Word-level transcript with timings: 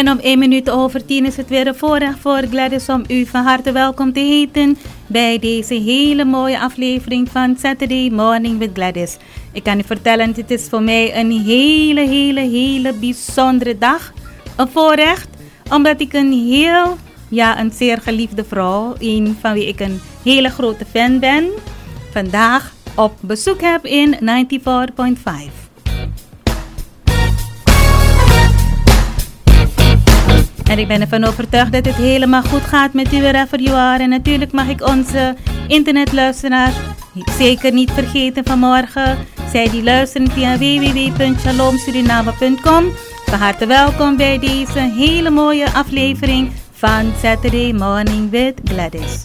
En 0.00 0.10
om 0.10 0.18
1 0.18 0.38
minuut 0.38 0.70
over 0.70 1.04
10 1.04 1.26
is 1.26 1.36
het 1.36 1.48
weer 1.48 1.66
een 1.66 1.74
voorrecht 1.74 2.18
voor 2.18 2.42
Gladys 2.50 2.88
om 2.88 3.04
u 3.08 3.26
van 3.26 3.42
harte 3.42 3.72
welkom 3.72 4.12
te 4.12 4.20
heten 4.20 4.78
bij 5.06 5.38
deze 5.38 5.74
hele 5.74 6.24
mooie 6.24 6.60
aflevering 6.60 7.30
van 7.30 7.56
Saturday 7.58 8.08
Morning 8.08 8.58
with 8.58 8.70
Gladys. 8.74 9.16
Ik 9.52 9.62
kan 9.62 9.78
u 9.78 9.82
vertellen, 9.82 10.32
dit 10.32 10.50
is 10.50 10.68
voor 10.68 10.82
mij 10.82 11.20
een 11.20 11.30
hele, 11.30 12.00
hele, 12.00 12.40
hele 12.40 12.92
bijzondere 12.92 13.78
dag. 13.78 14.12
Een 14.56 14.68
voorrecht, 14.68 15.28
omdat 15.70 16.00
ik 16.00 16.12
een 16.12 16.32
heel, 16.32 16.96
ja, 17.28 17.60
een 17.60 17.72
zeer 17.72 18.00
geliefde 18.00 18.44
vrouw, 18.44 18.94
een 18.98 19.36
van 19.40 19.52
wie 19.52 19.66
ik 19.66 19.80
een 19.80 20.00
hele 20.24 20.48
grote 20.48 20.84
fan 20.84 21.18
ben, 21.18 21.48
vandaag 22.12 22.72
op 22.96 23.12
bezoek 23.20 23.60
heb 23.60 23.84
in 23.84 24.18
94.5. 25.54 25.59
En 30.70 30.78
ik 30.78 30.88
ben 30.88 31.00
ervan 31.00 31.24
overtuigd 31.24 31.72
dat 31.72 31.84
het 31.84 31.94
helemaal 31.94 32.42
goed 32.42 32.62
gaat 32.62 32.92
met 32.92 33.12
u 33.12 33.20
wherever 33.20 33.60
you 33.60 33.76
are. 33.76 34.02
En 34.02 34.08
natuurlijk 34.08 34.52
mag 34.52 34.68
ik 34.68 34.88
onze 34.88 35.36
internetluisteraars 35.66 36.74
zeker 37.38 37.72
niet 37.72 37.90
vergeten 37.90 38.44
vanmorgen. 38.44 39.18
Zij 39.52 39.70
die 39.70 39.82
luisteren 39.82 40.30
via 40.30 40.58
www.shalomsuriname.com. 40.58 42.84
Van 43.24 43.38
harte 43.38 43.66
welkom 43.66 44.16
bij 44.16 44.38
deze 44.38 44.78
hele 44.78 45.30
mooie 45.30 45.72
aflevering 45.72 46.52
van 46.72 47.12
Saturday 47.22 47.72
Morning 47.72 48.30
with 48.30 48.54
Gladys. 48.64 49.22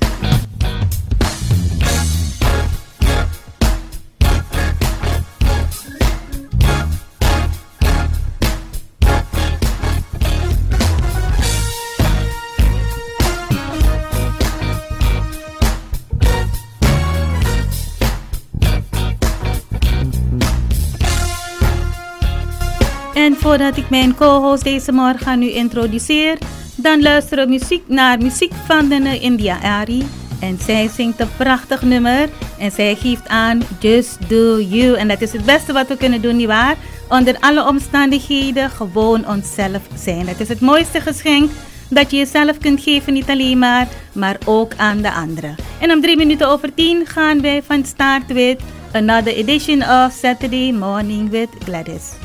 Voordat 23.46 23.78
ik 23.78 23.90
mijn 23.90 24.16
co-host 24.16 24.64
deze 24.64 24.92
morgen 24.92 25.28
aan 25.28 25.42
u 25.42 25.56
introduceer, 25.56 26.38
dan 26.76 27.02
luisteren 27.02 27.46
we 27.46 27.52
muziek 27.52 27.84
naar 27.88 28.18
muziek 28.18 28.52
van 28.68 28.88
de 28.88 29.20
India 29.20 29.60
Ari. 29.62 30.04
En 30.40 30.58
zij 30.66 30.90
zingt 30.96 31.20
een 31.20 31.36
prachtig 31.38 31.82
nummer 31.82 32.30
en 32.60 32.72
zij 32.72 32.96
geeft 32.96 33.28
aan 33.28 33.62
Just 33.80 34.30
Do 34.30 34.60
You. 34.60 34.96
En 34.96 35.08
dat 35.08 35.22
is 35.22 35.32
het 35.32 35.46
beste 35.46 35.74
wat 35.74 35.88
we 35.88 35.98
kunnen 35.98 36.22
doen, 36.22 36.36
nietwaar? 36.36 36.76
Onder 37.10 37.38
alle 37.40 37.68
omstandigheden 37.68 38.70
gewoon 38.70 39.28
onszelf 39.28 39.82
zijn. 39.96 40.28
Het 40.28 40.40
is 40.40 40.48
het 40.48 40.60
mooiste 40.60 41.02
geschenk 41.02 41.52
dat 41.90 42.12
je 42.12 42.18
jezelf 42.18 42.58
kunt 42.58 42.82
geven, 42.82 43.14
niet 43.14 43.30
alleen 43.30 43.60
maar, 43.60 43.88
maar 44.12 44.38
ook 44.46 44.74
aan 44.78 45.02
de 45.02 45.12
anderen. 45.12 45.56
En 45.80 45.92
om 45.92 46.02
drie 46.02 46.18
minuten 46.18 46.50
over 46.50 46.74
tien 46.74 47.06
gaan 47.06 47.42
wij 47.42 47.64
van 47.64 47.86
start 47.86 48.34
with 48.34 48.60
another 48.92 49.34
edition 49.34 49.82
of 49.82 50.12
Saturday 50.12 50.72
Morning 50.72 51.30
with 51.30 51.50
Gladys. 51.64 52.25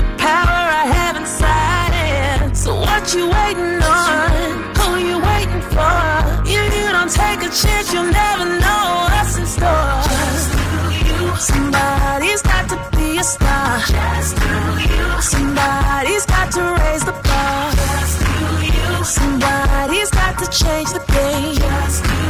what 3.01 3.13
you 3.15 3.25
waiting 3.29 3.81
on? 3.81 4.31
Who 4.77 4.97
you 5.09 5.17
waiting 5.19 5.61
for? 5.73 5.97
If 6.45 6.71
you 6.77 6.87
don't 6.95 7.09
take 7.09 7.39
a 7.39 7.49
chance, 7.49 7.91
you'll 7.93 8.11
never 8.11 8.45
know 8.45 9.07
what's 9.09 9.37
in 9.37 9.45
store. 9.45 10.01
Just 10.05 10.49
you. 11.05 11.35
Somebody's 11.37 12.41
got 12.43 12.69
to 12.69 12.77
be 12.97 13.17
a 13.17 13.23
star. 13.23 13.79
Just 13.79 14.37
you. 14.85 15.21
Somebody's 15.21 16.25
got 16.27 16.51
to 16.51 16.61
raise 16.81 17.03
the 17.03 17.15
bar. 17.25 17.71
Just 17.71 18.19
you. 18.69 19.03
Somebody's 19.03 20.11
got 20.11 20.37
to 20.37 20.45
change 20.51 20.89
the 20.93 21.03
game. 21.11 21.55
Just 21.55 22.05
you. 22.05 22.20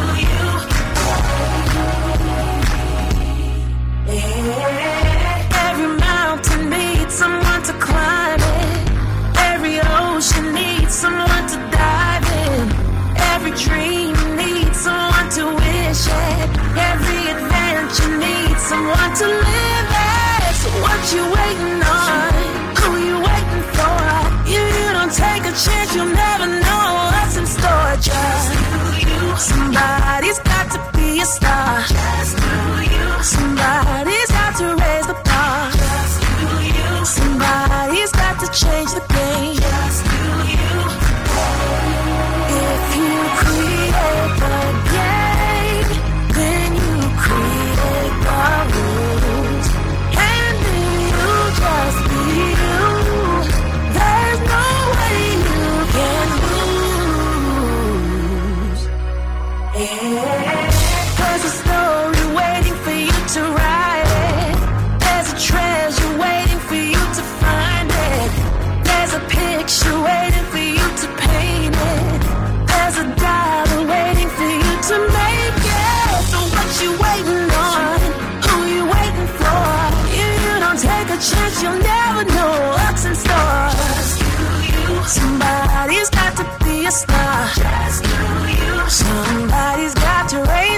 What 21.02 21.14
you 21.14 21.24
waiting 21.24 21.82
on? 21.82 22.34
Who 22.78 22.90
you 23.00 23.18
waiting 23.18 23.64
for? 23.74 23.98
If 24.46 24.70
you 24.78 24.94
don't 24.94 25.12
take 25.12 25.44
a 25.46 25.54
chance, 25.64 25.96
you'll 25.96 26.06
never 26.06 26.46
know 26.46 27.10
what's 27.10 27.38
in 27.38 27.46
store. 27.48 27.96
Just 28.00 29.50
somebody's 29.50 30.40
you'll 81.62 81.80
never 81.80 82.24
know 82.26 82.54
what's 82.78 83.06
in 83.06 83.16
store. 83.16 83.70
Somebody's 85.06 86.10
got 86.10 86.36
to 86.38 86.46
be 86.66 86.86
a 86.86 86.92
star. 86.92 87.48
Somebody's 88.90 89.94
got 89.94 90.30
to 90.30 90.38
raise 90.44 90.71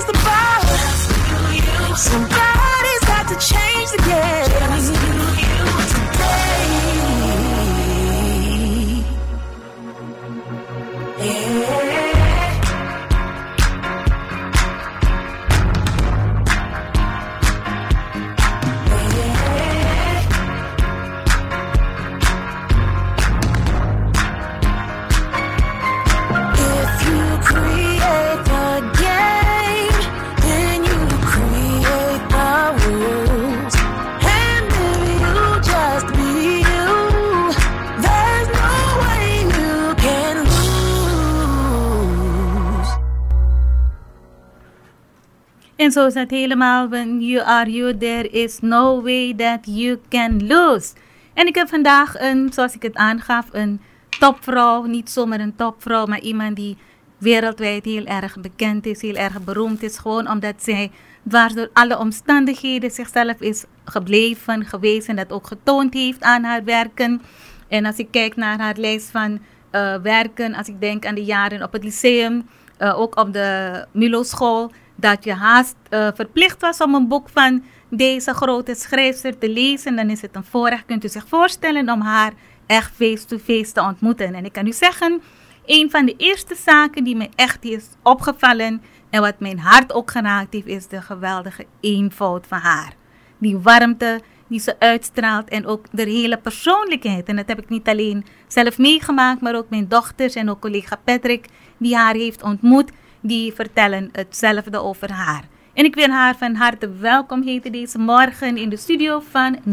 En 45.84 45.92
zo 45.92 46.06
is 46.06 46.14
het 46.14 46.32
helemaal. 46.32 46.90
When 46.90 47.22
you 47.22 47.46
are 47.46 47.72
you, 47.72 47.98
there 47.98 48.30
is 48.30 48.60
no 48.60 49.02
way 49.02 49.34
that 49.38 49.60
you 49.64 50.00
can 50.10 50.48
lose. 50.48 50.94
En 51.34 51.48
ik 51.48 51.56
heb 51.56 51.70
vandaag 51.70 52.20
een, 52.20 52.50
zoals 52.54 52.74
ik 52.74 52.82
het 52.82 52.96
aangaf, 52.96 53.46
een 53.52 53.82
topvrouw, 54.20 54.84
niet 54.84 55.10
zomaar 55.10 55.40
een 55.40 55.56
topvrouw, 55.56 56.06
maar 56.06 56.20
iemand 56.20 56.56
die 56.56 56.78
wereldwijd 57.18 57.86
heel 57.86 58.06
erg 58.06 58.40
bekend 58.40 58.86
is, 58.86 59.02
heel 59.02 59.16
erg 59.16 59.44
beroemd 59.44 59.84
is. 59.84 59.98
Gewoon 59.98 60.30
omdat 60.30 60.54
zij 60.58 60.92
dwars 61.28 61.54
door 61.54 61.70
alle 61.74 62.00
omstandigheden 62.00 62.92
zichzelf 62.92 63.40
is 63.40 63.64
gebleven, 63.86 64.66
geweest 64.66 65.08
en 65.08 65.16
dat 65.16 65.32
ook 65.32 65.48
getoond 65.48 65.94
heeft 65.94 66.22
aan 66.22 66.44
haar 66.44 66.64
werken. 66.64 67.22
En 67.68 67.86
als 67.86 67.98
ik 67.98 68.08
kijk 68.12 68.36
naar 68.36 68.60
haar 68.60 68.76
lijst 68.78 69.10
van 69.10 69.32
uh, 69.72 69.96
werken, 69.96 70.54
als 70.54 70.68
ik 70.68 70.82
denk 70.82 71.06
aan 71.06 71.16
de 71.16 71.24
jaren 71.24 71.64
op 71.64 71.74
het 71.74 71.84
lyceum, 71.84 72.48
uh, 72.80 73.00
ook 73.00 73.20
op 73.20 73.34
de 73.34 73.86
Milo-school, 73.92 74.72
dat 75.04 75.24
je 75.24 75.34
haast 75.34 75.76
uh, 75.90 76.08
verplicht 76.14 76.62
was 76.62 76.78
om 76.82 76.96
een 76.96 77.08
boek 77.08 77.30
van 77.30 77.64
deze 77.90 78.34
grote 78.34 78.76
schrijfster 78.76 79.38
te 79.38 79.50
lezen, 79.50 79.96
dan 79.96 80.10
is 80.10 80.22
het 80.22 80.36
een 80.36 80.44
voorrecht. 80.44 80.86
Kunt 80.86 81.04
u 81.04 81.08
zich 81.08 81.28
voorstellen 81.28 81.90
om 81.90 82.02
haar 82.02 82.34
echt 82.66 82.92
face-to-face 82.96 83.54
-face 83.54 83.72
te 83.72 83.82
ontmoeten. 83.82 84.34
En 84.34 84.46
ik 84.46 84.54
kan 84.54 84.68
u 84.68 84.72
zeggen, 84.74 85.22
een 85.66 85.92
van 85.92 86.06
de 86.06 86.16
eerste 86.18 86.56
zaken 86.56 87.04
die 87.04 87.16
me 87.16 87.30
echt 87.36 87.64
is 87.64 87.86
opgevallen 88.04 88.82
en 89.10 89.22
wat 89.22 89.40
mijn 89.40 89.60
hart 89.60 89.94
ook 89.94 90.12
geraakt 90.12 90.54
heeft, 90.54 90.68
is 90.68 90.88
de 90.88 91.02
geweldige 91.02 91.66
eenvoud 91.80 92.48
van 92.48 92.60
haar. 92.60 92.94
Die 93.38 93.58
warmte 93.58 94.22
die 94.48 94.60
ze 94.60 94.80
uitstraalt 94.80 95.50
en 95.50 95.66
ook 95.66 95.86
de 95.92 96.04
hele 96.04 96.38
persoonlijkheid. 96.38 97.28
En 97.28 97.36
dat 97.36 97.48
heb 97.48 97.60
ik 97.60 97.70
niet 97.70 97.88
alleen 97.88 98.26
zelf 98.48 98.78
meegemaakt, 98.78 99.42
maar 99.42 99.56
ook 99.56 99.70
mijn 99.70 99.88
dochters 99.88 100.34
en 100.34 100.50
ook 100.50 100.60
collega 100.60 100.96
Patrick, 101.04 101.46
die 101.78 101.96
haar 101.96 102.16
heeft 102.16 102.44
ontmoet, 102.44 102.92
die 103.24 103.54
vertellen 103.54 104.10
hetzelfde 104.12 104.82
over 104.82 105.12
haar. 105.12 105.44
En 105.74 105.86
ik 105.86 105.96
wil 105.96 106.10
haar 106.10 106.36
van 106.38 106.56
harte 106.56 106.90
welkom 106.92 107.42
heten 107.44 107.72
deze 107.72 107.98
morgen 107.98 108.58
in 108.58 108.70
de 108.70 108.78
studio 108.78 109.20
van 109.30 109.58
94.5. 109.58 109.64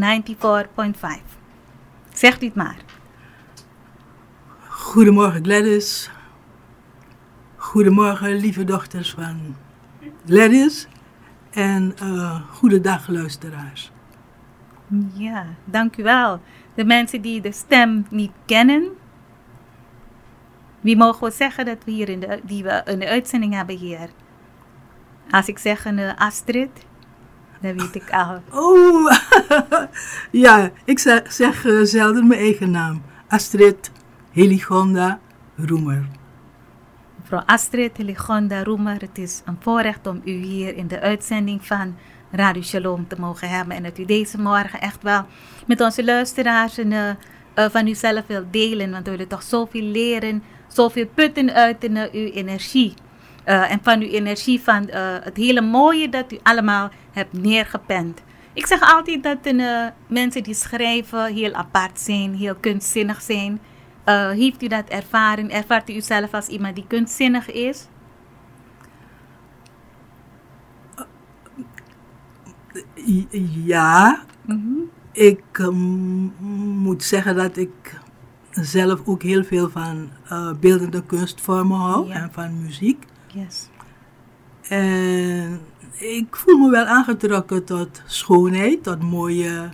Zegt 2.13 2.43
u 2.43 2.47
het 2.47 2.55
maar. 2.55 2.77
Goedemorgen 4.69 5.45
Gladys. 5.45 6.11
Goedemorgen 7.57 8.37
lieve 8.37 8.65
dochters 8.65 9.11
van 9.11 9.57
Gladys. 10.27 10.89
En 11.51 11.95
uh, 12.03 12.41
goedendag 12.53 13.09
luisteraars. 13.09 13.91
Ja, 15.13 15.47
dank 15.65 15.97
u 15.97 16.03
wel. 16.03 16.41
De 16.75 16.85
mensen 16.85 17.21
die 17.21 17.41
de 17.41 17.53
stem 17.53 18.07
niet 18.11 18.33
kennen. 18.47 18.89
Wie 20.81 20.97
mogen 20.97 21.29
we 21.29 21.35
zeggen 21.35 21.65
dat 21.65 21.85
we 21.85 21.91
hier 21.91 22.09
in 22.09 22.21
de, 22.21 22.41
die 22.43 22.63
we 22.63 22.97
de 22.99 23.09
uitzending 23.09 23.55
hebben 23.55 23.77
hier? 23.77 24.09
Als 25.31 25.49
ik 25.49 25.59
zeg 25.59 25.85
een 25.85 25.99
uh, 25.99 26.13
Astrid, 26.17 26.71
dan 27.61 27.77
weet 27.77 27.95
ik 27.95 28.11
al. 28.11 28.43
Oh, 28.53 29.13
ja, 30.47 30.71
ik 30.85 30.99
zeg, 30.99 31.33
zeg 31.33 31.65
uh, 31.65 31.85
zelden 31.85 32.27
mijn 32.27 32.41
eigen 32.41 32.71
naam. 32.71 33.03
Astrid 33.29 33.91
Heligonda 34.31 35.21
Roemer. 35.57 36.09
Mevrouw 37.17 37.43
Astrid 37.47 37.97
Heligonda 37.97 38.63
Roemer, 38.63 39.01
het 39.01 39.19
is 39.19 39.43
een 39.45 39.57
voorrecht 39.61 40.07
om 40.07 40.21
u 40.25 40.31
hier 40.31 40.77
in 40.77 40.89
de 40.89 41.01
uitzending 41.01 41.67
van 41.67 41.97
Radio 42.31 42.63
Shalom 42.63 43.09
te 43.09 43.17
mogen 43.19 43.49
hebben. 43.49 43.77
En 43.77 43.83
dat 43.83 43.99
u 43.99 44.05
deze 44.05 44.41
morgen 44.41 44.81
echt 44.81 45.03
wel 45.03 45.27
met 45.67 45.81
onze 45.81 46.05
luisteraars 46.05 46.79
en, 46.79 46.91
uh, 46.91 47.11
van 47.55 47.87
uzelf 47.87 48.27
wilt 48.27 48.53
delen. 48.53 48.91
Want 48.91 49.05
we 49.05 49.11
willen 49.11 49.29
toch 49.29 49.43
zoveel 49.43 49.83
leren, 49.83 50.43
zoveel 50.73 51.07
putten 51.15 51.53
uit 51.55 51.85
in, 51.85 51.97
uh, 51.97 52.03
uw 52.13 52.31
energie. 52.31 52.95
Uh, 53.47 53.73
en 53.73 53.81
van 53.83 54.01
uw 54.01 54.09
energie, 54.09 54.61
van 54.61 54.89
het 55.25 55.37
hele 55.37 55.61
mooie 55.61 56.09
dat 56.09 56.33
u 56.33 56.39
allemaal 56.43 56.91
hebt 57.13 57.33
neergepend. 57.33 58.23
Ik 58.53 58.67
zeg 58.67 58.81
altijd 58.81 59.23
dat 59.23 59.45
de 59.45 59.91
mensen 60.07 60.43
die 60.43 60.55
schrijven 60.55 61.35
heel 61.35 61.53
apart 61.53 62.01
zijn, 62.01 62.35
heel 62.35 62.55
kunstzinnig 62.55 63.23
zijn. 63.23 63.61
heeft 64.35 64.63
u 64.63 64.67
dat 64.67 64.89
ervaren? 64.89 65.51
Ervaart 65.51 65.91
u 65.91 65.95
uzelf 65.95 66.35
als 66.35 66.47
iemand 66.47 66.75
die 66.75 66.87
kunstzinnig 66.87 67.51
is? 67.51 67.87
Ja, 73.65 74.23
ik 75.13 75.59
um, 75.59 76.33
moet 76.79 77.03
zeggen 77.03 77.37
dat 77.37 77.57
ik 77.57 78.00
zelf 78.51 79.01
ook 79.05 79.23
heel 79.23 79.45
veel 79.45 79.71
van 79.71 80.09
uh, 80.33 80.53
beeldende 80.61 81.03
kunstvormen 81.03 81.79
hou 81.79 82.07
yeah. 82.07 82.23
en 82.23 82.33
van 82.33 82.63
muziek. 82.63 83.05
Yes. 83.27 83.69
En 84.69 85.61
ik 85.93 86.37
voel 86.37 86.59
me 86.59 86.71
wel 86.71 86.85
aangetrokken 86.85 87.65
tot 87.65 88.03
schoonheid, 88.07 88.83
tot 88.83 89.03
mooie 89.03 89.69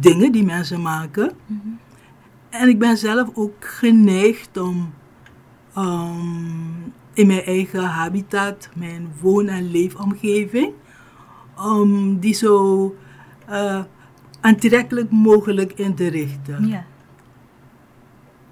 dingen 0.00 0.32
die 0.32 0.44
mensen 0.44 0.82
maken. 0.82 1.32
Mm 1.46 1.60
-hmm. 1.62 1.78
En 2.50 2.68
ik 2.68 2.78
ben 2.78 2.96
zelf 2.96 3.28
ook 3.34 3.64
geneigd 3.64 4.56
om 4.56 4.92
um, 5.78 6.92
in 7.12 7.26
mijn 7.26 7.42
eigen 7.42 7.84
habitat, 7.84 8.68
mijn 8.74 9.08
woon- 9.20 9.48
en 9.48 9.70
leefomgeving, 9.70 10.72
om 11.56 12.18
die 12.18 12.34
zo 12.34 12.96
uh, 13.50 13.80
aantrekkelijk 14.40 15.10
mogelijk 15.10 15.72
in 15.72 15.94
te 15.94 16.08
richten. 16.08 16.68
Ja. 16.68 16.84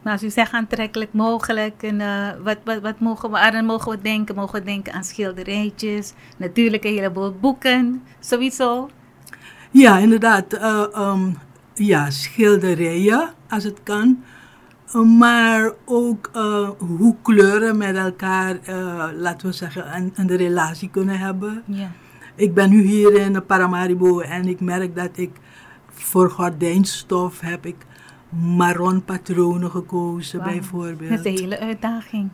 Maar 0.02 0.12
als 0.12 0.22
u 0.22 0.30
zegt 0.30 0.52
aantrekkelijk 0.52 1.12
mogelijk, 1.12 1.82
en, 1.82 2.00
uh, 2.00 2.28
wat, 2.42 2.58
wat, 2.64 2.80
wat 2.80 3.00
mogen 3.00 3.30
we, 3.30 3.38
aan 3.38 3.64
mogen 3.64 3.90
we 3.90 4.00
denken? 4.02 4.34
Mogen 4.34 4.58
we 4.58 4.64
denken 4.64 4.92
aan 4.92 5.04
schilderijtjes, 5.04 6.12
natuurlijk 6.36 6.84
een 6.84 6.94
heleboel 6.94 7.32
boeken, 7.40 8.02
sowieso? 8.20 8.90
Ja, 9.70 9.98
inderdaad. 9.98 10.54
Uh, 10.54 10.84
um, 10.96 11.38
ja, 11.74 12.10
schilderijen, 12.10 13.30
als 13.48 13.64
het 13.64 13.82
kan. 13.82 14.22
Maar 15.18 15.72
ook 15.84 16.30
hoe 16.78 17.16
kleuren 17.22 17.76
met 17.76 17.96
elkaar, 17.96 18.58
laten 19.16 19.46
we 19.48 19.52
zeggen, 19.52 19.96
een, 19.96 20.12
een 20.14 20.36
relatie 20.36 20.90
kunnen 20.90 21.18
hebben. 21.18 21.62
Ja. 21.66 21.90
Ik 22.34 22.54
ben 22.54 22.70
nu 22.70 22.82
hier 22.82 23.12
in 23.12 23.46
Paramaribo 23.46 24.20
en 24.20 24.48
ik 24.48 24.60
merk 24.60 24.96
dat 24.96 25.10
ik 25.12 25.30
voor 25.92 26.30
gordijnstof 26.30 27.40
heb 27.40 27.66
ik 27.66 27.76
marron 28.30 29.04
patronen 29.04 29.70
gekozen 29.70 30.42
bijvoorbeeld. 30.42 31.10
Dat 31.10 31.24
is 31.24 31.24
een 31.24 31.38
hele 31.44 31.58
uitdaging. 31.58 32.28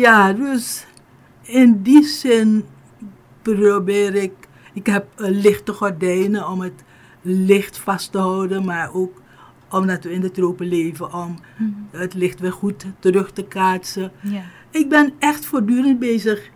Ja, 0.00 0.32
dus 0.32 0.86
in 1.42 1.82
die 1.82 2.04
zin 2.04 2.64
probeer 3.42 4.14
ik, 4.14 4.32
ik 4.72 4.86
heb 4.86 5.06
lichte 5.16 5.72
gordijnen 5.72 6.48
om 6.48 6.60
het 6.60 6.84
licht 7.22 7.78
vast 7.78 8.12
te 8.12 8.18
houden, 8.18 8.64
maar 8.64 8.94
ook 8.94 9.20
omdat 9.70 10.04
we 10.04 10.12
in 10.12 10.20
de 10.20 10.30
tropen 10.30 10.66
leven, 10.66 11.14
om 11.14 11.38
Mm. 11.56 11.86
het 11.90 12.14
licht 12.14 12.40
weer 12.40 12.52
goed 12.52 12.86
terug 12.98 13.32
te 13.32 13.44
kaatsen. 13.44 14.12
Ik 14.70 14.88
ben 14.88 15.12
echt 15.18 15.44
voortdurend 15.46 15.98
bezig, 15.98 16.50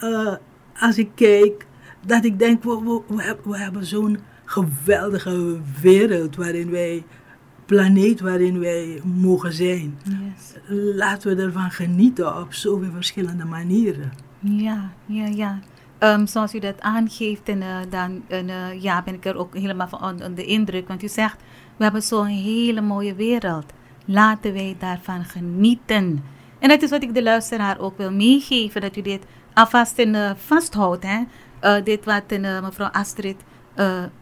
uh, 0.00 0.34
als 0.80 0.98
ik 0.98 1.08
kijk, 1.14 1.66
dat 2.06 2.24
ik 2.24 2.38
denk, 2.38 2.62
we, 2.62 3.02
we, 3.08 3.36
we 3.44 3.58
hebben 3.58 3.84
zo'n 3.86 4.18
geweldige 4.44 5.58
wereld 5.82 6.36
waarin 6.36 6.70
wij, 6.70 7.04
planeet 7.70 8.20
waarin 8.20 8.58
wij 8.58 9.00
mogen 9.04 9.52
zijn. 9.52 9.98
Yes. 10.04 10.54
Laten 10.94 11.36
we 11.36 11.42
ervan 11.42 11.70
genieten 11.70 12.40
op 12.40 12.54
zoveel 12.54 12.90
verschillende 12.92 13.44
manieren. 13.44 14.12
Ja, 14.38 14.90
ja, 15.06 15.26
ja. 15.26 15.58
Um, 15.98 16.26
zoals 16.26 16.54
u 16.54 16.58
dat 16.58 16.80
aangeeft, 16.80 17.48
en, 17.48 17.60
uh, 17.60 17.76
dan 17.90 18.22
en, 18.28 18.48
uh, 18.48 18.82
ja, 18.82 19.02
ben 19.02 19.14
ik 19.14 19.24
er 19.24 19.36
ook 19.36 19.56
helemaal 19.56 19.88
van 19.88 20.02
onder 20.02 20.34
de 20.34 20.44
indruk. 20.44 20.88
Want 20.88 21.02
u 21.02 21.08
zegt, 21.08 21.36
we 21.76 21.82
hebben 21.82 22.02
zo'n 22.02 22.26
hele 22.26 22.80
mooie 22.80 23.14
wereld. 23.14 23.72
Laten 24.04 24.52
wij 24.52 24.76
daarvan 24.78 25.24
genieten. 25.24 26.24
En 26.58 26.68
dat 26.68 26.82
is 26.82 26.90
wat 26.90 27.02
ik 27.02 27.14
de 27.14 27.22
luisteraar 27.22 27.78
ook 27.78 27.96
wil 27.96 28.12
meegeven, 28.12 28.80
dat 28.80 28.96
u 28.96 29.02
dit 29.02 29.22
alvast 29.54 29.98
in, 29.98 30.14
uh, 30.14 30.30
vasthoudt. 30.36 31.06
Hè? 31.06 31.24
Dit 31.82 32.04
wat 32.04 32.38
mevrouw 32.62 32.88
Astrid 32.88 33.36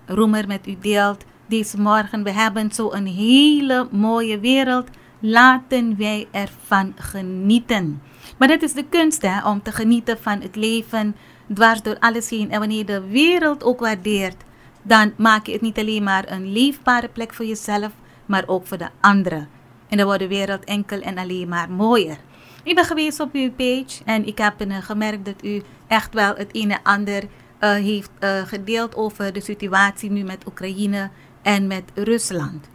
Roemer 0.06 0.46
met 0.46 0.66
u 0.66 0.76
deelt 0.80 1.24
deze 1.48 1.80
morgen. 1.80 2.22
We 2.22 2.32
hebben 2.32 2.72
zo 2.72 2.92
een 2.92 3.06
hele 3.06 3.88
mooie 3.90 4.40
wereld. 4.40 4.88
Laten 5.20 5.96
wij 5.96 6.28
ervan 6.30 6.92
genieten. 6.96 8.02
Maar 8.38 8.48
dat 8.48 8.62
is 8.62 8.72
de 8.72 8.84
kunst 8.88 9.22
hè, 9.22 9.48
om 9.48 9.62
te 9.62 9.72
genieten 9.72 10.18
van 10.18 10.40
het 10.40 10.56
leven 10.56 11.16
dwars 11.54 11.82
door 11.82 11.98
alles 11.98 12.30
heen. 12.30 12.50
En 12.50 12.58
wanneer 12.58 12.86
de 12.86 13.08
wereld 13.08 13.64
ook 13.64 13.80
waardeert, 13.80 14.42
dan 14.82 15.12
maak 15.16 15.46
je 15.46 15.52
het 15.52 15.60
niet 15.60 15.78
alleen 15.78 16.02
maar 16.02 16.32
een 16.32 16.52
leefbare 16.52 17.08
plek 17.08 17.34
voor 17.34 17.46
jezelf, 17.46 17.92
maar 18.26 18.44
ook 18.46 18.66
voor 18.66 18.78
de 18.78 18.88
anderen. 19.00 19.48
En 19.88 19.96
dan 19.96 20.06
wordt 20.06 20.20
de 20.20 20.28
wereld 20.28 20.64
enkel 20.64 21.00
en 21.00 21.18
alleen 21.18 21.48
maar 21.48 21.70
mooier. 21.70 22.16
Ik 22.62 22.74
ben 22.74 22.84
geweest 22.84 23.20
op 23.20 23.34
uw 23.34 23.52
page 23.52 24.04
en 24.04 24.26
ik 24.26 24.38
heb 24.38 24.64
uh, 24.66 24.76
gemerkt 24.76 25.24
dat 25.24 25.44
u 25.44 25.62
echt 25.86 26.14
wel 26.14 26.34
het 26.36 26.48
een 26.52 26.70
en 26.70 26.80
ander 26.82 27.22
uh, 27.22 27.70
heeft 27.70 28.10
uh, 28.20 28.42
gedeeld 28.42 28.96
over 28.96 29.32
de 29.32 29.40
situatie 29.40 30.10
nu 30.10 30.22
met 30.22 30.46
Oekraïne 30.46 31.10
en 31.48 31.66
met 31.66 31.84
Rusland. 31.94 32.68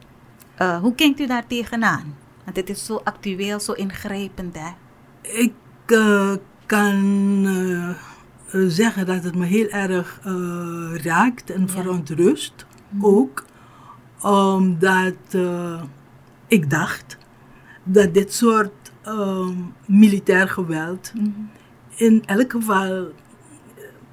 hoe 0.82 0.96
kijkt 0.96 1.20
u 1.20 1.26
daar 1.28 1.48
tegenaan? 1.48 2.16
Want 2.44 2.58
het 2.58 2.70
is 2.70 2.86
zo 2.86 3.02
actueel, 3.04 3.60
zo 3.60 3.72
ingrijpend, 3.72 4.56
hè? 4.60 4.70
Ik 5.22 5.54
kan 6.66 7.48
zeggen 8.68 9.06
dat 9.06 9.24
het 9.24 9.36
me 9.36 9.46
heel 9.46 9.68
erg 9.68 10.20
raakt 11.04 11.50
en 11.50 11.62
ja. 11.62 11.68
verontrust. 11.68 12.66
Mm 12.90 13.00
-hmm. 13.02 13.10
Ook 13.10 13.46
omdat 14.22 15.36
ik 16.48 16.70
dacht 16.70 17.18
dat 17.84 18.14
dit 18.14 18.34
soort 18.34 18.92
ehm, 19.02 19.54
militair 19.86 20.50
geweld 20.50 21.12
Mhm. 21.16 21.30
in 21.96 22.24
elk 22.26 22.52
geval 22.52 23.08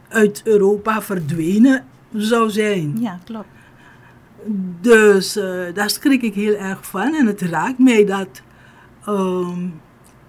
uit 0.08 0.42
Europa 0.44 1.02
verdwenen 1.02 1.84
zou 2.12 2.50
zijn. 2.50 3.00
Ja, 3.00 3.18
klopt. 3.24 3.58
Dus 4.80 5.36
eh, 5.36 5.74
daar 5.74 5.90
schrik 5.90 6.22
ik 6.22 6.34
heel 6.34 6.54
erg 6.54 6.86
van. 6.86 7.14
En 7.14 7.26
het 7.26 7.40
raakt 7.40 7.78
mij 7.78 8.04
dat 8.04 8.42
ehm, 9.06 9.68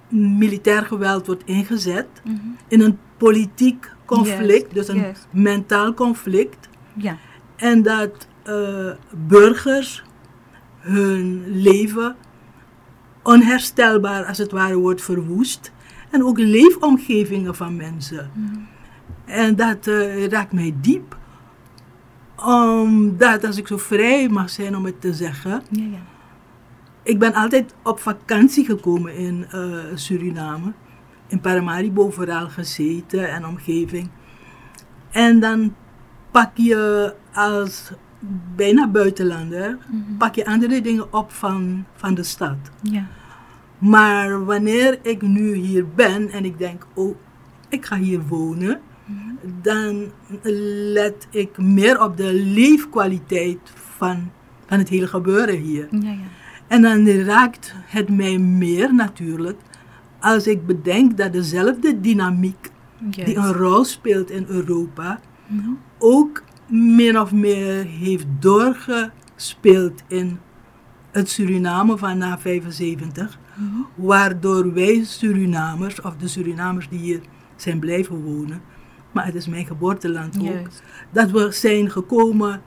militair 0.09 0.85
geweld 0.85 1.25
wordt 1.25 1.43
ingezet 1.45 2.07
Mhm. 2.23 2.35
in 2.67 2.81
een 2.81 2.97
politiek 3.17 3.91
conflict, 4.05 4.73
dus 4.73 4.87
een 4.87 5.15
mentaal 5.31 5.93
conflict. 5.93 6.69
Ja. 6.93 7.17
En 7.55 7.81
dat 7.81 8.27
eh, 8.43 8.91
burgers 9.27 10.03
hun 10.79 11.43
leven 11.47 12.15
onherstelbaar 13.23 14.25
als 14.25 14.37
het 14.37 14.51
ware 14.51 14.77
wordt 14.77 15.01
verwoest. 15.01 15.71
En 16.09 16.23
ook 16.23 16.39
leefomgevingen 16.39 17.55
van 17.55 17.75
mensen. 17.75 18.31
Mhm. 18.33 18.59
En 19.25 19.55
dat 19.55 19.87
eh, 19.87 20.25
raakt 20.27 20.51
mij 20.51 20.73
diep. 20.81 21.17
Omdat, 22.45 23.43
als 23.45 23.57
ik 23.57 23.67
zo 23.67 23.77
vrij 23.77 24.29
mag 24.29 24.49
zijn 24.49 24.75
om 24.77 24.85
het 24.85 25.01
te 25.01 25.13
zeggen, 25.13 25.61
Ja, 25.69 25.83
ja. 25.83 25.97
ik 27.03 27.19
ben 27.19 27.33
altijd 27.33 27.73
op 27.83 27.99
vakantie 27.99 28.65
gekomen 28.65 29.15
in 29.15 29.45
eh, 29.51 29.73
Suriname. 29.95 30.73
In 31.27 31.39
Paramaribo 31.39 32.09
vooral 32.09 32.49
gezeten 32.49 33.29
en 33.31 33.45
omgeving. 33.45 34.09
En 35.11 35.39
dan 35.39 35.75
pak 36.31 36.51
je 36.57 37.13
als 37.33 37.91
bijna 38.55 38.87
buitenlander, 38.87 39.77
Mhm. 39.87 40.17
pak 40.17 40.35
je 40.35 40.45
andere 40.45 40.81
dingen 40.81 41.13
op 41.13 41.31
van, 41.31 41.85
van 41.95 42.13
de 42.13 42.23
stad. 42.23 42.57
Ja. 42.81 43.05
Maar 43.77 44.45
wanneer 44.45 44.99
ik 45.01 45.21
nu 45.21 45.53
hier 45.53 45.85
ben 45.95 46.29
en 46.29 46.45
ik 46.45 46.57
denk, 46.57 46.85
oh, 46.93 47.15
ik 47.69 47.85
ga 47.85 47.97
hier 47.97 48.21
wonen. 48.27 48.79
Dan 49.61 50.11
let 50.93 51.27
ik 51.29 51.57
meer 51.57 52.01
op 52.03 52.17
de 52.17 52.33
leefkwaliteit 52.33 53.59
van, 53.97 54.31
van 54.67 54.77
het 54.77 54.89
hele 54.89 55.07
gebeuren 55.07 55.57
hier. 55.57 55.87
Ja, 55.91 56.11
ja. 56.11 56.17
En 56.67 56.81
dan 56.81 57.07
raakt 57.07 57.73
het 57.85 58.09
mij 58.09 58.37
meer 58.37 58.93
natuurlijk 58.95 59.59
als 60.19 60.47
ik 60.47 60.65
bedenk 60.65 61.17
dat 61.17 61.33
dezelfde 61.33 61.99
dynamiek 62.01 62.69
die 62.99 63.35
een 63.35 63.53
rol 63.53 63.83
speelt 63.83 64.29
in 64.29 64.45
Europa 64.47 65.19
Mhm. 65.47 65.69
ook 65.97 66.43
min 66.67 67.19
of 67.19 67.31
meer 67.31 67.85
heeft 67.85 68.25
doorgespeeld 68.39 70.01
in 70.07 70.39
het 71.11 71.29
Suriname 71.29 71.97
van 71.97 72.17
na 72.17 72.39
75, 72.39 73.39
Mhm. 73.55 73.67
waardoor 73.95 74.73
wij 74.73 75.03
Surinamers, 75.03 76.01
of 76.01 76.15
de 76.17 76.27
Surinamers 76.27 76.89
die 76.89 76.99
hier 76.99 77.19
zijn 77.55 77.79
blijven 77.79 78.21
wonen, 78.23 78.61
maar 79.11 79.25
het 79.25 79.35
is 79.35 79.47
mijn 79.47 79.65
geboorteland 79.65 80.37
ook, 80.37 80.43
Juist. 80.43 80.83
dat 81.11 81.31
we 81.31 81.51
zijn 81.51 81.89
gekomen 81.91 82.61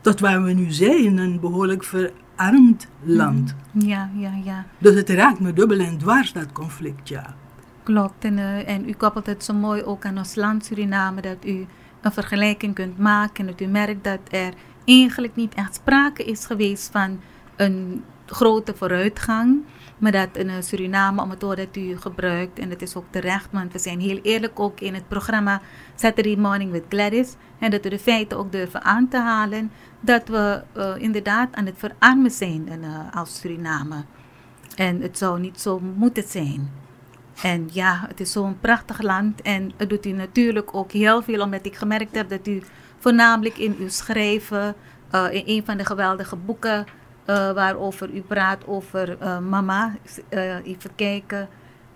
tot 0.00 0.20
waar 0.20 0.42
we 0.42 0.52
nu 0.52 0.70
zijn, 0.70 1.18
een 1.18 1.40
behoorlijk 1.40 1.84
verarmd 1.84 2.88
land. 3.02 3.54
Ja, 3.72 4.10
ja, 4.16 4.32
ja. 4.44 4.64
Dus 4.78 4.94
het 4.94 5.08
raakt 5.08 5.40
me 5.40 5.52
dubbel 5.52 5.78
en 5.78 5.98
dwars, 5.98 6.32
dat 6.32 6.52
conflict, 6.52 7.08
ja. 7.08 7.34
Klopt. 7.82 8.24
En, 8.24 8.38
eh, 8.38 8.68
en 8.68 8.88
u 8.88 8.92
koppelt 8.92 9.26
het 9.26 9.44
zo 9.44 9.54
mooi 9.54 9.82
ook 9.82 10.04
aan 10.04 10.18
ons 10.18 10.34
land 10.34 10.64
Suriname, 10.64 11.20
dat 11.20 11.44
u 11.44 11.66
een 12.00 12.12
vergelijking 12.12 12.74
kunt 12.74 12.98
maken 12.98 13.34
en 13.34 13.46
dat 13.46 13.60
u 13.60 13.66
merkt 13.66 14.04
dat 14.04 14.20
er 14.30 14.54
eigenlijk 14.84 15.36
niet 15.36 15.54
echt 15.54 15.74
sprake 15.74 16.24
is 16.24 16.44
geweest 16.44 16.90
van 16.92 17.20
een 17.56 18.04
grote 18.26 18.74
vooruitgang. 18.76 19.62
Maar 20.02 20.12
dat 20.12 20.36
in 20.36 20.48
eh, 20.48 20.54
Suriname, 20.60 21.22
om 21.22 21.30
het 21.30 21.42
woord 21.42 21.56
dat 21.56 21.76
u 21.76 21.96
gebruikt, 21.96 22.58
en 22.58 22.68
dat 22.68 22.82
is 22.82 22.96
ook 22.96 23.04
terecht, 23.10 23.48
want 23.50 23.72
we 23.72 23.78
zijn 23.78 24.00
heel 24.00 24.18
eerlijk 24.22 24.60
ook 24.60 24.80
in 24.80 24.94
het 24.94 25.08
programma 25.08 25.60
Saturday 25.94 26.36
Morning 26.36 26.70
with 26.70 26.84
Gladys. 26.88 27.34
En 27.58 27.70
dat 27.70 27.82
we 27.82 27.88
de 27.88 27.98
feiten 27.98 28.38
ook 28.38 28.52
durven 28.52 28.82
aan 28.82 29.08
te 29.08 29.16
halen, 29.16 29.70
dat 30.00 30.28
we 30.28 30.62
eh, 30.72 30.94
inderdaad 30.96 31.48
aan 31.54 31.66
het 31.66 31.74
verarmen 31.78 32.30
zijn 32.30 32.68
in, 32.68 32.84
eh, 32.84 33.16
als 33.16 33.40
Suriname. 33.40 34.04
En 34.76 35.00
het 35.00 35.18
zou 35.18 35.40
niet 35.40 35.60
zo 35.60 35.80
moeten 35.96 36.24
zijn. 36.28 36.70
En 37.42 37.68
ja, 37.72 38.04
het 38.08 38.20
is 38.20 38.32
zo'n 38.32 38.60
prachtig 38.60 39.02
land 39.02 39.42
en 39.42 39.72
het 39.76 39.90
doet 39.90 40.06
u 40.06 40.12
natuurlijk 40.12 40.74
ook 40.74 40.92
heel 40.92 41.22
veel, 41.22 41.42
omdat 41.42 41.66
ik 41.66 41.76
gemerkt 41.76 42.14
heb 42.14 42.28
dat 42.28 42.46
u 42.46 42.62
voornamelijk 42.98 43.58
in 43.58 43.76
uw 43.78 43.88
schrijven, 43.88 44.74
in 45.30 45.42
een 45.46 45.64
van 45.64 45.76
de 45.76 45.84
geweldige 45.84 46.36
boeken 46.36 46.86
eh, 47.24 47.52
waarover 47.52 48.10
u 48.10 48.20
praat 48.20 48.66
over 48.66 49.18
eh, 49.18 49.38
mama, 49.38 49.94
eh, 50.28 50.66
even 50.66 50.94
kijken, 50.94 51.48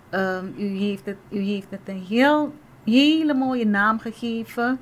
Ehm, 0.09 0.45
u, 0.57 0.65
heeft 0.65 1.05
het, 1.05 1.17
u 1.29 1.39
heeft 1.39 1.67
het 1.69 1.79
een 1.85 2.05
heel, 2.07 2.53
hele 2.85 3.33
mooie 3.33 3.65
naam 3.65 3.99
gegeven. 3.99 4.79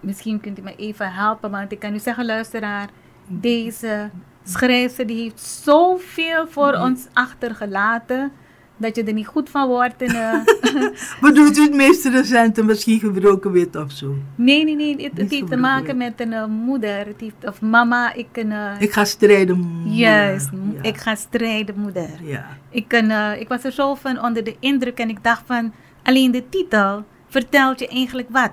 Misschien 0.00 0.40
kunt 0.40 0.58
u 0.58 0.62
me 0.62 0.76
even 0.76 1.12
helpen, 1.12 1.50
want 1.50 1.72
ik 1.72 1.78
kan 1.78 1.94
u 1.94 1.98
zeggen, 1.98 2.24
luisteraar, 2.24 2.88
deze 3.26 4.10
schrijfster 4.44 5.06
die 5.06 5.22
heeft 5.22 5.40
zoveel 5.40 6.48
voor 6.48 6.72
ons 6.72 7.06
achtergelaten 7.12 8.32
dat 8.76 8.96
je 8.96 9.02
er 9.04 9.12
niet 9.12 9.26
goed 9.26 9.50
van 9.50 9.68
wordt. 9.68 10.02
En, 10.02 10.08
eh, 10.14 10.34
Bedoelt 11.20 11.56
u 11.58 11.62
het 11.62 11.74
meest 11.74 12.04
recente, 12.04 12.62
misschien 12.64 12.98
gebroken 12.98 13.52
wit 13.52 13.76
of 13.76 13.92
zo? 13.92 14.14
nee, 14.34 14.64
nee, 14.64 14.74
nee, 14.76 15.10
het, 15.14 15.30
heeft 15.30 15.48
te 15.48 15.56
maken 15.56 15.96
met 15.96 16.20
een 16.20 16.32
eh, 16.32 16.46
moeder. 16.46 17.06
Het 17.06 17.20
heeft, 17.20 17.34
of 17.48 17.60
mama, 17.60 18.12
ik 18.14 18.26
een... 18.32 18.52
eh, 18.52 18.70
Ik 18.78 18.92
ga 18.92 19.04
strijden. 19.04 19.82
juist, 19.84 20.50
Ja. 20.74 20.82
ik 20.82 20.96
ga 20.96 21.14
strijden, 21.14 21.74
moeder. 21.78 22.08
Ja. 22.22 22.46
Ik, 22.70 22.88
kan, 22.88 23.10
ik 23.38 23.48
was 23.48 23.64
er 23.64 23.72
zo 23.72 23.94
van 23.94 24.22
onder 24.22 24.44
de 24.44 24.56
indruk 24.58 24.98
en 24.98 25.08
ik 25.08 25.18
dacht 25.24 25.42
van, 25.46 25.72
alleen 26.02 26.30
de 26.30 26.48
titel 26.48 27.04
vertelt 27.28 27.78
je 27.78 27.88
eigenlijk 27.88 28.28
wat. 28.30 28.52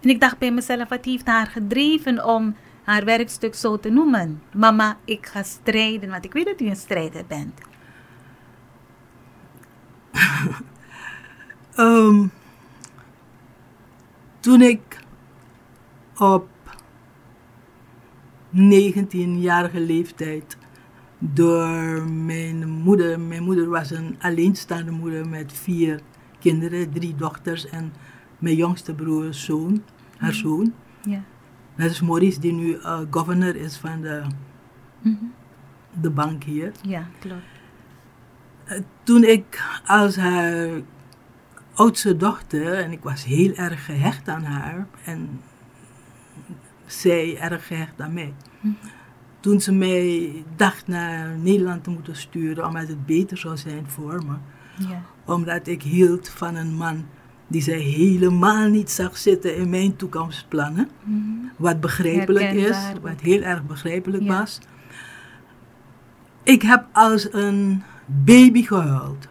En 0.00 0.08
ik 0.10 0.20
dacht 0.20 0.38
bij 0.38 0.50
mezelf, 0.50 0.88
wat 0.88 1.04
heeft 1.04 1.26
haar 1.26 1.46
gedreven 1.46 2.24
om 2.26 2.54
haar 2.82 3.04
werkstuk 3.04 3.54
zo 3.54 3.78
te 3.78 3.90
noemen? 3.90 4.42
Mama, 4.54 4.96
ik 5.04 5.26
ga 5.26 5.42
strijden, 5.42 6.10
want 6.10 6.24
ik 6.24 6.32
weet 6.32 6.44
dat 6.44 6.60
u 6.60 6.66
een 6.66 6.76
strijder 6.76 7.22
bent. 7.28 7.60
Ehm, 11.74 12.26
toen 14.40 14.60
ik 14.62 14.98
op 16.18 16.48
19-jarige 18.50 19.80
leeftijd 19.80 20.56
door 21.18 22.02
mijn 22.10 22.68
moeder, 22.68 23.20
mijn 23.20 23.42
moeder 23.42 23.68
was 23.68 23.90
een 23.90 24.16
alleenstaande 24.20 24.90
moeder 24.90 25.28
met 25.28 25.52
vier 25.52 26.00
kinderen, 26.38 26.92
drie 26.92 27.14
dochters 27.14 27.68
en 27.68 27.92
mijn 28.38 28.56
jongste 28.56 28.94
broer, 28.94 29.34
zoon, 29.34 29.82
haar 30.16 30.32
zoon. 30.34 30.72
Ja. 31.02 31.22
Dat 31.76 31.90
is 31.90 32.00
Maurice, 32.00 32.40
die 32.40 32.52
nu 32.52 32.74
eh, 32.74 33.00
governor 33.10 33.56
is 33.56 33.76
van 33.76 34.00
de, 34.00 34.22
Mhm. 35.02 35.24
de 36.00 36.10
bank 36.10 36.44
hier. 36.44 36.72
Ja, 36.82 37.06
klopt. 37.20 37.42
Toen 39.02 39.24
ik 39.24 39.62
als 39.86 40.16
haar 40.16 40.68
oudste 41.74 42.16
dochter, 42.16 42.74
en 42.74 42.92
ik 42.92 43.02
was 43.02 43.24
heel 43.24 43.54
erg 43.54 43.84
gehecht 43.84 44.28
aan 44.28 44.44
haar, 44.44 44.86
en 45.04 45.40
zij 46.86 47.38
erg 47.40 47.66
gehecht 47.66 48.00
aan 48.00 48.12
mij. 48.12 48.34
Mhm. 48.60 48.74
Toen 49.40 49.60
ze 49.60 49.72
mij 49.72 50.32
dacht 50.56 50.86
naar 50.86 51.38
Nederland 51.38 51.84
te 51.84 51.90
moeten 51.90 52.16
sturen, 52.16 52.66
omdat 52.66 52.88
het 52.88 53.06
beter 53.06 53.38
zou 53.38 53.56
zijn 53.56 53.84
voor 53.88 54.22
me. 54.26 54.34
Ja. 54.88 55.02
Omdat 55.24 55.66
ik 55.66 55.82
hield 55.82 56.28
van 56.28 56.54
een 56.54 56.74
man 56.74 57.06
die 57.46 57.62
zij 57.62 57.78
helemaal 57.78 58.68
niet 58.68 58.90
zag 58.90 59.16
zitten 59.18 59.56
in 59.56 59.70
mijn 59.70 59.96
toekomstplannen. 59.96 60.88
Mhm. 61.02 61.18
Wat 61.56 61.80
begrijpelijk 61.80 62.52
is, 62.52 62.76
wat 63.02 63.20
heel 63.20 63.42
erg 63.42 63.66
begrijpelijk 63.66 64.22
Ja. 64.22 64.38
was. 64.38 64.58
Ik 66.42 66.62
heb 66.62 66.84
als 66.92 67.32
een 67.32 67.82
baby 68.06 68.62
gehuild. 68.62 69.28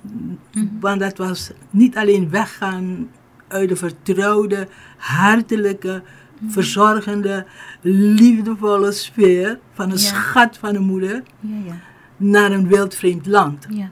Mhm. 0.00 0.66
Want 0.80 1.00
dat 1.00 1.18
was 1.18 1.50
niet 1.70 1.96
alleen 1.96 2.30
weggaan 2.30 3.08
uit 3.48 3.68
de 3.68 3.76
vertrouwde, 3.76 4.68
hartelijke, 4.96 6.02
Mhm. 6.40 6.50
verzorgende, 6.52 7.46
liefdevolle 7.80 8.92
sfeer 8.92 9.58
van 9.72 9.84
een 9.90 9.96
Ja. 9.96 10.02
schat 10.02 10.58
van 10.58 10.74
een 10.74 10.82
moeder 10.82 11.22
Ja, 11.40 11.56
ja, 11.66 11.74
naar 12.16 12.52
een 12.52 12.68
wildvreemd 12.68 13.26
land. 13.26 13.66
ja, 13.70 13.90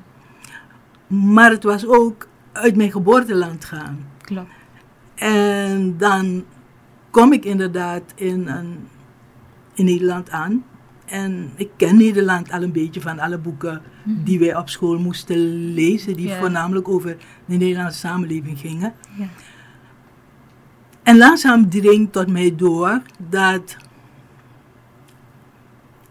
Maar 1.06 1.50
het 1.50 1.62
was 1.62 1.86
ook 1.86 2.28
uit 2.52 2.76
mijn 2.76 2.90
geboorteland 2.90 3.64
gaan. 3.64 4.06
klopt. 4.20 4.50
En 5.14 5.94
dan 5.98 6.44
kom 7.10 7.32
ik 7.32 7.44
inderdaad 7.44 8.02
in, 8.14 8.48
een, 8.48 8.88
in 9.74 9.84
Nederland 9.84 10.30
aan. 10.30 10.64
En 11.12 11.50
ik 11.56 11.70
ken 11.76 11.96
Nederland 11.96 12.50
al 12.50 12.62
een 12.62 12.72
beetje 12.72 13.00
van 13.00 13.18
alle 13.18 13.38
boeken 13.38 13.82
die 14.04 14.38
wij 14.38 14.56
op 14.56 14.68
school 14.68 14.98
moesten 14.98 15.74
lezen, 15.74 16.14
die 16.14 16.32
voornamelijk 16.32 16.88
over 16.88 17.16
de 17.44 17.56
Nederlandse 17.56 17.98
samenleving 17.98 18.58
gingen. 18.58 18.94
En 21.02 21.16
langzaam 21.16 21.68
dringt 21.68 22.12
tot 22.12 22.28
mij 22.28 22.54
door 22.56 23.02
dat 23.28 23.76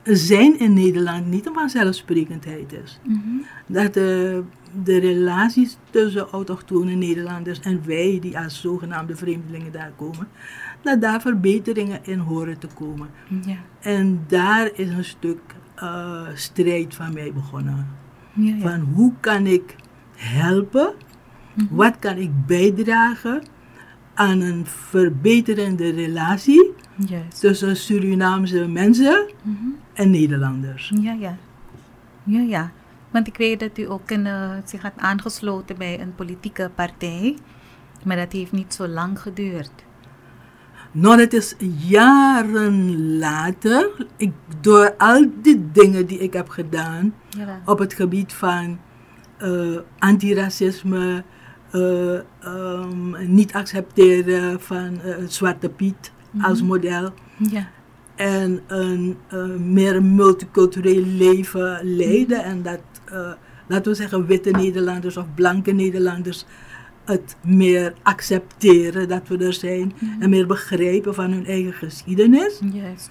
zijn 0.04 0.60
in 0.60 0.74
Nederland 0.74 1.28
niet 1.28 1.46
een 1.46 1.54
vanzelfsprekendheid 1.54 2.74
is. 2.74 3.00
Mhm. 3.04 3.20
Dat 3.66 3.94
de, 3.94 4.44
de 4.84 4.98
relaties 4.98 5.78
tussen 5.90 6.28
autochtone 6.28 6.94
Nederlanders 6.94 7.60
en 7.60 7.82
wij, 7.86 8.18
die 8.22 8.38
als 8.40 8.62
zogenaamde 8.62 9.16
vreemdelingen 9.16 9.72
daar 9.72 9.92
komen, 9.98 10.28
dat 10.82 11.02
daar 11.02 11.22
verbeteringen 11.22 12.00
in 12.04 12.20
horen 12.20 12.58
te 12.60 12.68
komen. 12.68 13.10
Ja. 13.46 13.56
En 13.80 14.24
daar 14.28 14.70
is 14.74 14.90
een 14.90 15.04
stuk 15.04 15.40
eh, 15.76 16.22
strijd 16.34 16.96
van 16.96 17.14
mij 17.14 17.34
begonnen. 17.34 17.88
Ja, 18.34 18.56
ja. 18.56 18.60
Van 18.70 18.80
hoe 18.80 19.14
kan 19.20 19.46
ik 19.48 19.76
helpen? 20.16 20.94
Mhm. 21.54 21.76
Wat 21.76 22.00
kan 22.00 22.18
ik 22.18 22.46
bijdragen 22.46 23.44
aan 24.14 24.42
een 24.42 24.66
verbeterende 24.66 25.90
relatie 25.92 26.74
tussen 27.40 27.76
Surinaamse 27.78 28.68
mensen 28.68 29.30
Mhm. 29.44 29.58
en 29.94 30.10
Nederlanders? 30.10 30.92
Ja, 31.02 31.12
ja. 31.14 31.38
Ja, 32.24 32.40
ja. 32.40 32.72
Want 33.12 33.28
ik 33.28 33.38
weet 33.38 33.60
dat 33.60 33.78
u 33.78 33.90
ook 33.90 34.12
in, 34.12 34.26
eh, 34.26 34.50
zich 34.66 34.82
had 34.82 34.94
aangesloten 34.98 35.78
bij 35.78 36.00
een 36.02 36.16
politieke 36.16 36.72
partij. 36.76 37.38
Maar 38.06 38.18
dat 38.18 38.32
heeft 38.32 38.52
niet 38.52 38.74
zo 38.74 38.88
lang 38.88 39.20
geduurd. 39.22 39.72
Nou, 40.92 41.20
het 41.20 41.34
is 41.34 41.56
jaren 41.88 43.08
later, 43.18 44.06
ik, 44.18 44.32
door 44.62 44.94
al 44.98 45.26
die 45.42 45.72
dingen 45.72 46.06
die 46.06 46.18
ik 46.20 46.34
heb 46.34 46.50
gedaan 46.50 47.14
Ja. 47.30 47.62
op 47.66 47.80
het 47.80 47.94
gebied 47.94 48.34
van 48.34 48.80
eh, 49.38 49.78
antiracisme, 50.00 51.24
eh, 51.72 52.16
ehm, 52.40 53.34
niet 53.34 53.54
accepteren 53.54 54.62
van 54.62 55.00
eh, 55.02 55.16
Zwarte 55.28 55.70
Piet 55.70 56.12
als 56.42 56.62
model 56.62 57.14
Ja. 57.38 57.68
en 58.16 58.60
een 58.68 59.18
meer 59.74 60.04
multicultureel 60.04 61.04
leven 61.06 61.80
leiden 61.84 62.44
en 62.44 62.62
dat, 62.62 62.82
laten 63.68 63.92
we 63.92 63.98
zeggen, 63.98 64.26
witte 64.26 64.50
Nederlanders 64.52 65.18
of 65.18 65.26
blanke 65.36 65.72
Nederlanders 65.72 66.46
het 67.06 67.36
meer 67.42 67.94
accepteren 68.04 69.08
dat 69.08 69.28
we 69.28 69.38
er 69.38 69.54
zijn 69.54 69.94
en 70.20 70.30
meer 70.30 70.48
begrijpen 70.48 71.16
van 71.16 71.32
hun 71.32 71.46
eigen 71.46 71.74
geschiedenis 71.74 72.60
Juist. 72.74 73.10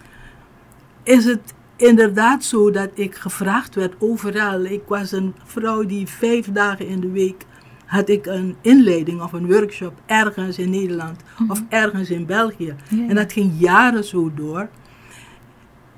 is 1.03 1.25
het 1.25 1.55
inderdaad 1.77 2.45
zo 2.45 2.71
dat 2.71 2.91
ik 2.95 3.15
gevraagd 3.15 3.75
werd 3.75 3.95
overal. 3.99 4.65
Ik 4.65 4.83
was 4.87 5.13
een 5.13 5.35
vrouw 5.45 5.87
die 5.87 6.07
vijf 6.07 6.53
dagen 6.53 6.87
in 6.87 7.01
de 7.01 7.11
week 7.11 7.47
had 7.91 8.09
ik 8.09 8.27
een 8.27 8.57
inleiding 8.61 9.23
of 9.23 9.33
een 9.33 9.47
workshop 9.47 10.01
ergens 10.07 10.59
in 10.59 10.71
Nederland 10.71 11.21
of 11.49 11.63
ergens 11.69 12.11
in 12.11 12.27
België. 12.27 12.75
En 13.09 13.15
dat 13.15 13.33
ging 13.33 13.53
jaren 13.59 14.05
zo 14.05 14.31
door. 14.35 14.69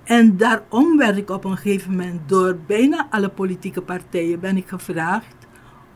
En 0.05 0.37
daarom 0.37 0.97
werd 0.97 1.17
ik 1.17 1.31
op 1.31 1.45
een 1.45 1.57
gegeven 1.57 1.91
moment 1.91 2.21
door 2.27 2.59
bijna 2.67 3.07
alle 3.11 3.29
politieke 3.29 3.81
partijen 3.81 4.41
ben 4.41 4.57
ik 4.57 4.69
gevraagd 4.69 5.42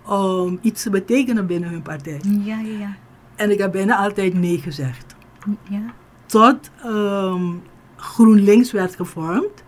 om 0.08 0.58
iets 0.62 0.82
te 0.82 0.90
betekenen 0.90 1.46
binnen 1.46 1.70
hun 1.70 1.82
partij. 1.82 2.20
Ja, 2.44 2.58
ja, 2.60 2.78
ja. 2.78 2.94
En 3.36 3.50
ik 3.50 3.58
heb 3.58 3.72
bijna 3.72 3.96
altijd 3.96 4.34
nee 4.34 4.58
gezegd 4.58 5.14
Ja. 5.68 5.82
tot 6.26 6.70
ehm, 6.82 7.44
GroenLinks 7.96 8.72
werd 8.72 8.96
gevormd. 8.96 9.64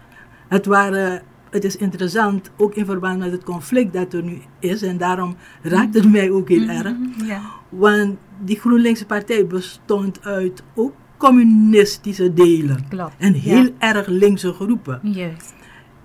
Het, 0.49 0.67
waren, 0.67 1.23
het 1.51 1.65
is 1.65 1.77
interessant, 1.77 2.51
ook 2.57 2.75
in 2.75 2.85
verband 2.85 3.19
met 3.19 3.33
het 3.33 3.45
conflict 3.45 3.93
dat 3.93 4.13
er 4.13 4.23
nu 4.23 4.39
is. 4.59 4.83
En 4.83 4.97
daarom 4.97 5.37
raakt 5.63 5.95
het 5.95 6.11
mij 6.13 6.31
ook 6.31 6.49
heel 6.49 6.69
erg. 6.69 6.93
Mhm, 6.99 7.25
Ja. 7.25 7.41
Want 7.69 8.17
die 8.45 8.59
GroenLinkse 8.59 9.07
partij 9.07 9.47
bestond 9.47 10.25
uit 10.25 10.63
ook 10.75 10.93
communistische 11.17 12.35
delen. 12.35 12.85
Klopt. 12.89 13.15
En 13.19 13.33
heel 13.33 13.63
Ja. 13.63 13.71
erg 13.79 14.07
linkse 14.07 14.53
groepen. 14.53 15.01
Juist. 15.03 15.55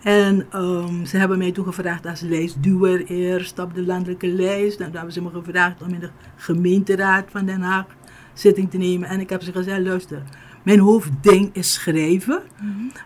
En 0.04 0.46
ehm, 0.50 1.06
ze 1.06 1.18
hebben 1.18 1.38
mij 1.38 1.52
toegevraagd 1.52 2.06
als 2.06 2.22
lijstduwer 2.22 3.06
eerst 3.06 3.60
op 3.60 3.74
de 3.76 3.86
landelijke 3.86 4.28
lijst. 4.28 4.80
En 4.80 4.86
toen 4.86 4.96
hebben 4.96 5.14
ze 5.14 5.22
me 5.22 5.30
gevraagd 5.30 5.82
om 5.82 5.94
in 5.94 6.00
de 6.00 6.10
gemeenteraad 6.36 7.26
van 7.30 7.46
Den 7.46 7.62
Haag 7.62 7.86
zitting 8.34 8.72
te 8.72 8.78
nemen. 8.78 9.10
En 9.10 9.20
ik 9.20 9.30
heb 9.30 9.42
ze 9.42 9.52
gezegd, 9.52 9.82
luister, 9.82 10.24
mijn 10.64 10.80
hoofdding 10.80 11.50
is 11.54 11.74
schrijven. 11.74 12.42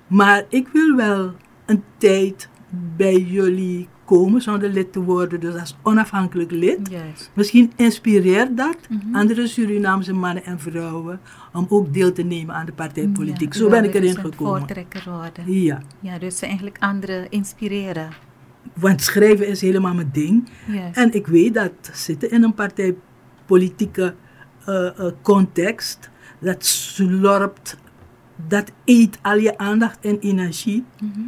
Maar 0.08 0.46
ik 0.50 0.68
wil 0.68 0.96
wel 0.96 1.34
een 1.66 1.84
tijd 1.98 2.50
bij 2.98 3.20
jullie 3.20 3.88
komen 4.08 4.42
zonder 4.42 4.70
lid 4.70 4.92
te 4.94 5.00
worden. 5.04 5.40
Dus 5.40 5.56
als 5.60 5.76
onafhankelijk 5.84 6.52
lid. 6.52 6.80
Misschien 7.34 7.72
inspireert 7.76 8.58
dat 8.58 8.78
andere 9.12 9.48
Surinaamse 9.48 10.14
mannen 10.14 10.44
en 10.44 10.60
vrouwen 10.60 11.20
om 11.54 11.66
ook 11.70 11.94
deel 11.94 12.12
te 12.14 12.24
nemen 12.24 12.56
aan 12.56 12.66
de 12.66 12.72
partijpolitiek. 12.74 13.54
Ja, 13.54 13.60
Zo 13.60 13.70
ben 13.70 13.84
ik 13.84 13.94
erin 13.94 14.14
dus 14.14 14.24
gekomen. 14.24 14.58
voortrekker 14.60 15.04
worden. 15.06 15.54
Ja, 15.62 15.82
Ja, 16.00 16.20
dus 16.20 16.42
eigenlijk 16.42 16.78
anderen 16.80 17.30
inspireren. 17.30 18.10
want 18.80 19.02
schrijven 19.02 19.48
is 19.48 19.62
helemaal 19.62 19.94
mijn 19.94 20.10
ding. 20.14 20.50
En 20.94 21.14
ik 21.14 21.28
weet 21.28 21.54
dat 21.54 21.72
zitten 21.94 22.32
in 22.32 22.44
een 22.44 22.54
partijpolitieke 22.54 24.16
eh, 24.66 24.88
eh, 25.00 25.12
context, 25.22 26.10
dat 26.40 26.66
slorpt, 26.66 27.78
dat 28.48 28.72
eet 28.86 29.18
al 29.22 29.38
je 29.38 29.58
aandacht 29.58 29.98
en 30.06 30.20
energie. 30.20 30.84
Mhm. 31.02 31.20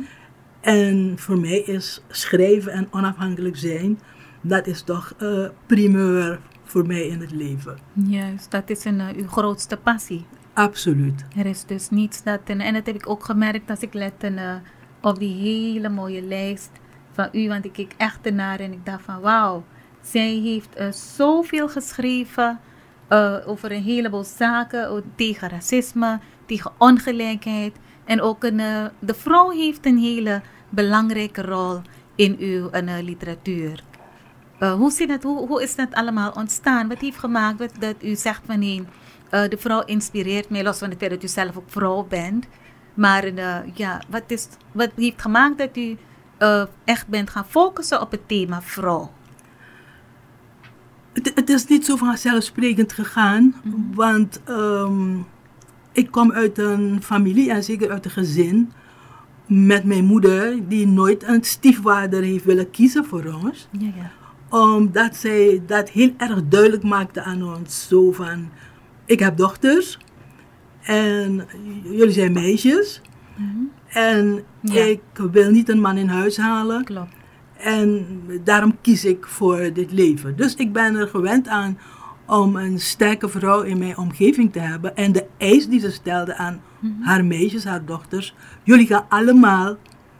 En 0.61 1.13
voor 1.15 1.39
mij 1.39 1.59
is 1.59 2.01
schrijven 2.07 2.71
en 2.71 2.87
onafhankelijk 2.91 3.57
zijn, 3.57 3.99
dat 4.41 4.67
is 4.67 4.81
toch 4.81 5.13
eh 5.17 5.45
primeur 5.65 6.39
voor 6.69 6.87
mij 6.87 7.07
in 7.07 7.19
het 7.19 7.31
leven. 7.31 7.77
Juist, 7.93 8.51
dat 8.51 8.69
is 8.69 8.85
een, 8.85 8.99
eh, 8.99 9.15
uw 9.15 9.27
grootste 9.27 9.77
passie. 9.77 10.25
Absoluut. 10.53 11.25
Er 11.35 11.45
is 11.45 11.65
dus 11.65 11.89
niets 11.89 12.23
dat. 12.23 12.39
En, 12.45 12.59
en 12.59 12.73
dat 12.73 12.85
heb 12.85 12.95
ik 12.95 13.09
ook 13.09 13.23
gemerkt 13.23 13.69
als 13.69 13.79
ik 13.79 13.93
lette 13.93 14.27
eh, 14.27 14.55
op 15.01 15.19
die 15.19 15.35
hele 15.35 15.89
mooie 15.89 16.21
lijst 16.21 16.71
van 17.11 17.29
u. 17.31 17.47
Want 17.47 17.65
ik 17.65 17.73
keek 17.73 17.93
echt 17.97 18.25
ernaar 18.25 18.59
en 18.59 18.71
ik 18.71 18.85
dacht 18.85 19.03
van 19.03 19.21
wauw. 19.21 19.63
Zij 20.01 20.33
heeft 20.43 20.75
eh, 20.75 20.91
zoveel 20.91 21.69
geschreven 21.69 22.59
over 23.45 23.71
een 23.71 23.83
heleboel 23.83 24.23
zaken. 24.23 25.03
tegen 25.15 25.49
racisme, 25.49 26.19
tegen 26.45 26.71
ongelijkheid. 26.77 27.75
En 28.09 28.21
ook 28.21 28.43
een, 28.43 28.59
eh, 28.59 28.85
de 28.99 29.13
vrouw 29.13 29.49
heeft 29.49 29.85
een 29.85 29.97
hele 29.97 30.41
belangrijke 30.69 31.41
rol 31.41 31.81
in 32.15 32.35
uw 32.39 32.69
eh, 32.69 33.03
literatuur. 33.03 33.83
Eh, 34.59 34.73
hoe, 34.73 34.91
zit 34.91 35.09
het, 35.09 35.23
hoe, 35.23 35.47
hoe 35.47 35.63
is 35.63 35.75
dat 35.75 35.93
allemaal 35.93 36.31
ontstaan? 36.31 36.87
Wat 36.87 36.99
heeft 36.99 37.17
gemaakt 37.17 37.57
dat, 37.57 37.71
dat 37.79 37.95
u 38.03 38.15
zegt 38.15 38.41
van 38.45 38.59
nee, 38.59 38.83
de 39.29 39.57
vrouw 39.57 39.83
inspireert 39.85 40.49
mij, 40.49 40.63
los 40.63 40.77
van 40.77 40.89
het 40.89 40.97
feit 40.97 41.11
dat 41.11 41.23
u 41.23 41.27
zelf 41.27 41.57
ook 41.57 41.69
vrouw 41.69 42.03
bent. 42.03 42.45
Maar 42.93 43.33
ja, 43.73 44.01
wat, 44.09 44.23
is, 44.27 44.47
wat 44.71 44.89
heeft 44.95 45.21
gemaakt 45.21 45.57
dat 45.57 45.77
u 45.77 45.97
echt 46.83 47.07
bent 47.07 47.29
gaan 47.29 47.45
focussen 47.45 48.01
op 48.01 48.11
het 48.11 48.27
thema 48.27 48.61
vrouw? 48.61 49.11
Het, 51.13 51.31
het 51.35 51.49
is 51.49 51.65
niet 51.65 51.85
zo 51.85 51.95
vanzelfsprekend 51.95 52.93
gegaan, 52.93 53.55
want 53.93 54.41
ehm, 54.43 55.17
ik 55.99 56.11
kom 56.11 56.31
uit 56.31 56.57
een 56.57 56.99
familie 57.03 57.51
en 57.51 57.63
zeker 57.63 57.89
uit 57.91 58.05
een 58.05 58.11
gezin 58.11 58.71
met 59.47 59.83
mijn 59.83 60.05
moeder 60.05 60.67
die 60.67 60.87
nooit 60.87 61.23
een 61.27 61.43
stiefvader 61.43 62.21
heeft 62.23 62.45
willen 62.45 62.69
kiezen 62.71 63.05
voor 63.05 63.39
ons. 63.43 63.67
Ja, 63.71 63.89
ja. 63.95 64.11
Omdat 64.49 65.15
zij 65.15 65.61
dat 65.65 65.89
heel 65.89 66.13
erg 66.17 66.41
duidelijk 66.47 66.83
maakte 66.83 67.21
aan 67.23 67.43
ons. 67.55 67.87
Zo 67.87 68.11
van, 68.11 68.49
ik 69.05 69.19
heb 69.19 69.37
dochters 69.37 69.97
en 70.81 71.45
jullie 71.83 72.11
zijn 72.11 72.31
meisjes. 72.31 73.01
En 73.87 74.43
Ja. 74.61 74.83
ik 74.83 75.01
wil 75.31 75.51
niet 75.51 75.69
een 75.69 75.81
man 75.81 75.97
in 75.97 76.07
huis 76.07 76.37
halen. 76.37 76.83
Klopt. 76.83 77.13
En 77.57 78.05
daarom 78.43 78.77
kies 78.81 79.05
ik 79.05 79.25
voor 79.27 79.69
dit 79.73 79.91
leven. 79.91 80.35
Dus 80.35 80.55
ik 80.55 80.73
ben 80.73 80.95
er 80.95 81.07
gewend 81.07 81.47
aan 81.47 81.77
om 82.29 82.55
een 82.55 82.79
sterke 82.79 83.29
vrouw 83.29 83.61
in 83.61 83.77
mijn 83.77 83.97
omgeving 83.97 84.51
te 84.51 84.59
hebben. 84.59 84.95
En 84.95 85.11
de 85.11 85.25
eis 85.37 85.67
die 85.67 85.79
ze 85.79 85.91
stelde 85.91 86.35
aan 86.35 86.61
haar 86.99 87.25
meisjes, 87.25 87.63
haar 87.63 87.85
dochters. 87.85 88.35
Jullie 88.63 88.87
gaan 88.87 89.05
allemaal, 89.09 89.77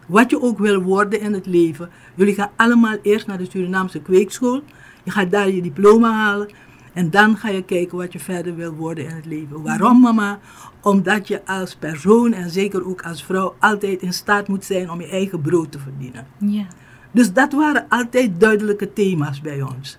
wat 0.07 0.29
je 0.29 0.41
ook 0.41 0.59
wil 0.59 0.81
worden 0.81 1.21
in 1.21 1.33
het 1.33 1.45
leven. 1.45 1.89
Jullie 2.15 2.33
gaan 2.33 2.49
allemaal 2.55 2.97
eerst 3.01 3.27
naar 3.27 3.37
de 3.37 3.47
Surinaamse 3.49 4.01
kweekschool. 4.01 4.63
Je 5.03 5.11
gaat 5.11 5.31
daar 5.31 5.49
je 5.49 5.61
diploma 5.61 6.11
halen. 6.11 6.49
En 6.93 7.09
dan 7.09 7.37
ga 7.37 7.49
je 7.49 7.63
kijken 7.63 7.97
wat 7.97 8.13
je 8.13 8.19
verder 8.19 8.55
wil 8.55 8.73
worden 8.73 9.05
in 9.05 9.15
het 9.15 9.25
leven. 9.25 9.61
Waarom 9.61 9.99
mama? 10.01 10.39
Omdat 10.81 11.27
je 11.27 11.45
als 11.45 11.75
persoon 11.75 12.33
en 12.33 12.49
zeker 12.49 12.87
ook 12.87 13.01
als 13.01 13.23
vrouw 13.23 13.55
altijd 13.59 14.01
in 14.01 14.13
staat 14.13 14.47
moet 14.47 14.65
zijn 14.65 14.89
om 14.91 15.01
je 15.01 15.09
eigen 15.09 15.41
brood 15.41 15.71
te 15.71 15.79
verdienen. 15.79 16.27
Ja. 16.37 16.65
Dus 17.11 17.33
dat 17.33 17.53
waren 17.53 17.85
altijd 17.89 18.39
duidelijke 18.39 18.93
thema's 18.93 19.41
bij 19.41 19.61
ons. 19.61 19.97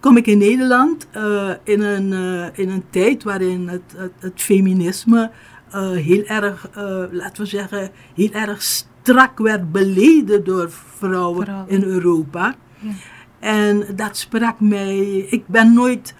Kom 0.00 0.16
ik 0.16 0.26
in 0.26 0.38
Nederland 0.38 1.06
eh, 1.10 1.50
in, 1.64 1.80
een, 1.80 2.12
eh, 2.12 2.58
in 2.58 2.68
een 2.68 2.84
tijd 2.90 3.22
waarin 3.22 3.68
het, 3.68 3.82
het, 3.96 4.12
het 4.18 4.40
feminisme 4.42 5.30
eh, 5.70 5.90
heel 5.90 6.24
erg, 6.24 6.68
laten 7.10 7.42
we 7.42 7.48
zeggen, 7.48 7.90
heel 8.14 8.32
erg 8.32 8.62
strak 8.62 9.38
werd 9.38 9.72
beleden 9.72 10.44
door 10.44 10.70
vrouwen, 10.70 11.44
Vrouwen. 11.44 11.68
in 11.68 11.82
Europa. 11.82 12.54
Ja. 12.78 12.90
En 13.38 13.86
dat 13.94 14.16
sprak 14.16 14.60
mij. 14.60 14.98
Ik 15.18 15.46
ben 15.46 15.72
nooit 15.74 16.14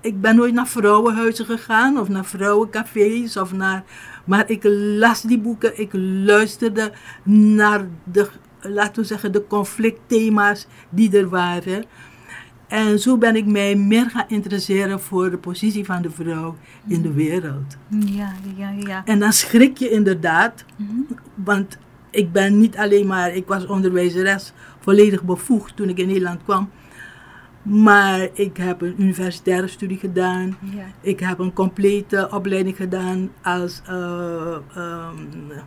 Ik 0.00 0.20
ben 0.20 0.36
nooit 0.36 0.54
naar 0.54 0.68
vrouwenhuizen 0.68 1.44
gegaan 1.44 1.98
of 1.98 2.08
naar 2.08 2.24
vrouwencafés 2.24 3.36
of 3.36 3.52
naar. 3.52 3.84
Maar 4.24 4.50
ik 4.50 4.64
las 4.98 5.22
die 5.22 5.38
boeken, 5.38 5.80
ik 5.80 5.90
luisterde 6.24 6.92
naar 7.24 7.86
de, 8.04 8.28
laten 8.60 9.02
we 9.02 9.08
zeggen, 9.08 9.32
de 9.32 9.46
conflictthema's 9.46 10.66
die 10.88 11.18
er 11.18 11.28
waren. 11.28 11.84
En 12.74 12.98
zo 12.98 13.18
ben 13.18 13.36
ik 13.36 13.46
mij 13.46 13.74
meer 13.76 14.10
gaan 14.10 14.24
interesseren 14.28 15.00
voor 15.00 15.30
de 15.30 15.38
positie 15.38 15.84
van 15.84 16.02
de 16.02 16.10
vrouw 16.10 16.56
in 16.86 17.02
de 17.02 17.12
wereld. 17.12 17.76
Ja, 18.06 18.32
ja, 18.56 18.70
ja. 18.78 19.02
En 19.04 19.18
dan 19.18 19.32
schrik 19.32 19.78
je 19.78 19.90
inderdaad, 19.90 20.64
Mhm. 20.76 20.92
want 21.34 21.78
ik 22.10 22.32
ben 22.32 22.58
niet 22.58 22.76
alleen 22.76 23.06
maar, 23.06 23.34
ik 23.34 23.46
was 23.46 23.66
onderwijzeres 23.66 24.52
volledig 24.80 25.22
bevoegd 25.22 25.76
toen 25.76 25.88
ik 25.88 25.98
in 25.98 26.06
Nederland 26.06 26.40
kwam. 26.44 26.70
Maar 27.62 28.28
ik 28.32 28.56
heb 28.56 28.80
een 28.80 28.94
universitaire 28.98 29.66
studie 29.68 29.98
gedaan. 29.98 30.56
Ja. 30.60 30.84
Ik 31.00 31.20
heb 31.20 31.38
een 31.38 31.52
complete 31.52 32.28
opleiding 32.30 32.76
gedaan 32.76 33.30
als 33.42 33.82
ehm, 33.86 34.60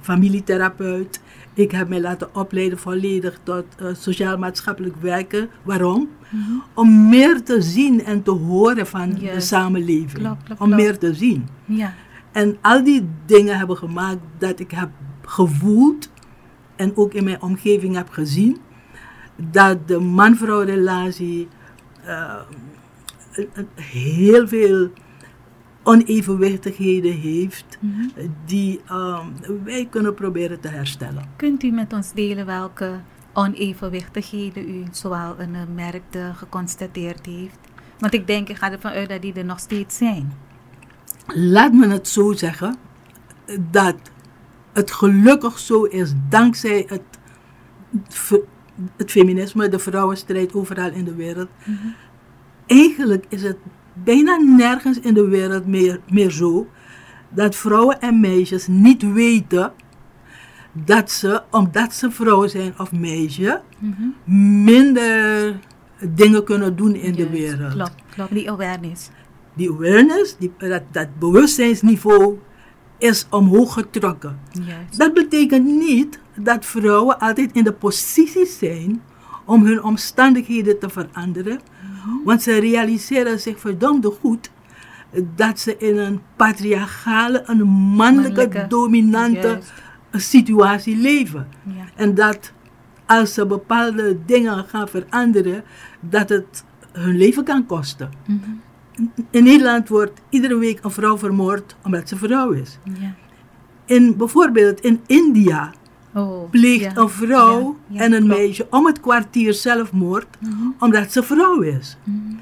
familietherapeut. 0.02 1.22
Ik 1.58 1.72
heb 1.72 1.90
mij 1.90 2.02
laten 2.02 2.36
opleiden 2.36 2.78
volledig 2.78 3.40
tot 3.44 3.66
eh, 3.78 3.88
sociaal-maatschappelijk 3.94 4.96
werken. 4.96 5.50
Waarom? 5.64 6.10
Mhm. 6.30 6.52
Om 6.74 7.10
meer 7.10 7.44
te 7.44 7.62
zien 7.62 8.04
en 8.04 8.24
te 8.24 8.32
horen 8.32 8.88
van 8.88 9.14
de 9.14 9.40
samenleving. 9.40 10.36
Om 10.58 10.70
meer 10.70 10.98
te 10.98 11.14
zien. 11.14 11.48
Ja. 11.66 11.94
En 12.32 12.58
al 12.62 12.84
die 12.84 13.10
dingen 13.26 13.58
hebben 13.58 13.78
gemaakt 13.78 14.20
dat 14.38 14.60
ik 14.60 14.72
heb 14.72 14.90
gevoeld 15.22 16.10
en 16.76 16.98
ook 16.98 17.14
in 17.14 17.24
mijn 17.24 17.42
omgeving 17.42 17.96
heb 17.96 18.10
gezien 18.10 18.58
dat 19.36 19.88
de 19.88 20.00
man-vrouw 20.00 20.62
relatie 20.62 21.48
eh, 22.04 22.36
heel 23.76 24.48
veel 24.48 24.90
onevenwichtigheden 25.88 27.14
heeft 27.14 27.78
Mhm. 27.80 28.28
die 28.46 28.82
ehm, 28.88 29.26
wij 29.64 29.88
kunnen 29.90 30.14
proberen 30.14 30.60
te 30.60 30.68
herstellen. 30.68 31.30
Kunt 31.36 31.64
u 31.64 31.72
met 31.72 31.94
ons 31.94 32.14
delen 32.14 32.46
welke 32.46 33.00
onevenwichtigheden 33.34 34.70
u 34.70 34.84
zoal 34.92 35.36
een 35.40 35.56
eh, 35.56 35.62
merkte 35.76 36.32
geconstateerd 36.36 37.26
heeft? 37.26 37.58
Want 38.00 38.14
ik 38.14 38.28
denk, 38.28 38.50
ik 38.50 38.56
ga 38.58 38.72
ervan 38.72 38.92
uit 38.92 39.10
dat 39.10 39.22
die 39.22 39.34
er 39.34 39.46
nog 39.46 39.60
steeds 39.60 39.98
zijn. 39.98 40.34
Laat 41.28 41.74
me 41.74 41.88
het 41.88 42.08
zo 42.08 42.34
zeggen 42.34 42.76
dat 43.72 43.96
het 44.74 44.92
gelukkig 44.92 45.60
zo 45.60 45.84
is 45.84 46.14
dankzij 46.30 46.86
het, 46.88 47.02
het 48.98 49.12
feminisme, 49.12 49.70
de 49.70 49.80
vrouwenstrijd 49.80 50.54
overal 50.54 50.92
in 50.92 51.04
de 51.06 51.16
wereld. 51.16 51.50
Eigenlijk 52.66 53.26
is 53.30 53.42
het 53.44 53.58
bijna 54.04 54.36
nergens 54.38 55.00
in 55.00 55.14
de 55.14 55.28
wereld 55.28 55.68
meer, 55.68 56.00
meer 56.10 56.32
zo 56.32 56.68
dat 57.30 57.56
vrouwen 57.56 58.02
en 58.02 58.20
meisjes 58.20 58.68
niet 58.68 59.14
weten 59.14 59.72
dat 60.72 61.12
ze, 61.12 61.42
omdat 61.52 61.94
ze 61.94 62.12
vrouw 62.12 62.48
zijn 62.48 62.74
of 62.80 62.92
meisje, 62.92 63.62
Mhm. 63.80 64.64
minder 64.64 65.60
dingen 66.16 66.44
kunnen 66.44 66.76
doen 66.76 66.96
in 66.96 67.14
de 67.14 67.30
wereld 67.30 67.74
Klopt, 67.74 67.96
klopt. 68.10 68.32
Die 68.34 68.52
awareness. 68.52 69.10
die 69.54 69.70
awareness, 69.72 70.38
die, 70.38 70.52
dat, 70.58 70.84
dat 70.92 71.08
bewustzijnsniveau 71.20 72.38
is 72.98 73.28
omhoog 73.30 73.74
getrokken. 73.74 74.40
Dat 74.98 75.14
betekent 75.14 75.66
niet 75.66 76.20
dat 76.36 76.66
vrouwen 76.66 77.20
altijd 77.20 77.52
in 77.52 77.64
de 77.64 77.74
positie 77.74 78.46
zijn 78.46 79.02
om 79.46 79.66
hun 79.66 79.84
omstandigheden 79.84 80.80
te 80.80 80.90
veranderen, 80.90 81.60
want 82.24 82.42
ze 82.42 82.60
realiseren 82.60 83.40
zich 83.40 83.60
verdomde 83.60 84.12
goed 84.22 84.52
dat 85.36 85.60
ze 85.60 85.78
in 85.78 85.98
een 85.98 86.22
patriarchale, 86.36 87.44
een 87.46 87.64
mannelijke, 87.68 88.36
Mannelijke, 88.36 88.66
dominante 88.68 89.48
juist. 89.48 89.74
situatie 90.12 90.98
leven. 90.98 91.48
Ja. 91.64 91.86
En 91.96 92.16
dat 92.16 92.54
als 93.06 93.34
ze 93.34 93.46
bepaalde 93.46 94.18
dingen 94.26 94.66
gaan 94.66 94.88
veranderen, 94.88 95.64
dat 96.00 96.30
het 96.30 96.64
hun 96.92 97.18
leven 97.18 97.44
kan 97.44 97.66
kosten. 97.66 98.10
Mhm. 98.28 98.40
In 99.30 99.44
Nederland 99.44 99.90
wordt 99.90 100.22
iedere 100.30 100.58
week 100.58 100.84
een 100.84 100.92
vrouw 100.92 101.18
vermoord 101.18 101.76
omdat 101.84 102.10
ze 102.10 102.18
vrouw 102.18 102.52
is. 102.52 102.80
Ja. 102.84 103.16
In, 103.86 104.18
bijvoorbeeld 104.18 104.80
in 104.80 105.02
India 105.06 105.74
Oh, 106.14 106.50
pleegt 106.50 106.82
ja. 106.84 106.96
een 106.96 107.10
vrouw 107.10 107.78
Ja, 107.88 107.96
ja, 107.98 108.02
en 108.06 108.14
een 108.14 108.24
klopt. 108.26 108.40
meisje 108.40 108.68
om 108.70 108.86
het 108.86 109.00
kwartier 109.00 109.54
zelfmoord 109.54 110.28
Mhm. 110.40 110.54
omdat 110.80 111.12
ze 111.12 111.24
vrouw 111.24 111.60
is. 111.62 111.98
Mhm. 112.04 112.36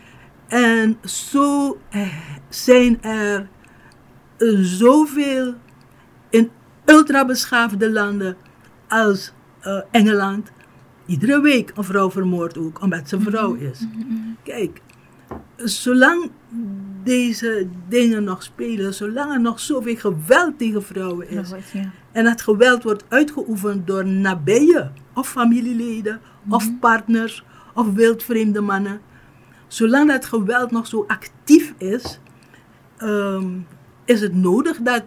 En 0.47 0.97
zo 1.03 1.77
eh, 1.89 2.07
zijn 2.49 3.03
er 3.03 3.47
zoveel 4.61 5.53
in 6.29 6.49
ultrabeschaafde 6.85 7.91
landen 7.91 8.37
als 8.87 9.33
eh, 9.59 9.79
Engeland. 9.91 10.51
Iedere 11.05 11.41
week 11.41 11.71
een 11.75 11.83
vrouw 11.83 12.11
vermoord 12.11 12.57
ook, 12.57 12.81
omdat 12.81 13.09
ze 13.09 13.19
vrouw 13.19 13.53
is. 13.53 13.85
Kijk, 14.43 14.81
zolang 15.55 16.31
deze 17.03 17.67
dingen 17.89 18.23
nog 18.23 18.43
spelen, 18.43 18.93
zolang 18.93 19.31
er 19.31 19.41
nog 19.41 19.59
zoveel 19.59 19.95
geweld 19.95 20.57
tegen 20.57 20.83
vrouwen 20.83 21.29
is, 21.29 21.49
ja. 21.73 21.91
en 22.11 22.23
dat 22.23 22.41
geweld 22.41 22.83
wordt 22.83 23.05
uitgeoefend 23.07 23.87
door 23.87 24.05
nabije 24.05 24.91
of 25.13 25.29
familieleden 25.29 26.21
of 26.49 26.79
partners 26.79 27.43
of 27.73 27.93
wildvreemde 27.93 28.61
mannen. 28.61 29.01
Zolang 29.67 30.09
dat 30.11 30.25
geweld 30.25 30.71
nog 30.71 30.87
zo 30.87 31.03
actief 31.07 31.73
is, 31.77 32.19
ehm, 32.97 33.47
is 34.05 34.21
het 34.21 34.33
nodig 34.35 34.77
dat 34.77 35.03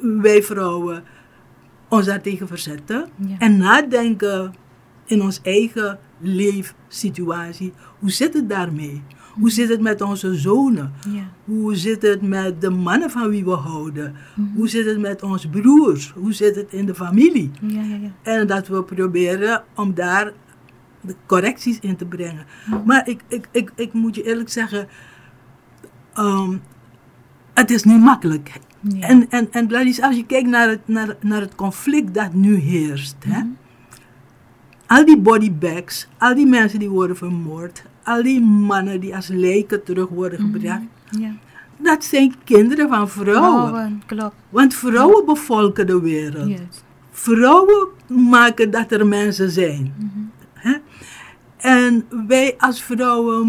wij 0.00 0.42
vrouwen 0.42 1.04
ons 1.88 2.06
daartegen 2.06 2.46
verzetten 2.46 3.08
Ja. 3.16 3.36
en 3.38 3.56
nadenken 3.56 4.54
in 5.04 5.22
ons 5.22 5.40
eigen 5.42 5.98
leefsituatie. 6.20 7.72
Hoe 7.98 8.10
zit 8.10 8.34
het 8.34 8.48
daarmee? 8.48 9.02
Hoe 9.38 9.50
zit 9.50 9.68
het 9.68 9.80
met 9.80 10.00
onze 10.00 10.34
zonen? 10.34 10.92
Ja. 11.10 11.22
Hoe 11.44 11.74
zit 11.76 12.02
het 12.02 12.22
met 12.22 12.60
de 12.60 12.70
mannen 12.70 13.10
van 13.10 13.28
wie 13.28 13.44
we 13.44 13.50
houden? 13.50 14.14
Hoe 14.54 14.68
zit 14.68 14.86
het 14.86 15.00
met 15.00 15.22
onze 15.22 15.48
broers? 15.48 16.12
Hoe 16.16 16.32
zit 16.32 16.56
het 16.56 16.72
in 16.72 16.86
de 16.86 16.94
familie? 16.94 17.50
Ja, 17.60 17.82
ja, 17.82 17.96
ja. 17.96 18.10
En 18.22 18.46
dat 18.46 18.68
we 18.68 18.82
proberen 18.82 19.64
om 19.74 19.94
daar 19.94 20.32
de 21.00 21.14
correcties 21.26 21.78
in 21.80 21.96
te 21.96 22.04
brengen. 22.04 22.46
Maar 22.84 23.08
ik, 23.08 23.20
ik, 23.28 23.48
ik, 23.52 23.72
ik 23.74 23.92
moet 23.92 24.14
je 24.14 24.22
eerlijk 24.22 24.48
zeggen, 24.48 24.88
ehm, 26.14 26.56
het 27.54 27.70
is 27.70 27.82
niet 27.82 28.00
makkelijk. 28.00 28.60
En, 29.00 29.30
en, 29.30 29.48
en 29.50 29.68
Gladys, 29.68 30.00
als 30.00 30.16
je 30.16 30.26
kijkt 30.26 30.48
naar 30.48 30.68
het, 30.68 30.88
naar, 30.88 31.16
naar 31.20 31.40
het 31.40 31.54
conflict 31.54 32.14
dat 32.14 32.32
nu 32.32 32.54
heerst, 32.54 33.16
hè? 33.26 33.40
al 34.88 35.04
die 35.04 35.18
bodybags, 35.18 36.08
al 36.18 36.34
die 36.34 36.46
mensen 36.46 36.78
die 36.78 36.90
worden 36.90 37.16
vermoord, 37.16 37.82
al 38.08 38.22
die 38.22 38.40
mannen 38.40 39.00
die 39.00 39.14
als 39.16 39.28
lijken 39.28 39.84
terug 39.84 40.08
worden 40.08 40.38
gebracht, 40.40 40.82
ja. 41.10 41.32
dat 41.76 42.04
zijn 42.04 42.34
kinderen 42.44 42.88
van 42.88 43.08
vrouwen. 43.08 43.68
Vrouwen, 43.68 44.02
klopt. 44.06 44.34
Want 44.48 44.74
vrouwen 44.74 45.24
bevolken 45.24 45.86
de 45.86 46.00
wereld. 46.00 46.60
Vrouwen 47.10 47.88
maken 48.08 48.70
dat 48.70 48.92
er 48.92 49.06
mensen 49.06 49.50
zijn. 49.50 49.94
Hè? 50.52 50.74
En 51.56 52.04
wij 52.26 52.54
als 52.58 52.82
vrouwen 52.82 53.46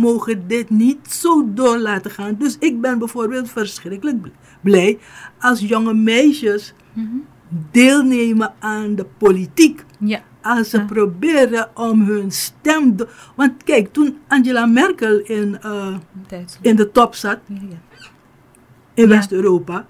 mogen 0.00 0.44
dit 0.46 0.70
niet 0.70 0.98
zo 1.10 1.48
door 1.54 1.78
laten 1.78 2.10
gaan. 2.10 2.34
Dus 2.38 2.56
ik 2.58 2.80
ben 2.80 2.98
bijvoorbeeld 2.98 3.50
verschrikkelijk 3.50 4.20
bl- 4.22 4.28
blij 4.60 4.98
als 5.38 5.60
jonge 5.60 5.94
meisjes 5.94 6.74
Mhm. 6.92 7.06
deelnemen 7.70 8.52
aan 8.58 8.94
de 8.94 9.06
politiek. 9.18 9.84
Ja. 9.98 10.20
Als 10.42 10.70
ze 10.70 10.78
Ja. 10.78 10.84
proberen 10.84 11.68
om 11.74 12.02
hun 12.02 12.30
stem. 12.30 12.96
Want 13.36 13.64
kijk, 13.64 13.92
toen 13.92 14.18
Angela 14.28 14.66
Merkel 14.66 15.18
in, 15.18 15.58
eh, 15.62 15.94
in 16.60 16.76
de 16.76 16.90
top 16.90 17.14
zat 17.14 17.38
Ja, 17.48 17.56
in. 18.94 19.08
West-Europa, 19.08 19.86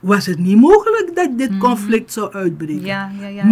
was 0.00 0.26
het 0.26 0.38
niet 0.38 0.56
mogelijk 0.60 1.10
dat 1.14 1.38
dit 1.38 1.58
conflict 1.58 2.12
zou 2.12 2.32
uitbreken. 2.32 2.84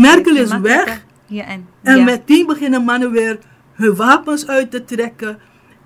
Merkel 0.00 0.36
is 0.36 0.58
weg. 0.58 1.04
En, 1.46 1.66
En 1.82 2.04
meteen 2.04 2.46
beginnen 2.46 2.84
mannen 2.84 3.10
weer 3.10 3.38
hun 3.72 3.94
wapens 3.94 4.46
uit 4.46 4.70
te 4.70 4.84
trekken 4.84 5.38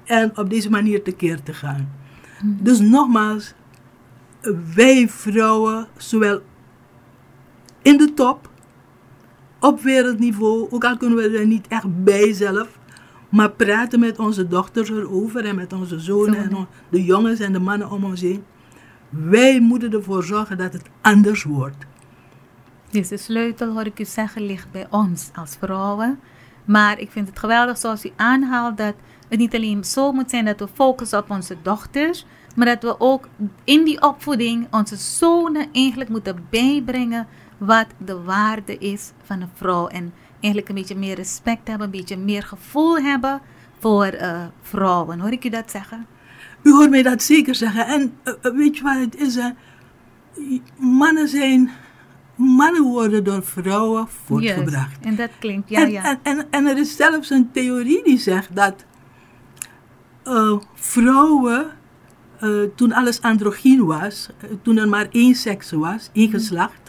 en 0.05 0.39
op 0.39 0.51
deze 0.51 0.71
manier 0.71 1.03
tekeer 1.03 1.43
te 1.43 1.53
gaan. 1.53 1.89
Dus 2.45 2.79
nogmaals, 2.81 3.55
wij 4.75 5.09
vrouwen, 5.09 5.87
zowel 5.97 6.41
in 7.83 7.97
de 7.97 8.15
top, 8.15 8.51
op 9.65 9.81
wereldniveau, 9.81 10.67
ook 10.71 10.85
al 10.85 10.97
kunnen 10.97 11.19
we 11.19 11.39
er 11.39 11.47
niet 11.47 11.67
echt 11.69 12.05
bij 12.05 12.33
zelf, 12.33 12.79
maar 13.29 13.51
praten 13.51 14.01
met 14.01 14.19
onze 14.19 14.49
dochters 14.49 14.91
erover 14.91 15.45
en 15.45 15.55
met 15.55 15.73
onze 15.73 15.99
zonen 15.99 16.37
en 16.37 16.51
Zonen. 16.51 16.69
de 16.89 17.05
jongens 17.05 17.41
en 17.41 17.53
de 17.53 17.59
mannen 17.59 17.91
om 17.91 18.05
ons 18.05 18.21
heen. 18.21 18.45
Wij 19.09 19.61
moeten 19.61 19.93
ervoor 19.93 20.23
zorgen 20.25 20.59
dat 20.59 20.73
het 20.73 20.91
anders 21.01 21.43
wordt. 21.43 21.77
Dus 22.91 23.09
de 23.09 23.17
sleutel, 23.17 23.73
hoor 23.73 23.87
ik 23.87 23.99
u 23.99 24.05
zeggen, 24.05 24.47
ligt 24.47 24.71
bij 24.73 24.87
ons 24.91 25.31
als 25.35 25.57
vrouwen. 25.59 26.19
Maar 26.65 26.99
ik 26.99 27.11
vind 27.11 27.29
het 27.29 27.39
geweldig 27.39 27.79
zoals 27.79 28.05
u 28.05 28.11
aanhaalt 28.17 28.77
dat 28.77 28.95
het 29.29 29.39
niet 29.39 29.55
alleen 29.55 29.85
zo 29.85 30.13
moet 30.13 30.31
zijn 30.31 30.45
dat 30.45 30.61
we 30.61 30.69
focussen 30.73 31.19
op 31.19 31.31
onze 31.31 31.57
dochters, 31.63 32.27
maar 32.57 32.67
dat 32.67 32.83
we 32.83 33.01
ook 33.01 33.29
in 33.65 33.85
die 33.85 34.03
opvoeding 34.03 34.67
onze 34.71 34.97
zonen 34.97 35.67
eigenlijk 35.73 36.11
moeten 36.11 36.47
bijbrengen 36.51 37.27
wat 37.59 37.87
de 37.99 38.23
waarde 38.23 38.79
is 38.79 39.13
van 39.23 39.41
een 39.41 39.51
vrouw. 39.55 39.87
En 39.87 40.13
eigenlijk 40.31 40.69
een 40.69 40.75
beetje 40.75 40.97
meer 40.97 41.15
respect 41.15 41.69
hebben, 41.69 41.87
een 41.87 41.99
beetje 41.99 42.17
meer 42.17 42.43
gevoel 42.43 42.99
hebben 42.99 43.41
voor 43.79 44.15
uh, 44.15 44.43
vrouwen. 44.63 45.21
Hoor 45.21 45.33
ik 45.33 45.45
u 45.45 45.49
dat 45.49 45.71
zeggen? 45.71 46.07
U 46.63 46.73
hoort 46.73 46.91
mij 46.91 47.03
dat 47.03 47.23
zeker 47.23 47.55
zeggen. 47.55 47.87
En 47.87 48.13
uh, 48.25 48.55
weet 48.55 48.77
je 48.77 48.83
wat 48.83 48.99
het 48.99 49.17
is? 49.17 49.35
Hè? 49.35 49.51
Mannen 50.79 51.29
zijn. 51.29 51.71
Mannen 52.37 52.83
worden 52.83 53.25
door 53.25 53.43
vrouwen 53.43 54.09
voortgebracht. 54.25 54.97
Yes, 55.01 55.11
en 55.11 55.17
dat 55.17 55.31
klinkt, 55.39 55.69
ja, 55.69 55.81
en, 55.81 55.91
ja. 55.91 56.05
En, 56.05 56.19
en, 56.23 56.47
en, 56.51 56.67
er 56.67 56.79
is 56.79 56.97
zelfs 56.97 57.31
een 57.31 57.51
theorie 57.53 58.05
die 58.05 58.19
zegt 58.19 58.57
dat 58.57 58.85
uh, 60.25 60.59
vrouwen, 60.75 61.67
toen 62.77 62.93
alles 62.93 63.23
androgyn 63.23 63.85
was, 63.85 64.31
toen 64.63 64.77
er 64.77 64.89
maar 64.89 65.07
één 65.11 65.35
seks 65.35 65.71
was, 65.73 66.11
één 66.13 66.29
mhm. 66.29 66.37
geslacht, 66.37 66.84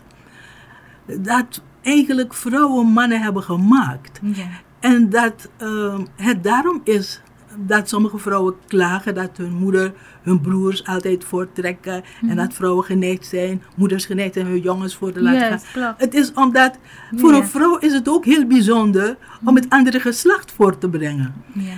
dat 1.05 1.61
eigenlijk 1.81 2.33
vrouwen 2.33 2.87
mannen 2.87 3.21
hebben 3.21 3.43
gemaakt. 3.43 4.19
Ja. 4.21 4.47
En 4.79 5.09
dat 5.09 5.49
uh, 5.61 5.99
het 6.15 6.43
daarom 6.43 6.81
is 6.83 7.21
dat 7.57 7.89
sommige 7.89 8.17
vrouwen 8.17 8.55
klagen 8.67 9.15
dat 9.15 9.37
hun 9.37 9.53
moeder 9.53 9.93
hun 10.21 10.41
broers 10.41 10.85
altijd 10.85 11.23
voorttrekken. 11.23 11.93
En 11.93 12.03
mhm. 12.21 12.35
dat 12.35 12.53
vrouwen 12.53 12.83
geneigd 12.83 13.25
zijn, 13.25 13.63
moeders 13.75 14.05
geneigd 14.05 14.33
zijn 14.33 14.45
hun 14.45 14.59
jongens 14.59 14.95
voor 14.95 15.11
te 15.11 15.21
laten 15.21 15.51
yes, 15.51 15.63
gaan. 15.63 15.95
Het 15.97 16.13
is 16.13 16.33
omdat 16.33 16.77
voor 17.15 17.33
een 17.33 17.47
vrouw 17.47 17.77
is 17.77 17.93
het 17.93 18.09
ook 18.09 18.25
heel 18.25 18.45
bijzonder 18.45 19.17
om 19.43 19.55
het 19.55 19.69
andere 19.69 19.99
geslacht 19.99 20.51
voor 20.51 20.77
te 20.77 20.89
brengen. 20.89 21.33
Yeah. 21.53 21.73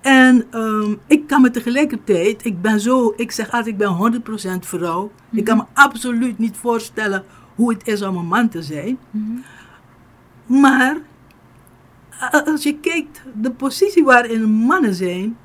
En 0.00 0.44
um, 0.54 0.98
ik 1.06 1.26
kan 1.26 1.42
me 1.42 1.50
tegelijkertijd, 1.50 2.44
ik 2.44 2.62
ben 2.62 2.80
zo, 2.80 3.12
ik 3.16 3.32
zeg 3.32 3.50
altijd, 3.50 3.66
ik 3.66 3.76
ben 3.76 4.22
100% 4.56 4.58
vrouw. 4.60 5.10
Ik 5.32 5.44
kan 5.44 5.56
me 5.56 5.62
mhm. 5.62 5.80
absoluut 5.80 6.38
niet 6.38 6.56
voorstellen 6.56 7.24
hoe 7.56 7.72
het 7.72 7.86
is 7.86 8.02
om 8.02 8.16
een 8.16 8.26
man 8.26 8.48
te 8.48 8.62
zijn. 8.62 8.98
Mhm. 9.10 10.60
Maar 10.60 10.96
als 12.44 12.62
je 12.62 12.78
kijkt, 12.80 13.22
de 13.40 13.50
positie 13.50 14.04
waarin 14.04 14.44
mannen 14.44 14.94
zijn, 14.94 15.36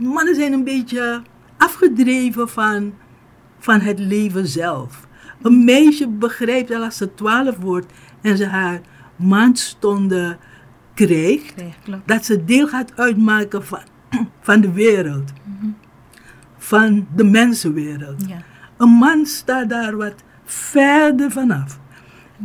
mannen 0.00 0.34
zijn 0.34 0.52
een 0.52 0.64
beetje 0.64 1.22
afgedreven 1.56 2.48
van, 2.48 2.94
van 3.58 3.80
het 3.80 3.98
leven 3.98 4.46
zelf. 4.46 5.06
Een 5.42 5.64
meisje 5.64 6.08
begrijpt 6.08 6.70
al 6.70 6.82
als 6.82 6.96
ze 6.96 7.14
twaalf 7.14 7.56
wordt 7.56 7.92
en 8.20 8.36
ze 8.36 8.46
haar 8.46 8.80
maandstonden 9.16 10.38
krijgt, 10.94 11.54
dat 12.04 12.24
ze 12.24 12.44
deel 12.44 12.68
gaat 12.68 12.96
uitmaken 12.96 13.64
van, 13.64 13.82
van 14.40 14.60
de 14.60 14.72
wereld. 14.72 15.32
Mhm. 15.44 15.70
Van 16.56 17.06
de 17.14 17.24
mensenwereld. 17.24 18.24
Ja. 18.28 18.42
Een 18.76 18.88
man 18.88 19.26
staat 19.26 19.68
daar 19.68 19.96
wat 19.96 20.14
verder 20.50 21.30
vanaf. 21.30 21.78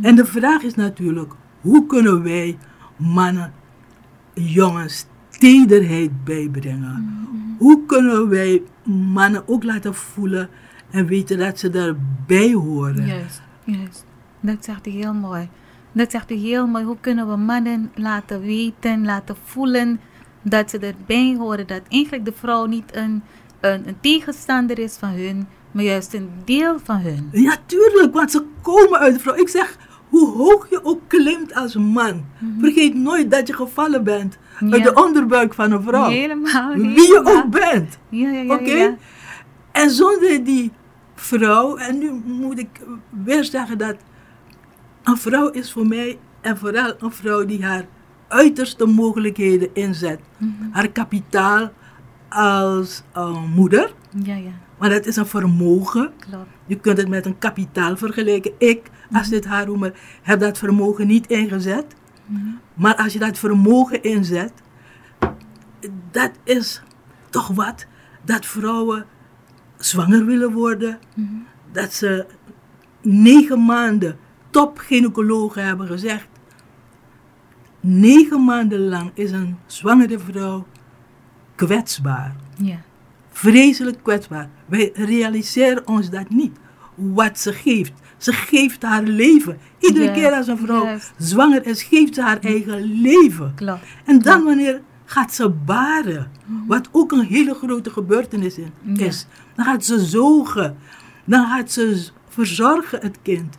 En 0.00 0.14
de 0.14 0.24
vraag 0.24 0.62
is 0.62 0.74
natuurlijk, 0.74 1.32
hoe 1.60 1.86
kunnen 1.86 2.22
wij 2.22 2.58
mannen, 2.96 3.52
jongens, 4.34 5.06
tederheid 5.30 6.24
bijbrengen? 6.24 7.26
Hoe 7.58 7.86
kunnen 7.86 8.28
wij 8.28 8.62
mannen 8.84 9.48
ook 9.48 9.64
laten 9.64 9.94
voelen 9.94 10.48
en 10.90 11.06
weten 11.06 11.38
dat 11.38 11.58
ze 11.58 11.70
daarbij 11.70 12.52
horen? 12.52 13.06
Juist, 13.06 13.42
juist. 13.64 14.04
Dat 14.40 14.64
zegt 14.64 14.86
u 14.86 14.90
heel 14.90 15.14
mooi. 15.14 15.48
Dat 15.92 16.10
zegt 16.10 16.30
u 16.30 16.34
heel 16.34 16.66
mooi. 16.66 16.84
Hoe 16.84 16.96
kunnen 17.00 17.28
we 17.28 17.36
mannen 17.36 17.90
laten 17.94 18.40
weten, 18.40 19.04
laten 19.04 19.36
voelen 19.44 20.00
dat 20.42 20.70
ze 20.70 20.78
erbij 20.78 21.36
horen? 21.38 21.66
Dat 21.66 21.82
eigenlijk 21.88 22.24
de 22.24 22.32
vrouw 22.32 22.66
niet 22.66 22.96
een, 22.96 23.22
een, 23.60 23.88
een 23.88 24.00
tegenstander 24.00 24.78
is 24.78 24.96
van 24.96 25.08
hun, 25.08 25.46
maar 25.74 25.84
juist 25.84 26.14
een 26.14 26.30
deel 26.44 26.78
van 26.84 26.96
hun. 26.96 27.28
Ja, 27.32 27.56
tuurlijk, 27.66 28.14
want 28.14 28.30
ze 28.30 28.44
komen 28.62 28.98
uit 28.98 29.14
de 29.14 29.20
vrouw. 29.20 29.34
Ik 29.34 29.48
zeg, 29.48 29.76
hoe 30.08 30.28
hoog 30.36 30.66
je 30.70 30.84
ook 30.84 31.00
klimt 31.06 31.54
als 31.54 31.74
man, 31.74 32.24
Mhm. 32.38 32.60
vergeet 32.60 32.94
nooit 32.94 33.30
dat 33.30 33.46
je 33.46 33.52
gevallen 33.54 34.04
bent 34.04 34.38
uit 34.70 34.84
de 34.84 34.94
onderbuik 34.94 35.54
van 35.54 35.72
een 35.72 35.82
vrouw. 35.82 36.08
Helemaal, 36.10 36.74
Wie 36.74 36.94
je 37.12 37.20
ook 37.24 37.50
bent. 37.50 37.98
Ja, 38.08 38.30
ja, 38.30 38.40
ja. 38.40 38.54
Oké? 38.54 38.96
En 39.72 39.90
zonder 39.90 40.44
die 40.44 40.72
vrouw, 41.14 41.76
en 41.76 41.98
nu 41.98 42.10
moet 42.24 42.58
ik 42.58 42.68
weer 43.24 43.44
zeggen 43.44 43.78
dat 43.78 43.94
een 45.02 45.16
vrouw 45.16 45.48
is 45.48 45.72
voor 45.72 45.86
mij, 45.86 46.18
en 46.40 46.58
vooral 46.58 46.92
een 46.98 47.12
vrouw 47.12 47.44
die 47.44 47.64
haar 47.64 47.84
uiterste 48.28 48.86
mogelijkheden 48.86 49.68
inzet. 49.72 50.20
Mhm. 50.38 50.52
Haar 50.70 50.88
kapitaal 50.88 51.72
als 52.28 53.02
uh, 53.16 53.42
moeder, 53.54 53.92
Ja, 54.22 54.34
ja, 54.34 54.52
maar 54.78 54.90
dat 54.90 55.06
is 55.06 55.16
een 55.16 55.26
vermogen. 55.26 56.12
klopt. 56.18 56.48
Je 56.66 56.76
kunt 56.80 56.98
het 56.98 57.08
met 57.08 57.26
een 57.26 57.38
kapitaal 57.38 57.96
vergelijken. 57.96 58.52
Ik, 58.58 58.90
als 59.12 59.28
dit 59.28 59.44
Haroemer, 59.44 59.92
heb 60.22 60.40
dat 60.40 60.58
vermogen 60.58 61.06
niet 61.06 61.26
ingezet. 61.26 61.84
Mhm. 62.26 62.40
Maar 62.74 62.94
als 62.96 63.12
je 63.12 63.18
dat 63.18 63.38
vermogen 63.38 64.02
inzet, 64.02 64.52
dat 66.10 66.30
is 66.44 66.82
toch 67.30 67.48
wat 67.48 67.86
dat 68.24 68.46
vrouwen 68.46 69.06
zwanger 69.76 70.24
willen 70.24 70.52
worden. 70.52 70.98
Mhm. 71.14 71.34
Dat 71.72 71.92
ze 71.92 72.26
negen 73.00 73.64
maanden 73.64 74.18
topgynaecologen 74.50 75.64
hebben 75.64 75.86
gezegd. 75.86 76.28
Negen 77.80 78.44
maanden 78.44 78.88
lang 78.88 79.10
is 79.14 79.30
een 79.30 79.58
zwangere 79.66 80.18
vrouw 80.18 80.66
kwetsbaar. 81.54 82.36
Ja, 82.56 82.78
Vreselijk 83.38 83.96
kwetsbaar. 84.02 84.48
Wij 84.66 84.90
realiseren 84.94 85.86
ons 85.88 86.10
dat 86.10 86.28
niet. 86.30 86.56
Wat 86.94 87.38
ze 87.38 87.52
geeft. 87.52 87.92
Ze 88.16 88.32
geeft 88.32 88.82
haar 88.82 89.02
leven. 89.02 89.58
Iedere 89.78 90.12
keer 90.12 90.32
als 90.32 90.46
een 90.46 90.58
vrouw 90.58 90.98
zwanger 91.18 91.66
is, 91.66 91.82
geeft 91.82 92.14
ze 92.14 92.22
haar 92.22 92.38
eigen 92.40 93.00
leven. 93.00 93.52
klopt. 93.54 93.84
En 94.04 94.18
dan 94.18 94.44
wanneer 94.44 94.80
gaat 95.04 95.34
ze 95.34 95.48
baren, 95.48 96.30
wat 96.66 96.88
ook 96.92 97.12
een 97.12 97.24
hele 97.24 97.54
grote 97.54 97.90
gebeurtenis 97.90 98.58
in- 98.58 98.72
Ja. 98.82 99.06
is. 99.06 99.26
Dan 99.56 99.64
gaat 99.64 99.84
ze 99.84 99.98
zogen. 100.04 100.76
Dan 101.24 101.46
gaat 101.46 101.72
ze 101.72 102.06
verzorgen 102.28 103.00
het 103.00 103.18
kind. 103.22 103.56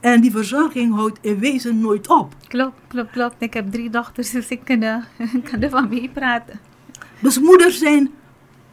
En 0.00 0.20
die 0.20 0.30
verzorging 0.30 0.94
houdt 0.94 1.18
in 1.22 1.38
wezen 1.38 1.78
nooit 1.80 2.08
op. 2.08 2.34
Klopt, 2.48 2.80
klopt, 2.88 3.10
klopt. 3.10 3.34
Ik 3.38 3.54
heb 3.54 3.70
drie 3.72 3.90
dochters, 3.90 4.30
dus 4.30 4.48
ik 4.48 4.60
kan, 4.64 4.82
er, 4.82 5.06
kan 5.50 5.60
ervan 5.62 5.88
meepraten. 5.88 6.60
Dus 7.20 7.38
moeders 7.40 7.78
zijn, 7.78 8.10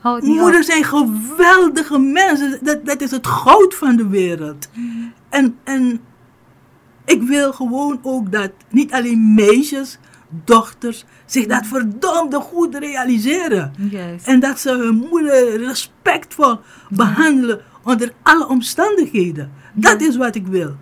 Niet 0.04 0.40
moeders 0.40 0.66
zijn 0.66 0.84
geweldige 0.84 2.00
mensen. 2.00 2.60
Dat, 2.62 2.86
dat 2.86 3.02
is 3.02 3.12
het 3.12 3.28
goud 3.28 3.76
van 3.76 3.96
de 3.96 4.08
wereld. 4.08 4.70
En, 5.30 5.58
en 5.64 6.00
ik 7.06 7.22
wil 7.22 7.54
gewoon 7.54 8.00
ook 8.02 8.32
dat 8.32 8.52
niet 8.70 8.92
alleen 8.92 9.34
meisjes, 9.34 10.00
dochters, 10.46 11.06
zich 11.26 11.46
dat 11.46 11.66
verdomde 11.66 12.40
goed 12.40 12.76
realiseren. 12.76 13.74
Juist. 13.90 14.28
En 14.28 14.40
dat 14.40 14.60
ze 14.60 14.70
hun 14.70 15.08
moeder 15.10 15.58
respectvol 15.58 16.60
behandelen 16.90 17.62
onder 17.84 18.14
alle 18.22 18.48
omstandigheden. 18.48 19.52
Dat 19.74 20.02
is 20.02 20.18
wat 20.18 20.36
ik 20.36 20.48
wil. 20.48 20.76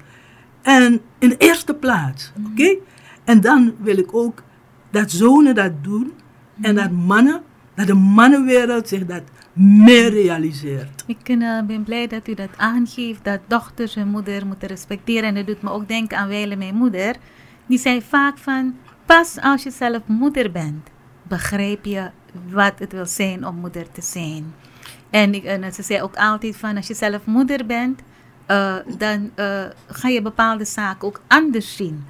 En 0.62 1.02
in 1.20 1.30
de 1.30 1.38
eerste 1.38 1.74
plaats, 1.74 2.32
oké? 2.52 2.76
En 3.24 3.42
dan 3.42 3.76
wil 3.80 3.98
ik 3.98 4.14
ook 4.16 4.44
dat 4.92 5.12
zonen 5.12 5.56
dat 5.56 5.72
doen 5.82 6.14
en 6.62 6.76
dat 6.76 6.92
mannen, 6.92 7.42
dat 7.80 7.88
de 7.88 7.94
mannenwereld 7.94 8.88
zich 8.88 9.06
dat 9.06 9.22
meer 9.54 10.10
realiseert. 10.10 11.04
Ik 11.08 11.30
eh, 11.30 11.62
ben 11.62 11.84
blij 11.84 12.08
dat 12.08 12.28
u 12.28 12.34
dat 12.34 12.50
aangeeft, 12.58 13.24
dat 13.24 13.40
dochters 13.48 13.96
hun 13.96 14.08
moeder 14.08 14.46
moeten 14.46 14.68
respecteren. 14.68 15.24
En 15.24 15.36
dat 15.36 15.48
doet 15.48 15.62
me 15.62 15.70
ook 15.70 15.88
denken 15.88 16.18
aan 16.18 16.28
Weile, 16.28 16.56
mijn 16.56 16.76
moeder. 16.76 17.16
Die 17.66 17.78
zei 17.78 18.02
vaak 18.02 18.38
van, 18.38 18.76
pas 19.06 19.38
als 19.42 19.64
je 19.64 19.72
zelf 19.72 20.02
moeder 20.06 20.52
bent, 20.52 20.90
begrijp 21.24 21.86
je 21.86 22.10
wat 22.50 22.74
het 22.80 22.92
wil 22.92 23.06
zijn 23.06 23.48
om 23.48 23.56
moeder 23.56 23.92
te 23.92 24.02
zijn. 24.02 24.54
En, 25.10 25.34
ze 25.74 25.84
zei 25.84 26.02
ook 26.02 26.16
altijd 26.16 26.58
van, 26.58 26.76
als 26.76 26.88
je 26.88 26.94
zelf 26.94 27.26
moeder 27.26 27.66
bent, 27.66 28.02
eh, 28.46 28.76
dan 28.98 29.32
eh, 29.36 29.64
ga 29.88 30.08
je 30.08 30.22
bepaalde 30.22 30.66
zaken 30.66 31.08
ook 31.08 31.22
anders 31.28 31.76
zien. 31.76 32.06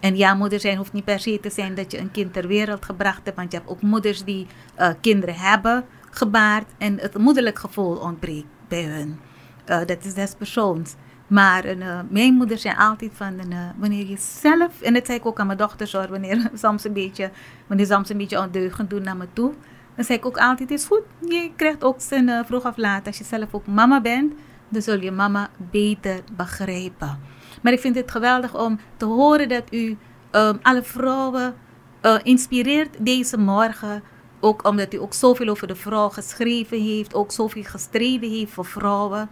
En 0.00 0.16
ja, 0.16 0.34
moeder 0.34 0.60
zijn 0.60 0.76
hoeft 0.76 0.92
niet 0.92 1.04
per 1.04 1.20
se 1.20 1.40
te 1.40 1.50
zijn 1.50 1.74
dat 1.74 1.92
je 1.92 1.98
een 1.98 2.10
kind 2.10 2.32
ter 2.32 2.46
wereld 2.46 2.84
gebracht 2.84 3.20
hebt. 3.24 3.36
Want 3.36 3.52
je 3.52 3.58
hebt 3.58 3.70
ook 3.70 3.82
moeders 3.82 4.24
die 4.24 4.46
eh, 4.74 4.90
kinderen 5.00 5.34
hebben 5.34 5.84
gebaard 6.10 6.66
en 6.78 6.98
het 6.98 7.18
moederlijk 7.18 7.58
gevoel 7.58 7.96
ontbreekt 7.96 8.46
bij 8.68 8.84
hun. 8.84 9.18
Eh, 9.64 9.78
dat 9.86 10.04
is 10.04 10.14
des 10.14 10.34
persoons. 10.34 10.94
Maar 11.26 11.64
eh, 11.64 12.00
mijn 12.08 12.34
moeder 12.34 12.58
zei 12.58 12.74
altijd 12.78 13.10
van 13.14 13.34
wanneer 13.78 14.06
je 14.06 14.16
zelf, 14.18 14.80
en 14.80 14.94
dat 14.94 15.06
zei 15.06 15.18
ik 15.18 15.26
ook 15.26 15.40
aan 15.40 15.46
mijn 15.46 15.58
dochters 15.58 15.92
hoor, 15.92 16.08
wanneer 16.08 16.50
soms 16.54 16.84
een 16.84 16.92
beetje, 16.92 17.30
wanneer 17.66 17.86
soms 17.86 18.08
een 18.08 18.16
beetje 18.16 18.40
ondeugend 18.40 18.90
doen 18.90 19.02
naar 19.02 19.16
me 19.16 19.26
toe. 19.32 19.52
Dan 19.98 20.04
zei 20.06 20.18
ik 20.18 20.26
ook 20.26 20.38
altijd, 20.38 20.70
is 20.70 20.84
goed, 20.84 21.02
je 21.20 21.50
krijgt 21.56 21.84
ook 21.84 22.00
zijn 22.00 22.28
eh, 22.28 22.44
vroeg 22.44 22.66
of 22.66 22.76
laat, 22.76 23.06
als 23.06 23.18
je 23.18 23.24
zelf 23.24 23.54
ook 23.54 23.66
mama 23.66 24.00
bent, 24.00 24.32
dan 24.68 24.82
zul 24.82 25.00
je 25.00 25.10
mama 25.10 25.50
beter 25.70 26.20
begrijpen. 26.36 27.18
Maar 27.62 27.72
ik 27.72 27.80
vind 27.80 27.94
het 27.94 28.10
geweldig 28.10 28.64
om 28.64 28.78
te 28.96 29.04
horen 29.04 29.48
dat 29.48 29.62
u 29.70 29.96
ehm, 30.30 30.56
alle 30.62 30.82
vrouwen 30.82 31.54
eh, 32.00 32.16
inspireert 32.22 32.96
deze 32.98 33.38
morgen 33.38 34.02
Ook 34.40 34.66
omdat 34.66 34.94
u 34.94 34.96
ook 34.96 35.14
zoveel 35.14 35.48
over 35.48 35.66
de 35.66 35.74
vrouw 35.74 36.08
geschreven 36.08 36.82
heeft, 36.82 37.14
ook 37.14 37.32
zoveel 37.32 37.62
gestreden 37.62 38.30
heeft 38.30 38.52
voor 38.52 38.64
vrouwen. 38.64 39.28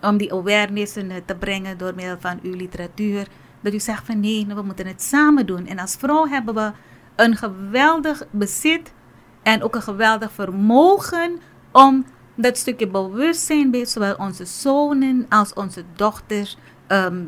Om 0.00 0.16
die 0.16 0.32
awareness 0.32 0.96
eh, 0.96 1.04
te 1.24 1.34
brengen 1.36 1.78
door 1.78 1.94
middel 1.94 2.16
van 2.20 2.38
uw 2.42 2.54
literatuur. 2.54 3.26
Dat 3.60 3.72
u 3.72 3.80
zegt 3.80 4.06
van 4.06 4.20
nee, 4.20 4.46
we 4.46 4.62
moeten 4.62 4.86
het 4.86 5.02
samen 5.02 5.46
doen. 5.46 5.66
En 5.66 5.78
als 5.78 5.96
vrouw 5.98 6.26
hebben 6.26 6.54
we 6.54 6.72
een 7.16 7.36
geweldig 7.36 8.22
bezit 8.30 8.92
en 9.42 9.62
ook 9.62 9.74
een 9.74 9.82
geweldig 9.82 10.32
vermogen 10.32 11.38
om 11.72 12.04
dat 12.34 12.56
stukje 12.56 12.88
bewustzijn 12.88 13.70
bij 13.70 13.84
zowel 13.84 14.14
onze 14.14 14.44
zonen 14.44 15.26
als 15.28 15.52
onze 15.52 15.84
dochters 15.96 16.56
ehm, 16.86 17.24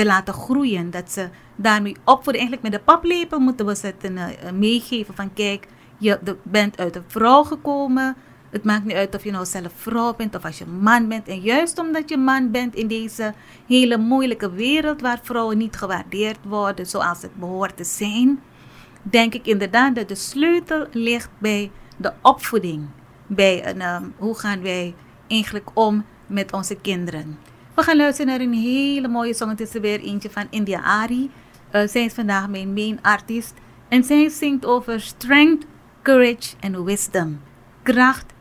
te 0.00 0.06
laten 0.06 0.34
groeien. 0.34 0.90
Dat 0.90 1.12
ze 1.12 1.28
daarmee 1.56 1.96
opvoeden. 2.04 2.40
Eigenlijk 2.40 2.62
met 2.62 2.72
de 2.72 2.92
paplepel 2.92 3.38
moeten 3.38 3.66
we 3.66 3.76
ze 3.76 3.94
uh, 4.02 4.50
meegeven 4.54 5.14
van 5.14 5.32
kijk, 5.32 5.66
je 5.98 6.18
bent 6.42 6.78
uit 6.78 6.96
een 6.96 7.04
vrouw 7.06 7.42
gekomen. 7.42 8.16
Het 8.50 8.64
maakt 8.64 8.84
niet 8.84 8.96
uit 8.96 9.14
of 9.14 9.24
je 9.24 9.30
nou 9.30 9.46
zelf 9.46 9.72
vrouw 9.74 10.14
bent 10.14 10.34
of 10.34 10.44
als 10.44 10.58
je 10.58 10.66
man 10.66 11.08
bent. 11.08 11.28
En 11.28 11.40
juist 11.40 11.78
omdat 11.78 12.08
je 12.08 12.16
man 12.16 12.50
bent 12.50 12.74
in 12.74 12.86
deze 12.86 13.34
hele 13.66 13.96
moeilijke 13.96 14.52
wereld 14.52 15.00
waar 15.00 15.20
vrouwen 15.22 15.58
niet 15.58 15.76
gewaardeerd 15.76 16.38
worden 16.44 16.86
zoals 16.86 17.22
het 17.22 17.34
behoort 17.34 17.76
te 17.76 17.84
zijn, 17.84 18.40
denk 19.02 19.34
ik 19.34 19.46
inderdaad 19.46 19.94
dat 19.94 20.08
de 20.08 20.14
sleutel 20.14 20.86
ligt 20.92 21.30
bij 21.38 21.70
de 21.96 22.12
opvoeding. 22.22 22.86
Bij 23.26 23.68
een, 23.68 23.80
ehm, 23.80 24.04
hoe 24.16 24.38
gaan 24.38 24.62
wij 24.62 24.94
eigenlijk 25.26 25.70
om 25.74 26.04
met 26.26 26.52
onze 26.52 26.76
kinderen. 26.76 27.38
We 27.80 27.86
gaan 27.86 27.96
luisteren 27.96 28.30
naar 28.30 28.40
een 28.40 28.52
hele 28.52 29.08
mooie 29.08 29.34
song. 29.34 29.48
Het 29.48 29.60
is 29.60 29.74
er 29.74 29.80
weer 29.80 30.00
eentje 30.00 30.30
van 30.30 30.46
India 30.50 30.80
Ari. 30.82 31.30
Uh, 31.72 31.86
zij 31.86 32.04
is 32.04 32.12
vandaag 32.12 32.48
mijn 32.48 32.72
main 32.72 32.98
artist. 33.02 33.54
En 33.88 34.04
zij 34.04 34.28
zingt 34.28 34.66
over 34.66 35.00
strength, 35.00 35.66
courage 36.02 36.54
en 36.60 36.84
wisdom. 36.84 37.40
Kracht 37.82 38.32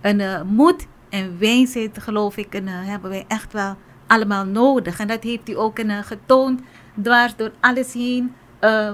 en 0.00 0.20
uh, 0.20 0.42
moed 0.42 0.86
en 1.08 1.38
wijsheid, 1.38 1.98
geloof 1.98 2.36
ik, 2.36 2.54
en, 2.54 2.66
uh, 2.66 2.72
hebben 2.72 3.10
wij 3.10 3.24
echt 3.28 3.52
wel 3.52 3.76
allemaal 4.06 4.44
nodig. 4.44 4.98
En 4.98 5.06
dat 5.06 5.22
heeft 5.22 5.48
u 5.48 5.56
ook 5.56 5.78
uh, 5.78 5.98
getoond, 5.98 6.60
dwars 7.02 7.36
door 7.36 7.52
alles 7.60 7.92
heen. 7.92 8.34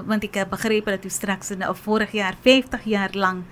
want 0.05 0.23
ik 0.23 0.33
heb 0.33 0.49
begrepen 0.49 0.91
dat 0.91 1.05
u 1.05 1.09
straks 1.09 1.51
vorig 1.71 2.11
jaar 2.11 2.35
50 2.41 2.83
jaar 2.83 3.09
lang 3.11 3.43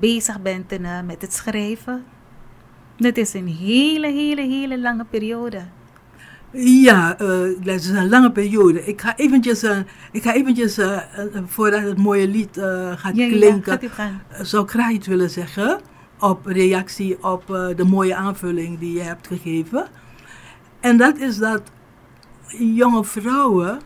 bezig 0.00 0.40
bent 0.40 0.78
met 1.06 1.22
het 1.22 1.32
schrijven. 1.32 2.04
Dat 2.96 3.16
is 3.16 3.34
een 3.34 3.48
hele, 3.48 4.06
hele, 4.06 4.42
hele 4.42 4.78
lange 4.78 5.04
periode. 5.04 5.76
Ja, 6.50 7.20
uh, 7.20 7.64
dat 7.64 7.74
is 7.74 7.88
een 7.88 8.08
lange 8.08 8.32
periode. 8.32 8.84
Ik 8.84 9.00
ga 9.00 9.16
eventjes, 9.16 9.64
uh, 9.64 9.78
ik 10.12 10.22
ga 10.22 10.34
eventjes 10.34 10.78
uh, 10.78 11.00
voordat 11.46 11.82
het 11.82 11.98
mooie 11.98 12.28
lied 12.28 12.60
gaat 12.96 13.16
ja, 13.16 13.28
klinken, 13.28 13.78
ja, 13.96 14.44
zou 14.44 14.64
ik 14.64 14.70
graag 14.70 14.90
iets 14.90 15.06
willen 15.06 15.30
zeggen 15.30 15.80
op 16.18 16.46
reactie 16.46 17.24
op 17.24 17.46
de 17.76 17.84
mooie 17.84 18.14
aanvulling 18.14 18.78
die 18.78 18.92
je 18.92 19.00
hebt 19.00 19.26
gegeven. 19.26 19.86
En 20.80 20.96
dat 20.96 21.18
is 21.18 21.38
dat 21.38 21.62
jonge 22.58 23.04
vrouwen, 23.04 23.80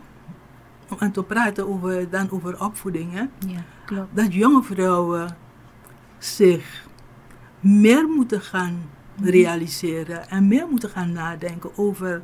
om 0.99 1.11
te 1.11 1.23
praten 1.23 1.67
over, 1.67 2.09
dan 2.09 2.31
over 2.31 2.63
opvoeding, 2.63 3.13
hè, 3.13 3.21
ja, 3.47 3.63
klopt. 3.85 4.15
dat 4.15 4.33
jonge 4.33 4.63
vrouwen 4.63 5.37
zich 6.17 6.85
meer 7.59 8.07
moeten 8.07 8.41
gaan 8.41 8.89
mhm. 9.15 9.29
realiseren 9.29 10.29
en 10.29 10.47
meer 10.47 10.67
moeten 10.69 10.89
gaan 10.89 11.11
nadenken 11.11 11.77
over 11.77 12.21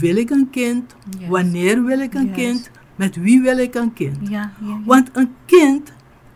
wil 0.00 0.16
ik 0.16 0.30
een 0.30 0.50
kind? 0.50 0.96
Wanneer 1.28 1.84
wil 1.84 2.00
ik 2.00 2.14
een 2.14 2.32
kind? 2.32 2.70
Met 2.96 3.16
wie 3.16 3.40
wil 3.40 3.58
ik 3.58 3.74
een 3.74 3.92
kind? 3.92 4.16
Ja, 4.20 4.52
ja, 4.60 4.80
Want 4.84 5.10
een 5.12 5.34
kind 5.46 5.92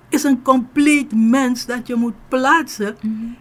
is 0.09 0.23
een 0.23 0.43
compleet 0.43 1.15
mens 1.15 1.67
dat 1.67 1.87
je 1.87 1.95
moet 1.95 2.15
plaatsen, 2.29 2.97
mm 3.03 3.37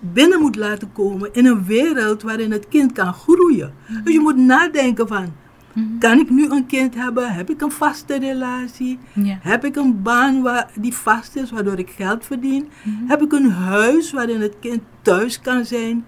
binnen 0.00 0.40
moet 0.40 0.56
laten 0.56 0.92
komen 0.92 1.32
in 1.32 1.46
een 1.46 1.64
wereld 1.64 2.22
waarin 2.22 2.52
het 2.52 2.68
kind 2.68 2.92
kan 2.92 3.12
groeien. 3.12 3.72
Mhm. 3.86 4.02
Dus 4.02 4.12
je 4.12 4.20
moet 4.20 4.36
nadenken 4.36 5.08
van, 5.08 5.32
mhm. 5.72 5.98
kan 5.98 6.18
ik 6.18 6.30
nu 6.30 6.50
een 6.50 6.66
kind 6.66 6.94
hebben? 6.94 7.32
Heb 7.32 7.50
ik 7.50 7.60
een 7.60 7.70
vaste 7.70 8.18
relatie? 8.18 8.98
Heb 9.40 9.64
ik 9.64 9.76
een 9.76 10.02
baan 10.02 10.42
waar, 10.42 10.70
die 10.80 10.94
vast 10.94 11.36
is, 11.36 11.50
waardoor 11.50 11.78
ik 11.78 11.90
geld 11.90 12.24
verdien? 12.24 12.68
Mhm. 12.82 13.06
Heb 13.06 13.22
ik 13.22 13.32
een 13.32 13.50
huis 13.50 14.12
waarin 14.12 14.40
het 14.40 14.56
kind 14.60 14.80
thuis 15.02 15.40
kan 15.40 15.64
zijn? 15.64 16.04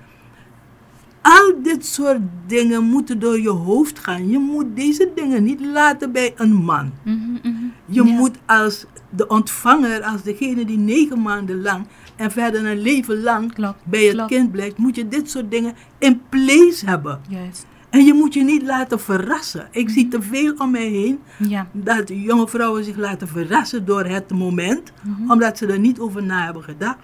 Al 1.23 1.55
dit 1.63 1.87
soort 1.87 2.21
dingen 2.47 2.85
moeten 2.85 3.19
door 3.19 3.41
je 3.41 3.49
hoofd 3.49 3.99
gaan. 3.99 4.29
Je 4.29 4.39
moet 4.39 4.67
deze 4.75 5.11
dingen 5.15 5.43
niet 5.45 5.61
laten 5.61 6.13
bij 6.13 6.33
een 6.37 6.55
man. 6.55 6.93
Mhm, 7.03 7.17
mhm. 7.43 7.65
Je 7.85 8.03
moet 8.03 8.37
als 8.47 8.87
de 9.11 9.27
ontvanger, 9.27 10.03
als 10.03 10.23
degene 10.23 10.65
die 10.65 10.79
negen 10.79 11.23
maanden 11.23 11.63
lang 11.63 11.87
en 12.17 12.31
verder 12.31 12.67
een 12.67 12.81
leven 12.81 13.23
lang 13.23 13.53
bij 13.83 14.05
het 14.05 14.25
kind 14.27 14.51
blijft, 14.51 14.79
moet 14.79 14.97
je 14.97 15.09
dit 15.09 15.31
soort 15.31 15.51
dingen 15.51 15.75
in 15.99 16.21
place 16.29 16.87
hebben. 16.87 17.21
Juist. 17.29 17.67
En 17.91 18.05
je 18.05 18.15
moet 18.15 18.35
je 18.35 18.45
niet 18.45 18.63
laten 18.63 19.01
verrassen. 19.01 19.69
Ik 19.71 19.91
zie 19.91 20.09
te 20.09 20.23
veel 20.23 20.55
om 20.59 20.71
mij 20.71 20.87
heen 20.87 21.19
dat 21.73 22.09
jonge 22.09 22.49
vrouwen 22.49 22.85
zich 22.85 22.97
laten 22.97 23.29
verrassen 23.29 23.85
door 23.85 24.05
het 24.05 24.31
moment, 24.31 24.93
mhm. 25.03 25.31
omdat 25.31 25.59
ze 25.59 25.67
er 25.67 25.79
niet 25.79 25.99
over 25.99 26.23
na 26.23 26.45
hebben 26.45 26.63
gedacht. 26.63 26.99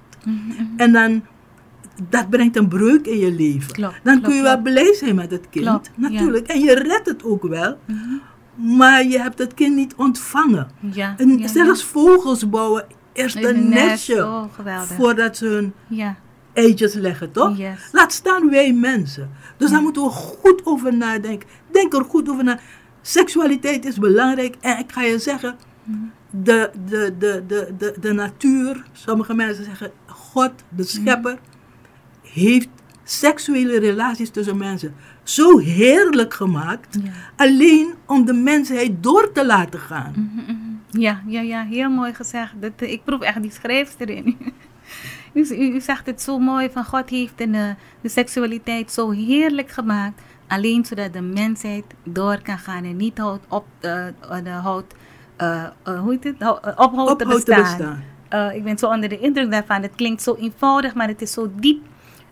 En 0.77 0.93
dan 0.93 1.23
dat 2.09 2.31
brengt 2.31 2.57
een 2.57 2.69
breuk 2.69 3.07
in 3.07 3.19
je 3.19 3.33
leven. 3.33 3.93
dan 4.03 4.21
kun 4.21 4.35
je 4.35 4.43
wel 4.43 4.63
blij 4.63 4.95
zijn 4.95 5.15
met 5.15 5.31
het 5.31 5.47
kind, 5.51 5.91
natuurlijk. 5.97 6.47
En 6.47 6.61
je 6.61 6.75
redt 6.75 7.07
het 7.07 7.25
ook 7.25 7.43
wel. 7.43 7.79
Mhm. 7.85 8.17
Maar 8.77 9.05
je 9.05 9.21
hebt 9.21 9.39
het 9.39 9.55
kind 9.55 9.77
niet 9.77 9.95
ontvangen. 9.95 10.69
Ja, 10.93 11.15
en 11.19 11.49
zelfs 11.49 11.85
vogels 11.85 12.49
bouwen 12.49 12.87
eerst 13.13 13.45
een, 13.45 13.69
nestje 13.69 14.25
oh, 14.25 14.45
voordat 14.81 15.37
ze 15.37 15.47
hun 15.47 15.75
eitjes 16.53 16.95
leggen, 16.95 17.33
toch? 17.33 17.59
Laat 17.93 18.13
staan 18.13 18.51
wij 18.51 18.73
mensen. 18.73 19.31
Dus 19.57 19.71
daar 19.71 19.83
moeten 19.83 20.03
we 20.03 20.09
goed 20.09 20.61
over 20.65 20.97
nadenken. 20.97 21.49
Denk 21.71 21.95
er 21.95 22.05
goed 22.05 22.29
over 22.29 22.45
na. 22.45 22.59
Seksualiteit 23.03 23.85
is 23.85 23.99
belangrijk. 23.99 24.57
En 24.61 24.79
ik 24.79 24.93
ga 24.93 25.03
je 25.03 25.19
zeggen, 25.19 25.57
mhm. 25.83 25.99
de, 26.31 26.71
de, 26.87 27.15
de, 27.19 27.45
de, 27.47 27.75
de, 27.79 27.95
de 28.01 28.13
natuur, 28.13 28.85
sommige 28.93 29.35
mensen 29.35 29.65
zeggen 29.65 29.91
God, 30.07 30.53
de 30.69 30.83
mhm. 30.83 30.85
schepper 30.85 31.39
heeft 32.35 32.69
seksuele 33.05 33.79
relaties 33.79 34.31
tussen 34.31 34.57
mensen 34.57 34.95
zo 35.23 35.59
heerlijk 35.59 36.35
gemaakt. 36.35 36.99
Alleen 37.37 37.95
om 38.07 38.25
de 38.25 38.33
mensheid 38.33 38.93
door 39.01 39.33
te 39.33 39.47
laten 39.47 39.81
gaan. 39.81 40.13
Mhm, 40.17 40.53
mhm. 40.53 41.01
Ja, 41.01 41.23
ja, 41.27 41.41
ja, 41.41 41.65
heel 41.65 41.91
mooi 41.91 42.15
gezegd. 42.15 42.53
Dat, 42.61 42.73
eh, 42.77 42.93
ik 42.93 43.05
proef 43.05 43.21
echt 43.21 43.43
die 43.43 43.51
schrijfster 43.51 44.11
in. 44.11 44.37
u, 45.33 45.47
u, 45.51 45.81
zegt 45.81 46.07
het 46.07 46.23
zo 46.23 46.39
mooi 46.39 46.71
van 46.71 46.85
God 46.85 47.11
heeft 47.11 47.39
de, 47.39 47.75
de 48.01 48.09
seksualiteit 48.09 48.93
zo 48.93 49.11
heerlijk 49.11 49.71
gemaakt. 49.71 50.21
Alleen 50.49 50.85
zodat 50.85 51.13
de 51.13 51.21
mensheid 51.21 51.85
door 52.03 52.43
kan 52.43 52.59
gaan 52.59 52.85
en 52.85 52.97
niet 52.97 53.19
houdt 53.19 53.45
op, 53.49 53.67
uh, 53.81 54.07
houdt, 54.63 54.95
uh, 55.41 55.65
hoe 56.01 56.11
heet 56.11 56.25
het? 56.25 56.43
ophoudt 56.77 57.19
te 57.19 57.27
bestaan. 57.27 58.05
ik 58.55 58.65
ben 58.65 58.79
zo 58.79 58.87
onder 58.87 59.09
de 59.09 59.19
indruk 59.19 59.51
daarvan. 59.51 59.83
Het 59.83 59.95
klinkt 59.95 60.23
zo 60.23 60.35
eenvoudig, 60.35 60.95
maar 60.95 61.09
het 61.09 61.23
is 61.23 61.33
zo 61.33 61.51
diep 61.57 61.83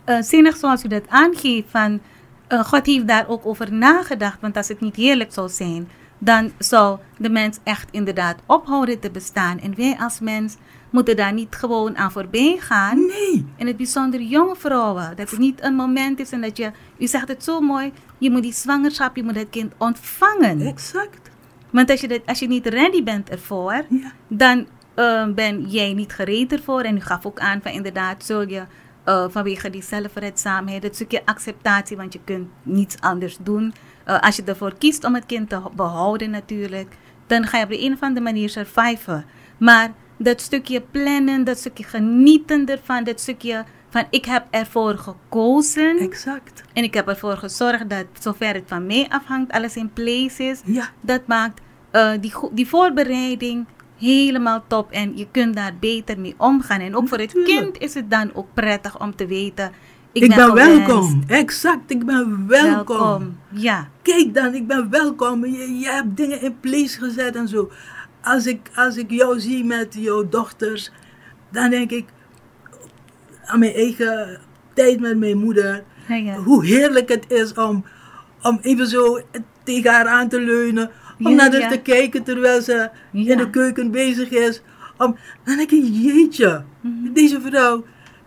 uh, 0.07 0.22
zinnig 0.22 0.57
zoals 0.57 0.84
u 0.84 0.88
dat 0.88 1.09
aangeeft. 1.09 1.70
Van, 1.70 2.00
uh, 2.48 2.64
God 2.64 2.86
heeft 2.86 3.09
daar 3.09 3.28
ook 3.28 3.46
over 3.46 3.72
nagedacht. 3.72 4.40
Want 4.40 4.57
als 4.57 4.68
het 4.68 4.80
niet 4.80 4.96
heerlijk 4.96 5.32
zou 5.32 5.48
zijn, 5.48 5.88
dan 6.18 6.53
zou 6.59 6.98
de 7.18 7.30
mens 7.30 7.59
echt 7.62 7.88
inderdaad 7.90 8.36
ophouden 8.46 9.00
te 9.00 9.11
bestaan. 9.11 9.61
En 9.61 9.74
wij 9.76 9.96
als 9.98 10.20
mens 10.20 10.57
moeten 10.90 11.16
daar 11.16 11.32
niet 11.32 11.55
gewoon 11.55 11.96
aan 11.96 12.12
voorbij 12.12 12.57
gaan. 12.61 13.07
Nee. 13.07 13.46
En 13.57 13.66
het 13.66 13.76
bijzonder 13.76 14.20
jonge 14.20 14.57
vrouwen. 14.57 15.16
Dat 15.16 15.30
het 15.30 15.38
niet 15.38 15.62
een 15.62 15.74
moment 15.74 16.20
is 16.20 16.30
en 16.30 16.40
dat 16.40 16.57
je, 16.57 16.70
u 16.98 17.07
zegt 17.07 17.28
het 17.28 17.44
zo 17.44 17.61
mooi, 17.61 17.92
je 18.18 18.30
moet 18.30 18.42
die 18.42 18.53
zwangerschap, 18.53 19.16
je 19.16 19.22
moet 19.22 19.34
het 19.34 19.50
kind 19.50 19.72
ontvangen. 19.78 20.61
Exact. 20.61 21.30
Want 21.70 21.90
als 21.90 22.00
je, 22.00 22.09
dat, 22.09 22.20
als 22.26 22.38
je 22.38 22.48
niet 22.48 22.66
ready 22.66 23.03
bent 23.03 23.30
ervoor, 23.30 23.84
dan 24.28 24.66
uh, 24.96 25.26
ben 25.26 25.64
jij 25.68 25.92
niet 25.92 26.12
gereed 26.12 26.53
ervoor. 26.53 26.80
En 26.80 26.96
u 26.96 27.00
gaf 27.00 27.26
ook 27.26 27.38
aan 27.38 27.61
van 27.62 27.72
inderdaad, 27.72 28.24
zul 28.24 28.48
je 28.48 28.62
uh, 29.09 29.24
vanwege 29.28 29.70
die 29.70 29.82
zelfredzaamheid, 29.82 30.82
het 30.82 30.94
stukje 30.94 31.22
acceptatie, 31.24 31.96
want 31.96 32.12
je 32.12 32.20
kunt 32.24 32.48
niets 32.62 33.00
anders 33.00 33.36
doen. 33.40 33.74
Uh, 34.09 34.20
als 34.20 34.36
je 34.36 34.42
ervoor 34.44 34.74
kiest 34.78 35.05
om 35.05 35.14
het 35.14 35.26
kind 35.26 35.48
te 35.48 35.61
behouden 35.76 36.30
natuurlijk, 36.30 36.96
dan 37.26 37.46
ga 37.46 37.59
je 37.59 37.64
op 37.64 37.70
de 37.70 37.82
een 37.82 37.92
of 37.92 38.00
andere 38.00 38.24
manier 38.24 38.48
surviven. 38.48 39.24
Maar 39.59 39.92
dat 40.16 40.40
stukje 40.40 40.80
plannen, 40.80 41.44
dat 41.44 41.59
stukje 41.59 41.84
genieten 41.84 42.66
ervan, 42.66 43.05
dat 43.05 43.20
stukje 43.20 43.64
van 43.88 44.05
ik 44.11 44.24
heb 44.24 44.46
ervoor 44.50 44.98
gekozen. 44.98 45.98
Exact. 45.98 46.62
En 46.72 46.82
ik 46.82 46.94
heb 46.94 47.09
ervoor 47.09 47.36
gezorgd 47.36 47.90
dat 47.90 48.07
zover 48.20 48.55
het 48.55 48.64
van 48.66 48.86
mij 48.86 49.07
afhangt, 49.09 49.53
alles 49.53 49.76
in 49.76 49.92
place 49.92 50.42
is. 50.44 50.61
Ja. 50.64 50.88
Dat 51.00 51.26
maakt 51.26 51.61
uh, 51.92 52.12
die, 52.20 52.32
die 52.53 52.68
voorbereiding 52.68 53.66
helemaal 54.03 54.64
top 54.66 54.90
en 54.90 55.16
je 55.16 55.26
kunt 55.30 55.55
daar 55.55 55.74
beter 55.80 56.20
mee 56.20 56.34
omgaan. 56.38 56.80
En 56.80 56.96
ook 56.96 57.09
voor 57.09 57.18
het 57.18 57.42
kind 57.44 57.78
is 57.78 57.94
het 57.94 58.11
dan 58.11 58.30
ook 58.34 58.46
prettig 58.55 59.00
om 59.00 59.16
te 59.16 59.26
weten. 59.26 59.72
Ik, 60.12 60.28
ben, 60.28 60.55
ben 60.55 60.55
welkom. 60.55 61.22
Exact, 61.26 61.90
ik 61.90 62.07
ben 62.07 62.46
welkom. 62.46 62.96
welkom. 62.98 63.38
Ja. 63.48 63.88
Kijk 64.03 64.34
dan, 64.34 64.55
ik 64.55 64.66
ben 64.66 64.90
welkom. 64.90 65.46
Je, 65.46 65.78
je 65.78 65.88
hebt 65.88 66.16
dingen 66.16 66.40
in 66.42 66.57
place 66.61 66.98
gezet 66.98 67.36
en 67.36 67.48
zo. 67.48 67.70
als 68.22 68.46
ik, 68.46 68.70
als 68.74 68.96
ik 68.96 69.11
jou 69.11 69.40
zie 69.40 69.64
met 69.64 69.94
jouw 69.98 70.28
dochters, 70.28 70.90
dan 71.50 71.70
denk 71.70 71.90
ik 71.90 72.05
aan 73.44 73.59
mijn 73.59 73.74
eigen 73.74 74.40
tijd 74.74 75.00
met 75.00 75.18
mijn 75.18 75.38
moeder. 75.38 75.84
Ja, 76.09 76.14
ja. 76.14 76.36
Hoe 76.36 76.64
heerlijk 76.64 77.09
het 77.09 77.30
is 77.30 77.55
om, 77.55 77.84
om 78.42 78.59
even 78.62 78.86
zo 78.86 79.20
tegen 79.64 79.92
haar 79.92 80.07
aan 80.07 80.28
te 80.28 80.40
leunen. 80.40 80.90
Om 81.23 81.35
naar 81.35 81.61
haar 81.61 81.70
te 81.70 81.79
kijken 81.81 82.23
terwijl 82.23 82.62
ze 82.62 82.91
in 83.12 83.37
de 83.37 83.51
keuken 83.51 83.91
bezig 83.91 84.31
is. 84.31 84.62
Om, 84.99 85.16
dan 85.45 85.57
denk 85.57 85.70
ik, 85.70 85.85
jeetje, 85.93 86.64
Mhm. 86.81 87.12
deze 87.12 87.41
vrouw, 87.41 87.85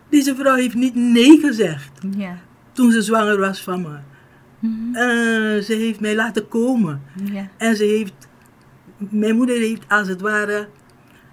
deze 0.10 0.36
vrouw 0.36 0.56
heeft 0.56 0.76
niet 0.76 0.96
nee 0.96 1.40
gezegd 1.40 1.92
Ja. 2.18 2.38
toen 2.74 2.92
ze 2.92 3.02
zwanger 3.02 3.40
was 3.40 3.62
van 3.64 3.82
me. 3.82 3.98
Mhm. 4.60 5.62
Ze 5.62 5.74
heeft 5.74 6.00
mij 6.00 6.16
laten 6.16 6.48
komen. 6.48 7.02
En 7.58 7.76
ze 7.76 7.84
heeft, 7.84 8.14
mijn 8.98 9.36
moeder 9.36 9.58
heeft 9.58 9.84
als 9.88 10.08
het 10.08 10.22
ware 10.22 10.68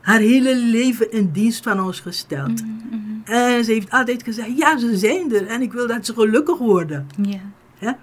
haar 0.00 0.18
hele 0.18 0.56
leven 0.56 1.12
in 1.12 1.30
dienst 1.32 1.62
van 1.62 1.80
ons 1.80 2.00
gesteld. 2.00 2.62
Mhm. 2.64 3.00
En 3.24 3.64
ze 3.64 3.72
heeft 3.72 3.90
altijd 3.90 4.22
gezegd, 4.22 4.56
ja, 4.58 4.78
ze 4.78 4.96
zijn 4.96 5.34
er 5.34 5.46
en 5.46 5.62
ik 5.62 5.72
wil 5.72 5.86
dat 5.86 6.06
ze 6.06 6.12
gelukkig 6.12 6.58
worden. 6.58 7.06
Ja. 7.22 7.98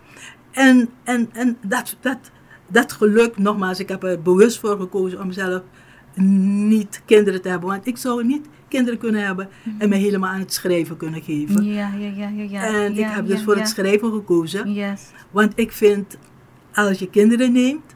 En, 0.51 0.89
en, 1.03 1.30
en 1.34 1.57
dat, 1.66 1.97
dat, 2.01 2.18
dat 2.70 2.91
geluk, 2.91 3.38
nogmaals, 3.38 3.80
ik 3.80 3.89
heb 3.89 4.03
er 4.03 4.22
bewust 4.22 4.59
voor 4.59 4.80
gekozen 4.80 5.22
om 5.22 5.32
zelf 5.32 5.61
niet 6.24 7.01
kinderen 7.05 7.41
te 7.41 7.49
hebben. 7.49 7.70
Want 7.70 7.88
ik 7.88 7.97
zou 7.97 8.26
niet 8.26 8.47
kinderen 8.67 8.99
kunnen 8.99 9.26
hebben 9.26 9.49
en 9.78 9.89
me 9.89 9.95
helemaal 9.95 10.30
aan 10.30 10.39
het 10.39 10.53
schrijven 10.53 10.97
kunnen 10.97 11.22
geven. 11.22 11.63
Ja, 11.63 11.91
ja, 11.97 12.11
ja, 12.15 12.28
ja, 12.28 12.43
ja. 12.49 12.63
en 12.63 12.95
ja, 12.95 13.09
ik 13.09 13.15
heb 13.15 13.28
dus 13.28 13.38
ja, 13.38 13.43
voor 13.43 13.55
het 13.55 13.67
schrijven 13.67 14.11
gekozen. 14.11 14.74
Yes. 14.74 15.01
Want 15.32 15.51
ik 15.55 15.72
vind, 15.72 16.17
als 16.74 16.99
je 16.99 17.09
kinderen 17.09 17.51
neemt, 17.51 17.95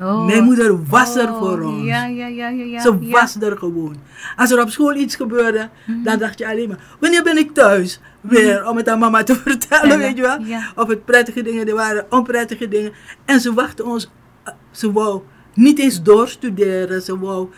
Oh. 0.00 0.24
mijn 0.26 0.44
moeder 0.44 0.84
was 0.88 1.16
er 1.16 1.28
Oh, 1.30 1.38
voor 1.38 1.60
ons. 1.60 1.84
Ja, 1.84 2.06
ja, 2.06 2.26
ja, 2.26 2.48
ja. 2.48 2.64
ja 2.64 2.80
Ze 2.80 2.96
ja. 3.00 3.10
was 3.20 3.36
er 3.40 3.58
gewoon. 3.58 3.96
Als 4.36 4.50
er 4.50 4.60
op 4.62 4.70
school 4.70 4.94
iets 4.94 5.16
gebeurde, 5.16 5.68
Mhm. 5.86 6.02
dan 6.02 6.18
dacht 6.18 6.38
je 6.38 6.48
alleen 6.48 6.68
maar, 6.68 6.78
wanneer 7.00 7.22
ben 7.22 7.36
ik 7.38 7.52
thuis? 7.54 8.00
Weer, 8.20 8.66
om 8.68 8.76
het 8.76 8.88
aan 8.88 8.98
mama 8.98 9.22
te 9.22 9.34
vertellen, 9.44 9.98
weet 9.98 10.16
je 10.16 10.22
wel. 10.22 10.40
ja. 10.40 10.72
Of 10.76 10.88
het 10.88 11.04
prettige 11.04 11.42
dingen, 11.42 11.68
er 11.68 11.74
waren 11.74 12.06
onprettige 12.10 12.68
dingen. 12.68 12.92
En 13.24 13.40
ze 13.40 13.54
wachten 13.54 13.84
ons, 13.86 14.10
eh, 14.44 14.52
ze 14.70 14.92
wou 14.92 15.20
niet 15.54 15.78
eens 15.78 16.02
doorstuderen. 16.02 17.02
Ze 17.02 17.18
wou 17.18 17.48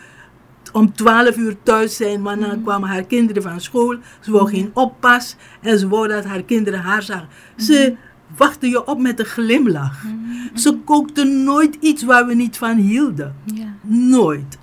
om 0.71 0.93
12 0.93 1.37
uur 1.37 1.55
thuis 1.63 1.95
zijn, 1.95 2.21
want 2.21 2.41
dan 2.41 2.49
Mhm. 2.49 2.61
kwamen 2.63 2.89
haar 2.89 3.03
kinderen 3.03 3.43
van 3.43 3.61
school. 3.61 3.95
Ze 4.19 4.31
wou 4.31 4.49
geen 4.49 4.71
oppas 4.73 5.35
en 5.61 5.79
ze 5.79 5.87
wou 5.87 6.07
dat 6.07 6.25
haar 6.25 6.43
kinderen 6.43 6.79
haar 6.79 7.03
zagen. 7.03 7.27
Ze 7.57 7.73
Mhm. 7.89 7.95
Wachtte 8.37 8.67
je 8.69 8.85
op 8.85 8.99
met 8.99 9.19
een 9.19 9.25
glimlach. 9.25 10.05
Ze 10.53 10.77
kookte 10.85 11.23
nooit 11.23 11.77
iets 11.79 12.03
waar 12.03 12.25
we 12.25 12.33
niet 12.33 12.57
van 12.57 12.77
hielden. 12.77 13.35
Ja. 13.45 13.73
Nooit. 13.81 14.57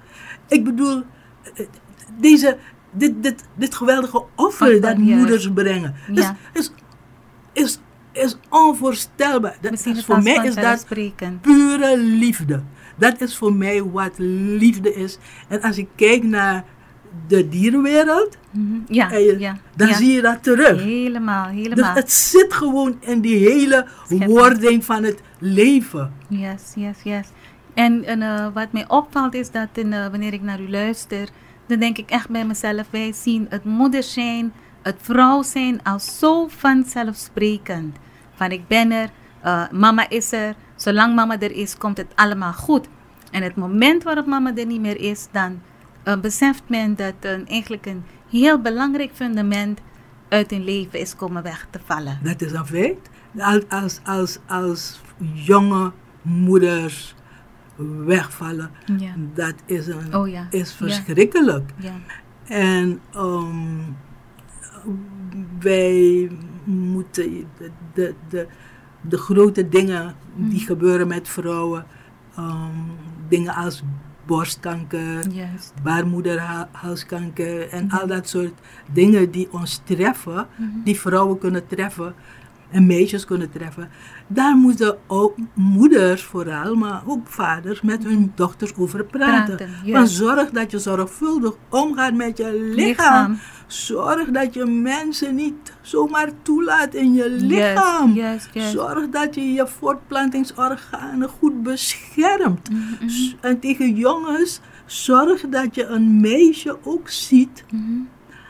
Ik 0.48 0.64
bedoel, 0.64 1.02
deze, 2.18 2.56
dit, 2.92 3.22
dit, 3.22 3.44
dit 3.54 3.74
geweldige 3.74 4.24
offer 4.36 4.80
dat 4.80 4.96
moeders 4.98 5.50
brengen, 5.52 5.94
Ja. 6.12 6.36
is, 6.52 6.72
is, 6.72 6.72
is, 7.52 7.78
is 8.12 8.36
onvoorstelbaar. 8.48 9.56
Dat 9.60 9.70
Misschien 9.70 9.96
is, 9.96 10.04
voor 10.04 10.22
mij 10.22 10.46
is 10.46 10.54
dat 10.54 10.86
pure 11.40 11.98
liefde. 11.98 12.62
Dat 12.96 13.20
is 13.20 13.36
voor 13.36 13.54
mij 13.54 13.82
wat 13.84 14.12
liefde 14.58 14.94
is. 14.94 15.18
En 15.48 15.62
als 15.62 15.78
ik 15.78 15.88
kijk 15.96 16.22
naar 16.22 16.64
de 17.26 17.48
dierenwereld, 17.48 18.36
Mhm. 18.50 18.78
Ja, 18.88 19.10
en 19.12 19.22
je- 19.22 19.38
ja. 19.38 19.56
dan 19.76 19.88
ja. 19.88 19.94
zie 19.94 20.12
je 20.12 20.20
dat 20.22 20.42
terug. 20.42 20.82
Helemaal, 20.82 21.46
Dus 21.46 21.54
helemaal. 21.54 21.94
het 21.94 22.12
zit 22.12 22.52
gewoon 22.52 22.96
in 23.00 23.20
die 23.20 23.48
hele 23.48 23.86
wording 24.08 24.84
van 24.84 25.02
het 25.04 25.20
leven. 25.38 26.12
Yes, 26.28 26.62
yes, 26.74 26.96
yes. 27.04 27.26
En, 27.74 28.04
en 28.04 28.22
eh, 28.22 28.46
wat 28.54 28.72
mij 28.72 28.84
opvalt 28.88 29.34
is 29.34 29.50
dat 29.50 29.68
in, 29.74 29.92
eh, 29.92 30.06
wanneer 30.08 30.32
ik 30.32 30.42
naar 30.42 30.60
u 30.60 30.70
luister, 30.70 31.28
dan 31.66 31.78
denk 31.78 31.98
ik 31.98 32.10
echt 32.10 32.28
bij 32.28 32.44
mezelf, 32.46 32.86
wij 32.90 33.12
zien 33.12 33.46
het 33.48 33.64
moeder 33.64 34.02
zijn, 34.02 34.52
het 34.82 34.96
vrouw 35.00 35.42
zijn 35.42 35.82
als 35.82 36.18
zo 36.18 36.48
vanzelfsprekend. 36.48 37.96
Van 38.34 38.50
ik 38.50 38.66
ben 38.68 38.90
er, 38.92 39.10
eh, 39.40 39.70
mama 39.70 40.08
is 40.08 40.32
er, 40.32 40.54
zolang 40.76 41.14
mama 41.14 41.38
er 41.40 41.52
is, 41.52 41.76
komt 41.78 41.96
het 41.96 42.12
allemaal 42.14 42.52
goed. 42.52 42.86
En 43.30 43.42
het 43.42 43.56
moment 43.56 44.02
waarop 44.02 44.26
mama 44.26 44.52
er 44.56 44.66
niet 44.66 44.80
meer 44.80 45.00
is, 45.00 45.26
dan 45.32 45.60
eh, 46.12 46.20
beseft 46.20 46.62
men 46.66 46.96
dat 46.96 47.14
een, 47.20 47.46
eigenlijk 47.48 47.86
een 47.86 48.02
heel 48.30 48.60
belangrijk 48.60 49.10
fundament 49.14 49.80
uit 50.28 50.50
hun 50.50 50.64
leven 50.64 51.00
is 51.00 51.16
komen 51.16 51.42
weg 51.42 51.66
te 51.70 51.78
vallen. 51.84 52.18
Dat 52.22 52.40
is 52.42 52.52
een 52.52 52.66
feit. 52.66 53.10
Als, 53.38 53.62
als, 53.68 54.00
als, 54.04 54.38
als 54.46 55.00
jonge 55.34 55.92
moeders 56.22 57.14
wegvallen, 58.04 58.70
Ja. 58.98 59.12
dat 59.34 59.54
is, 59.64 59.86
een, 59.86 60.14
Oh 60.14 60.28
ja. 60.28 60.46
is 60.50 60.72
verschrikkelijk. 60.72 61.70
Ja. 61.76 61.92
En 62.44 63.00
ehm, 63.12 63.78
wij 65.60 66.30
moeten 66.64 67.46
de, 67.58 67.70
de, 67.94 68.14
de, 68.28 68.46
de 69.00 69.16
grote 69.16 69.68
dingen 69.68 70.14
die 70.36 70.56
Mhm. 70.58 70.64
gebeuren 70.66 71.06
met 71.08 71.28
vrouwen, 71.28 71.86
ehm, 72.36 72.70
dingen 73.28 73.54
als 73.54 73.82
borstkanker, 74.30 75.26
Juist. 75.28 75.72
baarmoederhalskanker 75.82 77.68
en 77.68 77.90
al 77.90 78.06
dat 78.06 78.28
soort 78.28 78.52
dingen 78.92 79.30
die 79.30 79.48
ons 79.52 79.80
treffen, 79.84 80.46
Mhm. 80.56 80.68
die 80.84 80.98
vrouwen 81.00 81.38
kunnen 81.38 81.66
treffen 81.66 82.14
en 82.70 82.86
meisjes 82.86 83.24
kunnen 83.24 83.50
treffen. 83.50 83.88
Daar 84.26 84.56
moeten 84.56 84.98
ook 85.06 85.34
moeders 85.54 86.22
vooral, 86.22 86.74
maar 86.74 87.02
ook 87.06 87.26
vaders 87.28 87.80
met 87.80 88.04
hun 88.04 88.32
dochters 88.34 88.74
over 88.76 89.04
praten. 89.04 89.56
Praten, 89.56 89.74
zorg 90.06 90.50
dat 90.50 90.70
je 90.70 90.78
zorgvuldig 90.78 91.54
omgaat 91.68 92.14
met 92.14 92.36
je 92.36 92.72
lichaam. 92.74 93.30
Lichaam. 93.32 93.38
Zorg 93.66 94.28
dat 94.30 94.54
je 94.54 94.64
mensen 94.64 95.34
niet 95.34 95.72
zomaar 95.80 96.28
toelaat 96.42 96.94
in 96.94 97.14
je 97.14 97.30
lichaam. 97.30 98.12
Zorg 98.70 99.08
dat 99.08 99.34
je 99.34 99.52
je 99.52 99.66
voortplantingsorganen 99.66 101.28
goed 101.28 101.62
beschermt. 101.62 102.70
Mhm, 102.70 103.08
S- 103.08 103.36
En 103.40 103.60
tegen 103.60 103.94
jongens, 103.94 104.60
zorg 104.86 105.40
dat 105.48 105.74
je 105.74 105.86
een 105.86 106.20
meisje 106.20 106.78
ook 106.84 107.08
ziet 107.08 107.64
mhm. 107.70 108.00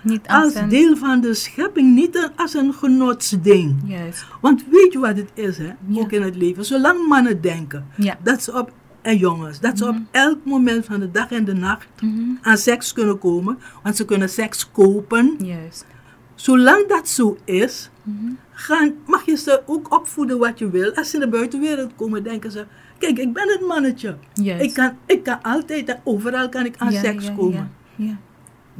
Niet 0.02 0.26
als, 0.28 0.44
als 0.44 0.54
een... 0.54 0.68
deel 0.68 0.96
van 0.96 1.20
de 1.20 1.34
schepping, 1.34 1.94
niet 1.94 2.30
als 2.36 2.54
een 2.54 2.74
genotsding. 2.74 3.76
Juist. 3.86 4.24
Want 4.40 4.64
weet 4.70 4.92
je 4.92 4.98
wat 4.98 5.16
het 5.16 5.30
is, 5.34 5.58
hè? 5.58 5.64
Ja. 5.86 6.00
ook 6.00 6.12
in 6.12 6.22
het 6.22 6.36
leven? 6.36 6.64
Zolang 6.64 7.08
mannen 7.08 7.40
denken 7.40 7.86
Ja. 7.96 8.18
dat 8.22 8.42
ze 8.42 8.58
op, 8.58 8.72
en 9.02 9.16
jongens, 9.16 9.60
dat 9.60 9.78
ze 9.78 9.88
op 9.88 9.96
elk 10.10 10.38
moment 10.44 10.84
van 10.84 11.00
de 11.00 11.10
dag 11.10 11.30
en 11.32 11.44
de 11.44 11.54
nacht 11.54 11.86
Mhm. 12.02 12.20
aan 12.42 12.56
seks 12.58 12.92
kunnen 12.92 13.18
komen, 13.18 13.58
want 13.82 13.96
ze 13.96 14.04
kunnen 14.04 14.28
seks 14.28 14.70
kopen. 14.72 15.34
Juist. 15.38 15.86
Zolang 16.34 16.88
dat 16.88 17.08
zo 17.08 17.36
is, 17.44 17.90
Mhm. 18.02 18.26
gaan, 18.52 18.92
mag 19.06 19.26
je 19.26 19.36
ze 19.36 19.62
ook 19.66 19.94
opvoeden 19.94 20.38
wat 20.38 20.58
je 20.58 20.70
wil. 20.70 20.94
Als 20.94 21.10
ze 21.10 21.14
in 21.14 21.20
de 21.20 21.28
buitenwereld 21.28 21.90
komen, 21.96 22.22
denken 22.22 22.50
ze: 22.50 22.66
Kijk, 22.98 23.18
ik 23.18 23.32
ben 23.32 23.48
het 23.48 23.60
mannetje. 23.66 24.16
Juist. 24.34 24.64
Ik 24.64 24.74
kan, 24.74 24.92
ik 25.06 25.22
kan 25.22 25.42
altijd, 25.42 25.98
overal 26.04 26.48
kan 26.48 26.64
ik 26.64 26.74
aan 26.78 26.92
Ja, 26.92 27.00
seks 27.00 27.26
ja, 27.26 27.32
komen. 27.32 27.70
Ja. 27.96 28.16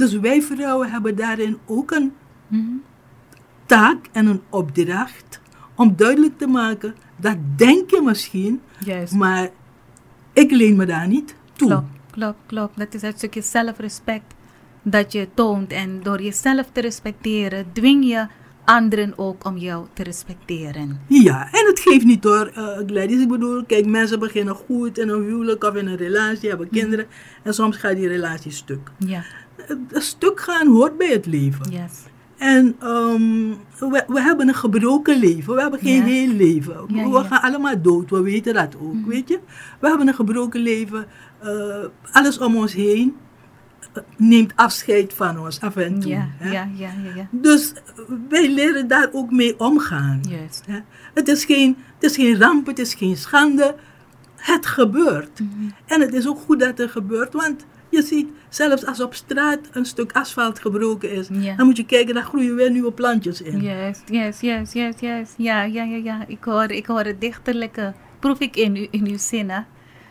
Dus 0.00 0.18
wij 0.18 0.42
vrouwen 0.42 0.90
hebben 0.90 1.16
daarin 1.16 1.58
ook 1.66 1.90
een 1.90 2.12
Mhm. 2.48 2.62
taak 3.66 4.06
en 4.12 4.26
een 4.26 4.40
opdracht 4.50 5.40
om 5.74 5.96
duidelijk 5.96 6.38
te 6.38 6.46
maken 6.46 6.94
dat 7.16 7.36
denk 7.56 7.90
je 7.90 8.00
misschien, 8.04 8.60
Juist. 8.84 9.12
maar 9.12 9.48
ik 10.32 10.50
leen 10.50 10.76
me 10.76 10.86
daar 10.86 11.06
niet 11.08 11.34
toe. 11.52 11.68
Klopt, 11.68 11.86
klopt, 12.10 12.38
klopt. 12.46 12.78
Dat 12.78 12.94
is 12.94 13.02
het 13.02 13.16
stukje 13.16 13.42
zelfrespect 13.42 14.34
dat 14.82 15.12
je 15.12 15.28
toont. 15.34 15.72
En 15.72 16.00
door 16.02 16.22
jezelf 16.22 16.66
te 16.72 16.80
respecteren, 16.80 17.66
dwing 17.72 18.04
je 18.04 18.26
anderen 18.64 19.12
ook 19.18 19.44
om 19.44 19.56
jou 19.56 19.86
te 19.92 20.02
respecteren. 20.02 21.00
Ja, 21.06 21.48
en 21.52 21.66
het 21.66 21.80
geeft 21.80 22.04
niet 22.04 22.22
door, 22.22 22.46
eh 22.46 22.66
Gladys. 22.86 23.20
Ik 23.22 23.28
bedoel, 23.28 23.64
kijk, 23.64 23.86
mensen 23.86 24.18
beginnen 24.18 24.54
goed 24.54 24.98
in 24.98 25.08
een 25.08 25.22
huwelijk 25.22 25.64
of 25.64 25.74
in 25.74 25.86
een 25.86 25.96
relatie, 25.96 26.48
hebben 26.48 26.68
kinderen. 26.70 27.06
En 27.42 27.54
soms 27.54 27.76
gaat 27.76 27.96
die 27.96 28.08
relatie 28.08 28.50
stuk. 28.50 28.90
Ja, 28.98 29.22
Een 29.68 30.02
stuk 30.02 30.40
gaan 30.40 30.66
hoort 30.66 30.98
bij 30.98 31.08
het 31.08 31.26
leven. 31.26 31.70
yes. 31.70 32.08
En 32.40 32.76
ehm, 32.78 33.48
we, 33.78 34.04
we 34.08 34.20
hebben 34.20 34.48
een 34.48 34.54
gebroken 34.54 35.18
leven. 35.18 35.54
We 35.54 35.60
hebben 35.60 35.80
geen 35.80 36.02
heel 36.02 36.28
leven. 36.28 36.74
Ja, 36.88 37.04
we 37.04 37.10
ja. 37.10 37.22
gaan 37.22 37.42
allemaal 37.42 37.82
dood. 37.82 38.10
We 38.10 38.22
weten 38.22 38.54
dat 38.54 38.76
ook, 38.80 39.06
weet 39.06 39.28
je. 39.28 39.38
We 39.80 39.88
hebben 39.88 40.08
een 40.08 40.14
gebroken 40.14 40.60
leven. 40.60 41.06
Eh, 41.38 41.84
alles 42.12 42.38
om 42.38 42.56
ons 42.56 42.72
heen 42.72 43.16
eh, 43.92 44.02
neemt 44.16 44.52
afscheid 44.56 45.12
van 45.12 45.40
ons 45.40 45.60
af 45.60 45.76
en 45.76 46.00
toe. 46.00 46.10
Ja, 46.10 46.28
hè. 46.36 46.50
ja, 46.50 46.68
ja, 46.74 46.92
ja, 47.04 47.14
ja. 47.14 47.28
Dus 47.30 47.72
wij 48.28 48.50
leren 48.50 48.88
daar 48.88 49.08
ook 49.12 49.30
mee 49.30 49.58
omgaan. 49.58 50.20
Juist. 50.28 50.64
hè. 50.66 50.78
Het, 51.14 51.28
is 51.28 51.44
geen, 51.44 51.76
het 51.94 52.10
is 52.10 52.16
geen 52.16 52.38
ramp, 52.38 52.66
het 52.66 52.78
is 52.78 52.94
geen 52.94 53.16
schande. 53.16 53.74
Het 54.36 54.66
gebeurt. 54.66 55.40
Mhm. 55.40 55.70
En 55.86 56.00
het 56.00 56.14
is 56.14 56.28
ook 56.28 56.38
goed 56.38 56.60
dat 56.60 56.78
het 56.78 56.90
gebeurt, 56.90 57.32
want 57.32 57.66
je 57.88 58.02
ziet, 58.02 58.28
zelfs 58.50 58.86
als 58.86 59.00
op 59.00 59.14
straat 59.14 59.58
een 59.72 59.84
stuk 59.84 60.12
asfalt 60.12 60.58
gebroken 60.58 61.10
is, 61.10 61.28
dan 61.56 61.66
moet 61.66 61.76
je 61.76 61.86
kijken, 61.86 62.14
daar 62.14 62.24
groeien 62.24 62.54
weer 62.54 62.70
nieuwe 62.70 62.92
plantjes 62.92 63.42
in. 63.42 63.60
Juist, 63.60 64.02
juist, 64.06 64.40
juist, 64.40 64.72
juist, 64.72 65.00
juist. 65.00 65.34
Ja, 65.36 65.62
ja, 65.62 65.82
ja, 65.82 65.96
ja. 65.96 66.24
Ik 66.26 66.44
hoor, 66.44 66.70
ik 66.70 66.86
hoor 66.86 67.04
het 67.04 67.20
dichterlijke, 67.20 67.94
proef 68.18 68.38
ik 68.38 68.56
in, 68.56 68.76
u, 68.76 68.88
in 68.90 69.06
uw 69.06 69.18
zinnen. 69.18 69.66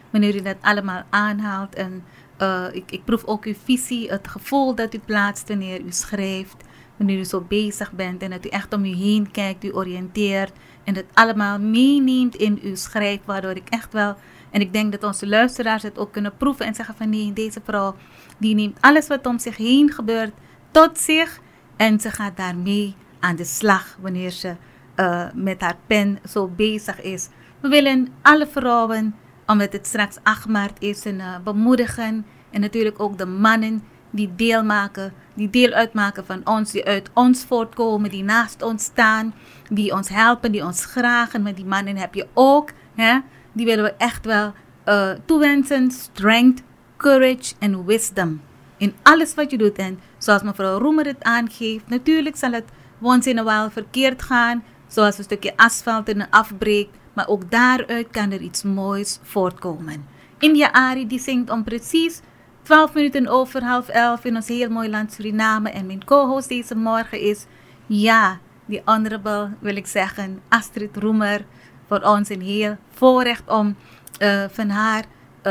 Wanneer 0.09 0.35
u 0.35 0.41
dat 0.41 0.57
allemaal 0.61 1.03
aanhaalt. 1.09 1.75
En 1.75 2.03
Uh, 2.41 2.65
ik, 2.71 2.91
ik 2.91 3.03
proef 3.05 3.25
ook 3.25 3.45
uw 3.45 3.53
visie, 3.63 4.09
het 4.09 4.27
gevoel 4.27 4.75
dat 4.75 4.93
u 4.93 4.99
plaatst 5.05 5.47
wanneer 5.47 5.81
u 5.81 5.91
schrijft, 5.91 6.55
wanneer 6.97 7.19
u 7.19 7.23
zo 7.23 7.41
bezig 7.41 7.91
bent 7.91 8.21
en 8.21 8.29
dat 8.29 8.45
u 8.45 8.49
echt 8.49 8.73
om 8.73 8.85
u 8.85 8.95
heen 8.95 9.31
kijkt, 9.31 9.63
u 9.63 9.71
oriënteert 9.73 10.51
en 10.83 10.95
het 10.95 11.05
allemaal 11.13 11.59
meeneemt 11.59 12.35
in 12.35 12.59
uw 12.63 12.75
schrijf, 12.75 13.19
waardoor 13.25 13.51
ik 13.55 13.69
echt 13.69 13.93
wel, 13.93 14.15
en 14.51 14.61
ik 14.61 14.73
denk 14.73 14.91
dat 14.91 15.03
onze 15.03 15.27
luisteraars 15.27 15.83
het 15.83 15.97
ook 15.97 16.11
kunnen 16.11 16.37
proeven 16.37 16.65
en 16.65 16.75
zeggen 16.75 16.95
van 16.95 17.09
nee, 17.09 17.33
deze 17.33 17.61
vrouw 17.63 17.95
die 18.39 18.55
neemt 18.55 18.77
alles 18.81 19.07
wat 19.07 19.25
om 19.25 19.39
zich 19.39 19.57
heen 19.57 19.91
gebeurt 19.91 20.33
tot 20.71 20.97
zich 20.97 21.39
en 21.77 21.99
ze 21.99 22.11
gaat 22.11 22.37
daarmee 22.37 22.95
aan 23.19 23.35
de 23.35 23.45
slag 23.45 23.97
wanneer 24.01 24.31
ze 24.31 24.55
uh, 24.95 25.25
met 25.33 25.61
haar 25.61 25.77
pen 25.87 26.19
zo 26.29 26.47
bezig 26.47 27.01
is. 27.01 27.29
We 27.59 27.67
willen 27.67 28.07
alle 28.21 28.47
vrouwen, 28.47 29.15
omdat 29.45 29.71
het 29.73 29.87
straks 29.87 30.17
8 30.23 30.47
maart 30.47 30.81
is, 30.81 31.05
en, 31.05 31.15
uh, 31.15 31.39
bemoedigen. 31.43 32.25
En 32.51 32.61
natuurlijk 32.61 32.99
ook 32.99 33.17
de 33.17 33.25
mannen 33.25 33.83
die 34.09 34.35
deel 34.35 34.63
maken, 34.63 35.13
die 35.33 35.49
deel 35.49 35.71
uitmaken 35.71 36.25
van 36.25 36.41
ons, 36.43 36.71
die 36.71 36.85
uit 36.85 37.09
ons 37.13 37.43
voortkomen, 37.43 38.09
die 38.09 38.23
naast 38.23 38.61
ons 38.61 38.83
staan, 38.83 39.33
die 39.69 39.93
ons 39.93 40.09
helpen, 40.09 40.51
die 40.51 40.63
ons 40.63 40.85
gragen. 40.85 41.41
Maar 41.41 41.55
die 41.55 41.65
mannen 41.65 41.97
heb 41.97 42.13
je 42.13 42.27
ook, 42.33 42.71
hè? 42.95 43.19
die 43.51 43.65
willen 43.65 43.83
we 43.83 43.93
echt 43.97 44.25
wel 44.25 44.53
uh, 44.85 45.09
toewensen. 45.25 45.91
Strength, 45.91 46.63
courage 46.99 47.53
en 47.59 47.85
wisdom. 47.85 48.41
In 48.77 48.93
alles 49.03 49.33
wat 49.33 49.51
je 49.51 49.57
doet. 49.57 49.77
En 49.77 49.99
zoals 50.17 50.41
mevrouw 50.41 50.79
Roemer 50.79 51.05
het 51.05 51.23
aangeeft, 51.23 51.87
natuurlijk 51.87 52.35
zal 52.35 52.51
het 52.51 52.65
once 53.01 53.29
in 53.29 53.39
a 53.39 53.43
while 53.43 53.69
verkeerd 53.69 54.21
gaan. 54.21 54.63
Zoals 54.87 55.17
een 55.17 55.23
stukje 55.23 55.57
asfalt 55.57 56.09
in 56.09 56.19
een 56.19 56.29
afbreekt. 56.29 56.97
Maar 57.13 57.27
ook 57.27 57.51
daaruit 57.51 58.07
kan 58.11 58.31
er 58.31 58.41
iets 58.41 58.63
moois 58.63 59.19
voortkomen. 59.21 60.05
India 60.37 60.71
Ari 60.71 61.07
die 61.07 61.19
zingt 61.19 61.49
om 61.49 61.63
precies 61.63 62.21
12 62.61 62.93
minuten 62.93 63.27
over 63.27 63.63
half 63.63 63.87
11 63.87 64.23
in 64.23 64.35
ons 64.35 64.47
heel 64.47 64.69
mooi 64.69 64.89
land 64.89 65.13
Suriname. 65.13 65.69
En 65.69 65.85
mijn 65.85 66.05
co-host 66.05 66.49
deze 66.49 66.75
morgen 66.75 67.19
is, 67.19 67.45
ja, 67.85 68.39
die 68.65 68.81
honorable 68.85 69.49
wil 69.59 69.75
ik 69.75 69.87
zeggen, 69.87 70.41
Astrid 70.49 70.97
Roemer. 70.97 71.45
Voor 71.87 72.01
ons 72.01 72.29
een 72.29 72.41
heel 72.41 72.77
voorrecht 72.93 73.49
om 73.49 73.75
uh, 74.21 74.43
van 74.51 74.69
haar 74.69 75.03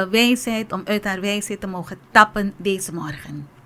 wijsheid, 0.06 0.72
om 0.72 0.82
uit 0.84 1.04
haar 1.04 1.20
wijsheid 1.20 1.60
te 1.60 1.66
mogen 1.66 1.98
tappen 2.10 2.54
deze 2.56 2.94
morgen. 2.94 3.57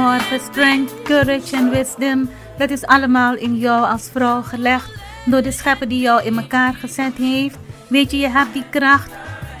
Morgen. 0.00 0.40
Strength, 0.40 1.02
courage 1.02 1.56
en 1.56 1.70
wisdom. 1.70 2.30
Dat 2.58 2.70
is 2.70 2.86
allemaal 2.86 3.34
in 3.36 3.56
jou 3.56 3.86
als 3.86 4.08
vrouw 4.12 4.42
gelegd. 4.42 4.90
door 5.26 5.42
de 5.42 5.52
schepper 5.52 5.88
die 5.88 6.00
jou 6.00 6.22
in 6.22 6.38
elkaar 6.38 6.74
gezet 6.74 7.16
heeft. 7.16 7.58
Weet 7.88 8.10
je, 8.10 8.18
je 8.18 8.28
hebt 8.28 8.52
die 8.52 8.64
kracht, 8.70 9.10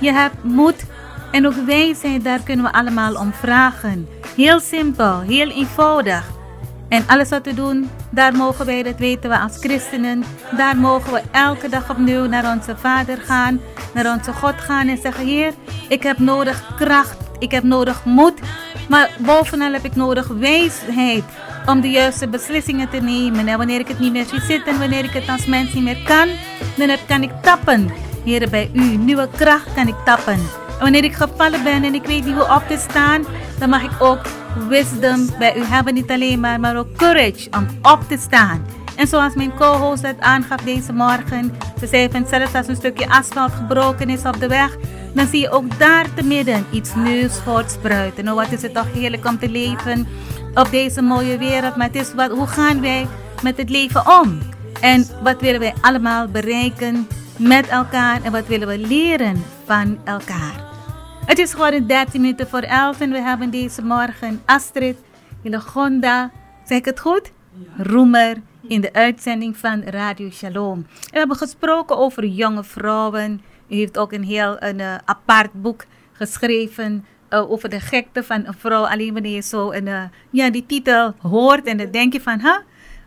je 0.00 0.12
hebt 0.12 0.44
moed 0.44 0.84
en 1.32 1.46
ook 1.46 1.54
wijsheid, 1.66 2.24
daar 2.24 2.42
kunnen 2.42 2.64
we 2.64 2.72
allemaal 2.72 3.14
om 3.14 3.32
vragen. 3.32 4.08
Heel 4.36 4.60
simpel, 4.60 5.20
heel 5.20 5.50
eenvoudig. 5.50 6.30
En 6.88 7.04
alles 7.06 7.28
wat 7.28 7.44
we 7.44 7.54
doen, 7.54 7.90
daar 8.10 8.36
mogen 8.36 8.66
wij, 8.66 8.82
dat 8.82 8.98
weten 8.98 9.30
we 9.30 9.38
als 9.38 9.56
christenen, 9.58 10.24
daar 10.56 10.76
mogen 10.76 11.12
we 11.12 11.22
elke 11.30 11.68
dag 11.68 11.90
opnieuw 11.90 12.26
naar 12.26 12.52
onze 12.52 12.76
Vader 12.76 13.16
gaan, 13.16 13.60
naar 13.94 14.12
onze 14.12 14.32
God 14.32 14.54
gaan 14.60 14.88
en 14.88 14.98
zeggen, 15.02 15.26
Heer, 15.26 15.52
ik 15.88 16.02
heb 16.02 16.18
nodig 16.18 16.74
kracht, 16.76 17.16
ik 17.38 17.50
heb 17.50 17.62
nodig 17.62 18.04
moed, 18.04 18.40
maar 18.90 19.10
bovenal 19.18 19.72
heb 19.72 19.84
ik 19.84 19.96
nodig 19.96 20.26
wijsheid 20.26 21.24
om 21.66 21.80
de 21.80 21.90
juiste 21.90 22.28
beslissingen 22.28 22.90
te 22.90 22.96
nemen. 22.96 23.48
En 23.48 23.58
wanneer 23.58 23.80
ik 23.80 23.88
het 23.88 23.98
niet 23.98 24.12
meer 24.12 24.26
zie 24.26 24.40
zitten, 24.40 24.78
wanneer 24.78 25.04
ik 25.04 25.10
het 25.10 25.28
als 25.28 25.46
mens 25.46 25.72
niet 25.72 25.84
meer 25.84 26.02
kan, 26.04 26.28
dan 26.76 26.96
kan 27.06 27.22
ik 27.22 27.30
tappen. 27.42 27.90
Heer, 28.24 28.50
bij 28.50 28.70
u, 28.72 28.96
nieuwe 28.96 29.28
kracht 29.36 29.74
kan 29.74 29.88
ik 29.88 29.94
tappen. 30.04 30.32
En 30.32 30.80
wanneer 30.80 31.04
ik 31.04 31.14
gevallen 31.14 31.62
ben 31.62 31.84
en 31.84 31.94
ik 31.94 32.04
weet 32.04 32.24
niet 32.24 32.34
hoe 32.34 32.54
op 32.54 32.62
te 32.68 32.84
staan, 32.88 33.24
dan 33.58 33.68
mag 33.68 33.82
ik 33.82 34.02
ook 34.02 34.20
wisdom 34.68 35.28
bij 35.38 35.56
u 35.56 35.64
hebben. 35.64 35.94
Niet 35.94 36.10
alleen 36.10 36.40
maar, 36.40 36.60
maar 36.60 36.76
ook 36.76 36.96
courage 36.96 37.48
om 37.50 37.66
op 37.82 38.00
te 38.08 38.16
staan. 38.18 38.79
En 39.00 39.06
zoals 39.06 39.34
mijn 39.34 39.54
co-host 39.54 40.02
het 40.02 40.20
aangaf 40.20 40.60
deze 40.60 40.92
morgen, 40.92 41.52
ze 41.78 41.86
zei 41.86 42.08
van 42.10 42.26
zelfs 42.26 42.54
als 42.54 42.66
een 42.66 42.76
stukje 42.76 43.08
asfalt 43.08 43.52
gebroken 43.52 44.10
is 44.10 44.24
op 44.24 44.40
de 44.40 44.48
weg, 44.48 44.76
dan 45.14 45.26
zie 45.26 45.40
je 45.40 45.50
ook 45.50 45.78
daar 45.78 46.14
te 46.14 46.24
midden 46.24 46.66
iets 46.70 46.94
nieuws 46.94 47.40
voortspruiten. 47.40 48.24
Nou, 48.24 48.36
wat 48.36 48.52
is 48.52 48.62
het 48.62 48.74
toch 48.74 48.92
heerlijk 48.92 49.26
om 49.26 49.38
te 49.38 49.48
leven 49.48 50.06
op 50.54 50.70
deze 50.70 51.02
mooie 51.02 51.38
wereld. 51.38 51.76
Maar 51.76 51.86
het 51.86 51.96
is 51.96 52.14
wat, 52.14 52.30
hoe 52.30 52.46
gaan 52.46 52.80
wij 52.80 53.06
met 53.42 53.56
het 53.56 53.70
leven 53.70 54.20
om? 54.20 54.38
En 54.80 55.06
wat 55.22 55.40
willen 55.40 55.60
wij 55.60 55.74
allemaal 55.80 56.28
bereiken 56.28 57.08
met 57.36 57.68
elkaar 57.68 58.22
en 58.22 58.32
wat 58.32 58.46
willen 58.46 58.68
we 58.68 58.78
leren 58.78 59.44
van 59.64 59.98
elkaar? 60.04 60.64
Het 61.26 61.38
is 61.38 61.52
geworden 61.52 61.86
13 61.86 62.20
minuten 62.20 62.48
voor 62.48 62.62
11 62.62 63.00
en 63.00 63.10
we 63.10 63.20
hebben 63.20 63.50
deze 63.50 63.82
morgen 63.82 64.42
Astrid 64.44 64.96
Gonda, 65.50 66.30
zeg 66.64 66.78
ik 66.78 66.84
het 66.84 67.00
goed? 67.00 67.30
Roemer 67.76 68.36
in 68.70 68.80
de 68.80 68.92
uitzending 68.92 69.56
van 69.56 69.82
Radio 69.82 70.30
Shalom. 70.30 70.86
We 71.10 71.18
hebben 71.18 71.36
gesproken 71.36 71.96
over 71.96 72.24
jonge 72.24 72.64
vrouwen. 72.64 73.42
U 73.68 73.74
heeft 73.74 73.98
ook 73.98 74.12
een 74.12 74.24
heel 74.24 74.56
een, 74.62 74.78
uh, 74.78 74.94
apart 75.04 75.52
boek 75.52 75.84
geschreven 76.12 77.04
uh, 77.30 77.50
over 77.50 77.68
de 77.68 77.80
gekte 77.80 78.22
van 78.22 78.46
een 78.46 78.54
vrouw. 78.58 78.86
Alleen 78.86 79.12
wanneer 79.12 79.34
je 79.34 79.40
zo 79.40 79.72
een, 79.72 79.86
uh, 79.86 80.02
ja, 80.30 80.50
die 80.50 80.66
titel 80.66 81.14
hoort 81.18 81.66
en 81.66 81.76
dan 81.76 81.90
denk 81.90 82.12
je 82.12 82.20
van, 82.20 82.40
huh? 82.40 82.58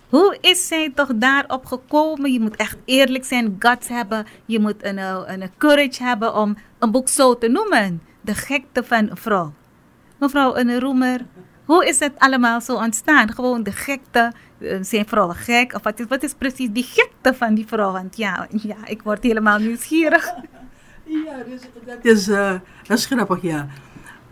hoe 0.09 0.37
is 0.41 0.67
zij 0.67 0.91
toch 0.95 1.09
daarop 1.15 1.65
gekomen? 1.65 2.31
Je 2.33 2.39
moet 2.39 2.55
echt 2.55 2.77
eerlijk 2.85 3.25
zijn, 3.25 3.55
guts 3.59 3.87
hebben. 3.87 4.25
Je 4.45 4.59
moet 4.59 4.83
een, 4.83 4.97
een 5.41 5.51
courage 5.57 6.03
hebben 6.03 6.35
om 6.35 6.57
een 6.79 6.91
boek 6.91 7.09
zo 7.09 7.37
te 7.37 7.47
noemen. 7.47 8.01
De 8.21 8.35
gekte 8.35 8.83
van 8.83 9.09
een 9.09 9.17
vrouw. 9.17 9.53
Mevrouw 10.17 10.55
een 10.55 10.79
Roemer, 10.79 11.25
hoe 11.65 11.87
is 11.87 11.99
het 11.99 12.13
allemaal 12.17 12.61
zo 12.61 12.75
ontstaan? 12.75 13.33
Gewoon 13.33 13.63
de 13.63 13.71
gekte, 13.71 14.31
zijn 14.81 15.07
vrouwen 15.07 15.35
gek? 15.35 15.73
Of 15.73 15.83
wat 15.83 15.99
is, 15.99 16.05
wat 16.09 16.23
is 16.23 16.33
precies 16.33 16.69
die 16.71 16.83
gekte 16.83 17.33
van 17.33 17.53
die 17.53 17.67
vrouw? 17.67 17.91
Want 17.91 18.17
ja, 18.17 18.47
ja 18.61 18.75
ik 18.85 19.01
word 19.01 19.23
helemaal 19.23 19.59
nieuwsgierig. 19.59 20.33
Ja, 21.05 21.43
dus 21.49 21.61
dat 21.85 22.05
is, 22.05 22.27
uh, 22.27 22.53
dat 22.83 22.97
is 22.97 23.05
grappig, 23.05 23.41
ja. 23.41 23.67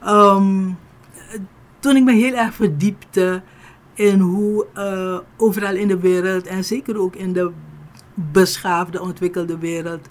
Um, 0.06 0.78
toen 1.80 1.96
ik 1.96 2.04
me 2.04 2.14
heel 2.14 2.34
erg 2.34 2.54
verdiepte 2.54 3.42
in 3.94 4.20
hoe 4.20 4.68
uh, 4.78 5.20
overal 5.38 5.76
in 5.76 5.88
de 5.88 6.00
wereld 6.00 6.48
en 6.48 6.64
zeker 6.64 7.00
ook 7.00 7.16
in 7.16 7.34
de 7.34 7.52
beschaafde, 8.14 9.02
ontwikkelde 9.02 9.58
wereld 9.58 10.08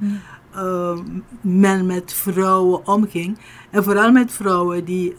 uh, 0.57 0.99
men 1.41 1.87
met 1.87 2.13
vrouwen 2.13 2.87
omging. 2.87 3.39
En 3.71 3.85
vooral 3.85 4.13
met 4.13 4.33
vrouwen 4.33 4.85
die 4.85 5.17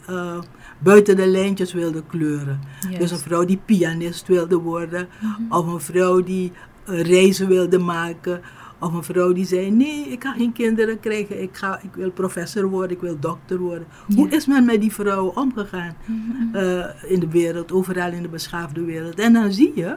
buiten 0.82 1.16
de 1.16 1.26
lijntjes 1.26 1.72
wilden 1.72 2.06
kleuren. 2.06 2.60
Yes. 2.90 2.98
Dus 2.98 3.10
een 3.10 3.18
vrouw 3.18 3.44
die 3.44 3.60
pianist 3.64 4.26
wilde 4.26 4.56
worden, 4.56 5.08
mm 5.20 5.34
-hmm. 5.36 5.52
of 5.52 5.66
een 5.66 5.80
vrouw 5.80 6.22
die 6.22 6.52
reizen 6.84 7.48
wilde 7.48 7.78
maken 7.78 8.40
of 8.82 8.92
een 8.92 9.02
vrouw 9.02 9.32
die 9.32 9.46
zei, 9.46 9.70
nee, 9.70 10.08
ik 10.08 10.22
ga 10.22 10.32
geen 10.32 10.52
kinderen 10.52 11.00
krijgen, 11.00 11.42
ik, 11.42 11.56
ga, 11.56 11.80
ik 11.82 11.94
wil 11.94 12.10
professor 12.10 12.68
worden, 12.68 12.96
ik 12.96 13.02
wil 13.02 13.18
dokter 13.18 13.58
worden. 13.58 13.86
Ja. 14.06 14.16
Hoe 14.16 14.28
is 14.28 14.46
men 14.46 14.64
met 14.64 14.80
die 14.80 14.92
vrouwen 14.92 15.36
omgegaan 15.36 15.96
mm 16.06 16.50
-hmm. 16.52 16.62
uh, 16.62 16.84
in 17.02 17.20
de 17.20 17.28
wereld, 17.28 17.72
overal 17.72 18.12
in 18.12 18.22
de 18.22 18.28
beschaafde 18.28 18.84
wereld? 18.84 19.18
En 19.18 19.32
dan 19.32 19.52
zie 19.52 19.72
je 19.74 19.96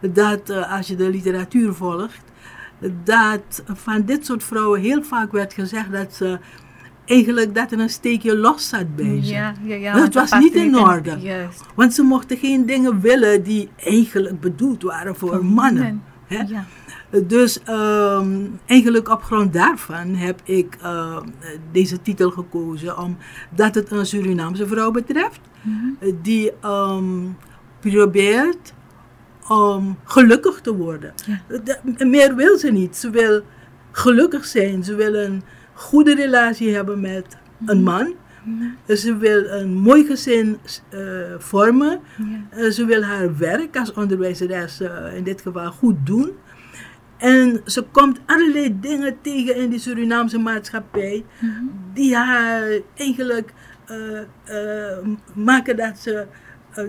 dat 0.00 0.50
uh, 0.50 0.72
als 0.72 0.86
je 0.86 0.96
de 0.96 1.10
literatuur 1.10 1.72
volgt, 1.72 2.22
dat 3.04 3.62
van 3.66 4.02
dit 4.04 4.26
soort 4.26 4.44
vrouwen 4.44 4.80
heel 4.80 5.02
vaak 5.02 5.32
werd 5.32 5.52
gezegd 5.52 5.92
dat 5.92 6.14
ze 6.14 6.38
eigenlijk 7.06 7.54
dat 7.54 7.72
er 7.72 7.78
een 7.78 7.90
steekje 7.90 8.36
los 8.36 8.68
zat 8.68 8.96
bij 8.96 9.20
ze. 9.22 9.32
Ja, 9.32 9.54
ja, 9.64 9.74
ja, 9.74 9.94
dat 9.94 10.14
was 10.14 10.32
niet 10.38 10.54
in 10.54 10.78
orde. 10.78 11.16
Juist. 11.18 11.64
Want 11.74 11.94
ze 11.94 12.02
mochten 12.02 12.36
geen 12.36 12.66
dingen 12.66 13.00
willen 13.00 13.42
die 13.42 13.68
eigenlijk 13.76 14.40
bedoeld 14.40 14.82
waren 14.82 15.16
voor, 15.16 15.28
voor 15.28 15.44
mannen. 15.44 16.02
Ja. 16.28 16.66
Dus 17.26 17.60
um, 17.68 18.60
eigenlijk 18.66 19.08
op 19.08 19.22
grond 19.22 19.52
daarvan 19.52 20.14
heb 20.14 20.40
ik 20.44 20.76
uh, 20.82 21.20
deze 21.72 22.02
titel 22.02 22.30
gekozen, 22.30 22.98
omdat 22.98 23.74
het 23.74 23.90
een 23.90 24.06
Surinaamse 24.06 24.66
vrouw 24.66 24.90
betreft, 24.90 25.40
mm 25.62 25.96
-hmm. 26.00 26.18
die 26.22 26.52
um, 26.64 27.36
probeert 27.80 28.72
om 29.48 29.98
gelukkig 30.04 30.60
te 30.60 30.74
worden. 30.74 31.14
Ja. 31.26 31.58
De, 31.96 32.04
meer 32.04 32.34
wil 32.34 32.58
ze 32.58 32.70
niet. 32.70 32.96
Ze 32.96 33.10
wil 33.10 33.42
gelukkig 33.90 34.44
zijn. 34.44 34.84
Ze 34.84 34.94
wil 34.94 35.14
een 35.14 35.42
goede 35.74 36.14
relatie 36.14 36.74
hebben 36.74 37.00
met 37.00 37.36
een 37.66 37.82
man. 37.82 38.14
Mm 38.44 38.74
-hmm. 38.86 38.96
Ze 38.96 39.16
wil 39.16 39.44
een 39.44 39.74
mooi 39.74 40.04
gezin 40.04 40.58
uh, 40.94 41.00
vormen. 41.38 42.00
Ja. 42.16 42.58
Uh, 42.58 42.70
ze 42.70 42.84
wil 42.84 43.02
haar 43.02 43.36
werk 43.36 43.76
als 43.76 43.92
onderwijzeres 43.92 44.80
uh, 44.80 45.16
in 45.16 45.24
dit 45.24 45.40
geval 45.40 45.72
goed 45.72 45.96
doen. 46.06 46.32
En 47.16 47.60
ze 47.64 47.82
komt 47.82 48.20
allerlei 48.26 48.80
dingen 48.80 49.16
tegen 49.20 49.56
in 49.56 49.70
die 49.70 49.78
Surinaamse 49.78 50.38
maatschappij, 50.38 51.24
mm 51.40 51.50
-hmm. 51.50 51.70
die 51.94 52.16
haar 52.16 52.68
eigenlijk 52.94 53.52
maken 55.34 55.76
dat 55.76 55.98
ze 55.98 56.26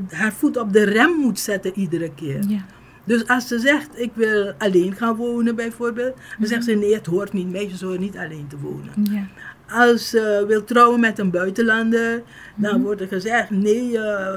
haar 0.10 0.34
voet 0.34 0.58
op 0.58 0.74
de 0.74 0.84
rem 0.84 1.12
moet 1.12 1.40
zetten 1.40 1.72
iedere 1.76 2.14
keer. 2.14 2.44
Ja. 2.48 2.66
Dus 3.06 3.28
als 3.28 3.48
ze 3.48 3.60
zegt, 3.60 3.90
ik 4.00 4.12
wil 4.14 4.54
alleen 4.58 4.96
gaan 4.96 5.16
wonen 5.16 5.56
bijvoorbeeld, 5.56 6.14
dan 6.16 6.24
mm 6.24 6.34
-hmm. 6.38 6.46
zegt 6.46 6.64
ze 6.64 6.72
nee, 6.72 6.94
het 6.94 7.06
hoort 7.06 7.34
niet, 7.34 7.52
meisjes 7.52 7.82
horen 7.82 8.00
niet 8.00 8.18
alleen 8.18 8.48
te 8.48 8.58
wonen. 8.58 9.30
Als 9.70 10.10
ze 10.10 10.44
wil 10.48 10.64
trouwen 10.64 11.00
met 11.00 11.20
een 11.20 11.30
buitenlander, 11.30 12.12
dan 12.56 12.70
mm 12.70 12.76
-hmm. 12.76 12.82
wordt 12.84 13.02
er 13.02 13.08
gezegd, 13.08 13.50
nee, 13.50 13.92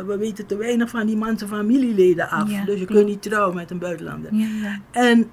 we 0.07 0.17
weten 0.19 0.47
te 0.47 0.57
weinig 0.57 0.91
van 0.91 1.07
die 1.07 1.17
man 1.17 1.39
zijn 1.39 1.51
familieleden 1.51 2.31
af. 2.31 2.49
Dus 2.49 2.57
je 2.57 2.65
klopt. 2.65 2.87
kunt 2.87 3.07
niet 3.07 3.23
trouwen 3.23 3.55
met 3.55 3.71
een 3.71 3.79
buitenlander. 3.79 4.31
En 4.91 5.31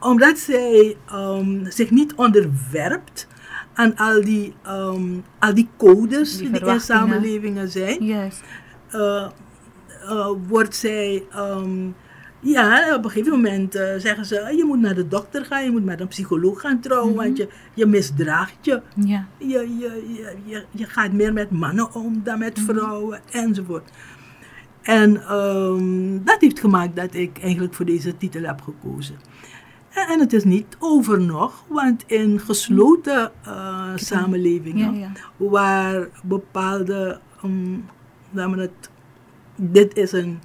omdat 0.00 0.38
zij 0.38 0.96
um, 1.12 1.70
zich 1.70 1.90
niet 1.90 2.14
onderwerpt 2.14 3.26
aan 3.74 3.96
al 3.96 4.20
die, 4.20 4.54
um, 4.66 5.24
al 5.38 5.54
die 5.54 5.68
codes 5.76 6.36
die, 6.36 6.50
die 6.50 6.66
in 6.66 6.80
samenlevingen 6.80 7.68
zijn, 7.68 8.04
yes. 8.04 8.40
uh, 8.94 9.28
uh, 10.04 10.28
wordt 10.48 10.76
zij, 10.76 11.26
um, 11.36 11.94
ja, 12.40 12.94
op 12.94 13.04
een 13.04 13.10
gegeven 13.10 13.32
moment 13.32 13.76
uh, 13.76 13.82
zeggen 13.96 14.26
ze, 14.26 14.52
je 14.56 14.64
moet 14.64 14.80
naar 14.80 14.94
de 14.94 15.08
dokter 15.08 15.44
gaan, 15.44 15.64
je 15.64 15.70
moet 15.70 15.84
met 15.84 16.00
een 16.00 16.08
psycholoog 16.08 16.60
gaan 16.60 16.80
trouwen, 16.80 17.12
mm 17.12 17.18
-hmm. 17.18 17.24
want 17.24 17.36
je, 17.36 17.48
je 17.74 17.86
misdraagt 17.86 18.56
je. 18.60 18.80
Ja. 18.94 19.26
Je, 19.38 19.46
je, 19.48 20.04
je, 20.08 20.36
je, 20.44 20.64
je 20.70 20.84
gaat 20.84 21.12
meer 21.12 21.32
met 21.32 21.50
mannen 21.50 21.94
om 21.94 22.20
dan 22.24 22.38
met 22.38 22.60
vrouwen, 22.60 23.20
mm 23.24 23.30
-hmm. 23.30 23.40
enzovoort. 23.40 23.90
En 24.82 25.12
dat 26.24 26.40
heeft 26.40 26.60
gemaakt 26.60 26.96
dat 26.96 27.14
ik 27.14 27.38
eigenlijk 27.42 27.74
voor 27.74 27.84
deze 27.84 28.16
titel 28.16 28.42
heb 28.42 28.60
gekozen. 28.60 29.16
En 29.96 30.20
het 30.20 30.32
is 30.32 30.44
niet 30.44 30.76
over 30.78 31.20
nog, 31.20 31.64
want 31.68 32.04
in 32.06 32.40
gesloten 32.40 33.32
uh, 33.46 33.92
samenlevingen, 33.94 34.94
ja, 34.98 35.10
ja. 35.36 35.46
waar 35.46 36.08
bepaalde, 36.22 37.20
um, 37.44 37.84
het, 38.34 38.90
dit 39.54 39.96
is 39.96 40.12
een, 40.12 40.40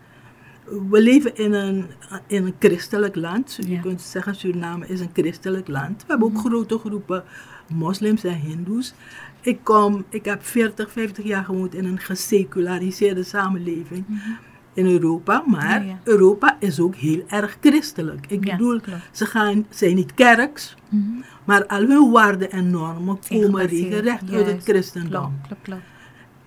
we 0.89 1.01
leven 1.01 1.36
in 1.36 1.53
een, 1.53 1.86
in 2.28 2.45
een 2.45 2.55
christelijk 2.59 3.15
land, 3.15 3.57
ja. 3.61 3.69
je 3.69 3.80
kunt 3.80 4.01
zeggen 4.01 4.36
Suriname 4.36 4.88
is 4.88 4.99
een 4.99 5.09
christelijk 5.13 5.67
land. 5.67 6.01
We 6.01 6.07
hebben 6.07 6.28
ook 6.28 6.34
mm. 6.34 6.39
grote 6.39 6.78
groepen 6.78 7.24
moslims 7.67 8.24
en 8.24 8.36
hindoes. 8.36 8.93
Ik, 9.41 9.59
kom, 9.63 10.05
ik 10.09 10.26
heb 10.26 10.45
40, 10.45 10.91
50 10.91 11.26
jaar 11.26 11.43
gewoond 11.43 11.76
in 11.76 11.86
een 11.86 11.99
geseculariseerde 11.99 13.24
samenleving. 13.24 14.03
Mm 14.07 14.17
-hmm 14.17 14.38
in 14.74 14.86
Europa, 14.86 15.43
maar 15.45 15.86
ja, 15.86 15.91
ja. 15.91 15.99
Europa 16.03 16.57
is 16.59 16.80
ook 16.80 16.95
heel 16.95 17.24
erg 17.28 17.57
christelijk. 17.61 18.26
Ik 18.28 18.41
bedoel, 18.41 18.80
ze 19.11 19.26
gaan, 19.26 19.65
zijn 19.69 19.95
niet 19.95 20.13
kerks, 20.13 20.76
mm 20.89 21.03
-hmm. 21.03 21.24
maar 21.43 21.65
al 21.65 21.82
hun 21.82 22.11
waarden 22.11 22.51
en 22.51 22.69
normen 22.69 23.19
komen 23.30 23.65
regelrecht 23.65 24.32
uit 24.32 24.45
het 24.45 24.63
christendom. 24.63 25.39
Klopt, 25.47 25.61
klopt, 25.61 25.82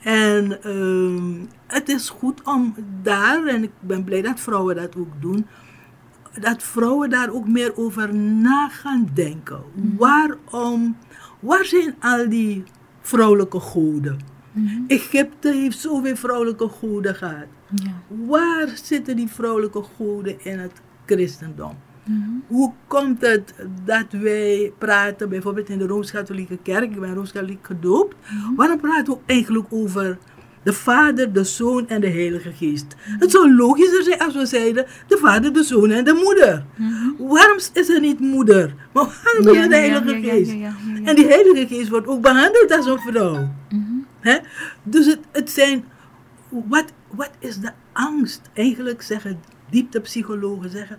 en 0.05 0.70
um, 0.70 1.48
het 1.66 1.88
is 1.88 2.09
goed 2.09 2.42
om 2.42 2.74
daar, 3.02 3.46
en 3.46 3.62
ik 3.62 3.70
ben 3.80 4.05
blij 4.05 4.22
dat 4.22 4.40
vrouwen 4.40 4.76
dat 4.76 4.96
ook 4.96 5.20
doen, 5.20 5.46
dat 6.40 6.62
vrouwen 6.62 7.11
daar 7.11 7.30
ook 7.30 7.48
meer 7.48 7.76
over 7.76 8.14
na 8.14 8.68
gaan 8.68 9.11
denken. 9.14 9.62
Waarom, 9.96 10.96
waar 11.40 11.64
zijn 11.64 11.94
al 12.00 12.28
die 12.28 12.62
vrouwelijke 13.00 13.61
goden? 13.61 14.18
Egypte 14.86 15.52
heeft 15.52 15.78
zoveel 15.78 16.16
vrouwelijke 16.16 16.68
goden 16.68 17.14
gehad. 17.14 17.46
Ja. 17.68 17.92
Waar 18.26 18.68
zitten 18.82 19.16
die 19.16 19.28
vrouwelijke 19.28 19.82
goden 19.96 20.44
in 20.44 20.59
het 20.59 20.80
christendom? 21.07 21.76
Hoe 22.46 22.72
komt 22.86 23.20
het 23.20 23.55
dat 23.84 24.07
wij 24.11 24.72
praten, 24.78 25.28
bijvoorbeeld 25.28 25.68
in 25.68 25.78
de 25.78 25.86
Rooms-Katholieke 25.86 26.59
Kerk, 26.62 26.90
ik 26.90 27.00
ben 27.00 27.14
Rooms-Katholiek 27.14 27.66
gedoopt, 27.66 28.16
waarom 28.57 28.80
praten 28.80 29.12
we 29.12 29.18
eigenlijk 29.26 29.66
over 29.70 30.18
de 30.62 30.72
Vader, 30.72 31.32
de 31.32 31.44
Zoon 31.44 31.88
en 31.88 32.00
de 32.00 32.09
Heilige 32.09 32.52
Geest? 32.52 32.94
Het 32.98 33.30
zou 33.30 33.55
logischer 33.55 34.02
zijn 34.02 34.18
als 34.18 34.34
we 34.34 34.46
zeiden 34.46 34.86
de 35.09 35.16
Vader, 35.16 35.52
de 35.52 35.62
Zoon 35.62 35.90
en 35.90 36.05
de 36.05 36.20
Moeder. 36.24 36.64
Waarom 37.18 37.59
is 37.72 37.88
er 37.88 38.00
niet 38.00 38.20
moeder? 38.20 38.74
Maar 38.92 39.20
waarom 39.24 39.57
is 39.57 39.68
de 39.68 39.76
Heilige 39.76 40.20
Geest? 40.20 40.50
En 41.05 41.16
die 41.16 41.26
Heilige 41.26 41.66
Geest 41.74 41.88
wordt 41.88 42.07
ook 42.07 42.20
behandeld 42.20 42.72
als 42.72 42.86
een 42.86 42.98
vrouw. 42.98 43.48
Dus 44.82 45.07
het, 45.07 45.20
het 45.32 45.50
zijn, 45.50 45.84
wat, 46.48 46.92
wat 47.11 47.30
is 47.38 47.59
de 47.59 47.70
angst? 47.92 48.40
Eigenlijk 48.55 49.02
zeggen 49.02 49.40
dieptepsychologen, 49.70 50.70
zeggen, 50.70 50.98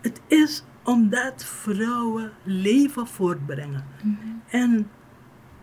het 0.00 0.20
is 0.26 0.64
omdat 0.84 1.44
vrouwen 1.44 2.32
leven 2.42 3.06
voortbrengen. 3.06 3.84
En 4.48 4.90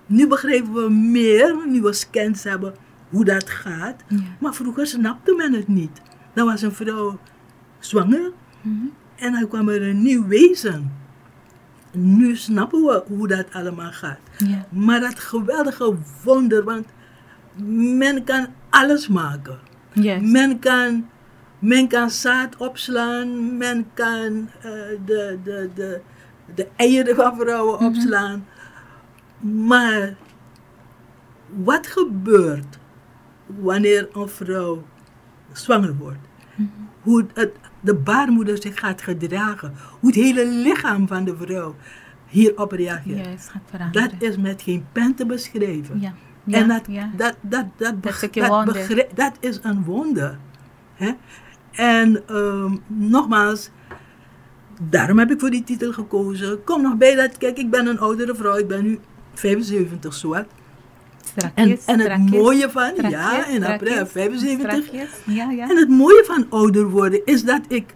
nu 0.06 0.28
begrijpen 0.28 0.74
we 0.74 0.90
meer, 0.90 1.68
nu 1.68 1.82
we 1.82 1.94
scans 1.94 2.44
hebben, 2.44 2.76
hoe 3.10 3.26
dat 3.26 3.50
gaat. 3.50 4.04
Ja. 4.08 4.18
Maar 4.40 4.54
vroeger 4.54 4.88
snapte 4.88 5.36
men 5.36 5.54
het 5.54 5.68
niet. 5.68 6.02
Dan 6.34 6.46
was 6.46 6.62
een 6.62 6.72
vrouw 6.72 7.20
zwanger 7.80 8.32
en 9.16 9.32
dan 9.32 9.48
kwam 9.48 9.70
er 9.70 9.82
een 9.82 10.02
nieuw 10.02 10.28
wezen. 10.28 10.92
Nu 11.92 12.36
snappen 12.36 12.82
we 12.82 13.04
hoe 13.08 13.28
dat 13.28 13.54
allemaal 13.54 13.92
gaat. 13.92 14.20
Ja. 14.38 14.66
Maar 14.70 15.00
dat 15.00 15.20
geweldige 15.20 15.96
wonder, 16.24 16.64
want 16.64 16.86
men 17.98 18.24
kan 18.24 18.48
alles 18.70 19.08
maken. 19.08 19.60
Men 20.22 20.60
kan, 20.60 21.10
men 21.66 21.88
kan 21.88 22.10
zaad 22.10 22.58
opslaan, 22.58 23.58
men 23.58 23.86
kan 23.94 24.50
eh, 24.62 24.72
de, 25.06 25.40
de, 25.44 25.70
de, 25.76 26.02
de 26.56 26.68
eieren 26.76 27.16
van 27.16 27.36
vrouwen 27.38 27.80
opslaan. 27.80 28.46
Maar 29.40 30.16
wat 31.48 31.88
gebeurt 31.88 32.80
wanneer 33.46 34.10
een 34.14 34.30
vrouw 34.30 34.84
zwanger 35.52 35.96
wordt? 35.96 36.28
Hoe 37.02 37.26
het, 37.34 37.52
de 37.80 37.96
baarmoeder 37.96 38.62
zich 38.62 38.80
gaat 38.80 39.02
gedragen, 39.02 39.74
hoe 40.00 40.10
het 40.10 40.20
hele 40.20 40.48
lichaam 40.48 41.08
van 41.08 41.24
de 41.24 41.36
vrouw 41.38 41.76
hierop 42.28 42.72
reageert. 42.72 43.52
Dat 43.92 44.12
is 44.20 44.38
met 44.38 44.62
geen 44.62 44.86
pen 44.92 45.16
te 45.16 45.26
beschrijven. 45.26 46.00
Ja. 46.02 46.14
Ja, 46.44 46.58
en 46.58 46.68
dat, 46.68 46.82
ja. 46.88 47.12
dat, 47.18 47.36
dat, 47.42 47.66
dat, 47.78 48.04
dat 49.16 49.34
is 49.40 49.60
een 49.64 49.84
wonder. 49.84 50.38
Hè? 50.96 51.12
En 51.76 52.28
ehm, 52.28 52.76
nogmaals, 52.88 53.70
daarom 54.82 55.20
heb 55.20 55.32
ik 55.32 55.40
voor 55.40 55.50
die 55.50 55.64
titel 55.64 55.92
gekozen. 55.92 56.64
Kom 56.64 56.82
nog 56.82 56.96
bij 56.98 57.16
dat, 57.16 57.38
kijk, 57.38 57.58
ik 57.58 57.70
ben 57.70 57.88
een 57.88 58.00
oudere 58.00 58.36
vrouw, 58.36 58.58
ik 58.58 58.68
ben 58.68 58.84
nu 58.84 59.00
75 59.34 60.14
soort. 60.14 60.48
Strakjes, 61.24 61.86
En, 61.86 62.00
en 62.00 62.12
het 62.12 62.30
mooie 62.32 62.70
van, 62.70 62.92
ja, 63.10 63.46
in 63.46 63.64
april 63.64 63.92
strakjes, 63.92 64.12
75. 64.12 64.86
strakjes. 64.86 65.10
Ja, 65.26 65.52
ja. 65.52 65.70
En 65.70 65.78
het 65.78 65.90
mooie 65.90 66.24
van 66.26 66.46
ouder 66.50 66.90
worden 66.90 67.26
is 67.26 67.44
dat 67.44 67.62
ik, 67.68 67.94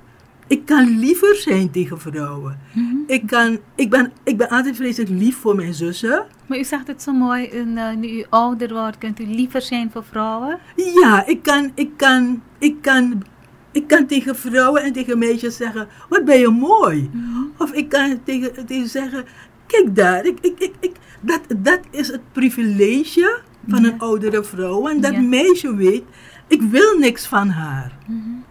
ik 0.48 0.66
kan 0.66 1.00
liever 1.00 1.36
zijn 1.36 1.72
tegen 1.72 2.00
vrouwen. 2.00 2.60
Mhm. 2.74 2.96
Ik, 3.08 3.28
kan, 3.28 3.60
ik, 3.76 3.90
ben, 3.90 4.12
ik 4.24 4.38
ben 4.38 4.50
altijd 4.50 4.76
vreselijk 4.76 5.12
lief 5.12 5.38
voor 5.38 5.56
mijn 5.56 5.74
zussen. 5.74 6.26
Maar 6.46 6.58
u 6.58 6.64
zegt 6.64 6.88
het 6.88 7.02
zo 7.02 7.12
mooi, 7.12 7.46
en, 7.46 7.78
eh, 7.78 7.96
nu 7.96 8.08
u 8.08 8.26
ouder 8.30 8.74
wordt, 8.74 8.98
kunt 8.98 9.20
u 9.20 9.26
liever 9.26 9.62
zijn 9.62 9.92
voor 9.92 10.04
vrouwen. 10.04 10.60
Ja, 10.76 11.26
ik 11.26 11.44
kan, 11.44 11.72
ik 11.76 11.90
kan, 11.98 12.42
ik 12.58 12.76
kan, 12.82 13.24
ik 13.72 13.88
kan 13.88 14.06
tegen 14.06 14.36
vrouwen 14.36 14.84
en 14.84 14.94
tegen 14.94 15.18
meisjes 15.18 15.56
zeggen, 15.58 15.88
wat 16.10 16.26
ben 16.26 16.40
je 16.40 16.50
mooi. 16.50 17.10
Of 17.58 17.72
ik 17.74 17.90
kan 17.90 18.20
tegen, 18.24 18.66
tegen 18.66 18.88
zeggen, 18.90 19.26
kijk 19.68 19.96
daar, 19.96 20.26
ik, 20.26 20.38
ik, 20.42 20.60
ik, 20.60 20.74
ik, 20.80 20.92
dat, 21.22 21.42
dat 21.58 21.80
is 21.92 22.08
het 22.08 22.22
privilege 22.32 23.40
van 23.68 23.84
Ja. 23.84 23.90
een 23.92 24.00
oudere 24.00 24.44
vrouw. 24.44 24.88
En 24.88 25.02
dat 25.02 25.12
Ja. 25.14 25.20
meisje 25.22 25.76
weet, 25.76 26.04
ik 26.48 26.62
wil 26.62 26.98
niks 26.98 27.26
van 27.28 27.50
haar. 27.50 27.98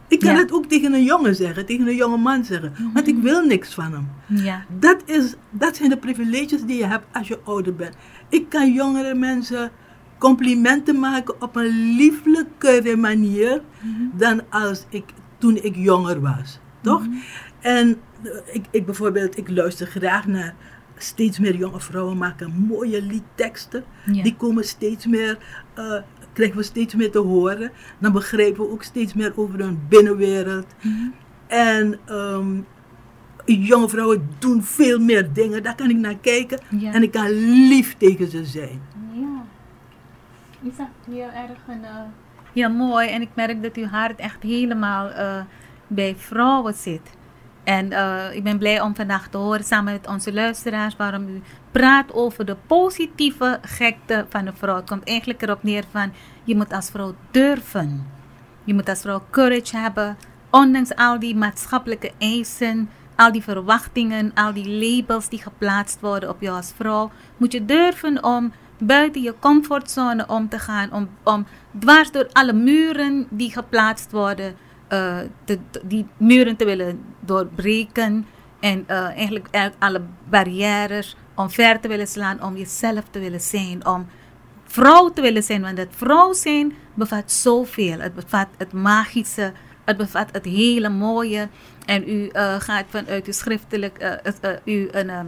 Ik 0.08 0.20
kan 0.20 0.32
Ja. 0.32 0.38
het 0.38 0.52
ook 0.52 0.66
tegen 0.66 0.92
een 0.92 1.04
jongen 1.04 1.34
zeggen, 1.34 1.66
tegen 1.66 1.86
een 1.86 1.94
jonge 1.96 2.16
man 2.16 2.44
zeggen, 2.44 2.72
want 2.94 3.08
ik 3.08 3.16
wil 3.22 3.44
niks 3.44 3.74
van 3.74 3.92
hem. 3.92 4.08
Ja. 4.26 4.64
Dat, 4.78 4.96
is, 5.04 5.34
dat 5.50 5.76
zijn 5.76 5.90
de 5.90 5.96
privileges 5.96 6.62
die 6.64 6.76
je 6.78 6.86
hebt 6.86 7.04
als 7.12 7.28
je 7.28 7.38
ouder 7.44 7.74
bent. 7.74 7.94
Ik 8.28 8.48
kan 8.48 8.72
jongere 8.72 9.14
mensen 9.14 9.70
complimenten 10.18 10.98
maken 10.98 11.42
op 11.42 11.56
een 11.56 11.94
lieflijkere 11.96 12.96
manier 12.96 13.62
dan 14.12 14.42
als 14.50 14.84
ik 14.88 15.04
toen 15.38 15.56
ik 15.56 15.76
jonger 15.76 16.20
was. 16.20 16.58
Toch? 16.80 17.06
En 17.60 17.96
eh, 18.22 18.30
ik, 18.52 18.64
ik 18.70 18.84
bijvoorbeeld, 18.84 19.38
ik 19.38 19.50
luister 19.50 19.86
graag 19.86 20.26
naar 20.26 20.54
steeds 20.96 21.38
meer 21.38 21.56
jonge 21.56 21.80
vrouwen 21.80 22.16
maken 22.16 22.66
mooie 22.68 23.02
liedteksten. 23.02 23.84
Ja. 24.12 24.22
Die 24.22 24.36
komen 24.36 24.64
steeds 24.64 25.06
meer, 25.06 25.38
eh, 25.74 25.94
krijgen 26.32 26.56
we 26.56 26.62
steeds 26.62 26.94
meer 26.94 27.10
te 27.10 27.18
horen. 27.18 27.70
Dan 27.98 28.12
begrijpen 28.12 28.64
we 28.64 28.70
ook 28.70 28.82
steeds 28.82 29.14
meer 29.14 29.32
over 29.36 29.58
hun 29.58 29.80
binnenwereld. 29.88 30.66
En 31.46 31.98
ehm, 32.04 32.60
jonge 33.44 33.88
vrouwen 33.88 34.28
doen 34.38 34.62
veel 34.62 34.98
meer 34.98 35.32
dingen. 35.32 35.62
Daar 35.62 35.74
kan 35.74 35.90
ik 35.90 35.96
naar 35.96 36.18
kijken. 36.18 36.60
Ja. 36.78 36.92
En 36.92 37.02
ik 37.02 37.10
kan 37.10 37.30
lief 37.68 37.94
tegen 37.96 38.30
ze 38.30 38.44
zijn. 38.44 38.80
Ja. 40.60 40.70
Zegt 40.76 40.90
heel 41.06 41.30
erg 41.30 41.58
een, 41.68 41.84
eh, 41.84 41.96
heel 42.52 42.70
mooi 42.70 43.08
en 43.08 43.22
ik 43.22 43.28
merk 43.34 43.62
dat 43.62 43.76
uw 43.76 43.86
hart 43.86 44.18
echt 44.18 44.42
helemaal 44.42 45.10
eh, 45.10 45.40
bij 45.86 46.16
vrouwen 46.16 46.74
zit. 46.74 47.16
En 47.64 47.92
eh, 47.92 48.34
ik 48.34 48.42
ben 48.42 48.58
blij 48.58 48.80
om 48.80 48.96
vandaag 48.96 49.28
te 49.28 49.36
horen 49.36 49.64
samen 49.64 49.92
met 49.92 50.06
onze 50.06 50.32
luisteraars 50.32 50.96
waarom 50.96 51.28
u 51.28 51.42
praat 51.70 52.12
over 52.12 52.44
de 52.44 52.56
positieve 52.66 53.58
gekte 53.62 54.26
van 54.28 54.44
de 54.44 54.52
vrouw. 54.52 54.76
Het 54.76 54.88
komt 54.88 55.08
eigenlijk 55.08 55.42
erop 55.42 55.62
neer 55.62 55.84
van 55.90 56.12
je 56.44 56.56
moet 56.56 56.72
als 56.72 56.90
vrouw 56.90 57.14
durven. 57.30 58.06
Je 58.64 58.74
moet 58.74 58.88
als 58.88 59.00
vrouw 59.00 59.22
courage 59.30 59.76
hebben, 59.76 60.16
ondanks 60.50 60.94
al 60.94 61.18
die 61.18 61.36
maatschappelijke 61.36 62.12
eisen, 62.18 62.90
al 63.16 63.32
die 63.32 63.42
verwachtingen, 63.42 64.30
al 64.34 64.52
die 64.52 64.68
labels 64.68 65.28
die 65.28 65.42
geplaatst 65.42 66.00
worden 66.00 66.28
op 66.28 66.40
jou 66.40 66.56
als 66.56 66.72
vrouw, 66.76 67.10
moet 67.36 67.52
je 67.52 67.64
durven 67.64 68.24
om 68.24 68.52
buiten 68.78 69.22
je 69.22 69.34
comfortzone 69.38 70.26
om 70.26 70.48
te 70.48 70.58
gaan, 70.58 70.92
om, 70.92 71.08
om 71.24 71.46
dwars 71.78 72.10
door 72.10 72.28
alle 72.32 72.52
muren 72.52 73.26
die 73.30 73.52
geplaatst 73.52 74.10
worden, 74.10 74.56
eh, 74.88 75.18
die 75.84 76.06
muren 76.16 76.56
te 76.56 76.64
willen 76.64 77.04
doorbreken 77.20 78.26
en 78.60 78.84
eh, 78.86 79.04
eigenlijk 79.04 79.48
alle 79.78 80.02
barrières 80.28 81.16
omver 81.34 81.80
te 81.80 81.88
willen 81.88 82.06
slaan, 82.06 82.42
om 82.42 82.56
jezelf 82.56 83.04
te 83.10 83.18
willen 83.18 83.40
zijn, 83.40 83.86
om 83.86 84.06
vrouw 84.64 85.08
te 85.12 85.20
willen 85.20 85.42
zijn. 85.42 85.62
Want 85.62 85.78
het 85.78 85.92
vrouw 85.96 86.32
zijn 86.32 86.72
bevat 86.94 87.32
zoveel. 87.32 87.98
Het 87.98 88.14
bevat 88.14 88.48
het 88.56 88.72
magische, 88.72 89.52
het 89.84 89.96
bevat 89.96 90.28
het 90.32 90.44
hele 90.44 90.88
mooie. 90.88 91.48
En 91.86 92.08
u 92.08 92.28
eh, 92.28 92.54
gaat 92.60 92.84
vanuit 92.88 93.26
uw 93.26 93.32
schriftelijk, 93.32 94.20
uw, 94.64 94.88
een, 94.90 95.10
ehm, 95.10 95.26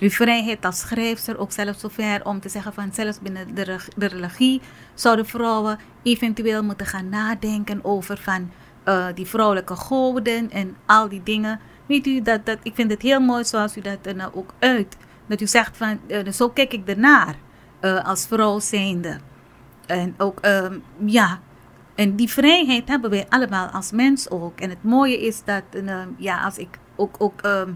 uw 0.00 0.10
vrijheid 0.10 0.64
als 0.64 0.78
schrijfster 0.78 1.38
ook 1.38 1.52
zelfs 1.52 1.80
zover 1.80 2.24
om 2.24 2.40
te 2.40 2.48
zeggen 2.48 2.72
van 2.72 2.90
zelfs 2.92 3.20
binnen 3.20 3.54
de, 3.54 3.76
de 3.96 4.06
religie 4.06 4.60
zouden 4.94 5.26
vrouwen 5.26 5.78
eventueel 6.02 6.62
moeten 6.62 6.86
gaan 6.86 7.08
nadenken 7.08 7.84
over 7.84 8.18
van 8.18 8.50
eh, 8.84 9.06
die 9.14 9.26
vrouwelijke 9.26 9.76
goden 9.76 10.50
en 10.50 10.76
al 10.86 11.08
die 11.08 11.22
dingen. 11.22 11.60
Weet 11.86 12.06
u, 12.06 12.22
dat, 12.22 12.46
dat, 12.46 12.58
ik 12.62 12.74
vind 12.74 12.90
het 12.90 13.02
heel 13.02 13.20
mooi 13.20 13.44
zoals 13.44 13.76
u 13.76 13.80
dat 13.80 13.98
er 14.02 14.14
nou 14.14 14.30
ook 14.34 14.54
uit. 14.58 14.96
Dat 15.26 15.40
u 15.40 15.46
zegt 15.46 15.76
van, 15.76 16.00
eh, 16.06 16.32
zo 16.32 16.48
kijk 16.48 16.72
ik 16.72 16.88
ernaar 16.88 17.34
eh, 17.80 18.04
als 18.04 18.26
vrouw 18.26 18.58
zijnde. 18.60 19.18
En 19.86 20.14
ook, 20.18 20.40
ehm, 20.40 20.78
ja, 21.04 21.40
en 21.94 22.16
die 22.16 22.28
vrijheid 22.28 22.88
hebben 22.88 23.10
wij 23.10 23.26
allemaal 23.28 23.66
als 23.68 23.90
mens 23.90 24.30
ook. 24.30 24.60
En 24.60 24.70
het 24.70 24.82
mooie 24.82 25.20
is 25.20 25.44
dat, 25.44 25.62
ehm, 25.70 26.08
ja, 26.16 26.42
als 26.42 26.58
ik 26.58 26.78
ook, 26.96 27.14
ook 27.18 27.40
ehm, 27.40 27.70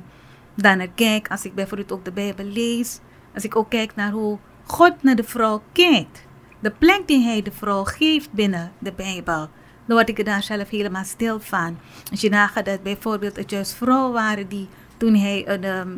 daarnaar 0.54 0.88
kijk, 0.94 1.28
als 1.28 1.44
ik 1.44 1.54
bijvoorbeeld 1.54 1.92
ook 1.92 2.04
de 2.04 2.12
Bijbel 2.12 2.44
lees, 2.44 3.00
als 3.34 3.44
ik 3.44 3.56
ook 3.56 3.70
kijk 3.70 3.94
naar 3.94 4.10
hoe 4.10 4.38
God 4.64 5.02
naar 5.02 5.16
de 5.16 5.24
vrouw 5.24 5.62
kijkt, 5.72 6.26
de 6.60 6.70
plek 6.70 7.02
die 7.06 7.24
hij 7.24 7.42
de 7.42 7.52
vrouw 7.52 7.84
geeft 7.84 8.32
binnen 8.32 8.72
de 8.78 8.92
Bijbel, 8.92 9.48
dan 9.86 9.96
word 9.96 10.08
ik 10.08 10.18
er 10.18 10.24
daar 10.24 10.42
zelf 10.42 10.68
helemaal 10.68 11.04
stil 11.04 11.40
van. 11.40 11.78
Als 12.10 12.20
je 12.20 12.28
nagaat 12.28 12.64
dat 12.64 12.82
bijvoorbeeld 12.82 13.36
het 13.36 13.50
juist 13.50 13.74
vrouwen 13.74 14.12
waren 14.12 14.48
die 14.48 14.68
toen 14.96 15.14
hij 15.14 15.48
een, 15.48 15.64
ehm, 15.64 15.88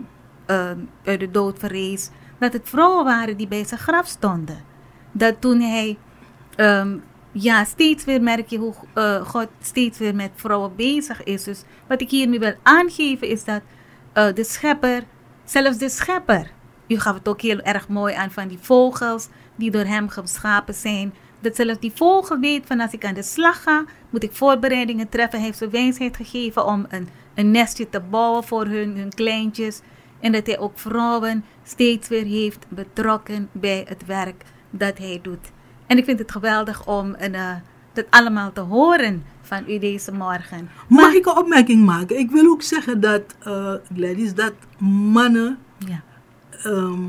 ehm, 0.47 0.79
uit 1.05 1.21
de 1.21 1.31
dood 1.31 1.59
verrees, 1.59 2.11
dat 2.39 2.53
het 2.53 2.69
vrouwen 2.69 3.05
waren 3.05 3.37
die 3.37 3.49
bij 3.49 3.65
zijn 3.65 3.81
graf 3.81 4.07
stonden. 4.07 4.65
Dat 5.13 5.41
toen 5.41 5.61
hij 5.61 5.99
ehm, 6.57 6.99
ja, 7.33 7.65
steeds 7.65 8.05
weer 8.05 8.23
merk 8.23 8.49
je 8.49 8.59
hoe 8.59 8.75
eh, 8.95 9.27
God 9.27 9.49
steeds 9.61 9.99
weer 9.99 10.15
met 10.15 10.31
vrouwen 10.35 10.77
bezig 10.77 11.23
is. 11.23 11.45
Dus 11.45 11.63
wat 11.89 12.01
ik 12.01 12.11
hiermee 12.11 12.39
wil 12.39 12.55
aangeven 12.63 13.29
is 13.29 13.45
dat 13.45 13.61
eh, 14.17 14.35
de 14.35 14.45
schepper, 14.45 15.03
zelfs 15.45 15.79
de 15.79 15.89
schepper, 15.89 16.51
u 16.89 16.99
gaf 16.99 17.15
het 17.15 17.29
ook 17.29 17.41
heel 17.41 17.61
erg 17.61 17.89
mooi 17.89 18.15
aan 18.15 18.31
van 18.31 18.49
die 18.49 18.59
vogels 18.61 19.29
die 19.57 19.71
door 19.71 19.85
hem 19.85 20.09
geschapen 20.09 20.75
zijn. 20.75 21.15
Dat 21.41 21.57
zelfs 21.57 21.81
die 21.81 21.93
vogel 21.95 22.39
weet 22.39 22.67
van 22.67 22.81
als 22.81 22.93
ik 22.93 23.05
aan 23.05 23.15
de 23.15 23.23
slag 23.23 23.63
ga, 23.63 23.85
moet 24.11 24.23
ik 24.23 24.33
voorbereidingen 24.33 25.09
treffen. 25.09 25.39
Hij 25.39 25.47
heeft 25.47 25.59
ze 25.59 25.69
wijsheid 25.69 26.17
gegeven 26.17 26.65
om 26.67 26.87
een, 26.89 27.09
een 27.35 27.51
nestje 27.51 27.89
te 27.89 28.01
bouwen 28.01 28.45
voor 28.45 28.67
hun, 28.67 28.97
hun 28.97 29.15
kleintjes. 29.15 29.81
En 30.21 30.33
dat 30.33 30.47
hij 30.47 30.59
ook 30.59 30.79
vrouwen 30.79 31.45
steeds 31.63 32.09
weer 32.09 32.25
heeft 32.25 32.67
betrokken 32.69 33.49
bij 33.53 33.85
het 33.89 34.07
werk 34.07 34.45
dat 34.71 34.99
hij 34.99 35.19
doet. 35.23 35.51
En 35.87 35.99
ik 35.99 36.05
vind 36.05 36.19
het 36.19 36.33
geweldig 36.33 36.87
om 36.87 37.15
een, 37.19 37.35
eh, 37.35 37.55
dat 37.97 38.07
allemaal 38.11 38.53
te 38.53 38.61
horen 38.61 39.25
van 39.43 39.65
u 39.69 39.79
deze 39.79 40.13
morgen. 40.13 40.69
Mag 40.89 41.13
ik 41.13 41.27
een 41.27 41.37
opmerking 41.37 41.85
maken? 41.85 42.19
Ik 42.19 42.31
wil 42.31 42.47
ook 42.51 42.63
zeggen 42.63 43.01
dat, 43.01 43.23
Gladys, 43.95 44.35
dat 44.35 44.53
mannen, 45.13 45.59
Ja, 45.79 46.03
ehm, 46.51 47.03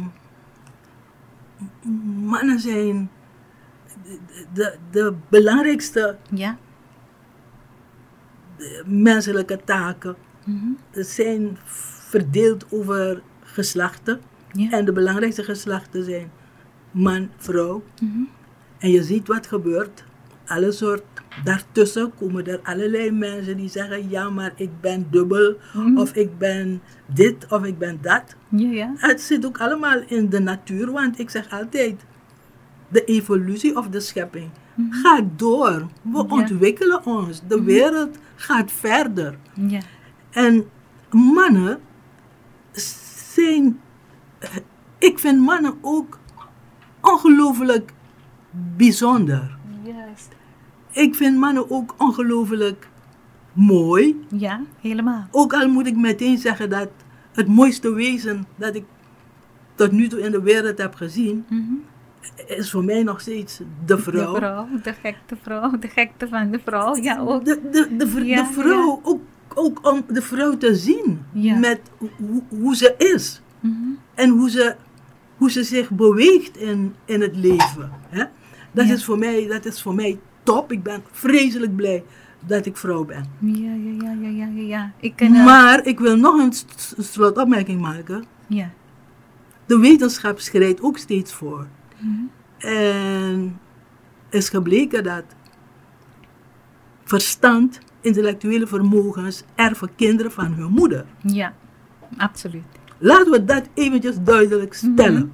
mannen 2.25 2.59
zijn 2.59 3.09
de, 4.53 4.77
de, 4.91 5.13
belangrijkste 5.29 6.17
ja, 6.33 6.57
menselijke 8.85 9.59
taken. 9.65 10.15
mhm, 10.45 10.65
Het 10.91 11.07
zijn 11.07 11.57
verdeeld 12.09 12.65
over 12.71 13.21
geslachten. 13.43 14.21
ja, 14.51 14.69
En 14.71 14.85
de 14.85 14.91
belangrijkste 14.91 15.43
geslachten 15.43 16.03
zijn 16.03 16.31
man, 16.91 17.29
vrouw. 17.37 17.83
mhm, 18.01 18.21
En 18.77 18.89
je 18.91 19.03
ziet 19.03 19.27
wat 19.27 19.47
gebeurt. 19.47 20.03
Alle 20.47 20.71
soort, 20.71 21.03
daartussen 21.43 22.11
komen 22.19 22.45
er 22.47 22.59
allerlei 22.63 23.11
mensen 23.11 23.57
die 23.57 23.69
zeggen: 23.69 24.09
Ja, 24.09 24.29
maar 24.29 24.51
ik 24.55 24.69
ben 24.81 25.07
dubbel, 25.11 25.55
Mhm. 25.73 25.97
of 25.97 26.13
ik 26.13 26.37
ben 26.37 26.81
dit, 27.05 27.45
of 27.51 27.63
ik 27.65 27.77
ben 27.77 27.97
dat. 28.01 28.35
ja, 28.49 28.69
ja, 28.69 28.93
Het 28.97 29.21
zit 29.21 29.45
ook 29.45 29.57
allemaal 29.57 30.01
in 30.07 30.29
de 30.29 30.39
natuur, 30.39 30.91
want 30.91 31.19
ik 31.19 31.29
zeg 31.29 31.49
altijd: 31.51 32.05
de 32.87 33.03
evolutie 33.03 33.77
of 33.77 33.87
de 33.89 33.99
schepping 33.99 34.49
gaat 34.89 35.23
door. 35.35 35.87
We 36.01 36.17
Ja. 36.17 36.23
ontwikkelen 36.29 37.05
ons. 37.05 37.41
De 37.47 37.63
wereld 37.63 38.17
gaat 38.35 38.71
verder. 38.71 39.37
ja, 39.53 39.79
En 40.31 40.65
mannen 41.11 41.79
zijn. 43.33 43.79
Ik 44.97 45.19
vind 45.19 45.39
mannen 45.39 45.73
ook 45.81 46.19
ongelooflijk 47.01 47.93
bijzonder. 48.75 49.57
juist. 49.83 50.35
Ik 50.97 51.15
vind 51.15 51.37
mannen 51.37 51.71
ook 51.71 51.95
ongelooflijk 51.97 52.87
mooi. 53.53 54.25
Ja, 54.37 54.61
helemaal. 54.81 55.27
Ook 55.31 55.53
al 55.53 55.67
moet 55.67 55.87
ik 55.87 55.95
meteen 55.95 56.37
zeggen 56.37 56.69
dat 56.69 56.89
het 57.33 57.47
mooiste 57.47 57.93
wezen 57.93 58.45
dat 58.55 58.75
ik 58.75 58.83
tot 59.75 59.91
nu 59.91 60.07
toe 60.07 60.21
in 60.21 60.31
de 60.31 60.41
wereld 60.41 60.77
heb 60.77 60.95
gezien, 60.95 61.45
Mhm. 61.49 61.61
is 62.47 62.71
voor 62.71 62.83
mij 62.83 63.03
nog 63.03 63.21
steeds 63.21 63.59
de 63.85 63.97
vrouw. 63.97 64.31
De 64.33 64.37
vrouw, 64.39 64.67
de 64.83 64.93
gekte 64.93 65.35
vrouw, 65.41 65.77
de 65.79 65.87
gekte 65.87 66.27
van 66.27 66.51
de 66.51 66.59
vrouw, 66.65 66.95
ja 66.95 67.19
ook. 67.19 67.45
De, 67.45 67.59
de, 67.71 67.95
de, 67.97 68.07
vr- 68.07 68.23
Ja, 68.23 68.43
de 68.43 68.53
vrouw, 68.53 68.99
ook, 69.03 69.21
ook 69.53 69.87
om 69.91 70.03
de 70.07 70.21
vrouw 70.21 70.57
te 70.57 70.75
zien 70.75 71.21
Ja. 71.31 71.57
met 71.57 71.79
hoe, 72.17 72.43
hoe 72.49 72.75
ze 72.75 72.93
is. 72.97 73.41
Mhm. 73.59 73.73
en 74.13 74.29
hoe 74.29 74.49
ze, 74.49 74.75
hoe 75.37 75.51
ze 75.51 75.63
zich 75.63 75.89
beweegt 75.89 76.57
in, 76.57 76.93
in 77.05 77.21
het 77.21 77.35
leven. 77.35 77.91
Hè? 78.09 78.23
Dat, 78.71 78.85
is 78.89 79.05
voor 79.05 79.17
mij, 79.17 79.47
dat 79.47 79.65
is 79.65 79.81
voor 79.81 79.95
mij 79.95 80.19
top. 80.47 80.71
Ik 80.71 80.83
ben 80.83 81.03
vreselijk 81.11 81.75
blij 81.75 82.03
dat 82.45 82.65
ik 82.65 82.77
vrouw 82.77 83.05
ben. 83.05 83.25
Ja, 83.39 83.73
ja, 83.73 83.91
ja, 84.01 84.11
ja, 84.21 84.29
ja, 84.29 84.61
ja. 84.61 84.91
Ik 84.99 85.15
ken, 85.15 85.35
eh, 85.35 85.45
Maar 85.45 85.85
ik 85.85 85.99
wil 85.99 86.17
nog 86.17 86.37
een 86.39 86.53
slotopmerking 87.03 87.81
maken. 87.81 88.23
ja. 88.47 88.69
De 89.65 89.79
wetenschap 89.79 90.39
schrijdt 90.39 90.81
ook 90.81 90.97
steeds 90.97 91.33
voor. 91.33 91.67
Mhm. 91.97 92.67
En 92.67 93.59
is 94.29 94.49
gebleken 94.49 95.03
dat 95.03 95.23
verstand, 97.03 97.79
intellectuele 98.01 98.67
vermogens 98.67 99.43
erven 99.55 99.89
kinderen 99.95 100.31
van 100.31 100.53
hun 100.53 100.71
moeder. 100.71 101.05
Ja, 101.21 101.53
absoluut. 102.17 102.63
Laten 102.97 103.31
we 103.31 103.43
dat 103.45 103.63
eventjes 103.73 104.15
duidelijk 104.23 104.73
stellen. 104.73 105.31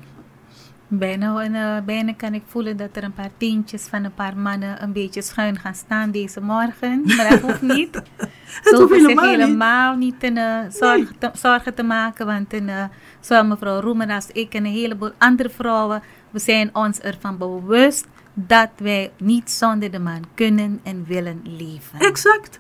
Bijna, 0.98 1.42
en, 1.44 1.56
eh, 1.56 1.84
bijna 1.86 2.14
kan 2.14 2.34
ik 2.34 2.44
voelen 2.46 2.78
dat 2.78 2.96
er 2.96 3.04
een 3.04 3.14
paar 3.14 3.30
tientjes 3.38 3.84
van 3.84 4.04
een 4.04 4.14
paar 4.14 4.38
mannen 4.38 4.84
een 4.84 4.92
beetje 4.94 5.22
schuin 5.22 5.60
gaan 5.60 5.76
staan 5.76 6.12
deze 6.12 6.42
morgen. 6.42 7.02
Maar 7.18 7.30
dat 7.30 7.40
hoeft 7.42 7.62
niet. 7.62 7.96
Het 7.96 8.30
Ze 8.64 8.76
hoeft 8.76 8.78
hoeven 8.78 9.00
zich 9.00 9.08
helemaal 9.08 9.30
niet. 9.30 9.40
helemaal 9.40 9.96
niet 9.96 10.24
in, 10.24 10.38
eh, 10.38 10.60
zorgen, 10.70 11.18
te, 11.18 11.30
zorgen 11.34 11.74
te 11.74 11.84
maken. 11.84 12.26
Want 12.26 12.54
in, 12.54 12.70
eh, 12.70 12.84
zowel 13.20 13.46
mevrouw 13.46 13.80
Roemer 13.80 14.10
als 14.10 14.28
ik 14.28 14.54
en 14.54 14.66
een 14.66 14.72
heleboel 14.72 15.12
andere 15.18 15.50
vrouwen, 15.50 16.02
we 16.30 16.40
zijn 16.40 16.70
ons 16.74 17.00
ervan 17.00 17.38
bewust 17.38 18.08
dat 18.34 18.70
wij 18.78 19.12
niet 19.18 19.52
zonder 19.52 19.92
de 19.92 20.00
man 20.00 20.24
kunnen 20.34 20.80
en 20.84 21.06
willen 21.08 21.42
leven. 21.44 22.00
Exact. 22.00 22.60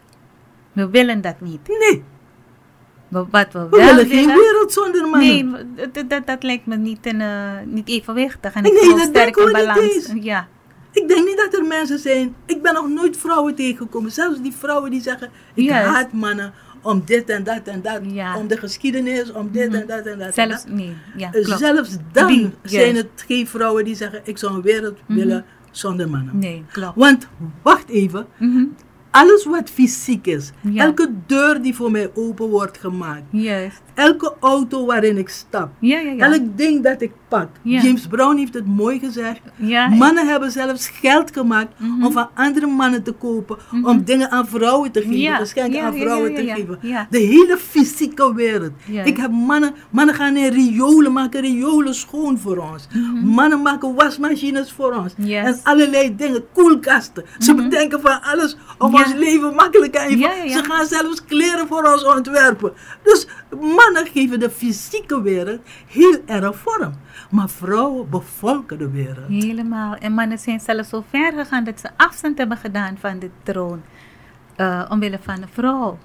We 0.72 0.90
willen 0.90 1.22
dat 1.22 1.42
niet. 1.42 1.68
Nee, 1.68 2.04
wat 3.14 3.47
we 3.53 3.68
we 3.70 3.78
willen 3.78 4.07
geen 4.07 4.28
wereld 4.28 4.74
zonder 4.74 5.01
mannen. 5.09 5.51
Nee, 5.76 5.89
dat, 5.91 6.09
dat, 6.09 6.28
dat 6.28 6.43
lijkt 6.43 6.66
me 6.66 6.76
niet, 6.78 7.05
in, 7.05 7.22
eh, 7.22 7.51
niet 7.66 7.88
evenwichtig. 7.89 8.53
En 8.53 8.64
Nee, 8.64 8.72
ik 8.72 8.78
voel 8.80 8.97
dat 8.97 8.99
sterk 9.07 9.36
denken 9.36 9.45
in 9.47 9.51
we 9.51 9.57
niet 9.57 9.66
balans. 9.68 10.24
Ja, 10.26 10.47
Ik 10.91 11.07
denk 11.07 11.26
niet 11.28 11.38
dat 11.38 11.53
er 11.59 11.66
mensen 11.68 11.99
zijn. 11.99 12.36
Ik 12.45 12.61
ben 12.61 12.74
nog 12.74 12.89
nooit 12.89 13.18
vrouwen 13.18 13.55
tegengekomen. 13.55 14.11
Zelfs 14.11 14.41
die 14.41 14.53
vrouwen 14.53 14.91
die 14.91 15.01
zeggen: 15.01 15.30
Ik 15.53 15.70
haat 15.70 16.14
mannen 16.14 16.53
om 16.82 17.01
dit 17.05 17.30
en 17.30 17.43
dat 17.43 17.61
en 17.64 17.82
dat. 17.82 17.99
Ja. 18.03 18.38
Om 18.38 18.47
de 18.47 18.57
geschiedenis, 18.57 19.32
om 19.32 19.49
dit 19.51 19.74
en 19.74 19.88
dat 19.88 20.05
en 20.05 20.18
dat. 20.18 20.28
en 20.28 20.34
zelfs, 20.34 20.64
dat. 20.64 20.74
nee, 20.74 20.95
ja, 21.18 21.32
Eh, 21.34 21.43
klopt. 21.43 21.59
Zelfs 21.59 21.97
dan 22.11 22.28
Die, 22.28 22.51
zijn 22.64 22.95
het 22.95 23.07
geen 23.28 23.47
vrouwen 23.47 23.86
die 23.86 23.95
zeggen: 23.95 24.22
Ik 24.24 24.38
zou 24.38 24.53
een 24.53 24.61
wereld 24.61 24.99
willen 25.05 25.45
zonder 25.72 26.09
mannen. 26.09 26.39
Nee, 26.39 26.64
klopt. 26.72 26.95
Want 26.95 27.28
wacht 27.61 27.89
even. 27.89 28.26
Mhm, 28.38 28.64
Alles 29.14 29.45
wat 29.45 29.70
fysiek 29.70 30.26
is, 30.28 30.51
Ja. 30.61 30.84
elke 30.84 31.09
deur 31.28 31.61
die 31.61 31.76
voor 31.76 31.91
mij 31.91 32.09
open 32.14 32.49
wordt 32.49 32.78
gemaakt, 32.78 33.24
Juist. 33.30 33.82
elke 33.93 34.34
auto 34.39 34.86
waarin 34.86 35.18
ik 35.18 35.30
stap, 35.30 35.70
Ja, 35.80 35.99
ja, 35.99 36.11
ja. 36.11 36.32
elk 36.34 36.41
ding 36.57 36.84
dat 36.84 37.01
ik 37.01 37.11
Ja. 37.62 37.82
James 37.82 38.08
Brown 38.08 38.38
heeft 38.38 38.54
het 38.54 38.66
mooi 38.66 39.00
gezegd. 39.00 39.40
ja, 39.56 39.88
Mannen 39.90 40.28
hebben 40.28 40.52
zelfs 40.52 40.88
geld 40.88 41.32
gemaakt 41.34 41.80
Mhm. 41.80 42.06
om 42.06 42.12
van 42.12 42.30
andere 42.34 42.68
mannen 42.68 43.04
te 43.04 43.12
kopen, 43.12 43.58
om 43.84 44.04
dingen 44.04 44.32
aan 44.32 44.48
vrouwen 44.48 44.92
te 44.92 45.00
geven, 45.00 45.18
geschenken 45.38 45.72
aan 45.86 45.94
vrouwen 46.06 46.34
te 46.36 46.42
geven. 46.56 46.80
De 47.10 47.18
hele 47.20 47.58
fysieke 47.58 48.34
wereld. 48.36 48.72
Ik 49.06 49.18
heb 49.18 49.32
mannen, 49.32 49.74
mannen 49.90 50.16
gaan 50.16 50.38
in 50.38 50.52
riolen, 50.52 51.12
maken 51.14 51.42
riolen 51.42 51.96
schoon 51.96 52.40
voor 52.40 52.58
ons. 52.58 52.88
Mannen 53.24 53.62
maken 53.62 53.96
wasmachines 53.96 54.72
voor 54.72 54.94
ons. 54.94 55.14
Mhm. 55.18 55.28
Yes. 55.28 55.40
Mhm. 55.44 55.48
En 55.48 55.60
allerlei 55.64 56.16
dingen, 56.16 56.44
koelkasten. 56.54 57.24
Ze 57.40 57.54
bedenken 57.56 58.02
van 58.02 58.22
alles 58.22 58.58
om 58.78 58.92
ons 59.06 59.14
leven 59.14 59.54
makkelijker 59.56 60.02
en. 60.02 60.18
Ze 60.52 60.64
gaan 60.64 60.86
zelfs 60.86 61.26
kleren 61.26 61.68
voor 61.68 61.84
ons 61.94 62.06
ontwerpen. 62.06 62.72
Dus 63.04 63.28
mannen 63.60 64.06
geven 64.14 64.40
de 64.40 64.50
fysieke 64.50 65.22
wereld 65.22 65.60
heel 65.88 66.18
erg 66.26 66.56
vorm. 66.58 66.94
Maar 67.30 67.49
vrouwen 67.49 68.09
bevolken 68.09 68.78
de 68.78 68.89
wereld. 68.89 69.28
Helemaal. 69.28 69.95
En 69.95 70.11
mannen 70.14 70.38
zijn 70.39 70.59
zelfs 70.59 70.89
zo 70.89 71.03
ver 71.09 71.34
gegaan 71.34 71.64
dat 71.64 71.80
ze 71.80 71.89
afstand 71.97 72.38
hebben 72.38 72.57
gedaan 72.57 72.97
van 72.99 73.20
de 73.20 73.30
troon. 73.43 73.82
eh, 74.55 74.86
omwille 74.89 75.20
van 75.22 75.36
de 75.41 75.47
vrouw. 75.51 75.97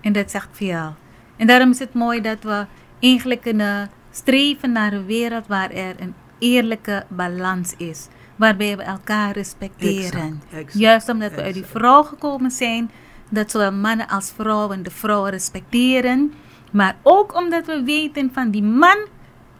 En 0.00 0.12
dat 0.12 0.30
zegt 0.30 0.48
veel. 0.52 0.94
En 1.36 1.46
daarom 1.46 1.70
is 1.70 1.78
het 1.78 1.94
mooi 1.94 2.20
dat 2.20 2.42
we 2.42 2.66
eigenlijk 3.00 3.44
eh, 3.46 3.82
streven 4.10 4.72
naar 4.72 4.92
een 4.92 5.06
wereld 5.06 5.46
waar 5.46 5.70
er 5.70 5.94
een 6.00 6.14
eerlijke 6.38 7.04
balans 7.08 7.74
is. 7.76 8.08
Waarbij 8.36 8.76
we 8.76 8.82
elkaar 8.82 9.32
respecteren. 9.32 10.20
Exact, 10.20 10.44
exact, 10.52 10.78
Juist 10.78 11.08
omdat 11.08 11.34
we 11.34 11.42
uit 11.42 11.54
die 11.54 11.64
vrouw 11.64 12.02
gekomen 12.02 12.50
zijn. 12.50 12.90
Dat 13.30 13.50
zowel 13.50 13.72
mannen 13.72 14.08
als 14.08 14.32
vrouwen 14.36 14.82
de 14.82 14.90
vrouw 14.90 15.24
respecteren. 15.24 16.32
Maar 16.72 16.96
ook 17.02 17.34
omdat 17.36 17.66
we 17.66 17.82
weten 17.84 18.30
van 18.32 18.50
die 18.50 18.62
man, 18.62 18.96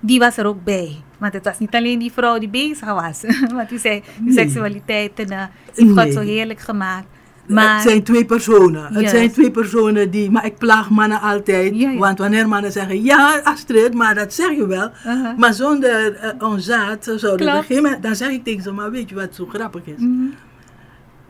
die 0.06 0.18
was 0.18 0.36
er 0.36 0.46
ook 0.46 0.64
bij. 0.64 0.96
Want 1.18 1.32
het 1.32 1.44
was 1.44 1.58
niet 1.58 1.74
alleen 1.74 1.98
die 1.98 2.12
vrouw 2.12 2.38
die 2.38 2.48
bezig 2.48 2.92
was. 2.92 3.20
Want 3.54 3.68
die 3.68 3.78
zei, 3.78 4.02
Nee. 4.20 4.34
seksualiteit 4.34 5.18
en, 5.18 5.30
eh, 5.30 5.38
heeft 5.74 5.88
God 5.88 5.94
Nee. 5.94 6.12
zo 6.12 6.20
heerlijk 6.20 6.60
gemaakt. 6.60 7.06
Maar 7.48 7.74
het 7.74 7.82
zijn 7.82 8.02
twee 8.02 8.24
personen. 8.24 8.94
Het 8.94 9.10
zijn 9.10 9.30
twee 9.32 9.50
personen 9.50 10.10
die. 10.10 10.30
Maar 10.30 10.44
ik 10.46 10.58
plaag 10.58 10.90
mannen 10.90 11.20
altijd. 11.20 11.76
Ja, 11.76 11.90
ja. 11.90 11.98
Want 11.98 12.18
wanneer 12.18 12.48
mannen 12.48 12.72
zeggen. 12.72 13.02
Ja, 13.02 13.40
Astrid, 13.44 13.94
maar 13.94 14.14
dat 14.14 14.34
zeg 14.34 14.50
je 14.50 14.66
wel. 14.66 14.90
Uh-huh. 15.06 15.36
Maar 15.38 15.52
zonder 15.54 16.14
eh, 16.14 16.48
ons 16.48 16.64
zaad 16.64 17.12
zouden 17.16 17.56
we 17.56 17.62
geen. 17.62 17.96
Dan 18.00 18.16
zeg 18.16 18.28
ik 18.30 18.44
tegen 18.44 18.62
ze. 18.62 18.72
Maar 18.72 18.90
weet 18.90 19.08
je 19.08 19.14
wat 19.14 19.34
zo 19.34 19.46
grappig 19.46 19.82
is? 19.84 19.98
Mhm. 19.98 20.24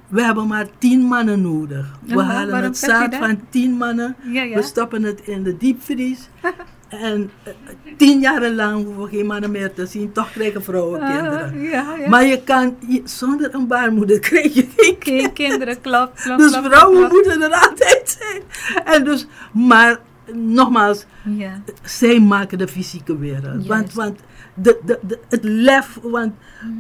We 0.09 0.23
hebben 0.23 0.47
maar 0.47 0.67
tien 0.79 1.01
mannen 1.01 1.43
nodig. 1.43 1.87
We 2.07 2.23
halen 2.23 2.51
waarom 2.51 2.69
het 2.69 2.79
zaad 2.79 3.15
van 3.15 3.41
tien 3.51 3.73
mannen. 3.73 4.17
Ja. 4.33 4.49
We 4.49 4.63
stoppen 4.63 5.03
het 5.03 5.21
in 5.21 5.43
de 5.43 5.57
diepvries. 5.57 6.29
En 7.01 7.31
eh, 7.43 7.53
tien 7.97 8.21
jaren 8.21 8.55
lang 8.55 8.85
hoeven 8.85 9.03
we 9.03 9.09
geen 9.09 9.27
mannen 9.27 9.51
meer 9.51 9.73
te 9.75 9.87
zien. 9.87 10.13
Toch 10.13 10.31
krijgen 10.33 10.63
vrouwen 10.65 11.01
kinderen. 11.01 11.53
Ah, 11.55 11.63
ja, 11.71 11.95
ja. 11.99 12.09
Maar 12.09 12.25
je 12.25 12.43
kan, 12.43 12.77
je- 12.89 13.03
zonder 13.05 13.55
een 13.55 13.67
baarmoeder 13.67 14.19
krijg 14.19 14.55
je 14.55 14.69
geen 14.77 14.97
Geen 14.99 15.33
kinderen, 15.33 15.81
klopt, 15.81 16.23
klopt. 16.23 16.39
Dus 16.41 16.57
vrouwen 16.57 17.09
moeten 17.09 17.43
er 17.43 17.53
altijd 17.69 18.19
zijn. 18.21 18.43
En 18.85 19.05
dus, 19.05 19.27
maar 19.53 19.99
nogmaals, 20.33 21.05
Ja, 21.37 21.61
zij 21.83 22.21
maken 22.21 22.59
de 22.59 22.69
fysieke 22.69 23.19
wereld. 23.19 23.67
Want, 23.67 23.93
want 23.95 24.21
de, 24.55 24.79
de, 24.85 24.99
de, 25.07 25.19
het 25.29 25.45
lef, 25.45 25.99
want, 26.03 26.33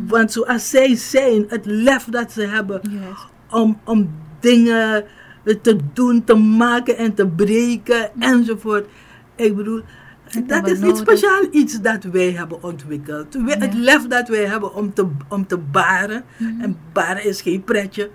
want 0.07 0.33
zoals 0.33 0.71
zij 0.71 0.97
zijn, 0.97 1.45
het 1.49 1.65
lef 1.67 2.05
dat 2.05 2.33
ze 2.33 2.43
hebben 2.43 2.81
juist. 2.91 3.27
om, 3.51 3.81
om 3.85 4.11
dingen 4.41 5.05
te 5.63 5.77
doen, 5.93 6.25
te 6.25 6.35
maken 6.35 6.97
en 6.97 7.15
te 7.15 7.27
breken 7.27 8.11
enzovoort. 8.19 8.87
Ik 9.37 9.57
bedoel, 9.57 9.81
Dat 10.47 10.69
is 10.69 10.79
niet 10.79 10.97
speciaal 10.97 11.43
iets 11.51 11.81
dat 11.81 12.05
wij 12.05 12.31
hebben 12.33 12.63
ontwikkeld. 12.63 13.35
We- 13.35 13.57
Het 13.59 13.75
lef 13.75 14.07
dat 14.07 14.29
wij 14.29 14.45
hebben 14.47 14.75
om 14.75 14.95
te, 14.95 15.07
om 15.29 15.47
te 15.47 15.57
baren, 15.59 16.25
Mhm. 16.39 16.61
en 16.61 16.77
baren 16.93 17.25
is 17.25 17.41
geen 17.43 17.65
pretje, 17.65 18.11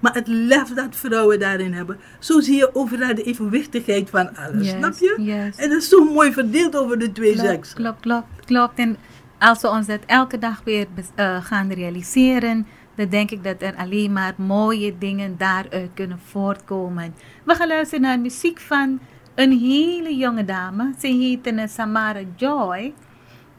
maar 0.00 0.14
het 0.14 0.26
lef 0.26 0.68
dat 0.74 0.96
vrouwen 0.96 1.38
daarin 1.38 1.72
hebben, 1.72 1.98
zo 2.18 2.40
zie 2.40 2.56
je 2.56 2.74
overal 2.74 3.14
de 3.14 3.22
evenwichtigheid 3.22 4.10
van 4.10 4.36
alles. 4.36 4.68
Snap 4.68 4.94
je? 4.98 5.50
En 5.56 5.68
dat 5.68 5.78
is 5.78 5.88
zo 5.88 6.04
mooi 6.04 6.32
verdeeld 6.32 6.76
over 6.76 6.98
de 6.98 7.12
twee 7.12 7.32
Klopt, 7.32 7.48
seksen. 7.48 7.76
klopt, 7.76 8.00
klopt, 8.00 8.26
klopt. 8.44 8.78
En 8.78 8.96
als 9.38 9.60
we 9.60 9.68
ons 9.68 9.86
dat 9.86 10.00
elke 10.06 10.38
dag 10.38 10.60
weer 10.64 10.86
eh, 11.14 11.44
gaan 11.44 11.72
realiseren, 11.72 12.66
dan 12.96 13.08
denk 13.08 13.30
ik 13.30 13.44
dat 13.44 13.56
er 13.62 13.74
alleen 13.76 14.12
maar 14.12 14.32
mooie 14.36 14.94
dingen 14.98 15.34
daaruit 15.38 15.90
kunnen 15.94 16.18
voortkomen. 16.30 17.14
We 17.44 17.54
gaan 17.54 17.68
luisteren 17.68 18.00
naar 18.00 18.20
muziek 18.20 18.60
van 18.60 19.00
een 19.34 19.58
hele 19.58 20.16
jonge 20.16 20.44
dame. 20.44 20.92
Ze 20.98 21.06
heet 21.06 21.46
eh, 21.46 21.66
Samara 21.66 22.20
Joy. 22.36 22.94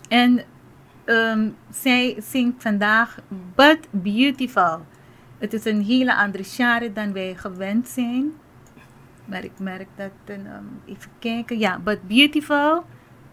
En 0.10 0.44
ehm, 1.06 1.50
zij 1.72 2.16
zingt 2.20 2.62
vandaag 2.62 3.20
But 3.56 3.80
Beautiful. 3.92 4.86
Het 5.38 5.54
is 5.54 5.66
een 5.66 5.82
hele 5.82 6.16
andere 6.16 6.44
genre 6.44 6.94
dan 6.94 7.14
wij 7.14 7.36
gewend 7.36 7.88
zijn. 7.88 8.32
Maar 9.26 9.44
ik 9.44 9.60
merk 9.60 9.88
dat, 9.96 10.12
ehm, 10.26 10.64
even 10.86 11.12
kijken, 11.20 11.60
ja, 11.60 11.80
But 11.80 12.08
Beautiful 12.08 12.84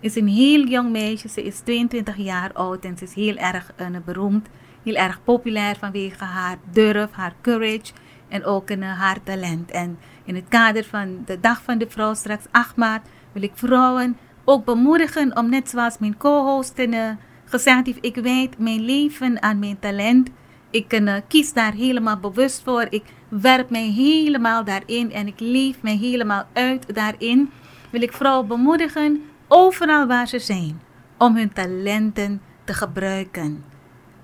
is 0.00 0.16
een 0.16 0.28
heel 0.28 0.66
jong 0.66 0.90
meisje. 0.90 1.28
Ze 1.28 1.42
is 1.42 1.60
22 1.60 2.16
jaar 2.16 2.52
oud 2.52 2.84
en 2.84 2.96
ze 2.96 3.04
is 3.04 3.14
heel 3.14 3.36
erg 3.36 3.72
eh, 3.76 3.86
beroemd. 4.04 4.48
Heel 4.82 4.94
erg 4.94 5.20
populair 5.24 5.76
vanwege 5.76 6.24
haar 6.24 6.58
durf, 6.72 7.10
haar 7.12 7.34
courage 7.40 7.92
en 8.30 8.44
ook 8.44 8.70
eh, 8.70 8.98
haar 8.98 9.22
talent. 9.22 9.70
En 9.70 9.98
in 10.24 10.34
het 10.34 10.48
kader 10.48 10.84
van 10.84 11.22
de 11.26 11.40
Dag 11.40 11.62
van 11.62 11.78
de 11.78 11.86
Vrouw 11.88 12.14
straks 12.14 12.44
8 12.50 12.76
maart 12.76 13.06
wil 13.32 13.42
ik 13.42 13.52
vrouwen 13.54 14.16
ook 14.44 14.64
bemoedigen 14.64 15.36
om 15.36 15.48
net 15.50 15.68
zoals 15.68 15.98
mijn 15.98 16.16
co-host 16.16 16.78
eh, 16.78 17.08
gezegd 17.44 17.86
heeft, 17.86 17.98
ik 18.00 18.16
wijd 18.16 18.58
mijn 18.58 18.80
leven 18.80 19.42
aan 19.42 19.58
mijn 19.58 19.78
talent. 19.78 20.28
Ik 20.70 20.92
eh, 20.92 21.14
kies 21.28 21.52
daar 21.52 21.72
helemaal 21.72 22.16
bewust 22.16 22.62
voor. 22.62 22.86
Ik 22.90 23.04
werp 23.28 23.70
mij 23.70 23.88
helemaal 23.88 24.64
daarin 24.64 25.12
en 25.12 25.26
ik 25.26 25.40
leef 25.40 25.82
mij 25.82 25.96
helemaal 25.96 26.46
uit 26.52 26.94
daarin. 26.94 27.50
Wil 27.90 28.02
ik 28.02 28.12
vrouwen 28.12 28.48
bemoedigen, 28.48 29.22
overal 29.48 30.06
waar 30.06 30.28
ze 30.28 30.38
zijn, 30.38 30.80
om 31.18 31.36
hun 31.36 31.52
talenten 31.52 32.42
te 32.64 32.74
gebruiken. 32.74 33.64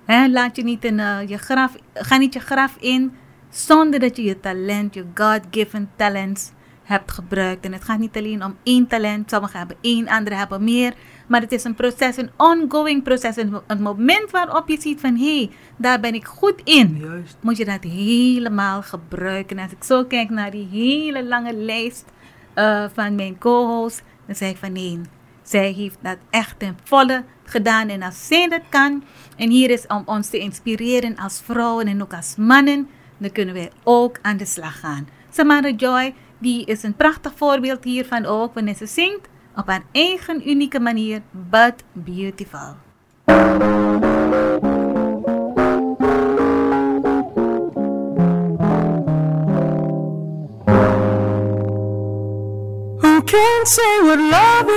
Hè, 0.05 0.29
laat 0.29 0.57
je 0.57 0.63
niet 0.63 0.85
in 0.85 0.97
je 1.27 1.39
graf, 1.39 1.77
ga 1.95 2.17
niet 2.17 2.33
je 2.33 2.41
graf 2.41 2.77
in 2.81 3.13
zonder 3.57 4.01
dat 4.01 4.17
je 4.17 4.23
je 4.23 4.41
talent, 4.41 4.95
je 4.95 5.05
God-given 5.15 5.91
talents 5.97 6.51
hebt 6.83 7.13
gebruikt. 7.13 7.65
En 7.65 7.73
het 7.73 7.85
gaat 7.85 7.99
niet 7.99 8.17
alleen 8.17 8.45
om 8.45 8.57
één 8.63 8.87
talent, 8.87 9.31
sommigen 9.31 9.59
hebben 9.59 9.77
één, 9.81 10.09
anderen 10.09 10.39
hebben 10.39 10.65
meer. 10.65 10.95
Maar 11.27 11.41
het 11.41 11.53
is 11.53 11.65
een 11.65 11.75
proces, 11.75 12.17
een 12.17 12.31
ongoing 12.37 13.03
proces. 13.03 13.37
Een, 13.37 13.61
een 13.67 13.83
moment 13.83 14.31
waarop 14.31 14.69
je 14.69 14.81
ziet 14.81 15.01
van, 15.01 15.17
hé, 15.17 15.37
hey, 15.37 15.51
daar 15.77 16.01
ben 16.01 16.15
ik 16.15 16.25
goed 16.25 16.61
in 16.65 16.97
Juist. 17.01 17.37
moet 17.41 17.57
je 17.57 17.65
dat 17.65 17.83
helemaal 17.83 18.83
gebruiken. 18.83 19.59
Als 19.59 19.73
ik 19.73 19.85
zo 19.85 20.05
kijk 20.05 20.31
naar 20.31 20.51
die 20.51 20.69
hele 20.71 21.25
lange 21.25 21.55
lijst 21.55 22.05
eh, 22.55 22.85
van 22.93 23.15
mijn 23.15 23.39
co-host, 23.39 24.03
dan 24.27 24.35
zeg 24.35 24.51
ik 24.51 24.57
van 24.57 24.73
nee, 24.73 25.01
zij 25.43 25.73
heeft 25.73 25.99
dat 26.01 26.19
echt 26.31 26.59
ten 26.59 26.79
volle 26.85 27.25
gedaan. 27.45 27.89
En 27.89 28.03
als 28.03 28.27
zij 28.27 28.49
dat 28.49 28.63
kan, 28.69 29.05
en 29.37 29.51
hier 29.51 29.71
is 29.71 29.87
om 29.87 30.03
ons 30.05 30.29
te 30.29 30.39
inspireren 30.39 31.17
als 31.17 31.41
vrouwen 31.45 31.87
en 31.87 32.03
ook 32.03 32.15
als 32.15 32.37
mannen, 32.37 32.89
dan 33.19 33.33
kunnen 33.33 33.55
wij 33.55 33.71
ook 33.85 34.19
aan 34.23 34.37
de 34.37 34.47
slag 34.47 34.81
gaan. 34.81 35.09
Samara 35.31 35.71
Joy, 35.71 36.15
die 36.39 36.65
is 36.65 36.83
een 36.83 36.95
prachtig 36.95 37.33
voorbeeld 37.37 37.85
hiervan 37.85 38.25
ook, 38.25 38.55
wanneer 38.55 38.75
ze 38.75 38.87
zingt 38.87 39.29
op 39.57 39.67
haar 39.67 39.83
eigen 39.93 40.49
unieke 40.49 40.81
manier, 40.81 41.23
but 41.31 41.75
beautiful. 41.93 42.77
Who 53.01 53.23
can 53.23 53.67
say 53.67 54.01
what 54.03 54.19
love 54.19 54.71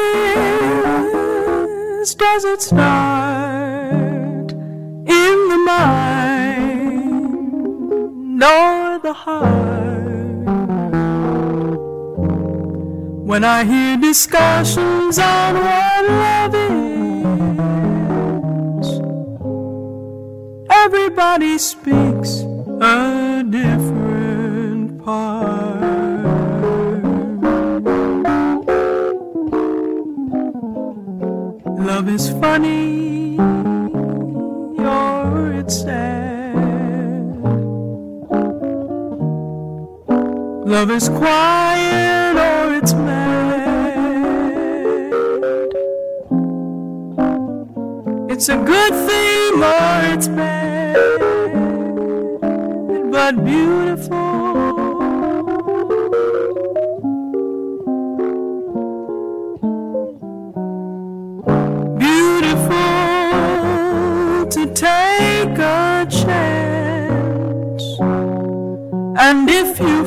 is? 2.01 2.15
Does 2.15 2.43
it 2.43 2.61
start 2.61 4.51
in 5.05 5.47
the 5.49 5.57
mind 5.65 6.48
or 8.43 8.99
the 8.99 9.13
heart? 9.13 9.69
When 13.29 13.43
I 13.43 13.63
hear 13.63 13.97
discussions 13.97 15.19
on 15.19 15.55
what 15.55 16.05
love 16.05 16.55
is, 16.55 16.69
everybody 20.71 21.57
speaks 21.57 22.43
a 22.81 23.43
different 23.49 25.03
part. 25.03 25.81
Love 31.77 32.09
is 32.09 32.29
funny 32.41 33.28
Love 40.79 40.91
is 40.91 41.09
quiet 41.09 42.37
or 42.37 42.73
it's 42.73 42.93
mad. 42.93 43.97
It's 48.31 48.47
a 48.47 48.55
good 48.55 48.93
thing 49.07 49.61
or 49.61 50.13
it's 50.13 50.29
bad, 50.29 51.01
but 53.11 53.43
beautiful. 53.43 54.15
beautiful 61.97 62.77
to 64.47 64.65
take 64.73 65.59
a 65.59 66.07
chance. 66.09 67.83
And 69.19 69.49
if 69.49 69.77
you 69.81 69.98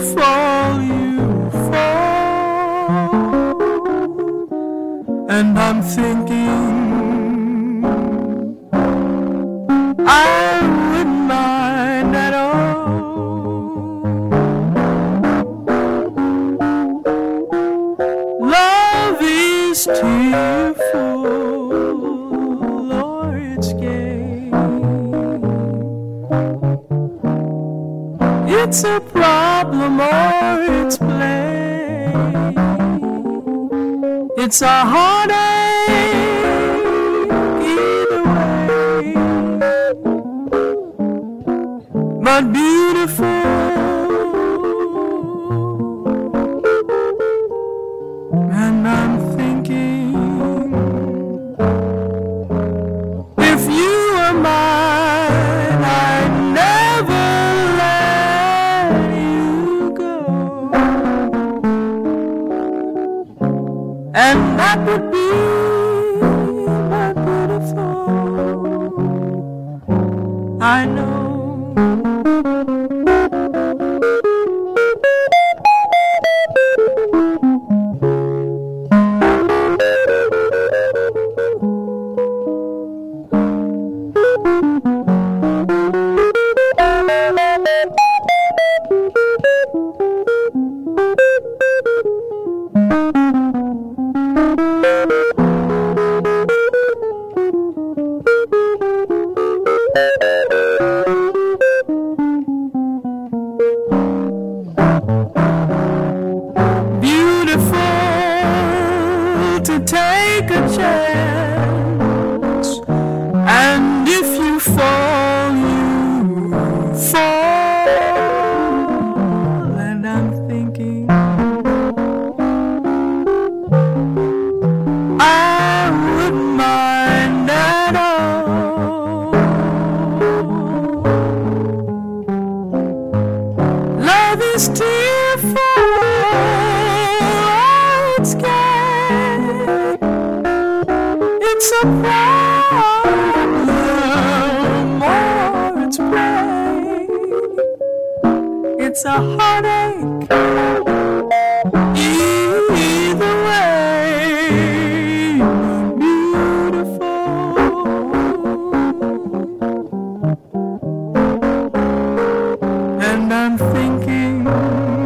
Música 164.42 165.01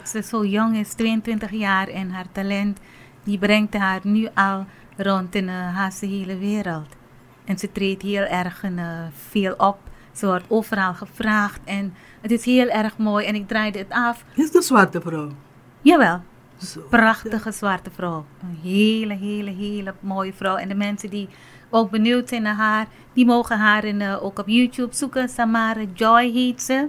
dat 0.00 0.08
ze 0.08 0.28
zo 0.28 0.44
jong 0.44 0.76
is, 0.76 0.92
22 0.92 1.50
jaar, 1.50 1.88
en 1.88 2.10
haar 2.10 2.32
talent, 2.32 2.78
die 3.24 3.38
brengt 3.38 3.74
haar 3.74 4.00
nu 4.02 4.28
al 4.34 4.66
rond 4.96 5.34
in 5.34 5.44
uh, 5.44 5.76
haar 5.76 5.92
hele 6.00 6.38
wereld. 6.38 6.96
En 7.44 7.58
ze 7.58 7.72
treedt 7.72 8.02
heel 8.02 8.22
erg 8.22 8.62
eh, 8.62 8.72
veel 9.28 9.54
op. 9.56 9.78
Ze 10.12 10.26
wordt 10.26 10.44
overal 10.48 10.94
gevraagd 10.94 11.60
en 11.64 11.94
het 12.20 12.30
is 12.30 12.44
heel 12.44 12.68
erg 12.68 12.98
mooi. 12.98 13.26
En 13.26 13.34
ik 13.34 13.48
draaide 13.48 13.78
het 13.78 13.90
af. 13.90 14.24
Is 14.34 14.50
de 14.50 14.62
zwarte 14.62 15.00
vrouw? 15.00 15.30
Jawel, 15.82 16.20
Zo. 16.58 16.80
prachtige 16.90 17.52
zwarte 17.52 17.90
vrouw. 17.90 18.24
Een 18.42 18.58
hele, 18.62 19.14
hele, 19.14 19.50
hele 19.50 19.94
mooie 20.00 20.32
vrouw. 20.32 20.56
En 20.56 20.68
de 20.68 20.74
mensen 20.74 21.10
die 21.10 21.28
ook 21.70 21.90
benieuwd 21.90 22.28
zijn 22.28 22.42
naar 22.42 22.54
haar, 22.54 22.86
die 23.12 23.26
mogen 23.26 23.58
haar 23.58 23.84
in, 23.84 24.00
eh, 24.00 24.24
ook 24.24 24.38
op 24.38 24.48
YouTube 24.48 24.94
zoeken. 24.94 25.28
Samara 25.28 25.84
Joy 25.94 26.30
heet 26.30 26.62
ze. 26.62 26.88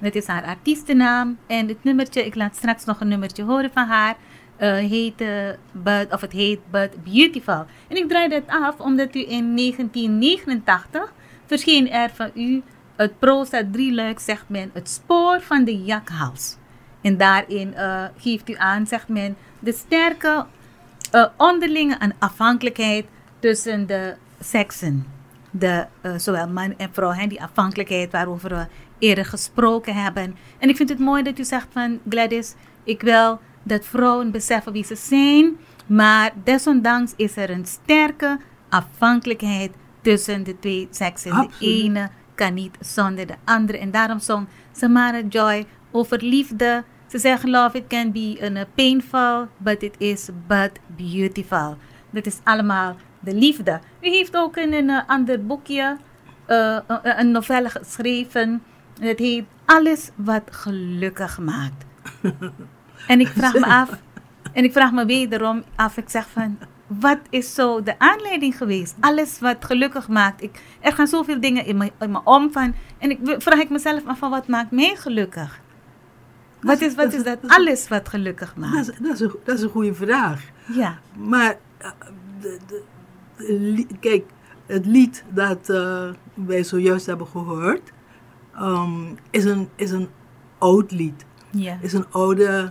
Dat 0.00 0.14
is 0.14 0.26
haar 0.26 0.44
artiestennaam. 0.44 1.38
En 1.46 1.68
het 1.68 1.84
nummertje, 1.84 2.24
ik 2.26 2.34
laat 2.34 2.56
straks 2.56 2.84
nog 2.84 3.00
een 3.00 3.08
nummertje 3.08 3.42
horen 3.42 3.70
van 3.72 3.86
haar. 3.86 4.16
eh, 4.56 4.74
heet, 4.74 5.20
eh, 5.20 5.48
but, 5.72 6.12
of 6.12 6.20
het 6.20 6.32
heet 6.32 6.60
But 6.70 7.04
Beautiful. 7.04 7.64
En 7.88 7.96
ik 7.96 8.08
draai 8.08 8.34
het 8.34 8.46
af 8.46 8.80
omdat 8.80 9.14
u 9.14 9.30
in 9.30 9.54
1989 9.54 11.12
verscheen 11.46 11.90
er 11.90 12.10
van 12.10 12.30
u 12.34 12.62
het 12.96 13.18
Proza 13.18 13.62
drieluik, 13.72 14.18
zegt 14.18 14.44
men, 14.48 14.70
het 14.72 14.88
spoor 14.88 15.40
van 15.40 15.64
de 15.64 15.82
jakhals. 15.82 16.56
En 17.00 17.16
daarin 17.16 17.74
eh, 17.74 18.04
geeft 18.16 18.50
u 18.50 18.54
aan, 18.56 18.86
zegt 18.86 19.08
men, 19.08 19.36
de 19.58 19.72
sterke 19.72 20.46
onderlinge 21.36 22.12
afhankelijkheid 22.18 23.06
tussen 23.38 23.86
de 23.86 24.14
seksen. 24.40 25.06
De, 25.50 25.86
zowel 26.16 26.48
man 26.48 26.74
en 26.76 26.88
vrouw, 26.92 27.26
die 27.28 27.42
afhankelijkheid 27.42 28.12
waarover 28.12 28.48
we 28.48 28.66
eerder 29.00 29.24
gesproken 29.24 29.94
hebben. 29.94 30.36
En 30.58 30.68
ik 30.68 30.76
vind 30.76 30.88
het 30.88 30.98
mooi 30.98 31.22
dat 31.22 31.38
u 31.38 31.44
zegt 31.44 31.66
van 31.70 31.98
Gladys, 32.08 32.54
ik 32.84 33.00
wil 33.00 33.40
dat 33.62 33.84
vrouwen 33.84 34.30
beseffen 34.30 34.72
wie 34.72 34.84
ze 34.84 34.96
zijn, 34.96 35.56
maar 35.86 36.32
desondanks 36.44 37.12
is 37.16 37.36
er 37.36 37.50
een 37.50 37.66
sterke 37.66 38.38
afhankelijkheid 38.68 39.70
tussen 40.00 40.42
de 40.44 40.58
twee 40.58 40.88
seksen. 40.90 41.30
Absoluut. 41.30 41.58
De 41.58 41.66
ene 41.66 42.10
kan 42.34 42.54
niet 42.54 42.76
zonder 42.80 43.26
de 43.26 43.34
andere. 43.44 43.78
En 43.78 43.90
daarom 43.90 44.18
zong 44.18 44.46
Samara 44.72 45.20
Joy 45.28 45.66
over 45.90 46.22
liefde. 46.22 46.84
Ze 47.06 47.18
zeggen, 47.18 47.50
love 47.50 47.76
it 47.76 47.86
can 47.86 48.12
be 48.12 48.50
uh, 48.52 48.60
painful, 48.74 49.48
but 49.56 49.82
it 49.82 49.94
is 49.98 50.28
but 50.46 50.70
beautiful. 50.86 51.76
Dat 52.10 52.26
is 52.26 52.38
allemaal 52.44 52.96
de 53.20 53.34
liefde. 53.34 53.80
U 54.00 54.08
heeft 54.08 54.36
ook 54.36 54.56
in 54.56 54.72
een 54.72 54.88
uh, 54.88 55.00
ander 55.06 55.46
boekje 55.46 55.96
uh, 56.48 56.78
een 57.02 57.30
novelle 57.30 57.70
geschreven. 57.70 58.62
Het 59.00 59.18
heet 59.18 59.44
Alles 59.64 60.10
wat 60.14 60.42
gelukkig 60.50 61.38
maakt. 61.38 61.84
en 63.06 63.20
ik 63.20 63.28
vraag 63.28 63.52
me 63.54 63.66
af, 63.66 63.90
en 64.52 64.64
ik 64.64 64.72
vraag 64.72 64.92
me 64.92 65.04
wederom 65.06 65.62
af, 65.76 65.96
ik 65.96 66.08
zeg 66.08 66.28
van, 66.28 66.58
wat 66.86 67.18
is 67.30 67.54
zo 67.54 67.82
de 67.82 67.98
aanleiding 67.98 68.56
geweest? 68.56 68.94
Alles 69.00 69.38
wat 69.38 69.64
gelukkig 69.64 70.08
maakt. 70.08 70.42
Ik, 70.42 70.62
er 70.80 70.92
gaan 70.92 71.06
zoveel 71.06 71.40
dingen 71.40 71.64
in 71.66 71.76
me, 71.76 71.92
in 72.00 72.10
me 72.10 72.20
om 72.24 72.52
van, 72.52 72.74
en 72.98 73.10
ik 73.10 73.18
vraag 73.22 73.58
ik 73.58 73.70
mezelf 73.70 74.06
af 74.06 74.18
van, 74.18 74.30
wat 74.30 74.48
maakt 74.48 74.70
mij 74.70 74.96
gelukkig? 74.96 75.60
Wat 76.60 76.80
is, 76.80 76.94
wat 76.94 77.12
is 77.12 77.22
dat? 77.22 77.38
Alles 77.46 77.88
wat 77.88 78.08
gelukkig 78.08 78.54
Dat 78.54 78.70
maakt. 78.70 78.88
is, 78.88 78.96
dat, 79.00 79.12
is 79.14 79.20
een, 79.20 79.34
dat 79.44 79.56
is 79.56 79.62
een 79.62 79.68
goede 79.70 79.94
vraag. 79.94 80.42
Ja, 80.72 80.98
Maar 81.16 81.56
eh, 81.78 81.90
de, 82.40 82.58
de, 82.66 83.86
kijk, 84.00 84.24
het 84.66 84.86
lied 84.86 85.24
dat 85.28 85.68
eh, 85.68 86.08
wij 86.34 86.64
zojuist 86.64 87.06
hebben 87.06 87.26
gehoord, 87.26 87.92
ehm, 88.54 89.14
is, 89.30 89.44
een, 89.44 89.68
is 89.76 89.90
een 89.90 90.08
oud 90.58 90.90
lied. 90.90 91.24
Is 91.82 91.92
een 91.92 92.06
oude 92.10 92.70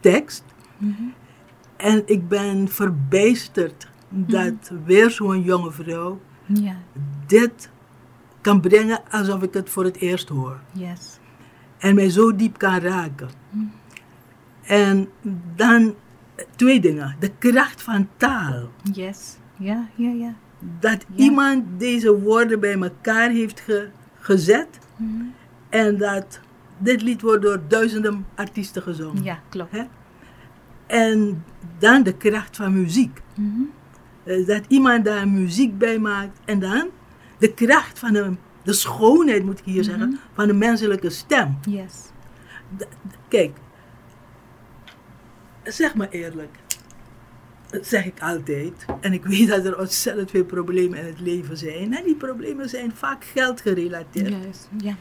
tekst. 0.00 0.44
Mhm. 0.78 1.02
En 1.76 2.02
ik 2.06 2.28
ben 2.28 2.68
verbijsterd 2.68 3.88
dat 4.08 4.72
weer 4.84 5.10
zo'n 5.10 5.42
jonge 5.42 5.70
vrouw 5.72 6.20
dit 7.26 7.70
kan 8.40 8.60
brengen 8.60 9.00
alsof 9.10 9.42
ik 9.42 9.54
het 9.54 9.70
voor 9.70 9.84
het 9.84 9.96
eerst 9.96 10.28
hoor. 10.28 10.60
yes. 10.72 11.18
En 11.78 11.94
mij 11.94 12.10
zo 12.10 12.36
diep 12.36 12.58
kan 12.58 12.78
raken. 12.78 13.28
En 14.62 15.08
dan 15.56 15.94
eh, 16.34 16.44
twee 16.56 16.80
dingen. 16.80 17.16
De 17.18 17.30
kracht 17.38 17.82
van 17.82 18.08
taal. 18.16 18.68
Yes. 18.92 19.36
Ja, 19.56 19.88
ja, 19.94 20.10
ja. 20.10 20.34
Dat 20.80 21.04
iemand 21.14 21.64
deze 21.78 22.20
woorden 22.20 22.60
bij 22.60 22.78
elkaar 22.80 23.30
heeft 23.30 23.60
ge- 23.60 23.88
gezet. 24.30 24.78
Mhm. 24.96 25.22
En 25.68 25.98
dat 25.98 26.40
dit 26.78 27.02
lied 27.02 27.22
wordt 27.22 27.42
door 27.42 27.60
duizenden 27.68 28.26
artiesten 28.34 28.82
gezongen. 28.82 29.22
Ja, 29.22 29.38
klopt. 29.48 29.72
Hè? 29.72 29.82
En 30.86 31.44
dan 31.78 32.02
de 32.02 32.12
kracht 32.16 32.56
van 32.56 32.80
muziek. 32.80 33.20
Mhm. 33.34 33.60
eh, 34.24 34.46
dat 34.46 34.62
iemand 34.68 35.04
daar 35.04 35.28
muziek 35.28 35.78
bij 35.78 35.98
maakt. 35.98 36.38
En 36.44 36.58
dan 36.58 36.88
de 37.38 37.52
kracht 37.54 37.98
van 37.98 38.12
de, 38.12 38.32
de 38.62 38.72
schoonheid, 38.72 39.44
moet 39.44 39.58
ik 39.58 39.64
hier 39.64 39.84
zeggen, 39.84 40.18
van 40.34 40.46
de 40.46 40.52
menselijke 40.54 41.10
stem. 41.10 41.58
Yes. 41.68 41.94
D- 42.76 42.86
Kijk, 43.28 43.56
zeg 45.64 45.94
maar 45.94 46.08
eerlijk. 46.10 46.56
Dat 47.70 47.86
zeg 47.86 48.04
ik 48.04 48.20
altijd. 48.20 48.84
En 49.00 49.12
ik 49.12 49.24
weet 49.24 49.48
dat 49.48 49.64
er 49.64 49.78
ontzettend 49.78 50.30
veel 50.30 50.44
problemen 50.44 50.98
in 50.98 51.04
het 51.04 51.20
leven 51.20 51.56
zijn. 51.56 51.94
En 51.94 52.04
die 52.04 52.14
problemen 52.14 52.68
zijn 52.68 52.92
vaak 52.94 53.24
geldgerelateerd. 53.24 54.28
Juist. 54.28 54.68
Ja. 54.78 54.94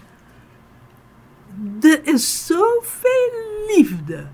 Er 1.81 2.07
is 2.07 2.45
zoveel 2.45 3.31
liefde 3.75 4.27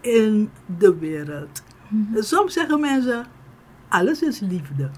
in 0.00 0.50
de 0.78 0.98
wereld. 0.98 1.62
Soms 2.14 2.52
zeggen 2.52 2.80
mensen, 2.80 3.26
alles 3.88 4.22
is 4.22 4.40
liefde. 4.40 4.90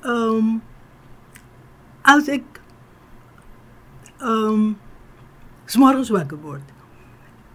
Ehm, 0.00 0.44
als 2.02 2.28
ik 2.28 2.44
ehm, 4.18 4.72
's 5.68 5.76
morgens 5.76 6.08
wakker 6.08 6.40
word 6.40 6.70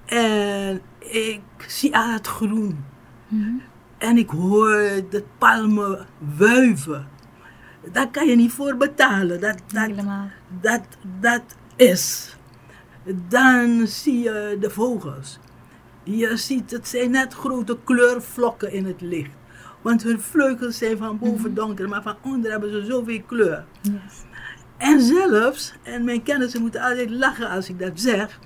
en 0.05 0.81
ik 0.99 1.41
zie 1.67 1.97
al 1.97 2.11
het 2.11 2.27
groen 2.27 2.85
en 4.03 4.17
ik 4.17 4.29
hoor 4.29 4.77
de 5.09 5.23
palmen 5.37 6.07
wuiven, 6.37 7.07
daar 7.91 8.11
kan 8.11 8.27
je 8.27 8.35
niet 8.35 8.51
voor 8.51 8.77
betalen. 8.77 9.39
Dat, 9.41 9.57
dat, 9.67 9.85
Helemaal. 9.85 10.29
dat, 10.61 10.81
dat 11.19 11.43
is. 11.75 12.35
Dan 13.27 13.87
zie 13.87 14.19
je 14.19 14.57
de 14.59 14.69
vogels. 14.69 15.39
Je 16.03 16.37
ziet, 16.37 16.71
het 16.71 16.87
zijn 16.87 17.11
net 17.11 17.33
grote 17.33 17.77
kleurvlokken 17.83 18.71
in 18.71 18.85
het 18.85 19.01
licht. 19.01 19.31
Want 19.81 20.03
hun 20.03 20.21
vleugels 20.21 20.77
zijn 20.77 20.97
van 20.97 21.19
boven 21.19 21.53
donker, 21.53 21.89
maar 21.89 22.01
van 22.01 22.15
onder 22.21 22.51
hebben 22.51 22.71
ze 22.71 22.85
zoveel 22.85 23.21
kleur. 23.25 23.65
Yes. 23.81 24.23
En 24.77 25.01
zelfs, 25.01 25.73
en 25.83 26.03
mijn 26.03 26.23
kennissen 26.23 26.61
moeten 26.61 26.81
altijd 26.81 27.09
lachen 27.09 27.49
als 27.49 27.69
ik 27.69 27.79
dat 27.79 27.99
zeg. 27.99 28.39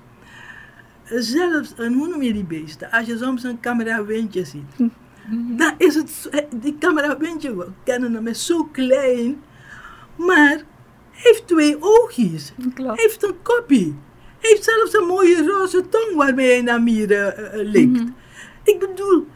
Zelfs, 1.04 1.74
en 1.74 1.92
hoe 1.92 2.08
noem 2.08 2.22
je 2.22 2.32
die 2.32 2.44
beesten? 2.44 2.90
Als 2.90 3.06
je 3.06 3.16
soms 3.18 3.42
een 3.42 3.60
camerawindje 3.60 4.44
ziet. 4.44 4.90
Dan 5.30 5.74
is 5.78 5.94
het, 5.94 6.28
eh, 6.30 6.44
die 6.54 6.76
camerawindje, 6.78 7.56
we 7.56 7.66
kennen 7.84 8.14
hem, 8.14 8.26
is 8.26 8.46
zo 8.46 8.64
klein. 8.64 9.42
Maar 10.16 10.62
heeft 11.10 11.46
twee 11.46 11.76
oogjes. 11.80 12.52
Klopt. 12.74 13.00
Heeft 13.00 13.24
een 13.24 13.42
kopje. 13.42 13.92
Heeft 14.38 14.64
zelfs 14.64 14.94
een 14.94 15.06
mooie 15.06 15.46
roze 15.46 15.88
tong 15.88 16.14
waarmee 16.14 16.50
hij 16.50 16.62
naar 16.62 16.82
mieren 16.82 17.50
likt. 17.54 18.02
Ik 18.62 18.78
bedoel, 18.78 19.26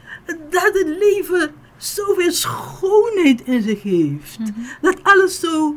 dat 0.51 0.71
het 0.73 0.87
leven 0.87 1.55
zoveel 1.77 2.33
schoonheid 2.33 3.43
in 3.45 3.63
zich 3.63 3.83
heeft. 3.83 4.39
Dat 4.81 5.03
alles 5.03 5.41
zo 5.41 5.77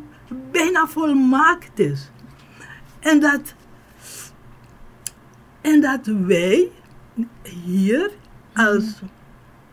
bijna 0.51 0.87
volmaakt 0.87 1.79
is. 1.79 2.09
En 2.99 3.19
dat, 3.19 3.53
en 5.61 5.81
dat 5.81 6.05
wij 6.05 6.71
hier 7.65 8.11
als, 8.53 9.01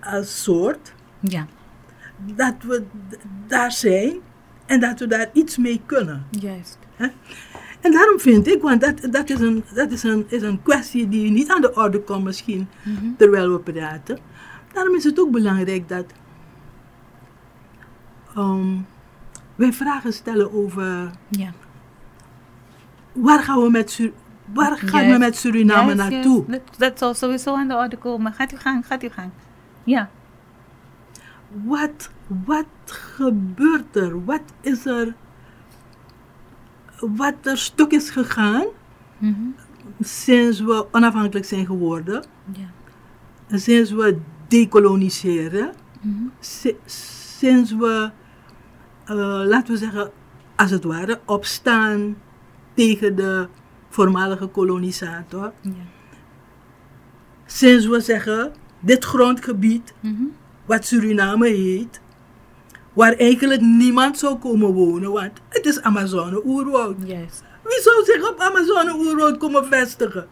als 0.04 0.42
soort, 0.42 0.92
Ja. 1.20 1.46
dat 2.34 2.54
we 2.66 2.82
daar 3.46 3.72
zijn 3.72 4.12
en 4.66 4.80
dat 4.80 4.98
we 4.98 5.06
daar 5.06 5.28
iets 5.32 5.56
mee 5.56 5.80
kunnen. 5.86 6.26
Juist. 6.30 6.78
En 7.80 7.92
daarom 7.92 8.18
vind 8.20 8.46
ik, 8.46 8.62
want 8.62 8.80
dat, 8.80 9.12
dat, 9.12 9.30
is, 9.30 9.40
een, 9.40 9.64
dat 9.74 9.90
is, 9.90 10.02
een, 10.02 10.24
is 10.28 10.42
een 10.42 10.62
kwestie 10.62 11.08
die 11.08 11.30
niet 11.30 11.50
aan 11.50 11.60
de 11.60 11.74
orde 11.74 12.00
komt 12.00 12.24
misschien, 12.24 12.68
terwijl 13.18 13.52
we 13.52 13.58
praten. 13.72 14.18
Daarom 14.72 14.94
is 14.94 15.04
het 15.04 15.20
ook 15.20 15.30
belangrijk 15.30 15.88
dat 15.88 16.04
ehm, 18.34 18.76
wij 19.54 19.72
vragen 19.72 20.12
stellen 20.12 20.52
over 20.52 21.10
Ja. 21.28 21.52
waar 23.12 23.42
gaan 23.42 23.62
we 23.62 23.70
met, 23.70 24.10
waar 24.52 24.78
gaan 24.78 25.10
we 25.10 25.18
met 25.18 25.36
Suriname 25.36 25.94
Juist, 25.94 26.10
naartoe? 26.10 26.44
Dat, 26.48 26.60
dat 26.78 26.98
zal 26.98 27.14
sowieso 27.14 27.54
aan 27.54 27.68
de 27.68 27.76
orde 27.76 27.96
komen. 27.96 28.32
Gaat 28.32 28.52
u 28.52 28.56
gang, 28.56 28.86
gaat 28.86 29.02
u 29.02 29.08
gang. 29.08 29.30
Ja. 29.84 30.10
Wat, 31.64 32.10
wat 32.44 32.66
gebeurt 32.86 33.96
er? 33.96 34.24
Wat 34.24 34.42
is 34.60 34.86
er? 34.86 35.14
Wat 37.00 37.34
er 37.42 37.58
stuk 37.58 37.90
is 37.92 38.10
gegaan 38.10 38.66
Mhm. 39.18 39.40
sinds 40.00 40.60
we 40.60 40.86
onafhankelijk 40.92 41.46
zijn 41.46 41.66
geworden, 41.66 42.24
Ja. 42.52 42.70
sinds 43.58 43.90
we 43.90 44.18
decoloniseren, 44.48 45.72
Mhm. 46.00 46.22
si- 46.40 46.76
sinds 47.38 47.72
we, 47.76 48.10
eh, 49.04 49.14
laten 49.46 49.72
we 49.72 49.76
zeggen, 49.78 50.10
als 50.56 50.70
het 50.70 50.84
ware, 50.84 51.20
opstaan 51.26 52.16
tegen 52.74 53.16
de 53.16 53.48
voormalige 53.88 54.46
kolonisator. 54.46 55.52
Ja. 55.60 55.70
Sinds 57.46 57.86
we 57.86 58.00
zeggen, 58.00 58.52
dit 58.82 59.04
grondgebied, 59.04 59.92
Mhm. 60.00 60.22
wat 60.66 60.84
Suriname 60.86 61.48
heet, 61.48 62.00
waar 62.92 63.12
eigenlijk 63.12 63.60
niemand 63.60 64.18
zou 64.18 64.36
komen 64.38 64.72
wonen, 64.72 65.12
want 65.12 65.30
het 65.48 65.66
is 65.66 65.80
Amazone-oerwoud. 65.82 66.96
Wie 67.62 67.80
zou 67.82 68.04
zich 68.04 68.30
op 68.30 68.40
Amazone-oerwoud 68.40 69.36
komen 69.38 69.64
vestigen? 69.66 70.26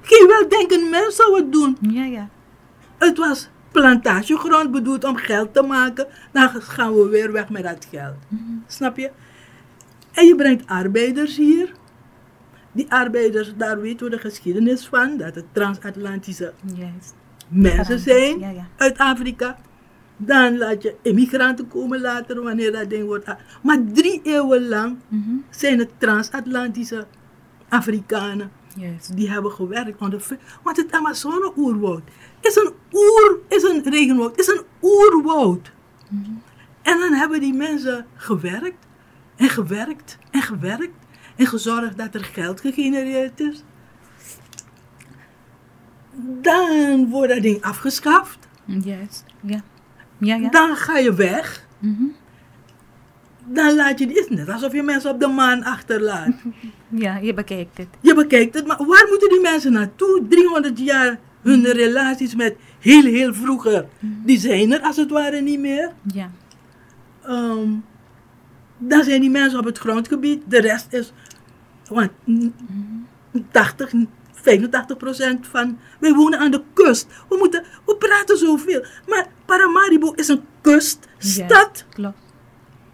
Geen 0.00 0.26
weldenkend 0.26 0.90
mens 0.90 1.16
zou 1.16 1.36
het 1.36 1.52
doen. 1.52 1.76
Ja, 1.80 2.04
ja. 2.04 2.28
Het 2.98 3.18
was 3.18 3.48
plantagegrond 3.72 4.70
bedoeld 4.70 5.04
om 5.04 5.16
geld 5.16 5.54
te 5.54 5.62
maken. 5.62 6.06
Dan 6.32 6.48
gaan 6.48 6.94
we 6.94 7.08
weer 7.08 7.32
weg 7.32 7.48
met 7.48 7.62
dat 7.62 7.86
geld. 7.90 8.14
Snap 8.66 8.96
je? 8.96 9.10
En 10.12 10.26
je 10.26 10.34
brengt 10.34 10.66
arbeiders 10.66 11.36
hier. 11.36 11.72
Die 12.72 12.86
arbeiders, 12.92 13.52
daar 13.56 13.80
weten 13.80 14.04
we 14.06 14.12
de 14.12 14.18
geschiedenis 14.18 14.86
van. 14.86 15.16
Dat 15.16 15.34
het 15.34 15.44
transatlantische 15.52 16.52
Juist. 16.74 17.14
Mensen 17.50 17.98
zijn 17.98 18.38
Ja, 18.38 18.50
ja. 18.50 18.66
uit 18.76 18.98
Afrika. 18.98 19.58
Dan 20.16 20.58
laat 20.58 20.82
je 20.82 20.94
immigranten 21.02 21.68
komen 21.68 22.00
later, 22.00 22.42
wanneer 22.42 22.72
dat 22.72 22.90
ding 22.90 23.04
wordt. 23.04 23.24
Maar 23.62 23.78
drie 23.92 24.20
eeuwen 24.22 24.68
lang 24.68 24.96
Mhm. 25.08 25.30
zijn 25.50 25.78
het 25.78 25.90
transatlantische 25.98 27.06
Afrikanen 27.68 28.50
die 29.14 29.30
hebben 29.30 29.50
gewerkt 29.52 30.00
onder 30.00 30.38
Want 30.62 30.76
het 30.76 30.92
Amazone-oerwoud 30.92 32.02
is 32.40 32.56
een 32.56 32.72
oer, 32.92 33.38
is 33.48 33.62
een 33.62 33.82
regenwoud, 33.84 34.38
is 34.38 34.46
een 34.48 34.62
oerwoud. 34.82 35.72
En 36.82 36.98
dan 36.98 37.12
hebben 37.12 37.40
die 37.40 37.54
mensen 37.54 38.06
gewerkt 38.16 38.86
en 39.36 39.48
gewerkt 39.48 40.18
en 40.30 40.42
gewerkt 40.42 40.94
en 41.36 41.46
gezorgd 41.46 41.98
dat 41.98 42.14
er 42.14 42.24
geld 42.24 42.60
gegenereerd 42.60 43.40
is. 43.40 43.62
Dan 46.42 47.08
wordt 47.08 47.32
dat 47.32 47.42
ding 47.42 47.62
afgeschaft. 47.62 48.38
Juist. 48.64 49.24
Ja. 49.40 49.60
Ja, 50.18 50.36
ja. 50.36 50.48
Dan 50.48 50.76
ga 50.76 50.98
je 50.98 51.14
weg. 51.14 51.66
Mhm. 51.78 52.04
Dan 53.44 53.74
laat 53.74 53.98
je. 53.98 54.06
Het 54.06 54.16
is 54.16 54.28
net 54.28 54.48
alsof 54.48 54.72
je 54.72 54.82
mensen 54.82 55.10
op 55.10 55.20
de 55.20 55.26
maan 55.28 55.64
achterlaat. 55.64 56.34
Ja, 56.92 57.16
je 57.16 57.34
bekijkt 57.34 57.78
het. 57.78 57.86
Je 58.00 58.14
bekijkt 58.14 58.54
het, 58.54 58.66
maar 58.66 58.76
waar 58.76 59.06
moeten 59.08 59.28
die 59.28 59.40
mensen 59.40 59.72
naartoe? 59.72 60.26
300 60.28 60.78
jaar 60.78 61.18
hun 61.42 61.64
relaties 61.64 62.34
met 62.34 62.56
heel, 62.78 63.04
heel 63.04 63.34
vroeger, 63.34 63.86
die 64.00 64.38
zijn 64.38 64.72
er 64.72 64.80
als 64.80 64.96
het 64.96 65.10
ware 65.10 65.40
niet 65.40 65.60
meer. 65.60 65.92
Ja. 66.12 66.30
Ehm, 67.22 67.68
dan 68.78 69.04
zijn 69.04 69.20
die 69.20 69.30
mensen 69.30 69.58
op 69.58 69.64
het 69.64 69.78
grondgebied, 69.78 70.42
de 70.46 70.60
rest 70.60 70.92
is, 70.92 71.12
want 71.88 72.10
mm, 72.24 72.52
80, 73.50 73.92
85 74.42 74.96
procent 74.96 75.46
van, 75.46 75.78
wij 76.00 76.12
wonen 76.12 76.38
aan 76.38 76.50
de 76.50 76.62
kust. 76.72 77.06
We, 77.28 77.36
moeten, 77.38 77.64
we 77.86 77.96
praten 77.96 78.38
zoveel, 78.38 78.84
maar 79.06 79.26
Paramaribo 79.44 80.12
is 80.12 80.28
een 80.28 80.42
kuststad. 80.60 81.84
Klopt. 81.90 82.18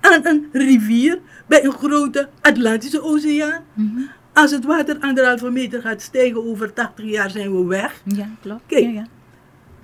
aan 0.01 0.27
een 0.27 0.49
rivier 0.53 1.21
bij 1.47 1.65
een 1.65 1.73
grote 1.73 2.29
Atlantische 2.41 3.03
oceaan. 3.03 3.65
Mhm. 3.75 4.01
Als 4.33 4.51
het 4.51 4.65
water 4.65 4.97
anderhalve 5.01 5.51
meter 5.51 5.81
gaat 5.81 6.03
stijgen 6.03 6.45
over 6.47 6.73
80 6.73 7.05
jaar 7.05 7.31
zijn 7.31 7.57
we 7.57 7.65
weg. 7.65 8.03
Ja, 8.05 8.29
klopt. 8.41 8.63
Kijk. 8.67 8.85
Ja, 8.85 8.91
ja. 8.91 9.07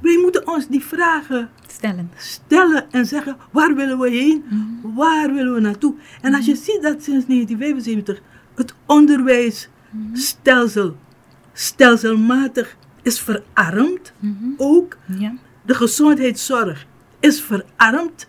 Wij 0.01 0.19
moeten 0.19 0.49
ons 0.49 0.69
die 0.69 0.85
vragen 0.85 1.51
Stellen. 1.67 2.11
stellen 2.17 2.91
en 2.91 3.07
zeggen 3.07 3.37
waar 3.51 3.75
willen 3.75 3.99
we 3.99 4.11
heen, 4.11 4.45
waar 4.95 5.33
willen 5.33 5.55
we 5.55 5.61
naartoe. 5.61 5.95
En 6.21 6.35
als 6.35 6.47
je 6.47 6.55
ziet 6.55 6.83
dat 6.83 7.03
sinds 7.03 7.27
1975 7.27 8.21
het 8.55 8.75
onderwijsstelsel 8.87 10.97
stelselmatig 11.53 12.77
is 13.03 13.21
verarmd, 13.21 14.13
Mhm. 14.19 14.35
ook 14.57 14.97
Ja. 15.19 15.35
de 15.67 15.75
gezondheidszorg 15.75 16.87
is 17.21 17.41
verarmd 17.41 18.27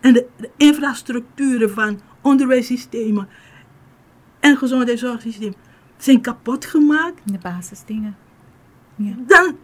en 0.00 0.12
de, 0.12 0.26
de 0.36 0.50
infrastructuren 0.56 1.70
van 1.70 2.00
onderwijssystemen 2.20 3.28
en 4.40 4.56
gezondheidszorgsysteem 4.56 5.54
zijn 5.96 6.20
kapot 6.20 6.64
gemaakt. 6.64 7.20
De 7.24 7.38
basisdingen. 7.42 8.16
Ja. 8.96 9.14
Dan, 9.26 9.56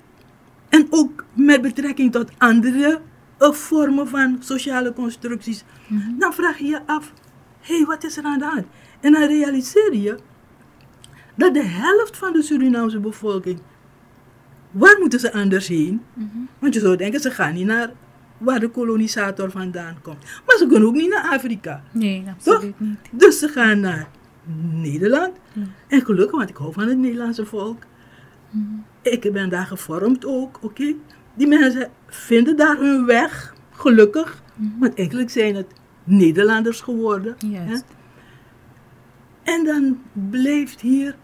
en 0.69 0.87
ook 0.91 1.25
met 1.33 1.63
betrekking 1.63 2.13
tot 2.13 2.31
andere 2.39 3.01
eh, 3.39 3.51
vormen 3.53 4.09
van 4.09 4.37
sociale 4.41 4.93
constructies, 4.93 5.65
Mhm. 5.89 6.19
dan 6.19 6.33
vraag 6.33 6.59
je 6.59 6.67
je 6.67 6.81
af, 6.87 7.13
hé, 7.61 7.77
hey, 7.77 7.85
wat 7.85 8.05
is 8.05 8.17
er 8.17 8.25
aan 8.25 8.39
de 8.39 8.45
hand? 8.45 8.65
En 9.01 9.13
dan 9.13 9.23
realiseer 9.27 9.95
je 9.95 10.17
dat 11.37 11.55
de 11.55 11.63
helft 11.65 12.17
van 12.17 12.33
de 12.33 12.43
Surinaamse 12.43 12.99
bevolking, 13.01 13.61
waar 14.71 14.97
moeten 15.01 15.21
ze 15.21 15.33
anders 15.33 15.69
heen? 15.69 16.01
Mhm. 16.15 16.27
Want 16.59 16.75
je 16.75 16.81
zou 16.81 16.97
denken, 16.97 17.21
ze 17.21 17.31
gaan 17.31 17.55
niet 17.55 17.67
naar 17.67 17.91
waar 18.39 18.61
de 18.61 18.69
kolonisator 18.69 19.51
vandaan 19.51 19.97
komt. 20.03 20.23
Maar 20.47 20.57
ze 20.57 20.67
kunnen 20.67 20.89
ook 20.89 20.95
niet 20.95 21.11
naar 21.11 21.29
Afrika. 21.33 21.83
Nee, 21.91 22.25
absoluut 22.31 22.81
niet. 22.81 22.99
Dus 23.11 23.39
ze 23.39 23.49
gaan 23.49 23.81
naar 23.81 24.09
Nederland. 24.73 25.37
En 25.89 26.05
gelukkig, 26.05 26.37
want 26.37 26.51
ik 26.51 26.57
hou 26.57 26.73
van 26.73 26.89
het 26.89 26.99
Nederlandse 26.99 27.47
volk. 27.47 27.83
Mhm. 28.51 28.65
Ik 29.03 29.33
ben 29.33 29.49
daar 29.49 29.67
gevormd 29.67 30.25
ook, 30.27 30.59
oké. 30.63 30.95
Die 31.35 31.47
mensen 31.47 31.91
vinden 32.07 32.57
daar 32.57 32.77
hun 32.79 33.07
weg, 33.07 33.55
gelukkig. 33.71 34.43
Mhm. 34.55 34.79
Want 34.79 34.95
eigenlijk 34.95 35.31
zijn 35.31 35.55
het 35.55 35.67
Nederlanders 36.05 36.81
geworden. 36.81 37.37
hè. 37.47 37.77
En 39.43 39.65
dan 39.65 39.99
blijft 40.31 40.81
hier 40.81 41.15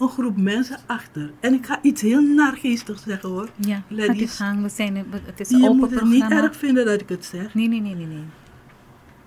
een 0.00 0.08
groep 0.08 0.36
mensen 0.36 0.76
achter. 0.86 1.30
En 1.40 1.54
ik 1.54 1.66
ga 1.66 1.78
iets 1.82 2.02
heel 2.02 2.20
nargeestigs 2.22 3.02
zeggen 3.02 3.28
hoor. 3.28 3.48
Ja, 3.56 3.74
gaat 3.74 3.84
Ladies, 3.88 4.36
gang. 4.36 4.62
We 4.62 4.68
zijn, 4.68 4.96
het 5.24 5.40
is 5.40 5.50
een 5.50 5.58
je 5.58 5.64
open 5.64 5.78
moet 5.78 5.90
het 5.90 6.04
niet 6.04 6.30
erg 6.30 6.56
vinden 6.56 6.84
dat 6.86 7.00
ik 7.00 7.08
het 7.08 7.24
zeg. 7.24 7.54
Nee, 7.54 7.68
nee, 7.68 7.80
nee, 7.80 7.94
nee, 7.94 8.06
nee. 8.06 8.24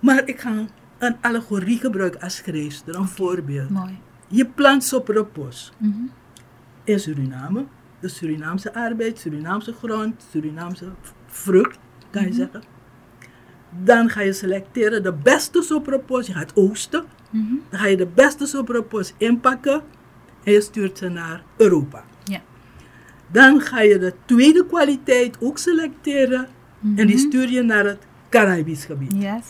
Maar 0.00 0.28
ik 0.28 0.40
ga 0.40 0.66
een 0.98 1.16
allegorie 1.20 1.78
gebruiken 1.78 2.20
als 2.20 2.36
schrijfster, 2.36 2.94
een 2.96 3.08
voorbeeld. 3.08 3.70
Mooi. 3.70 3.98
Je 4.28 4.46
plant 4.46 4.84
sopropos 4.84 5.72
Mhm. 5.78 5.92
in 6.84 7.00
Suriname. 7.00 7.64
De 8.00 8.08
Surinaamse 8.08 8.74
arbeid, 8.74 9.18
Surinaamse 9.18 9.72
grond, 9.72 10.26
Surinaamse 10.30 10.86
vrucht, 11.26 11.78
kan 12.10 12.24
je 12.24 12.32
zeggen. 12.32 12.62
Dan 13.84 14.08
ga 14.08 14.20
je 14.20 14.32
selecteren 14.32 15.02
de 15.02 15.12
beste 15.12 15.62
sopropos. 15.62 16.26
Je 16.26 16.32
gaat 16.32 16.56
oosten. 16.56 17.04
Mhm. 17.30 17.54
Dan 17.70 17.80
ga 17.80 17.86
je 17.86 17.96
de 17.96 18.06
beste 18.14 18.46
sopropos 18.46 19.12
inpakken. 19.16 19.82
En 20.44 20.52
je 20.52 20.60
stuurt 20.60 20.98
ze 20.98 21.08
naar 21.08 21.42
Europa. 21.56 22.04
Ja. 22.24 22.40
Dan 23.32 23.60
ga 23.60 23.80
je 23.80 23.98
de 23.98 24.14
tweede 24.24 24.66
kwaliteit 24.66 25.36
ook 25.40 25.58
selecteren. 25.58 26.48
En 26.96 27.06
die 27.06 27.16
Mhm. 27.16 27.26
stuur 27.26 27.50
je 27.50 27.62
naar 27.62 27.84
het 27.84 27.98
Caribisch 28.28 28.84
gebied. 28.84 29.12
Yes. 29.14 29.46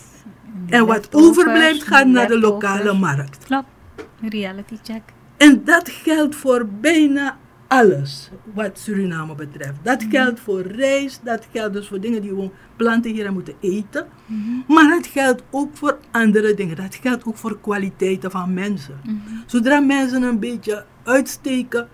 die 0.66 0.76
En 0.76 0.86
wat 0.86 1.08
overblijft 1.14 1.82
gaat 1.82 2.06
naar 2.06 2.28
de 2.28 2.38
lokale 2.38 2.92
markt. 2.92 3.44
Klopt. 3.44 3.66
Reality 4.28 4.76
check. 4.82 5.02
En 5.36 5.62
dat 5.64 5.88
geldt 5.88 6.36
voor 6.36 6.66
bijna 6.80 7.36
alles 7.74 8.30
wat 8.54 8.78
Suriname 8.78 9.34
betreft. 9.34 9.78
Dat 9.82 10.06
geldt 10.10 10.40
voor 10.40 10.60
rijst, 10.60 11.20
dat 11.24 11.46
geldt 11.52 11.74
dus 11.74 11.88
voor 11.88 12.00
dingen 12.00 12.22
die 12.22 12.34
we 12.34 12.50
planten 12.76 13.12
hier 13.12 13.26
en 13.26 13.32
moeten 13.32 13.54
eten. 13.60 14.06
Maar 14.68 14.90
het 14.90 15.06
geldt 15.06 15.42
ook 15.50 15.76
voor 15.76 15.98
andere 16.10 16.54
dingen. 16.54 16.76
Dat 16.76 16.94
geldt 16.94 17.24
ook 17.24 17.36
voor 17.36 17.60
kwaliteiten 17.60 18.30
van 18.30 18.54
mensen. 18.54 18.94
Zodra 19.46 19.80
mensen 19.80 20.22
een 20.22 20.38
beetje 20.38 20.84
uitsteken, 21.02 21.88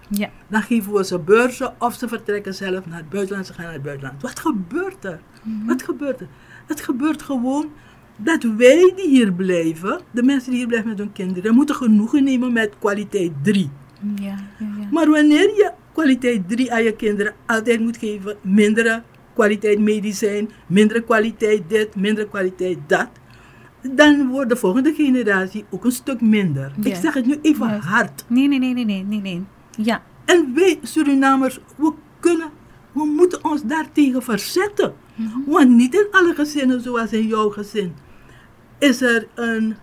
dan 0.48 0.62
geven 0.62 0.92
we 0.92 1.04
ze 1.04 1.18
beurzen 1.18 1.74
of 1.78 1.94
ze 1.94 2.08
vertrekken 2.08 2.54
zelf 2.54 2.86
naar 2.86 2.98
het 2.98 3.08
buitenland. 3.08 3.46
Ze 3.46 3.52
gaan 3.52 3.64
naar 3.64 3.72
het 3.72 3.82
buitenland. 3.82 4.22
Wat 4.22 4.38
gebeurt 4.38 5.04
er? 5.04 5.20
Wat 5.66 5.82
gebeurt 5.82 6.20
er? 6.20 6.28
Het 6.66 6.80
gebeurt 6.80 7.22
gewoon 7.22 7.70
dat 8.16 8.42
wij 8.42 8.92
die 8.96 9.08
hier 9.08 9.32
blijven, 9.32 10.00
de 10.10 10.22
mensen 10.22 10.50
die 10.50 10.58
hier 10.58 10.68
blijven 10.68 10.88
met 10.88 10.98
hun 10.98 11.12
kinderen, 11.12 11.54
moeten 11.54 11.74
genoegen 11.74 12.24
nemen 12.24 12.52
met 12.52 12.74
kwaliteit 12.78 13.32
3. 13.42 13.70
Ja, 14.14 14.24
ja, 14.24 14.66
ja. 14.80 14.88
Maar 14.90 15.10
wanneer 15.10 15.48
je 15.48 15.70
kwaliteit 15.92 16.48
3 16.48 16.72
aan 16.72 16.82
je 16.82 16.96
kinderen 16.96 17.34
altijd 17.46 17.80
moet 17.80 17.96
geven, 17.96 18.36
mindere 18.42 19.02
kwaliteit 19.34 19.78
medicijn, 19.78 20.50
mindere 20.66 21.02
kwaliteit 21.02 21.62
dit, 21.68 21.96
mindere 21.96 22.28
kwaliteit 22.28 22.78
dat, 22.86 23.08
dan 23.82 24.28
wordt 24.28 24.48
de 24.48 24.56
volgende 24.56 24.94
generatie 24.94 25.64
ook 25.70 25.84
een 25.84 25.92
stuk 25.92 26.20
minder. 26.20 26.72
Ik 26.82 26.94
zeg 26.94 27.14
het 27.14 27.26
nu 27.26 27.38
even 27.42 27.78
hard. 27.78 28.24
Nee, 28.26 28.48
nee, 28.48 28.58
nee, 28.58 28.74
nee, 28.74 28.84
nee, 28.84 29.04
nee, 29.04 29.20
nee. 29.20 29.42
Ja. 29.70 30.02
En 30.24 30.54
wij 30.54 30.78
Surinamers, 30.82 31.58
we 31.76 31.92
kunnen, 32.20 32.50
we 32.92 33.04
moeten 33.04 33.44
ons 33.44 33.62
daartegen 33.64 34.22
verzetten. 34.22 34.94
Want 35.46 35.68
niet 35.68 35.94
in 35.94 36.06
alle 36.10 36.34
gezinnen, 36.34 36.80
zoals 36.80 37.12
in 37.12 37.26
jouw 37.26 37.50
gezin, 37.50 37.94
is 38.78 39.00
er 39.00 39.28
een 39.34 39.76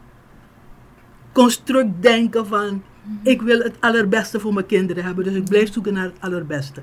construct 1.31 2.01
denken 2.01 2.47
van, 2.47 2.83
ik 3.21 3.41
wil 3.41 3.59
het 3.59 3.75
allerbeste 3.79 4.39
voor 4.39 4.53
mijn 4.53 4.65
kinderen 4.65 5.03
hebben, 5.03 5.23
dus 5.23 5.33
ik 5.33 5.45
blijf 5.49 5.73
zoeken 5.73 5.93
naar 5.93 6.03
het 6.03 6.19
allerbeste. 6.19 6.81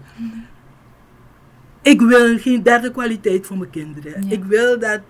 Ik 1.82 2.00
wil 2.00 2.38
geen 2.38 2.62
derde 2.62 2.90
kwaliteit 2.90 3.46
voor 3.46 3.58
mijn 3.58 3.70
kinderen. 3.70 4.22
Ja. 4.22 4.30
Ik 4.30 4.44
wil 4.44 4.78
dat, 4.78 5.00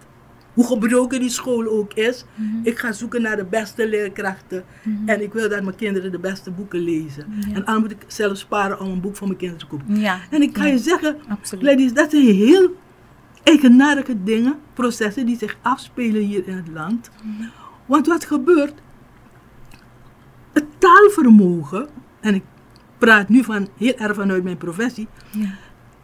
hoe 0.55 0.67
gebroken 0.67 1.21
die 1.21 1.29
school 1.31 1.67
ook 1.69 1.93
is, 1.95 2.25
Mhm. 2.35 2.47
ik 2.63 2.79
ga 2.79 2.93
zoeken 2.93 3.23
naar 3.23 3.37
de 3.37 3.45
beste 3.45 3.89
leerkrachten. 3.89 4.65
En 5.07 5.23
ik 5.23 5.33
wil 5.33 5.49
dat 5.49 5.63
mijn 5.63 5.77
kinderen 5.77 6.13
de 6.13 6.19
beste 6.19 6.51
boeken 6.51 6.79
lezen. 6.81 7.27
Ja. 7.49 7.55
En 7.55 7.63
dan 7.65 7.81
moet 7.81 7.91
ik 7.91 8.05
zelf 8.07 8.37
sparen 8.39 8.81
om 8.81 8.91
een 8.91 9.01
boek 9.01 9.17
voor 9.17 9.27
mijn 9.27 9.39
kinderen 9.39 9.69
te 9.69 9.77
kopen. 9.77 10.01
Ja. 10.01 10.19
En 10.31 10.43
ik 10.43 10.57
ga 10.57 10.65
ja, 10.65 10.73
je 10.73 10.79
zeggen, 10.79 11.17
Absoluut. 11.29 11.65
ladies, 11.65 11.93
dat 11.93 12.11
zijn 12.11 12.25
heel 12.27 12.77
eigenaardige 13.43 14.23
dingen, 14.23 14.55
processen 14.75 15.27
die 15.27 15.39
zich 15.39 15.57
afspelen 15.63 16.23
hier 16.23 16.49
in 16.49 16.57
het 16.57 16.69
land. 16.69 17.11
Want 17.87 18.07
wat 18.07 18.25
gebeurt? 18.25 18.75
Taalvermogen, 20.85 21.89
en 22.21 22.35
ik 22.35 22.43
praat 22.99 23.29
nu 23.29 23.45
van 23.45 23.69
heel 23.77 23.95
erg 23.97 24.15
vanuit 24.15 24.45
mijn 24.45 24.57
professie, 24.57 25.09
Ja. 25.31 25.47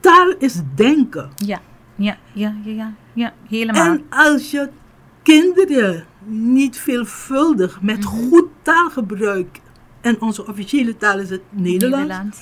taal 0.01 0.35
is 0.39 0.61
denken. 0.75 1.31
Ja. 1.37 1.61
Ja, 1.95 2.17
ja, 2.33 2.55
ja, 2.65 2.73
ja. 2.73 2.95
Ja, 3.13 3.33
helemaal. 3.49 3.87
En 3.87 4.05
als 4.11 4.51
je 4.51 4.69
kinderen 5.23 6.05
niet 6.25 6.79
veelvuldig 6.79 7.83
met 7.83 8.05
goed 8.05 8.47
taalgebruik, 8.63 9.61
en 10.01 10.21
onze 10.21 10.47
officiële 10.47 10.97
taal 10.97 11.19
is 11.19 11.31
het 11.31 11.43
Nederlands, 11.51 12.39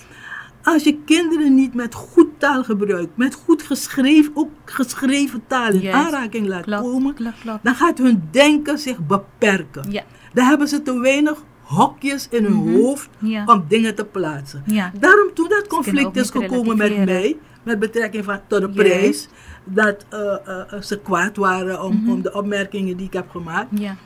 als 0.62 0.84
je 0.84 0.98
kinderen 1.04 1.54
niet 1.54 1.74
met 1.74 1.94
goed 1.94 2.28
taalgebruik, 2.38 3.08
met 3.14 3.34
goed 3.34 3.62
geschreven, 3.62 4.32
ook 4.34 4.50
geschreven 4.64 5.42
taal 5.46 5.72
in 5.72 5.92
aanraking 5.92 6.46
laat 6.46 6.64
komen, 6.64 7.16
dan 7.62 7.74
gaat 7.74 7.98
hun 7.98 8.28
denken 8.30 8.78
zich 8.78 9.06
beperken. 9.06 9.90
Ja. 9.90 10.02
Dan 10.32 10.44
hebben 10.44 10.68
ze 10.68 10.82
te 10.82 11.00
weinig 11.00 11.42
hokjes 11.68 12.28
in 12.30 12.44
hun 12.44 12.52
Mhm. 12.64 12.74
hoofd 12.74 13.08
Ja. 13.18 13.42
om 13.46 13.64
dingen 13.68 13.94
te 13.94 14.04
plaatsen. 14.04 14.62
Ja. 14.66 14.92
Daarom 15.00 15.30
toen 15.34 15.48
dat 15.48 15.66
conflict 15.66 16.16
is 16.16 16.30
gekomen 16.30 16.76
met 16.76 17.04
mij, 17.04 17.36
met 17.62 17.78
betrekking 17.78 18.24
van, 18.24 18.40
tot 18.46 18.60
de 18.60 18.68
prijs, 18.68 19.28
dat 19.64 20.06
eh, 20.08 20.18
eh, 20.20 20.72
eh, 20.72 20.82
ze 20.82 20.98
kwaad 21.00 21.36
waren 21.36 21.82
om, 21.82 21.94
Mhm. 22.02 22.10
om 22.10 22.22
de 22.22 22.32
opmerkingen 22.32 22.96
die 22.96 23.06
ik 23.06 23.12
heb 23.12 23.30
gemaakt. 23.30 23.68
Ja. 23.78 23.96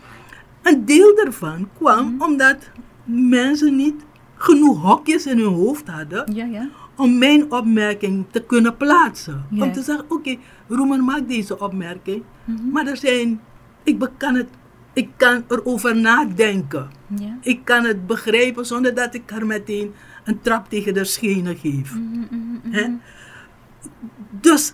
Een 0.63 0.85
deel 0.85 1.15
daarvan 1.17 1.69
kwam 1.79 2.15
Mhm. 2.15 2.23
omdat 2.23 2.57
mensen 3.05 3.77
niet 3.77 4.05
genoeg 4.37 4.81
hokjes 4.83 5.27
in 5.27 5.39
hun 5.39 5.53
hoofd 5.55 5.89
hadden 5.89 6.35
Ja, 6.35 6.45
ja. 6.45 6.69
om 6.97 7.19
mijn 7.19 7.53
opmerking 7.53 8.25
te 8.31 8.41
kunnen 8.41 8.77
plaatsen. 8.77 9.47
Om 9.61 9.73
te 9.73 9.83
zeggen, 9.83 10.05
oké, 10.09 10.37
Roemer 10.69 11.05
maakt 11.05 11.29
deze 11.29 11.59
opmerking, 11.61 12.23
maar 12.73 12.87
er 12.87 12.97
zijn, 12.97 13.41
ik 13.83 14.09
kan 14.17 14.35
het, 14.35 14.49
ik 14.93 15.09
kan 15.17 15.45
erover 15.49 15.97
nadenken. 15.97 16.91
Ja. 17.07 17.37
Ik 17.41 17.65
kan 17.65 17.85
het 17.85 18.07
begrijpen 18.07 18.67
zonder 18.67 18.95
dat 18.95 19.15
ik 19.15 19.31
haar 19.31 19.47
meteen 19.47 19.95
een 20.25 20.41
trap 20.41 20.69
tegen 20.69 20.95
de 20.95 21.05
schenen 21.05 21.57
geef. 21.57 21.95
Mhm, 21.95 22.19
mhm, 22.31 22.69
mhm. 22.71 22.91
Dus 24.31 24.73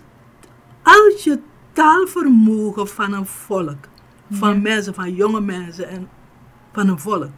als 0.82 1.24
je 1.24 1.38
taalvermogen 1.72 2.88
van 2.88 3.12
een 3.12 3.26
volk, 3.26 3.88
van 4.30 4.54
Ja. 4.54 4.60
mensen, 4.60 4.94
van 4.94 5.14
jonge 5.14 5.40
mensen 5.40 5.88
en 5.88 6.08
van 6.72 6.88
een 6.88 6.98
volk, 6.98 7.30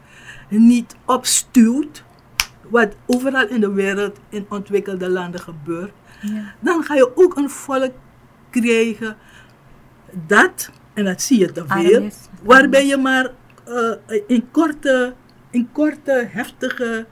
niet 0.48 0.96
opstuwt, 1.04 2.04
wat 2.68 2.96
overal 3.06 3.48
in 3.48 3.60
de 3.60 3.72
wereld 3.72 4.18
in 4.28 4.46
ontwikkelde 4.48 5.08
landen 5.08 5.40
gebeurt, 5.40 5.92
Ja. 6.20 6.54
dan 6.60 6.82
ga 6.84 6.94
je 6.94 7.16
ook 7.16 7.36
een 7.36 7.50
volk 7.50 7.92
krijgen 8.50 9.16
dat, 10.26 10.70
en 10.94 11.04
dat 11.04 11.22
zie 11.22 11.38
je 11.38 11.52
te 11.52 11.64
Arm 11.66 11.80
veel, 11.86 12.02
is. 12.02 12.16
Waarbij 12.42 12.86
je 12.86 12.96
maar 12.96 13.30
eh, 13.64 14.20
in, 14.26 14.50
korte, 14.50 15.14
in 15.50 15.68
korte, 15.72 16.28
heftige, 16.30 17.06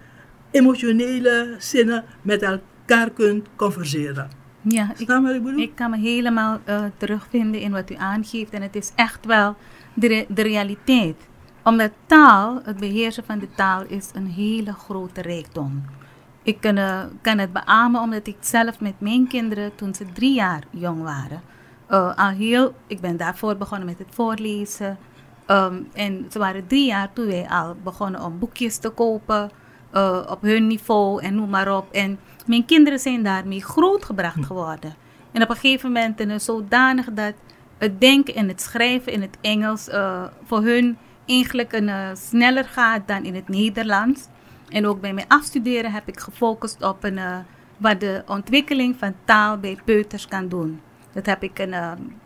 emotionele 0.50 1.54
zinnen 1.58 2.04
met 2.22 2.42
elkaar 2.42 3.10
kunt 3.10 3.46
converseren. 3.56 4.30
Ja, 4.62 4.90
ik, 4.96 5.08
ik 5.56 5.74
kan 5.74 5.90
me 5.90 5.98
helemaal 5.98 6.58
eh, 6.64 6.84
terugvinden 6.96 7.60
in 7.60 7.70
wat 7.72 7.90
u 7.90 7.94
aangeeft. 7.94 8.52
En 8.52 8.62
het 8.62 8.76
is 8.76 8.92
echt 8.94 9.26
wel 9.26 9.56
de, 9.94 10.06
re- 10.06 10.26
de 10.28 10.42
realiteit. 10.42 11.16
Omdat 11.64 11.90
taal, 12.06 12.60
het 12.64 12.76
beheersen 12.76 13.24
van 13.24 13.38
de 13.38 13.48
taal, 13.54 13.84
is 13.86 14.10
een 14.14 14.26
hele 14.26 14.72
grote 14.72 15.22
rijkdom. 15.22 15.84
Ik 16.42 16.60
kan, 16.60 16.76
eh, 16.76 17.04
kan 17.22 17.38
het 17.38 17.52
beamen 17.52 18.00
omdat 18.00 18.26
ik 18.26 18.36
zelf 18.40 18.80
met 18.80 19.00
mijn 19.00 19.28
kinderen, 19.28 19.74
toen 19.74 19.94
ze 19.94 20.04
drie 20.12 20.34
jaar 20.34 20.62
jong 20.70 21.02
waren, 21.02 21.42
al 22.16 22.28
heel, 22.28 22.74
ik 22.86 23.00
ben 23.00 23.16
daarvoor 23.16 23.56
begonnen 23.56 23.86
met 23.86 23.98
het 23.98 24.08
voorlezen. 24.10 24.98
Ehm, 25.48 25.82
en 25.92 26.26
ze 26.30 26.38
waren 26.38 26.66
drie 26.66 26.86
jaar 26.86 27.12
toen 27.12 27.26
wij 27.26 27.46
al 27.48 27.76
begonnen 27.82 28.24
om 28.24 28.38
boekjes 28.38 28.76
te 28.76 28.88
kopen 28.88 29.50
eh, 29.90 30.26
op 30.30 30.42
hun 30.42 30.66
niveau 30.66 31.22
en 31.22 31.34
noem 31.34 31.50
maar 31.50 31.76
op. 31.76 31.92
En 31.92 32.18
mijn 32.46 32.64
kinderen 32.64 32.98
zijn 32.98 33.22
daarmee 33.22 33.62
grootgebracht 33.64 34.44
geworden. 34.44 34.94
En 35.32 35.42
op 35.42 35.50
een 35.50 35.56
gegeven 35.56 35.92
moment 35.92 36.18
het 36.18 36.42
zodanig 36.42 37.12
dat 37.12 37.32
het 37.78 38.00
denken 38.00 38.34
en 38.34 38.48
het 38.48 38.60
schrijven 38.60 39.12
in 39.12 39.20
het 39.20 39.36
Engels 39.40 39.88
uh, 39.88 40.24
voor 40.44 40.62
hun 40.62 40.98
eigenlijk 41.26 41.72
een, 41.72 41.88
uh, 41.88 42.08
sneller 42.14 42.64
gaat 42.64 43.08
dan 43.08 43.24
in 43.24 43.34
het 43.34 43.48
Nederlands. 43.48 44.26
En 44.68 44.86
ook 44.86 45.00
bij 45.00 45.12
mijn 45.12 45.28
afstuderen 45.28 45.92
heb 45.92 46.08
ik 46.08 46.20
gefocust 46.20 46.82
op 46.82 47.04
een, 47.04 47.16
uh, 47.16 47.36
wat 47.76 48.00
de 48.00 48.22
ontwikkeling 48.26 48.96
van 48.98 49.14
taal 49.24 49.58
bij 49.58 49.78
peuters 49.84 50.26
kan 50.28 50.48
doen. 50.48 50.80
Dat 51.12 51.26
heb 51.26 51.42
ik 51.42 51.58
een, 51.58 51.74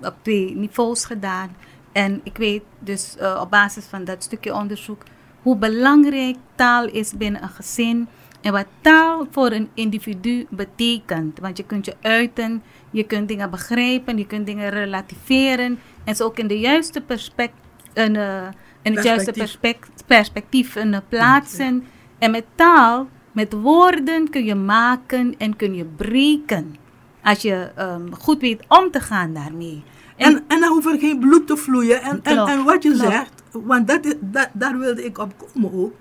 op 0.00 0.14
twee 0.22 0.56
niveaus 0.56 1.04
gedaan. 1.04 1.56
En 1.92 2.20
ik 2.24 2.36
weet 2.36 2.62
dus 2.78 3.16
op 3.40 3.50
basis 3.50 3.84
van 3.84 4.04
dat 4.04 4.22
stukje 4.22 4.54
onderzoek 4.54 5.02
hoe 5.42 5.56
belangrijk 5.56 6.36
taal 6.54 6.88
is 6.88 7.16
binnen 7.16 7.42
een 7.42 7.48
gezin 7.48 8.08
en 8.40 8.52
wat 8.52 8.66
taal 8.80 9.26
voor 9.30 9.50
een 9.50 9.68
individu 9.74 10.46
betekent. 10.50 11.38
Want 11.38 11.56
je 11.56 11.64
kunt 11.64 11.84
je 11.84 11.94
uiten, 12.00 12.62
je 12.90 13.04
kunt 13.04 13.28
dingen 13.28 13.50
begrijpen, 13.50 14.18
je 14.18 14.26
kunt 14.26 14.46
dingen 14.46 14.70
relativeren 14.70 15.78
en 16.04 16.16
ze 16.16 16.24
ook 16.24 16.38
in 16.38 16.46
de 16.46 16.58
juiste 16.58 17.00
perspect, 17.00 17.54
een, 17.94 18.14
uh, 18.14 18.48
in 18.82 18.94
het 18.94 19.04
juiste 19.04 19.32
perspect, 19.32 20.06
perspectief 20.06 20.76
uh, 20.76 20.96
plaatsen. 21.08 21.84
En 22.18 22.30
met 22.30 22.44
taal, 22.54 23.08
met 23.32 23.52
woorden 23.52 24.30
kun 24.30 24.44
je 24.44 24.54
maken 24.54 25.34
en 25.38 25.56
kun 25.56 25.74
je 25.74 25.84
breken. 25.84 26.76
Als 27.22 27.42
je 27.42 27.70
um, 27.78 28.14
goed 28.14 28.40
weet 28.40 28.64
om 28.68 28.90
te 28.90 29.00
gaan 29.00 29.34
daarmee. 29.34 29.82
En, 30.22 30.44
en, 30.48 30.60
dan 30.60 30.68
hoeft 30.68 30.86
er 30.86 30.98
geen 30.98 31.18
bloed 31.18 31.46
te 31.46 31.56
vloeien. 31.56 32.02
En, 32.02 32.20
en, 32.22 32.38
en 32.38 32.64
wat 32.64 32.82
je 32.82 32.96
zegt, 32.96 33.42
want 33.50 33.88
dat, 33.88 34.14
dat, 34.20 34.48
daar 34.52 34.78
wilde 34.78 35.04
ik 35.04 35.18
op 35.18 35.32
komen 35.38 35.72
ook. 35.72 35.94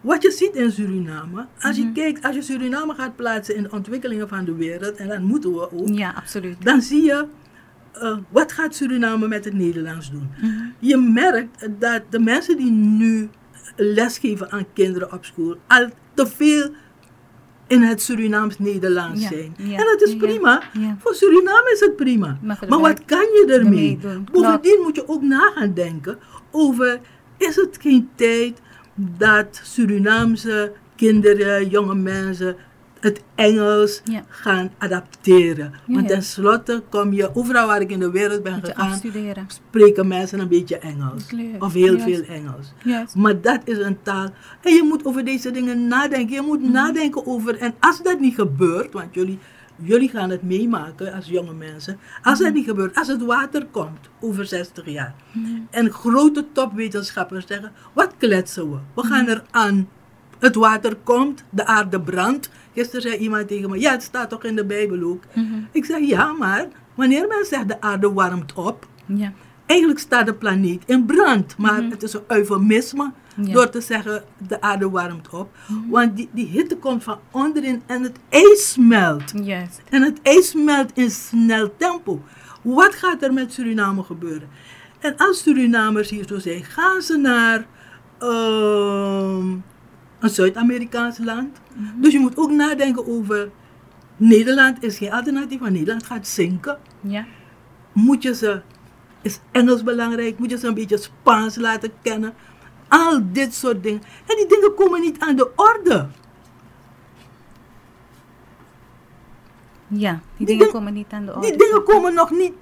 Wat 0.00 0.22
je 0.22 0.30
ziet 0.30 0.54
in 0.54 0.72
Suriname, 0.72 1.46
als 1.60 1.76
je 1.76 1.82
mhm. 1.82 1.92
kijkt, 1.92 2.24
als 2.24 2.34
je 2.34 2.42
Suriname 2.42 2.94
gaat 2.94 3.16
plaatsen 3.16 3.56
in 3.56 3.62
de 3.62 3.70
ontwikkelingen 3.70 4.28
van 4.28 4.44
de 4.44 4.54
wereld, 4.54 4.96
en 4.96 5.08
dat 5.08 5.20
moeten 5.20 5.52
we 5.52 5.72
ook. 5.72 5.88
Ja, 5.88 6.12
absoluut. 6.16 6.64
Dan 6.64 6.82
zie 6.82 7.02
je, 7.02 7.26
uh, 8.02 8.16
wat 8.28 8.52
gaat 8.52 8.74
Suriname 8.74 9.28
met 9.28 9.44
het 9.44 9.54
Nederlands 9.54 10.10
doen? 10.10 10.30
Mhm. 10.40 10.50
Je 10.78 10.96
merkt 10.96 11.68
dat 11.80 12.02
de 12.08 12.18
mensen 12.18 12.56
die 12.56 12.70
nu 12.70 13.28
lesgeven 13.76 14.50
aan 14.50 14.66
kinderen 14.72 15.12
op 15.12 15.24
school, 15.24 15.56
al 15.66 15.88
te 16.14 16.26
veel 16.26 16.70
in 17.68 17.82
het 17.82 18.02
Surinaams-Nederlands 18.02 19.26
zijn. 19.26 19.54
En 19.58 19.84
dat 19.84 20.02
is 20.02 20.16
prima. 20.16 20.62
Voor 20.98 21.14
Suriname 21.14 21.70
is 21.72 21.80
het 21.80 21.96
prima. 21.96 22.38
Maar, 22.42 22.80
wat 22.80 23.04
kan 23.04 23.18
je 23.18 23.44
ermee? 23.48 23.98
Bovendien 24.32 24.80
moet 24.82 24.96
je 24.96 25.08
ook 25.08 25.22
na 25.22 25.52
gaan 25.54 25.74
denken 25.74 26.18
over, 26.50 27.00
is 27.36 27.56
het 27.56 27.78
geen 27.80 28.08
tijd 28.14 28.60
dat 28.94 29.60
Surinaamse 29.62 30.72
kinderen, 30.96 31.68
jonge 31.68 31.94
mensen 31.94 32.56
het 33.08 33.22
Engels 33.34 34.02
gaan 34.28 34.70
adapteren. 34.78 35.72
Want 35.86 36.08
tenslotte 36.08 36.82
kom 36.88 37.12
je, 37.12 37.34
overal 37.34 37.66
waar 37.66 37.80
ik 37.80 37.90
in 37.90 37.98
de 37.98 38.10
wereld 38.10 38.42
ben 38.42 38.62
gegaan, 38.64 39.00
spreken 39.46 40.06
mensen 40.08 40.40
een 40.40 40.48
beetje 40.48 40.78
Engels. 40.78 41.24
Of 41.58 41.72
heel 41.72 41.98
veel 41.98 42.22
Engels. 42.22 42.72
Maar 43.14 43.40
dat 43.40 43.60
is 43.64 43.78
een 43.78 43.98
taal. 44.02 44.28
En 44.62 44.74
je 44.74 44.82
moet 44.82 45.04
over 45.04 45.24
deze 45.24 45.50
dingen 45.50 45.88
nadenken. 45.88 46.34
Je 46.34 46.42
moet 46.42 46.62
mhm. 46.62 46.72
nadenken 46.72 47.26
over, 47.26 47.58
en 47.58 47.74
als 47.80 48.02
dat 48.02 48.20
niet 48.20 48.34
gebeurt, 48.34 48.92
want 48.92 49.14
jullie, 49.14 49.38
jullie 49.76 50.08
gaan 50.08 50.30
het 50.30 50.42
meemaken 50.42 51.12
als 51.12 51.26
jonge 51.26 51.54
mensen. 51.54 51.98
Als 52.22 52.38
dat 52.38 52.48
mhm. 52.48 52.56
niet 52.56 52.66
gebeurt, 52.66 52.96
als 52.96 53.08
het 53.08 53.24
water 53.24 53.66
komt 53.70 54.08
over 54.20 54.46
60 54.46 54.88
jaar. 54.88 55.14
En 55.70 55.90
grote 55.90 56.46
topwetenschappers 56.52 57.46
zeggen, 57.46 57.72
wat 57.92 58.14
kletsen 58.18 58.70
we? 58.70 58.78
We 58.94 59.02
gaan 59.06 59.24
mhm. 59.24 59.32
er 59.32 59.42
aan 59.50 59.88
het 60.38 60.54
water 60.54 60.94
komt, 60.94 61.44
de 61.50 61.66
aarde 61.66 62.00
brandt. 62.00 62.50
Gisteren 62.78 63.02
zei 63.02 63.16
iemand 63.16 63.48
tegen 63.48 63.70
me, 63.70 63.80
ja, 63.80 63.90
het 63.90 64.02
staat 64.02 64.30
toch 64.30 64.44
in 64.44 64.56
de 64.56 64.64
Bijbel 64.64 65.02
ook. 65.02 65.22
Mhm. 65.34 65.46
Ik 65.72 65.84
zeg, 65.84 66.00
ja, 66.00 66.32
maar 66.32 66.68
wanneer 66.94 67.26
men 67.28 67.44
zegt 67.44 67.68
de 67.68 67.80
aarde 67.80 68.12
warmt 68.12 68.52
op, 68.52 68.86
ja. 69.06 69.32
eigenlijk 69.66 70.00
staat 70.00 70.26
de 70.26 70.34
planeet 70.34 70.82
in 70.86 71.06
brand. 71.06 71.56
Maar 71.56 71.82
mhm. 71.82 71.90
het 71.90 72.02
is 72.02 72.12
een 72.12 72.22
eufemisme 72.26 73.12
door 73.36 73.70
te 73.70 73.80
zeggen, 73.80 74.22
de 74.48 74.60
aarde 74.60 74.90
warmt 74.90 75.28
op. 75.28 75.56
Mhm. 75.66 75.90
Want 75.90 76.16
die, 76.16 76.28
die 76.32 76.46
hitte 76.46 76.76
komt 76.76 77.02
van 77.02 77.18
onderin 77.30 77.82
en 77.86 78.02
het 78.02 78.18
ijs 78.28 78.70
smelt. 78.70 79.32
En 79.90 80.02
het 80.02 80.18
ijs 80.22 80.48
smelt 80.48 80.90
in 80.94 81.10
snel 81.10 81.76
tempo. 81.76 82.22
Wat 82.62 82.94
gaat 82.94 83.22
er 83.22 83.32
met 83.32 83.52
Suriname 83.52 84.02
gebeuren? 84.02 84.48
En 84.98 85.16
als 85.16 85.42
Surinamers 85.42 86.10
hier 86.10 86.26
zo 86.26 86.38
zijn, 86.38 86.64
gaan 86.64 87.02
ze 87.02 87.16
naar... 87.16 87.66
Uh, 88.22 89.52
een 90.18 90.30
Zuid-Amerikaans 90.30 91.18
land. 91.18 91.60
Mhm. 91.74 92.00
Dus 92.00 92.12
je 92.12 92.18
moet 92.18 92.36
ook 92.36 92.50
nadenken 92.50 93.06
over 93.06 93.50
Nederland 94.18 94.82
is 94.82 94.98
geen 94.98 95.12
alternatief, 95.12 95.60
maar 95.60 95.70
Nederland 95.70 96.06
gaat 96.06 96.26
zinken. 96.26 96.78
Ja. 97.00 97.26
Moet 97.92 98.22
je 98.22 98.34
ze, 98.34 98.62
is 99.22 99.40
Engels 99.50 99.82
belangrijk, 99.82 100.38
moet 100.38 100.50
je 100.50 100.58
ze 100.58 100.66
een 100.66 100.74
beetje 100.74 100.96
Spaans 100.96 101.56
laten 101.56 101.92
kennen. 102.02 102.34
Al 102.88 103.20
dit 103.32 103.54
soort 103.54 103.82
dingen. 103.82 104.02
En 104.26 104.36
die 104.36 104.46
dingen 104.46 104.74
komen 104.74 105.00
niet 105.00 105.18
aan 105.18 105.36
de 105.36 105.50
orde. 105.56 106.08
Ja, 109.86 110.20
die, 110.36 110.46
dingen 110.46 110.70
komen 110.70 110.92
niet 110.92 111.06
aan 111.10 111.26
de 111.26 111.34
orde. 111.34 111.48
Die 111.48 111.58
dingen 111.58 111.82
komen 111.84 112.14
nog 112.14 112.30
niet, 112.30 112.52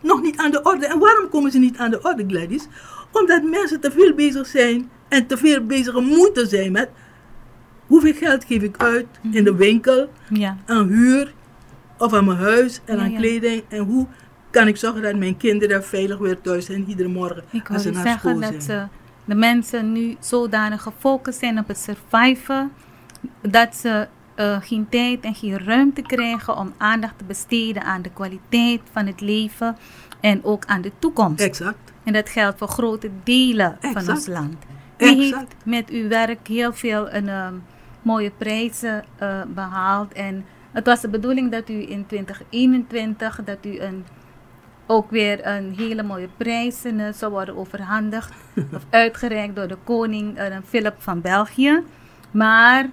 nog 0.00 0.22
niet 0.22 0.36
aan 0.36 0.50
de 0.50 0.62
orde. 0.62 0.86
En 0.86 0.98
waarom 0.98 1.28
komen 1.28 1.50
ze 1.50 1.58
niet 1.58 1.76
aan 1.76 1.90
de 1.90 2.02
orde, 2.02 2.24
Gladys? 2.26 2.66
Omdat 3.12 3.42
mensen 3.42 3.80
te 3.80 3.90
veel 3.90 4.14
bezig 4.14 4.46
zijn 4.46 4.90
en 5.08 5.26
te 5.26 5.36
veel 5.36 5.66
bezig 5.66 6.00
moeten 6.00 6.48
zijn 6.48 6.72
met 6.72 6.88
hoeveel 7.94 8.28
geld 8.28 8.44
geef 8.44 8.62
ik 8.62 8.76
uit 8.76 9.06
in 9.22 9.44
de 9.44 9.50
mhm. 9.50 9.56
winkel 9.56 10.08
ja. 10.28 10.56
aan 10.66 10.86
huur 10.86 11.34
of 11.98 12.12
aan 12.12 12.24
mijn 12.24 12.38
huis 12.38 12.80
en 12.84 13.00
aan 13.00 13.14
kleding 13.14 13.62
en 13.68 13.78
hoe 13.78 14.06
kan 14.50 14.68
ik 14.68 14.76
zorgen 14.76 15.02
dat 15.02 15.16
mijn 15.16 15.36
kinderen 15.36 15.84
veilig 15.84 16.18
weer 16.18 16.40
thuis 16.40 16.66
zijn 16.66 16.88
iedere 16.88 17.08
morgen 17.08 17.44
ik 17.50 17.70
als 17.70 17.82
ze 17.82 17.90
naar 17.90 18.02
zeggen 18.02 18.30
school 18.30 18.52
dat 18.52 18.62
Ze, 18.62 18.86
de 19.24 19.34
mensen 19.34 19.92
nu 19.92 20.16
zodanig 20.20 20.82
gefocust 20.82 21.38
zijn 21.38 21.58
op 21.58 21.68
het 21.68 21.78
surviven 21.78 22.72
dat 23.40 23.76
ze 23.76 24.08
uh, 24.36 24.56
geen 24.60 24.86
tijd 24.88 25.20
en 25.20 25.34
geen 25.34 25.58
ruimte 25.58 26.02
krijgen 26.02 26.56
om 26.56 26.72
aandacht 26.76 27.18
te 27.18 27.24
besteden 27.24 27.82
aan 27.82 28.02
de 28.02 28.10
kwaliteit 28.10 28.80
van 28.92 29.06
het 29.06 29.20
leven 29.20 29.76
en 30.20 30.44
ook 30.44 30.64
aan 30.64 30.80
de 30.80 30.92
toekomst. 30.98 31.40
Exact. 31.40 31.92
En 32.04 32.12
dat 32.12 32.28
geldt 32.28 32.58
voor 32.58 32.68
grote 32.68 33.10
delen 33.24 33.78
van 33.80 34.08
ons 34.10 34.26
land. 34.26 34.56
U 34.98 35.06
heeft 35.06 35.46
met 35.64 35.90
uw 35.90 36.08
werk 36.08 36.48
heel 36.48 36.72
veel 36.72 37.12
een, 37.12 37.28
um, 37.28 37.62
mooie 38.04 38.30
prijzen 38.30 39.04
uh, 39.22 39.42
behaald. 39.46 40.12
En 40.12 40.44
het 40.72 40.86
was 40.86 41.00
de 41.00 41.08
bedoeling 41.08 41.50
dat 41.50 41.68
u 41.68 41.90
in 41.90 42.06
2021 42.06 43.40
dat 43.44 43.58
u 43.62 43.78
een, 43.78 44.04
ook 44.86 45.10
weer 45.10 45.46
een 45.46 45.74
hele 45.76 46.02
mooie 46.02 46.28
prijs 46.36 46.84
uh, 46.84 47.12
zou 47.12 47.32
worden 47.32 47.56
overhandigd. 47.56 48.32
of 48.74 48.84
uitgereikt 48.90 49.56
door 49.56 49.68
de 49.68 49.78
koning 49.84 50.38
uh, 50.38 50.56
Philip 50.64 50.94
van 50.98 51.20
België. 51.20 51.82
Maar 52.30 52.88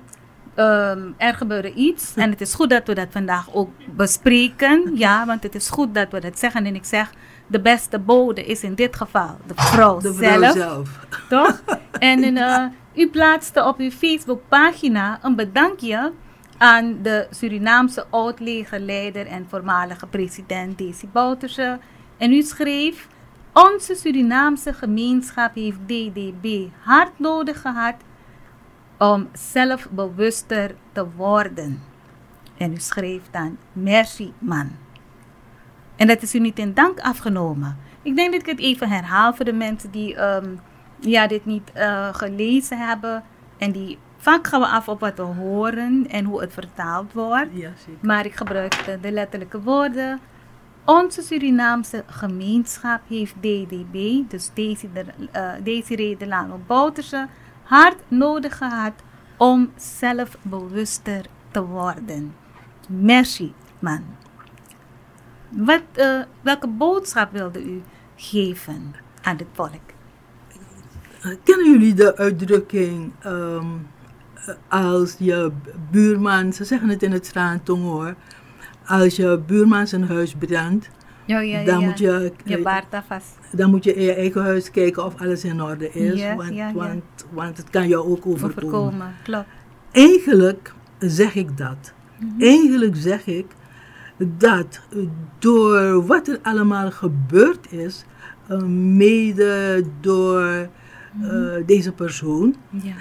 um, 0.55 1.13
er 1.17 1.33
gebeurde 1.33 1.73
iets. 1.73 2.13
En 2.15 2.29
het 2.29 2.41
is 2.41 2.53
goed 2.53 2.69
dat 2.69 2.87
we 2.87 2.93
dat 2.93 3.07
vandaag 3.09 3.53
ook 3.53 3.69
bespreken. 3.95 4.91
Ja, 4.95 5.25
want 5.25 5.43
het 5.43 5.55
is 5.55 5.69
goed 5.69 5.93
dat 5.93 6.11
we 6.11 6.19
dat 6.19 6.39
zeggen. 6.39 6.65
En 6.65 6.75
ik 6.75 6.85
zeg, 6.85 7.11
de 7.47 7.61
beste 7.61 7.99
bode 7.99 8.45
is 8.45 8.63
in 8.63 8.75
dit 8.75 8.95
geval 8.95 9.37
de 9.47 9.53
vrouw, 9.55 9.99
de 9.99 10.13
vrouw 10.13 10.51
zelf. 10.53 11.05
Toch? 11.29 11.61
En 11.99 12.37
uh, 12.37 12.65
u 12.95 13.09
plaatste 13.09 13.65
op 13.65 13.79
uw 13.79 13.91
Facebookpagina 13.91 15.19
een 15.21 15.35
bedankje 15.35 16.11
aan 16.57 17.01
de 17.01 17.27
Surinaamse 17.29 18.05
oud-legerleider 18.09 19.27
en 19.27 19.45
voormalige 19.49 20.07
president 20.07 20.77
Desi 20.77 21.07
Bouterse. 21.07 21.79
En 22.17 22.33
u 22.33 22.41
schreef, 22.41 23.07
onze 23.53 23.95
Surinaamse 23.95 24.73
gemeenschap 24.73 25.55
heeft 25.55 25.77
DDB 25.85 26.67
hard 26.79 27.19
nodig 27.19 27.61
gehad 27.61 27.95
om 28.97 29.27
zelfbewuster 29.33 30.75
te 30.91 31.05
worden. 31.15 31.83
En 32.57 32.71
u 32.71 32.77
schreef 32.77 33.21
dan, 33.31 33.57
merci 33.73 34.33
man. 34.37 34.71
En 35.95 36.07
dat 36.07 36.21
is 36.21 36.35
u 36.35 36.39
niet 36.39 36.59
in 36.59 36.73
dank 36.73 36.99
afgenomen. 36.99 37.77
Ik 38.01 38.15
denk 38.15 38.31
dat 38.31 38.41
ik 38.41 38.47
het 38.47 38.59
even 38.59 38.89
herhaal 38.89 39.33
voor 39.33 39.45
de 39.45 39.53
mensen 39.53 39.91
die 39.91 40.21
um, 40.21 40.59
ja, 41.01 41.27
dit 41.27 41.45
niet 41.45 41.71
uh, 41.77 42.13
gelezen 42.13 42.77
hebben. 42.87 43.23
En 43.57 43.71
die 43.71 43.97
vaak 44.17 44.47
gaan 44.47 44.59
we 44.59 44.67
af 44.67 44.87
op 44.87 44.99
wat 44.99 45.17
we 45.17 45.23
horen 45.23 46.07
en 46.09 46.25
hoe 46.25 46.41
het 46.41 46.53
vertaald 46.53 47.13
wordt. 47.13 47.49
Ja, 47.51 47.71
zeker. 47.77 47.99
Maar 48.01 48.25
ik 48.25 48.35
gebruik 48.35 48.85
de, 48.85 48.99
de 48.99 49.11
letterlijke 49.11 49.61
woorden. 49.61 50.19
Onze 50.85 51.21
Surinaamse 51.21 52.03
gemeenschap 52.07 53.01
heeft 53.07 53.35
DDB, 53.35 54.29
dus 54.29 54.51
Desiree 54.53 55.03
de, 55.03 55.05
uh, 55.35 55.51
Desiree 55.63 56.17
Delano 56.17 56.59
Bouterse, 56.67 57.27
hard 57.63 57.97
nodig 58.07 58.57
gehad 58.57 58.93
om 59.37 59.71
zelfbewuster 59.75 61.25
te 61.51 61.63
worden. 61.65 62.35
Merci, 62.87 63.53
man. 63.79 64.03
Wat, 65.49 65.83
uh, 65.95 66.21
welke 66.41 66.67
boodschap 66.67 67.31
wilde 67.31 67.63
u 67.63 67.81
geven 68.15 68.95
aan 69.21 69.37
het 69.37 69.47
volk? 69.53 69.90
Kennen 71.43 71.71
jullie 71.71 71.93
de 71.93 72.17
uitdrukking 72.17 73.11
um, 73.25 73.87
als 74.67 75.15
je 75.19 75.51
buurman, 75.91 76.53
ze 76.53 76.63
zeggen 76.63 76.89
het 76.89 77.03
in 77.03 77.11
het 77.11 77.25
straatong 77.25 77.83
hoor, 77.83 78.15
als 78.85 79.15
je 79.15 79.39
buurman 79.45 79.87
zijn 79.87 80.03
huis 80.03 80.35
brandt, 80.39 80.89
Ja, 81.25 81.39
ja, 81.39 81.59
ja. 81.59 81.65
dan, 81.65 81.79
ja. 81.79 81.87
Moet 81.87 81.97
je, 81.99 82.31
Je 82.43 82.81
alvast. 82.91 83.37
dan 83.51 83.69
moet 83.69 83.83
je 83.83 83.93
in 83.93 84.03
je 84.03 84.13
eigen 84.13 84.41
huis 84.41 84.71
kijken 84.71 85.05
of 85.05 85.21
alles 85.21 85.43
in 85.43 85.61
orde 85.61 85.91
is. 85.91 86.19
Ja, 86.19 86.35
want. 86.35 86.73
Want, 86.73 87.03
want 87.31 87.57
het 87.57 87.69
kan 87.69 87.87
je 87.87 87.97
ook 88.05 88.25
overkomen. 88.25 88.77
Overkomen, 88.77 89.13
klopt. 89.23 89.47
Eigenlijk 89.91 90.73
zeg 90.99 91.35
ik 91.35 91.57
dat. 91.57 91.93
Mhm. 92.19 92.41
Eigenlijk 92.41 92.95
zeg 92.95 93.25
ik 93.25 93.45
dat 94.17 94.81
door 95.39 96.05
wat 96.05 96.27
er 96.27 96.39
allemaal 96.41 96.91
gebeurd 96.91 97.71
is, 97.71 98.05
eh, 98.47 98.61
mede 98.63 99.83
door 100.01 100.69
Mhm. 101.11 101.25
eh, 101.25 101.65
deze 101.65 101.91
persoon, 101.91 102.55
Ja. 102.69 102.93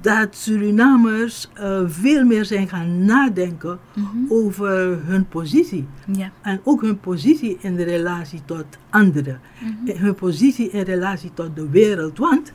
dat 0.00 0.36
Surinamers 0.36 1.48
eh, 1.54 1.80
veel 1.86 2.24
meer 2.24 2.44
zijn 2.44 2.68
gaan 2.68 3.04
nadenken 3.04 3.78
Mhm. 3.94 4.08
over 4.28 4.98
hun 5.06 5.28
positie. 5.28 5.86
Ja. 6.12 6.30
En 6.42 6.60
ook 6.64 6.80
hun 6.82 7.00
positie 7.00 7.56
in 7.60 7.76
de 7.76 7.82
relatie 7.84 8.40
tot 8.44 8.64
anderen. 8.90 9.40
Mhm. 9.86 9.96
Hun 9.98 10.14
positie 10.14 10.70
in 10.70 10.82
relatie 10.82 11.30
tot 11.34 11.56
de 11.56 11.68
wereld. 11.70 12.18
Want 12.18 12.52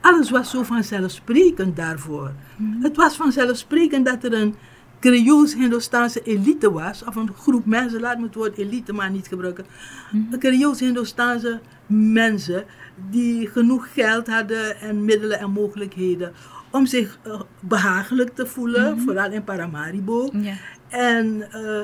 alles 0.00 0.30
was 0.30 0.50
zo 0.50 0.62
vanzelfsprekend 0.62 1.76
daarvoor. 1.76 2.32
Het 2.80 2.96
was 2.96 3.16
vanzelfsprekend 3.16 4.06
dat 4.06 4.24
er 4.24 4.32
een 4.32 4.54
Creools-Hindoestaanse 5.00 6.22
elite 6.22 6.72
was. 6.72 7.04
Of 7.04 7.16
een 7.16 7.30
groep 7.38 7.66
mensen, 7.66 8.00
laat 8.00 8.18
me 8.18 8.24
het 8.24 8.34
woord 8.34 8.56
elite 8.58 8.92
maar 8.92 9.10
niet 9.10 9.26
gebruiken. 9.26 9.64
Een 10.30 10.38
Creools-Hindoestaanse 10.38 11.60
mensen 11.86 12.64
die 13.10 13.46
genoeg 13.48 13.92
geld 13.92 14.26
hadden 14.26 14.80
en 14.80 15.04
middelen 15.04 15.38
en 15.38 15.50
mogelijkheden 15.50 16.32
om 16.70 16.86
zich 16.86 17.18
eh, 17.22 17.40
behagelijk 17.60 18.34
te 18.34 18.46
voelen, 18.46 18.94
Mhm. 18.94 19.04
vooral 19.04 19.30
in 19.32 19.44
Paramaribo. 19.44 20.30
Ja. 20.32 20.54
En 20.88 21.52
eh, 21.52 21.80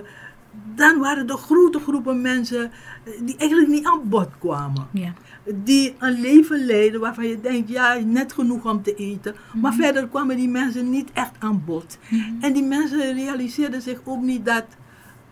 dan 0.74 0.98
waren 0.98 1.28
er 1.28 1.36
grote 1.36 1.78
groepen 1.78 2.20
mensen 2.20 2.70
eh, 3.04 3.12
die 3.24 3.36
eigenlijk 3.36 3.70
niet 3.70 3.86
aan 3.86 4.08
bod 4.08 4.28
kwamen. 4.38 4.86
Ja. 4.92 5.12
Die 5.54 5.94
een 5.98 6.20
leven 6.20 6.64
leiden 6.64 7.00
waarvan 7.00 7.28
je 7.28 7.40
denkt, 7.40 7.68
ja, 7.68 7.94
net 8.04 8.32
genoeg 8.32 8.64
om 8.70 8.82
te 8.82 8.94
eten. 8.94 9.34
Maar 9.54 9.72
verder 9.72 10.08
kwamen 10.08 10.36
die 10.36 10.48
mensen 10.48 10.90
niet 10.90 11.10
echt 11.12 11.32
aan 11.38 11.62
bod. 11.64 11.98
En 12.40 12.52
die 12.52 12.64
mensen 12.64 13.14
realiseerden 13.14 13.82
zich 13.82 14.00
ook 14.04 14.22
niet 14.22 14.44
dat, 14.46 14.64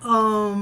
ehm, 0.03 0.59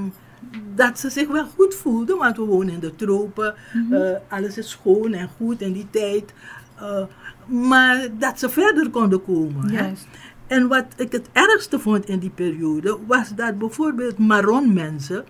dat 0.75 0.99
ze 0.99 1.11
zich 1.11 1.29
wel 1.29 1.47
goed 1.47 1.75
voelden. 1.75 2.19
Want 2.19 2.37
we 2.37 2.43
wonen 2.45 2.75
in 2.75 2.81
de 2.81 2.95
tropen, 2.95 3.55
eh, 3.91 4.11
alles 4.29 4.59
is 4.59 4.71
schoon 4.71 5.13
en 5.13 5.29
goed 5.37 5.61
in 5.61 5.73
die 5.73 5.87
tijd. 5.91 6.33
Eh, 6.77 7.03
maar 7.47 8.07
dat 8.19 8.39
ze 8.39 8.49
verder 8.49 8.91
konden 8.91 9.25
komen. 9.25 9.71
hè. 9.71 9.93
En 10.47 10.69
wat 10.69 10.85
ik 10.97 11.13
het 11.13 11.29
ergste 11.33 11.79
vond 11.79 12.09
in 12.09 12.19
die 12.19 12.31
periode, 12.31 12.99
was 13.07 13.35
dat 13.35 13.59
bijvoorbeeld 13.59 14.19
Maron 14.19 14.73
mensen, 14.73 15.25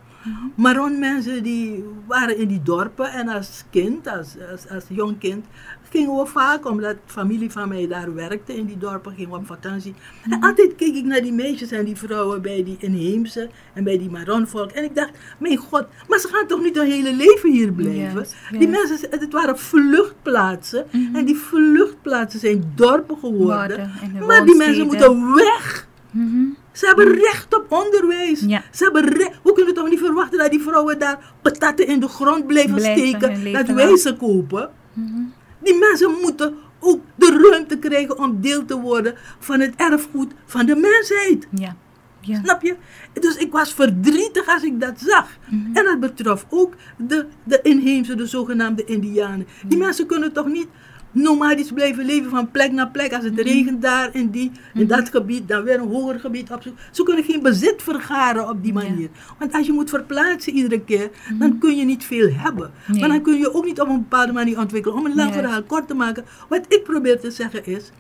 Maron 0.57 0.99
mensen 0.99 1.43
die 1.43 1.85
waren 2.07 2.39
in 2.39 2.49
die 2.49 2.63
dorpen 2.63 3.13
en 3.13 3.29
als 3.29 3.65
kind, 3.71 4.07
als, 4.09 4.37
als, 4.53 4.69
als 4.69 4.85
jong 4.89 5.19
kind, 5.19 5.47
gingen 5.91 6.17
we 6.17 6.27
vaak, 6.27 6.67
omdat 6.67 6.97
familie 7.07 7.51
van 7.51 7.69
mij 7.69 7.87
daar 7.87 8.15
werkte 8.15 8.57
in 8.57 8.67
die 8.67 8.79
dorpen, 8.79 9.15
gingen 9.15 9.31
we 9.31 9.37
op 9.37 9.47
vakantie. 9.47 9.95
En 10.31 10.41
altijd 10.41 10.75
keek 10.75 10.95
ik 10.95 11.05
naar 11.05 11.21
die 11.21 11.33
meisjes 11.33 11.71
en 11.71 11.85
die 11.85 11.97
vrouwen 11.97 12.43
bij 12.43 12.65
die 12.65 12.77
inheemse 12.79 13.49
en 13.75 13.85
bij 13.85 13.99
die 13.99 14.11
Maronvolk. 14.11 14.71
En 14.71 14.85
ik 14.85 14.95
dacht, 14.95 15.11
mijn 15.39 15.57
god, 15.57 15.87
maar 16.09 16.19
ze 16.19 16.29
gaan 16.29 16.47
toch 16.47 16.63
niet 16.63 16.77
hun 16.77 16.91
hele 16.91 17.15
leven 17.15 17.53
hier 17.53 17.73
blijven? 17.73 18.27
Die 18.51 18.69
mensen, 18.69 18.99
het 19.11 19.33
waren 19.33 19.59
vluchtplaatsen. 19.59 20.87
En 21.13 21.25
die 21.25 21.37
vluchtplaatsen 21.37 22.41
zijn 22.41 22.73
dorpen 22.75 23.19
geworden. 23.19 23.77
Worden 23.77 23.93
en 24.03 24.13
de 24.13 24.27
Maar 24.27 24.45
die 24.45 24.57
mensen 24.57 24.87
moeten 24.87 25.35
weg. 25.35 25.87
Mhm. 26.11 26.45
Ze 26.73 26.87
hebben 26.87 27.15
recht 27.15 27.57
op 27.57 27.67
onderwijs. 27.69 28.41
Ja. 28.41 28.63
Ze 28.73 28.85
hebben 28.85 29.09
recht. 29.09 29.39
We 29.43 29.53
kunnen 29.53 29.75
toch 29.75 29.89
niet 29.89 29.99
verwachten 29.99 30.39
dat 30.39 30.51
die 30.51 30.63
vrouwen 30.63 30.99
daar 30.99 31.33
patatten 31.43 31.87
in 31.87 32.01
de 32.01 32.09
grond 32.09 32.47
blijven, 32.47 32.81
steken. 32.81 33.53
Dat 33.53 33.67
wij 33.67 33.97
ze 33.97 34.17
kopen. 34.17 34.71
Mhm. 34.93 35.21
Die 35.63 35.79
mensen 35.79 36.11
moeten 36.23 36.55
ook 36.81 37.01
de 37.15 37.49
ruimte 37.51 37.79
krijgen 37.79 38.19
om 38.19 38.41
deel 38.41 38.65
te 38.65 38.81
worden 38.81 39.15
van 39.39 39.61
het 39.61 39.75
erfgoed 39.77 40.33
van 40.45 40.67
de 40.67 40.77
mensheid. 40.77 41.49
Ja. 41.51 41.77
Ja. 42.21 42.41
Snap 42.43 42.63
je? 42.63 42.77
Dus 43.13 43.37
ik 43.37 43.53
was 43.53 43.75
verdrietig 43.75 44.47
als 44.47 44.63
ik 44.63 44.81
dat 44.81 45.01
zag. 45.01 45.29
Mhm. 45.51 45.77
En 45.77 45.85
dat 45.85 46.01
betrof 46.01 46.47
ook 46.49 46.75
de, 46.97 47.27
de 47.45 47.61
inheemse, 47.63 48.15
de 48.15 48.27
zogenaamde 48.27 48.85
Indianen. 48.85 49.47
Mhm. 49.59 49.69
Die 49.69 49.79
mensen 49.79 50.07
kunnen 50.07 50.33
toch 50.33 50.47
niet 50.47 50.69
nomadisch 51.13 51.73
blijven 51.73 52.05
leven 52.05 52.31
van 52.31 52.51
plek 52.51 52.73
naar 52.73 52.89
plek. 52.91 53.13
Als 53.13 53.25
het 53.25 53.33
Mhm. 53.33 53.43
regent 53.43 53.83
daar 53.83 54.09
in, 54.15 54.31
die, 54.31 54.51
in 54.75 54.87
dat 54.87 55.09
gebied, 55.11 55.49
dan 55.49 55.63
weer 55.63 55.81
een 55.81 55.89
hoger 55.89 56.21
gebied 56.21 56.51
opzoeken. 56.51 56.83
Ze 56.93 57.03
kunnen 57.03 57.25
geen 57.25 57.43
bezit 57.43 57.83
vergaren 57.83 58.49
op 58.49 58.63
die 58.63 58.73
Ja. 58.73 58.79
Mhm. 58.81 58.89
manier. 58.91 59.09
Want 59.39 59.53
als 59.53 59.67
je 59.67 59.73
moet 59.73 59.91
verplaatsen 59.91 60.53
iedere 60.53 60.81
keer, 60.85 61.11
dan 61.39 61.59
kun 61.59 61.77
je 61.77 61.85
niet 61.85 62.05
veel 62.05 62.29
hebben. 62.33 62.71
Nee. 62.87 63.01
Maar 63.01 63.09
dan 63.09 63.23
kun 63.23 63.39
je 63.39 63.55
ook 63.55 63.65
niet 63.65 63.81
op 63.81 63.89
een 63.89 63.99
bepaalde 64.09 64.33
manier 64.33 64.59
ontwikkelen. 64.59 64.97
Om 64.99 65.07
een 65.07 65.15
lang 65.15 65.33
verhaal 65.35 65.63
kort 65.63 65.89
te 65.89 65.95
maken. 65.95 66.25
Wat 66.49 66.65
ik 66.69 66.83
probeer 66.85 67.21
te 67.21 67.31
zeggen 67.31 67.67
is, 67.67 67.91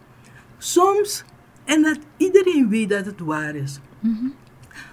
soms, 0.58 1.24
en 1.64 1.82
dat 1.82 1.98
iedereen 2.16 2.68
weet 2.68 2.88
dat 2.88 3.06
het 3.06 3.20
waar 3.20 3.54
is. 3.54 3.78
Mhm. 4.00 4.26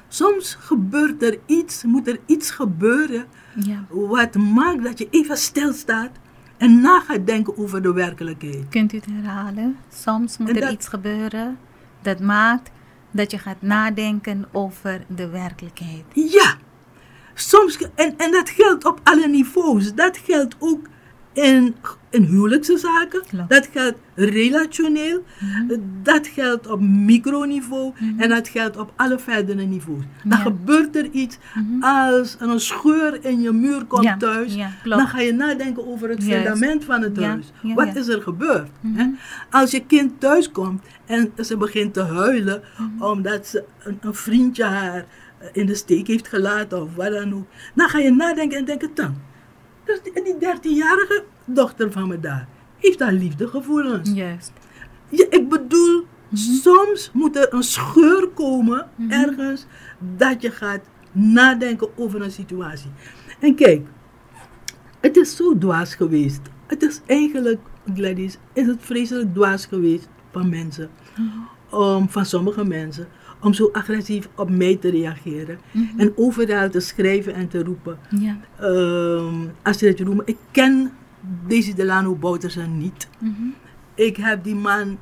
Soms 0.08 0.56
gebeurt 0.60 1.24
er 1.24 1.38
iets, 1.46 1.84
moet 1.84 2.08
er 2.08 2.20
iets 2.26 2.52
gebeuren 2.52 3.26
Ja. 3.56 3.86
wat 3.90 4.36
maakt 4.36 4.84
dat 4.84 4.98
je 5.00 5.08
even 5.10 5.38
stilstaat 5.38 6.12
en 6.57 6.82
na 6.82 6.99
gaat 6.99 7.26
denken 7.27 7.57
over 7.57 7.82
de 7.82 7.94
werkelijkheid. 7.94 8.65
Kunt 8.69 8.94
u 8.94 8.98
het 8.98 9.06
herhalen? 9.06 9.77
Soms 9.94 10.38
moet 10.38 10.49
En 10.49 10.56
er 10.56 10.61
dat- 10.61 10.72
iets 10.72 10.88
gebeuren 10.88 11.57
dat 12.02 12.19
maakt 12.19 12.72
dat 13.11 13.32
je 13.32 13.38
gaat 13.38 13.61
nadenken 13.61 14.45
over 14.52 15.03
de 15.07 15.30
werkelijkheid. 15.30 16.03
Ja, 16.14 16.56
soms, 17.34 17.77
en, 17.95 18.18
en 18.18 18.32
dat 18.32 18.49
geldt 18.49 18.86
op 18.86 18.99
alle 19.03 19.27
niveaus. 19.27 19.94
Dat 19.94 20.18
geldt 20.18 20.56
ook 20.60 20.88
in, 21.34 21.76
in 22.16 22.24
huwelijkse 22.24 22.78
zaken, 22.78 23.24
Klopt. 23.30 23.50
dat 23.50 23.70
geldt 23.72 23.98
relationeel, 24.16 25.24
dat 26.04 26.28
geldt 26.28 26.68
op 26.68 26.80
microniveau 26.82 27.94
en 28.18 28.30
dat 28.30 28.48
geldt 28.48 28.78
op 28.78 28.94
alle 28.96 29.20
verdere 29.20 29.66
niveaus. 29.66 30.04
Dan 30.24 30.38
Ja. 30.38 30.44
gebeurt 30.44 30.96
er 30.96 31.10
iets 31.12 31.38
als 31.80 32.36
er 32.40 32.50
een 32.50 32.60
scheur 32.60 33.26
in 33.26 33.42
je 33.42 33.52
muur 33.52 33.86
komt 33.86 34.04
Ja, 34.04 34.18
thuis, 34.18 34.54
ja, 34.56 34.70
dan 34.84 35.08
ga 35.08 35.20
je 35.20 35.34
nadenken 35.34 35.88
over 35.88 36.10
het 36.10 36.24
fundament 36.24 36.84
van 36.86 37.02
het 37.02 37.18
huis. 37.22 37.52
Wat 37.62 37.96
is 37.96 38.08
er 38.08 38.22
gebeurd? 38.22 38.70
hè? 38.94 39.06
Als 39.50 39.72
je 39.72 39.86
kind 39.86 40.20
thuis 40.20 40.52
komt 40.52 40.84
en 41.06 41.32
ze 41.44 41.58
begint 41.58 41.94
te 41.94 42.02
huilen 42.04 42.62
Mhm. 42.78 43.04
omdat 43.04 43.48
ze 43.48 43.64
een, 43.84 43.98
een 44.02 44.14
vriendje 44.16 44.64
haar 44.64 45.06
eh, 45.40 45.48
in 45.54 45.66
de 45.66 45.76
steek 45.76 46.08
heeft 46.08 46.28
gelaten 46.28 46.82
of 46.82 46.96
wat 46.96 47.12
dan 47.12 47.34
ook, 47.34 47.46
dan 47.76 47.90
ga 47.90 48.00
je 48.00 48.12
nadenken 48.12 48.58
en 48.58 48.66
denken 48.66 48.90
dan. 48.94 49.16
Dus 49.86 50.00
die, 50.04 50.24
die 50.24 50.36
13-jarige 50.40 51.24
dochter 51.46 51.92
van 51.92 52.08
me 52.08 52.20
daar 52.20 52.48
heeft 52.86 53.00
haar 53.00 53.14
liefdegevoelens. 53.14 54.12
Juist. 54.14 54.52
Ja, 55.10 55.26
ik 55.30 55.50
bedoel, 55.50 56.06
soms 56.34 57.10
moet 57.14 57.36
er 57.36 57.54
een 57.54 57.64
scheur 57.64 58.28
komen 58.34 58.88
ergens 59.10 59.66
dat 60.16 60.42
je 60.42 60.52
gaat 60.52 60.82
nadenken 61.12 61.98
over 61.98 62.22
een 62.22 62.32
situatie. 62.32 62.90
En 63.40 63.56
kijk, 63.56 63.88
het 65.00 65.18
is 65.18 65.36
zo 65.36 65.58
dwaas 65.58 65.96
geweest. 65.96 66.42
Het 66.68 66.82
is 66.82 67.02
eigenlijk, 67.06 67.60
Gladys, 67.94 68.38
is 68.54 68.68
het 68.68 68.78
vreselijk 68.80 69.34
dwaas 69.34 69.66
geweest 69.66 70.10
van 70.32 70.50
mensen. 70.50 70.90
Om, 71.70 72.10
van 72.10 72.26
sommige 72.26 72.66
mensen. 72.66 73.08
Om 73.42 73.54
zo 73.54 73.70
agressief 73.72 74.30
op 74.36 74.50
mij 74.50 74.76
te 74.76 74.90
reageren. 74.90 75.60
En 75.98 76.14
overal 76.16 76.70
te 76.70 76.80
schrijven 76.80 77.34
en 77.34 77.48
te 77.48 77.64
roepen. 77.64 77.98
Ja. 78.10 78.38
Ehm 78.60 79.48
Astrid 79.62 80.00
Roemen, 80.00 80.28
ik 80.28 80.38
ken 80.52 80.92
Daisy 81.47 81.73
Delano 81.73 82.15
Boutersen 82.15 82.77
niet. 82.77 83.07
Mhm. 83.19 83.34
Ik 83.95 84.18
heb 84.18 84.43
die 84.43 84.56
man 84.56 84.97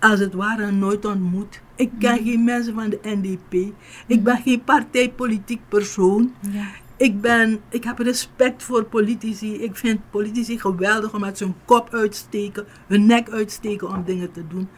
als 0.00 0.20
het 0.20 0.34
ware 0.34 0.70
nooit 0.70 1.04
ontmoet. 1.04 1.60
Ik 1.74 1.90
ken 1.98 2.18
geen 2.24 2.44
mensen 2.44 2.74
van 2.74 2.90
de 2.90 2.98
NDP. 3.02 3.72
Ik 4.06 4.22
ben 4.24 4.36
geen 4.36 4.64
partijpolitiek 4.64 5.60
persoon. 5.68 6.32
Ja. 6.50 6.64
Ik, 6.96 7.20
ben, 7.20 7.60
ik 7.68 7.84
heb 7.84 7.98
respect 7.98 8.62
voor 8.62 8.84
politici. 8.84 9.54
Ik 9.54 9.76
vind 9.76 10.00
politici 10.10 10.58
geweldig 10.58 11.14
omdat 11.14 11.38
ze 11.38 11.44
hun 11.44 11.54
kop 11.64 11.94
uitsteken, 11.94 12.64
hun 12.86 13.06
nek 13.06 13.30
uitsteken 13.30 13.88
om 13.88 14.04
dingen 14.04 14.32
te 14.32 14.46
doen. 14.48 14.68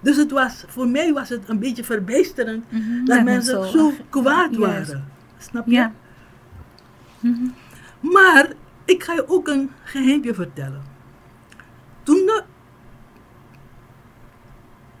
Dus 0.00 0.16
het 0.16 0.30
was, 0.30 0.64
voor 0.68 0.88
mij 0.88 1.12
was 1.12 1.28
het 1.28 1.48
een 1.48 1.58
beetje 1.58 1.84
verbijsterend 1.84 2.64
Mhm. 2.72 2.96
dat 3.04 3.16
Dat 3.16 3.24
mensen 3.24 3.64
zo, 3.64 3.70
zo- 3.78 3.92
kwaad 4.10 4.56
waren. 4.56 5.04
Snap 5.38 5.66
je? 5.66 5.72
Ja. 5.72 5.92
Mhm. 7.20 7.46
Maar 8.00 8.52
ik 8.86 9.02
ga 9.02 9.12
je 9.12 9.28
ook 9.28 9.48
een 9.48 9.70
geheimje 9.84 10.34
vertellen. 10.34 10.82
Toen 12.02 12.16
de 12.16 12.42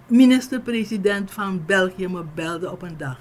minister-president 0.06 1.30
van 1.30 1.62
België 1.66 2.08
me 2.08 2.24
belde 2.34 2.70
op 2.72 2.82
een 2.82 2.96
dag 2.96 3.18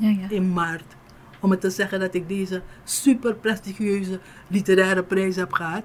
Ja, 0.00 0.08
ja. 0.08 0.28
in 0.30 0.52
maart 0.52 0.94
om 1.40 1.48
me 1.48 1.58
te 1.58 1.70
zeggen 1.70 2.00
dat 2.00 2.14
ik 2.14 2.28
deze 2.28 2.62
super 2.84 3.34
prestigieuze 3.34 4.20
literaire 4.46 5.02
prijs 5.02 5.36
heb 5.36 5.52
gehad, 5.52 5.82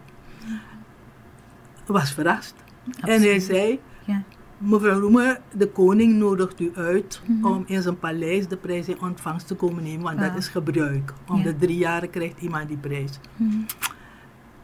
was 1.85 2.13
verrast. 2.13 2.53
En 3.01 3.21
hij 3.21 3.39
zei: 3.39 3.79
Ja. 4.05 4.23
Mevrouw 4.57 4.99
Roemer, 4.99 5.39
de 5.55 5.67
koning 5.67 6.13
nodigt 6.17 6.59
u 6.59 6.71
uit 6.75 7.21
om 7.41 7.63
in 7.67 7.81
zijn 7.81 7.99
paleis 7.99 8.47
de 8.47 8.57
prijs 8.57 8.87
in 8.87 9.01
ontvangst 9.01 9.47
te 9.47 9.55
komen 9.55 9.83
nemen, 9.83 10.01
want 10.01 10.17
dat 10.17 10.27
Wauw. 10.27 10.37
is 10.37 10.47
gebruik. 10.47 11.13
Om 11.27 11.43
de 11.43 11.55
drie 11.55 11.77
jaren 11.77 12.09
krijgt 12.09 12.41
iemand 12.41 12.67
die 12.67 12.77
prijs. 12.77 13.19
Mhm. 13.35 13.55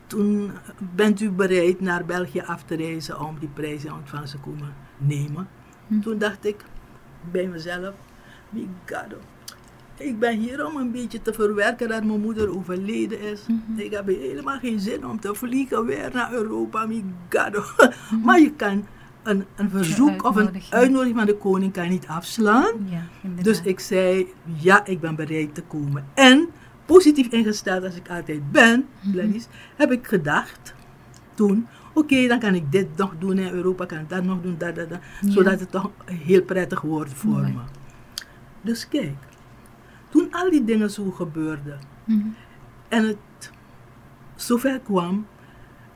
Toen 0.08 0.52
bent 0.96 1.22
u 1.22 1.30
bereid 1.32 1.82
naar 1.82 2.06
België 2.06 2.42
af 2.42 2.64
te 2.64 2.76
reizen 2.76 3.20
om 3.20 3.40
die 3.40 3.50
prijs 3.54 3.86
in 3.86 3.94
ontvangst 3.94 4.32
te 4.32 4.38
komen 4.40 4.74
nemen. 4.98 5.48
Hm. 5.88 6.00
Toen 6.00 6.18
dacht 6.18 6.46
ik 6.46 6.66
bij 7.32 7.48
mezelf, 7.48 7.94
Migado, 8.50 9.18
ik 9.98 10.20
ben 10.20 10.40
hier 10.40 10.66
om 10.66 10.76
een 10.76 10.92
beetje 10.92 11.22
te 11.22 11.34
verwerken 11.34 11.88
dat 11.88 12.04
mijn 12.04 12.22
moeder 12.22 12.56
overleden 12.58 13.22
is. 13.22 13.46
Mhm. 13.48 13.80
Ik 13.80 13.92
heb 13.92 14.08
helemaal 14.08 14.60
geen 14.60 14.80
zin 14.80 15.08
om 15.08 15.20
te 15.20 15.36
vliegen 15.36 15.86
weer 15.86 16.10
naar 16.14 16.34
Europa, 16.34 16.86
Migado. 16.86 17.64
Maar 18.26 18.40
je 18.40 18.52
kan 18.52 18.86
een, 19.24 19.46
een 19.56 19.70
verzoek 19.70 20.24
of 20.24 20.36
een 20.36 20.62
uitnodiging. 20.70 21.18
van 21.18 21.26
de 21.26 21.36
koning 21.36 21.74
kan 21.74 21.90
niet 21.90 22.08
afslaan. 22.08 22.88
Ja. 22.90 23.02
Dus 23.42 23.62
ik 23.62 23.80
zei, 23.80 24.34
ja, 24.44 24.86
ik 24.86 25.00
ben 25.00 25.16
bereid 25.16 25.56
te 25.56 25.62
komen. 25.62 26.06
En 26.14 26.50
positief 26.88 27.28
ingesteld 27.28 27.84
als 27.84 27.96
ik 27.96 28.10
altijd 28.10 28.52
ben, 28.52 28.86
Mhm. 29.02 29.12
Gladys, 29.12 29.48
heb 29.76 29.92
ik 29.92 30.08
gedacht 30.08 30.74
toen, 31.34 31.68
oké, 31.94 32.28
dan 32.28 32.40
kan 32.40 32.56
ik 32.56 32.72
dit 32.72 32.88
nog 32.96 33.14
doen 33.20 33.38
in 33.38 33.54
Europa, 33.54 33.86
kan 33.86 34.00
ik 34.00 34.10
dat 34.10 34.24
nog 34.24 34.42
doen, 34.42 34.56
dat, 34.58 34.76
dat, 34.76 34.90
dat. 34.90 35.00
Ja. 35.22 35.32
Zodat 35.32 35.60
het 35.60 35.72
toch 35.72 35.92
heel 36.06 36.42
prettig 36.44 36.82
wordt 36.82 37.14
voor 37.14 37.30
Mooi. 37.32 37.52
me. 37.54 37.60
Dus 38.62 38.88
kijk, 38.88 39.16
toen 40.10 40.28
al 40.32 40.50
die 40.50 40.64
dingen 40.64 40.92
zo 40.92 41.12
gebeurden 41.12 41.80
Mhm. 42.06 42.28
en 42.88 43.04
het 43.08 43.52
zover 44.36 44.80
kwam 44.80 45.26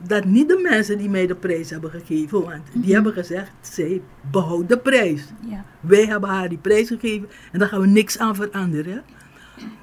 dat 0.06 0.24
niet 0.24 0.48
de 0.48 0.66
mensen 0.70 0.98
die 0.98 1.08
mij 1.10 1.26
de 1.26 1.34
prijs 1.34 1.70
hebben 1.70 1.90
gegeven, 1.90 2.42
want 2.44 2.62
die 2.72 2.82
Mhm. 2.82 2.90
hebben 2.92 3.12
gezegd, 3.12 3.50
zij 3.60 4.02
behoud 4.30 4.68
de 4.68 4.78
prijs. 4.78 5.24
Ja. 5.48 5.64
Wij 5.80 6.06
hebben 6.06 6.28
haar 6.30 6.48
die 6.48 6.58
prijs 6.58 6.88
gegeven 6.88 7.28
en 7.52 7.58
daar 7.58 7.68
gaan 7.68 7.80
we 7.80 7.86
niks 7.86 8.18
aan 8.18 8.34
veranderen. 8.34 9.02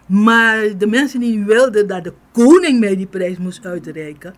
Maar 0.09 0.77
de 0.77 0.87
mensen 0.87 1.19
die 1.19 1.43
wilden 1.45 1.87
dat 1.87 2.03
de 2.03 2.13
koning 2.31 2.79
mij 2.79 2.95
die 2.95 3.05
prijs 3.05 3.37
moest 3.37 3.65
uitreiken, 3.65 4.33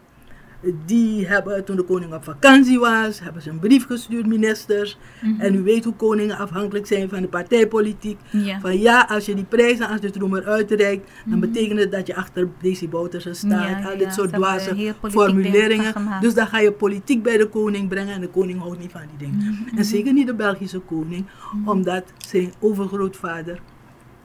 die 0.86 1.28
hebben 1.28 1.64
toen 1.66 1.76
de 1.76 1.84
koning 1.84 2.14
op 2.14 2.24
vakantie 2.24 2.80
was, 2.80 3.20
hebben 3.20 3.42
ze 3.42 3.50
een 3.50 3.60
brief 3.60 3.86
gestuurd, 3.86 4.26
ministers. 4.28 4.98
Mhm. 5.22 5.42
En 5.42 5.56
u 5.56 5.62
weet 5.64 5.84
hoe 5.84 5.94
koningen 5.94 6.38
afhankelijk 6.38 6.86
zijn 6.88 7.10
van 7.10 7.22
de 7.22 7.28
partijpolitiek. 7.28 8.20
Ja. 8.32 8.60
Van 8.60 8.80
ja, 8.80 9.06
als 9.10 9.26
je 9.26 9.36
die 9.36 9.44
prijzen, 9.44 9.88
als 9.88 10.00
je 10.02 10.08
het 10.08 10.16
roemer 10.16 10.46
uitreikt, 10.48 11.10
dan 11.26 11.40
Mhm. 11.40 11.52
betekent 11.52 11.80
het 11.80 11.92
dat 11.92 12.08
je 12.08 12.16
achter 12.16 12.48
Daisy 12.62 12.90
Boutersen 12.90 13.36
staat. 13.36 13.70
Ja, 13.70 13.86
al 13.86 13.92
ja, 13.92 13.98
dit 13.98 14.14
soort 14.14 14.34
dwaze 14.34 14.70
er 14.70 14.96
formuleringen. 15.12 15.94
Dus 16.22 16.34
dan 16.34 16.48
ga 16.48 16.60
je 16.60 16.72
politiek 16.72 17.24
bij 17.24 17.38
de 17.38 17.48
koning 17.48 17.90
brengen 17.90 18.14
en 18.14 18.22
de 18.22 18.30
koning 18.30 18.60
houdt 18.60 18.80
niet 18.80 18.92
van 18.92 19.02
die 19.18 19.28
dingen. 19.30 19.46
Mhm, 19.68 19.78
En 19.78 19.86
zeker 19.86 20.14
niet 20.14 20.28
de 20.28 20.34
Belgische 20.36 20.80
koning, 20.80 21.26
omdat 21.66 22.04
zijn 22.18 22.54
overgrootvader 22.60 23.60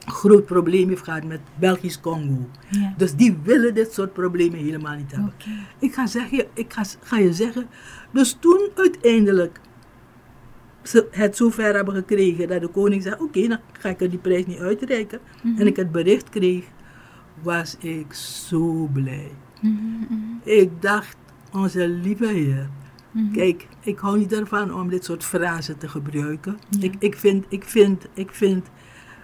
groot 0.06 0.46
probleem 0.46 0.88
heeft 0.88 1.02
gehad 1.02 1.24
met 1.24 1.40
Belgisch 1.58 2.00
Congo. 2.00 2.48
Ja. 2.70 2.94
Dus 2.96 3.14
die 3.14 3.38
willen 3.42 3.74
dit 3.74 3.92
soort 3.92 4.12
problemen 4.12 4.58
helemaal 4.58 4.96
niet 4.96 5.10
hebben. 5.10 5.32
Ik 5.78 5.94
ga, 5.94 6.06
zeggen, 6.06 6.44
ik 6.54 6.72
ga, 6.72 6.82
ga 7.00 7.18
je 7.18 7.32
zeggen, 7.32 7.66
dus 8.10 8.36
toen 8.40 8.68
uiteindelijk 8.74 9.60
ze 10.82 11.06
het 11.10 11.36
zover 11.36 11.74
hebben 11.74 11.94
gekregen 11.94 12.48
dat 12.48 12.60
de 12.60 12.68
koning 12.68 13.02
zei, 13.02 13.14
oké, 13.18 13.48
dan 13.48 13.58
ga 13.72 13.88
ik 13.88 14.00
er 14.00 14.10
die 14.10 14.18
prijs 14.18 14.46
niet 14.46 14.58
uitreiken. 14.58 15.20
Mhm. 15.42 15.60
En 15.60 15.66
ik 15.66 15.76
het 15.76 15.92
bericht 15.92 16.28
kreeg, 16.28 16.64
was 17.42 17.76
ik 17.78 18.12
zo 18.12 18.88
blij. 18.92 19.30
Mhm, 19.60 19.74
mhm, 19.74 20.14
Ik 20.42 20.82
dacht, 20.82 21.16
onze 21.52 21.88
lieve 21.88 22.26
Heer. 22.26 22.68
Kijk, 23.32 23.66
ik 23.80 23.98
hou 23.98 24.18
niet 24.18 24.32
ervan 24.32 24.74
om 24.74 24.88
dit 24.88 25.04
soort 25.04 25.24
frasen 25.24 25.78
te 25.78 25.88
gebruiken. 25.88 26.58
Ja. 26.68 26.82
Ik, 26.82 26.94
ik, 26.98 27.16
vind, 27.16 27.44
ik, 27.48 27.64
vind, 27.64 28.06
ik 28.14 28.30
vind 28.30 28.66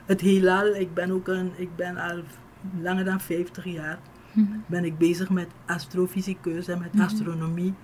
het 0.06 0.20
heelal, 0.20 0.66
ik 0.74 0.94
ben 0.94 1.10
ook 1.10 1.28
een, 1.28 1.52
ik 1.56 1.76
ben 1.76 1.96
al 1.96 2.22
langer 2.80 3.04
dan 3.04 3.20
50 3.20 3.64
jaar, 3.64 3.98
Mhm. 4.32 4.46
ben 4.66 4.84
ik 4.84 4.98
bezig 4.98 5.30
met 5.30 5.48
astrofysicus 5.66 6.68
en 6.68 6.78
met 6.78 6.92
Mhm. 6.94 7.02
astronomie. 7.02 7.74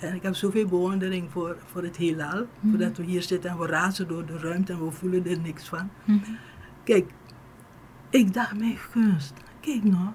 En 0.00 0.14
ik 0.14 0.22
heb 0.22 0.34
zoveel 0.34 0.66
bewondering 0.66 1.30
voor, 1.30 1.56
voor 1.66 1.82
het 1.82 1.96
heelal, 1.96 2.46
Mhm. 2.60 2.68
voordat 2.70 2.96
we 2.96 3.04
hier 3.04 3.22
zitten 3.22 3.50
en 3.50 3.58
we 3.58 3.66
razen 3.66 4.08
door 4.08 4.26
de 4.26 4.38
ruimte 4.38 4.72
en 4.72 4.84
we 4.84 4.90
voelen 4.90 5.26
er 5.26 5.38
niks 5.40 5.68
van. 5.68 5.90
Kijk, 6.84 7.10
ik 8.10 8.34
dacht, 8.34 8.58
mijn 8.58 8.76
gunst, 8.76 9.32
kijk 9.60 9.84
nou, 9.84 10.08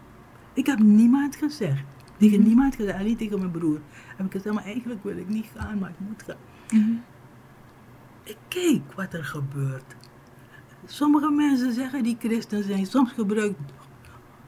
ik 0.53 0.65
heb 0.65 0.79
niemand 0.79 1.35
gezegd. 1.35 1.83
Tegen 2.17 2.43
niemand 2.43 2.75
gezegd, 2.75 2.99
alleen 2.99 3.17
tegen 3.17 3.39
mijn 3.39 3.51
broer. 3.51 3.79
Heb 4.17 4.25
ik 4.25 4.31
gezegd, 4.31 4.55
maar 4.55 4.63
eigenlijk 4.63 5.03
wil 5.03 5.17
ik 5.17 5.27
niet 5.29 5.47
gaan, 5.57 5.79
maar 5.79 5.89
ik 5.89 5.99
moet 5.99 6.23
gaan. 6.23 7.01
Ik 8.23 8.37
kijk 8.47 8.93
wat 8.95 9.13
er 9.13 9.25
gebeurt. 9.25 9.95
Sommige 10.91 11.29
mensen 11.31 11.73
zeggen 11.73 12.03
die 12.03 12.17
christen 12.19 12.63
zijn, 12.63 12.85
soms 12.85 13.11
gebruikt 13.11 13.59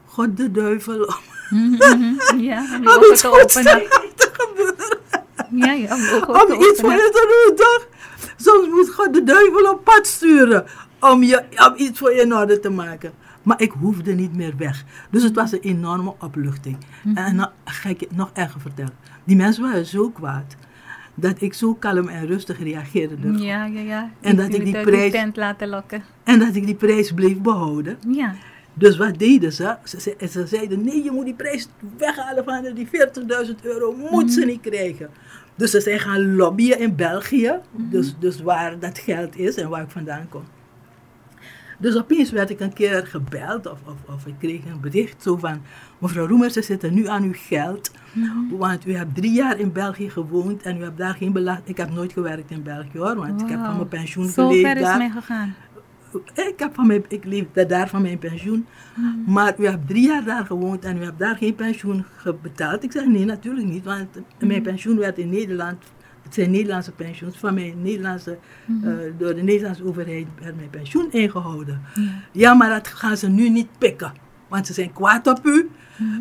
God 0.06 0.38
de 0.38 0.52
duivel 0.52 1.03
om, 1.03 1.15
Mhm, 1.49 1.70
mhm. 1.98 2.40
Ja, 2.40 2.65
om 2.76 2.82
om 2.82 2.88
ogen 2.88 3.11
iets 3.11 3.22
te 3.22 3.28
goeds 3.28 3.57
openen. 3.57 3.82
te 4.15 4.30
gebeuren. 4.34 4.98
Ja, 5.49 5.72
ja, 5.74 5.95
om 5.95 6.02
te 6.02 6.70
iets 6.70 6.82
voor 6.82 6.91
je 6.91 7.10
te 7.14 7.45
doen, 7.48 7.56
toch? 7.56 7.88
Soms 8.38 8.68
moet 8.70 8.94
God 8.94 9.14
de 9.14 9.24
duivel 9.24 9.72
op 9.72 9.84
pad 9.84 10.07
sturen 10.07 10.65
om, 10.99 11.24
je, 11.24 11.44
om 11.68 11.74
iets 11.76 11.99
voor 11.99 12.14
je 12.14 12.22
in 12.22 12.34
orde 12.36 12.60
te 12.60 12.70
maken. 12.70 13.14
Maar 13.44 13.61
ik 13.61 13.72
hoefde 13.72 14.14
niet 14.14 14.36
meer 14.36 14.53
weg. 14.57 14.84
Dus 15.10 15.24
het 15.24 15.36
was 15.36 15.52
een 15.52 15.60
enorme 15.60 16.14
opluchting. 16.20 16.78
Mhm. 17.03 17.18
En 17.18 17.38
dan 17.38 17.49
ga 17.65 17.90
ik 17.90 17.99
je 17.99 18.07
nog 18.15 18.30
erger 18.34 18.61
vertellen. 18.61 18.94
Die 19.24 19.36
mensen 19.36 19.64
waren 19.64 19.86
zo 19.86 20.10
kwaad 20.10 20.56
dat 21.15 21.41
ik 21.41 21.53
zo 21.53 21.73
kalm 21.73 22.07
en 22.07 22.26
rustig 22.27 22.60
reageerde. 22.64 23.31
Ja, 23.44 23.65
ja, 23.65 23.80
ja. 23.80 24.11
En 24.22 24.35
dat 24.35 24.53
ik 24.53 24.64
die 24.64 24.81
prijs- 24.81 25.11
tent 25.11 25.35
laten 25.35 25.68
lokken. 25.68 26.03
En 26.23 26.40
dat 26.40 26.56
ik 26.56 26.65
die 26.65 26.76
prijs 26.76 27.11
bleef 27.11 27.38
behouden. 27.38 27.98
Ja. 28.07 28.35
Dus 28.73 28.98
wat 28.98 29.19
deden 29.19 29.53
ze? 29.53 29.76
Ze, 29.84 29.99
ze, 29.99 30.27
ze 30.30 30.48
zeiden, 30.48 30.84
nee, 30.84 31.03
je 31.03 31.11
moet 31.11 31.26
die 31.26 31.34
prijs 31.34 31.68
weghalen 31.98 32.44
van. 32.44 32.73
Die 32.73 32.88
40.000 32.88 33.61
euro 33.61 33.95
moet 34.11 34.31
ze 34.31 34.45
niet 34.45 34.61
krijgen. 34.61 35.10
Dus 35.56 35.72
ze 35.72 35.81
zijn 35.81 35.99
gaan 35.99 36.35
lobbyen 36.35 36.80
in 36.80 36.95
België. 36.95 37.53
Dus, 37.72 38.15
dus 38.19 38.41
waar 38.41 38.80
dat 38.80 38.98
geld 38.99 39.38
is 39.38 39.56
en 39.56 39.69
waar 39.69 39.81
ik 39.84 39.90
vandaan 39.90 40.27
kom. 40.30 40.44
Dus 41.84 41.97
opeens 41.97 42.31
werd 42.31 42.49
ik 42.49 42.60
een 42.60 42.73
keer 42.73 43.07
gebeld 43.07 43.65
of, 43.72 43.80
of, 43.85 44.15
of 44.15 44.26
ik 44.26 44.34
kreeg 44.39 44.65
een 44.65 44.80
bericht 44.81 45.22
zo 45.23 45.38
van... 45.38 45.61
Mevrouw 45.97 46.27
Roemer, 46.27 46.51
ze 46.51 46.61
zitten 46.61 46.93
nu 46.93 47.07
aan 47.07 47.23
uw 47.23 47.34
geld. 47.35 47.91
Want 48.49 48.85
u 48.88 48.95
hebt 48.95 49.15
drie 49.15 49.31
jaar 49.31 49.60
in 49.60 49.72
België 49.72 50.10
gewoond 50.10 50.61
en 50.61 50.77
u 50.77 50.84
hebt 50.84 50.97
daar 50.97 51.14
geen 51.14 51.31
belasting... 51.31 51.68
Ik 51.68 51.77
heb 51.77 51.91
nooit 51.91 52.14
gewerkt 52.14 52.51
in 52.51 52.64
België 52.64 52.97
hoor, 52.97 53.15
want 53.15 53.41
ik 53.41 53.49
heb 53.49 53.60
van 53.60 53.76
mijn 53.76 53.88
pensioen 53.88 54.27
Zo 54.30 54.47
geleefd 54.47 54.68
ver 54.68 54.76
is 54.77 54.84
daar. 54.84 54.97
mij 54.97 55.10
gegaan. 55.10 55.55
Ik, 56.34 56.53
heb 56.57 56.73
van 56.73 56.88
mijn, 56.88 57.05
ik 57.07 57.26
leefde 57.26 57.65
daar 57.65 57.89
van 57.89 58.01
mijn 58.01 58.19
pensioen. 58.19 58.65
Maar 59.26 59.53
u 59.60 59.65
hebt 59.65 59.88
drie 59.88 60.07
jaar 60.07 60.23
daar 60.23 60.45
gewoond 60.45 60.85
en 60.85 60.97
u 60.97 61.03
hebt 61.03 61.19
daar 61.19 61.35
geen 61.35 61.55
pensioen 61.55 62.05
betaald. 62.41 62.84
Ik 62.84 62.91
zeg 62.91 63.05
nee, 63.05 63.26
natuurlijk 63.26 63.68
niet. 63.68 63.84
Want 63.84 64.07
mijn 64.39 64.61
pensioen 64.61 64.97
werd 64.97 65.18
in 65.18 65.30
Nederland. 65.30 65.84
Het 66.24 66.34
zijn 66.34 66.52
Nederlandse 66.52 66.91
pensioens. 66.91 67.38
Van 67.38 67.54
mijn 67.54 67.82
Nederlandse, 67.82 68.38
eh, 68.84 68.91
door 69.18 69.36
de 69.36 69.44
Nederlandse 69.44 69.86
overheid 69.86 70.28
werd 70.41 70.56
mijn 70.56 70.70
pensioen 70.70 71.12
ingehouden. 71.12 71.82
Ja, 72.32 72.54
maar 72.54 72.70
dat 72.70 72.88
gaan 72.88 73.18
ze 73.18 73.30
nu 73.30 73.50
niet 73.50 73.68
pikken. 73.78 74.14
Want 74.48 74.68
ze 74.68 74.74
zijn 74.74 74.94
kwaad 74.94 75.28
op 75.28 75.40
u. 75.45 75.70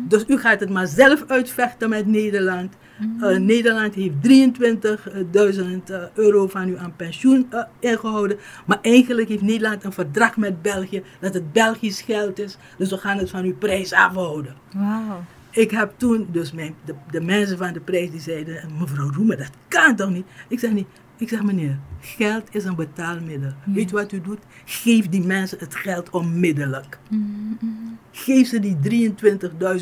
Dus 0.07 0.23
u 0.27 0.37
gaat 0.37 0.59
het 0.59 0.69
maar 0.69 0.87
zelf 0.87 1.23
uitvechten 1.27 1.89
met 1.89 2.07
Nederland. 2.07 2.73
Eh, 3.19 3.37
Nederland 3.37 3.95
heeft 3.95 4.21
23.000 4.21 5.89
eh, 5.89 6.03
euro 6.13 6.47
van 6.47 6.67
u 6.67 6.77
aan 6.77 6.95
pensioen 6.95 7.47
eh, 7.49 7.63
ingehouden. 7.79 8.37
Maar 8.65 8.79
eigenlijk 8.81 9.29
heeft 9.29 9.41
Nederland 9.41 9.83
een 9.83 9.93
verdrag 9.93 10.37
met 10.37 10.61
België 10.61 11.03
dat 11.19 11.33
het 11.33 11.51
Belgisch 11.51 12.01
geld 12.01 12.39
is. 12.39 12.57
Dus 12.77 12.89
we 12.89 12.97
gaan 12.97 13.17
het 13.17 13.29
van 13.29 13.43
uw 13.43 13.55
prijs 13.55 13.93
afhouden. 13.93 14.55
Wauw. 14.73 15.23
Ik 15.53 15.71
heb 15.71 15.93
toen, 15.97 16.27
dus 16.31 16.51
mijn, 16.51 16.75
de, 16.85 16.95
de 17.11 17.21
mensen 17.21 17.57
van 17.57 17.73
de 17.73 17.79
prijs 17.79 18.11
die 18.11 18.19
zeiden, 18.19 18.69
mevrouw 18.79 19.11
Roemer, 19.11 19.37
dat 19.37 19.51
kan 19.67 19.95
toch 19.95 20.09
niet? 20.09 20.25
Ik 20.47 20.59
zeg 20.59 20.71
niet, 20.71 20.87
ik 21.17 21.29
zeg 21.29 21.43
meneer, 21.43 21.79
geld 21.99 22.43
is 22.51 22.63
een 22.63 22.75
betaalmiddel. 22.75 23.51
Weet 23.65 23.89
je 23.89 23.95
wat 23.95 24.11
u 24.11 24.21
doet? 24.21 24.39
Geef 24.65 25.09
die 25.09 25.21
mensen 25.25 25.59
het 25.59 25.75
geld 25.75 26.09
onmiddellijk. 26.09 26.99
Mhm, 27.09 27.21
mhm, 27.21 27.91
Geef 28.11 28.47
ze 28.47 28.59
die 28.59 28.77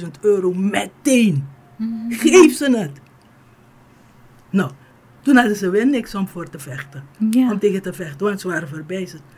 23.000 0.04 0.08
euro 0.22 0.54
meteen. 0.54 1.48
mhm. 1.78 2.12
Geef 2.12 2.54
ze 2.56 2.78
het. 2.78 3.00
Nou, 4.50 4.72
toen 5.22 5.36
hadden 5.36 5.56
ze 5.56 5.70
weer 5.70 5.88
niks 5.88 6.16
om 6.16 6.28
voor 6.28 6.50
te 6.50 6.60
vechten. 6.60 7.04
Ja. 7.30 7.52
Om 7.52 7.60
tegen 7.60 7.82
te 7.82 7.94
vechten, 7.94 8.26
want 8.26 8.42
ze 8.42 8.48
waren. 8.48 8.86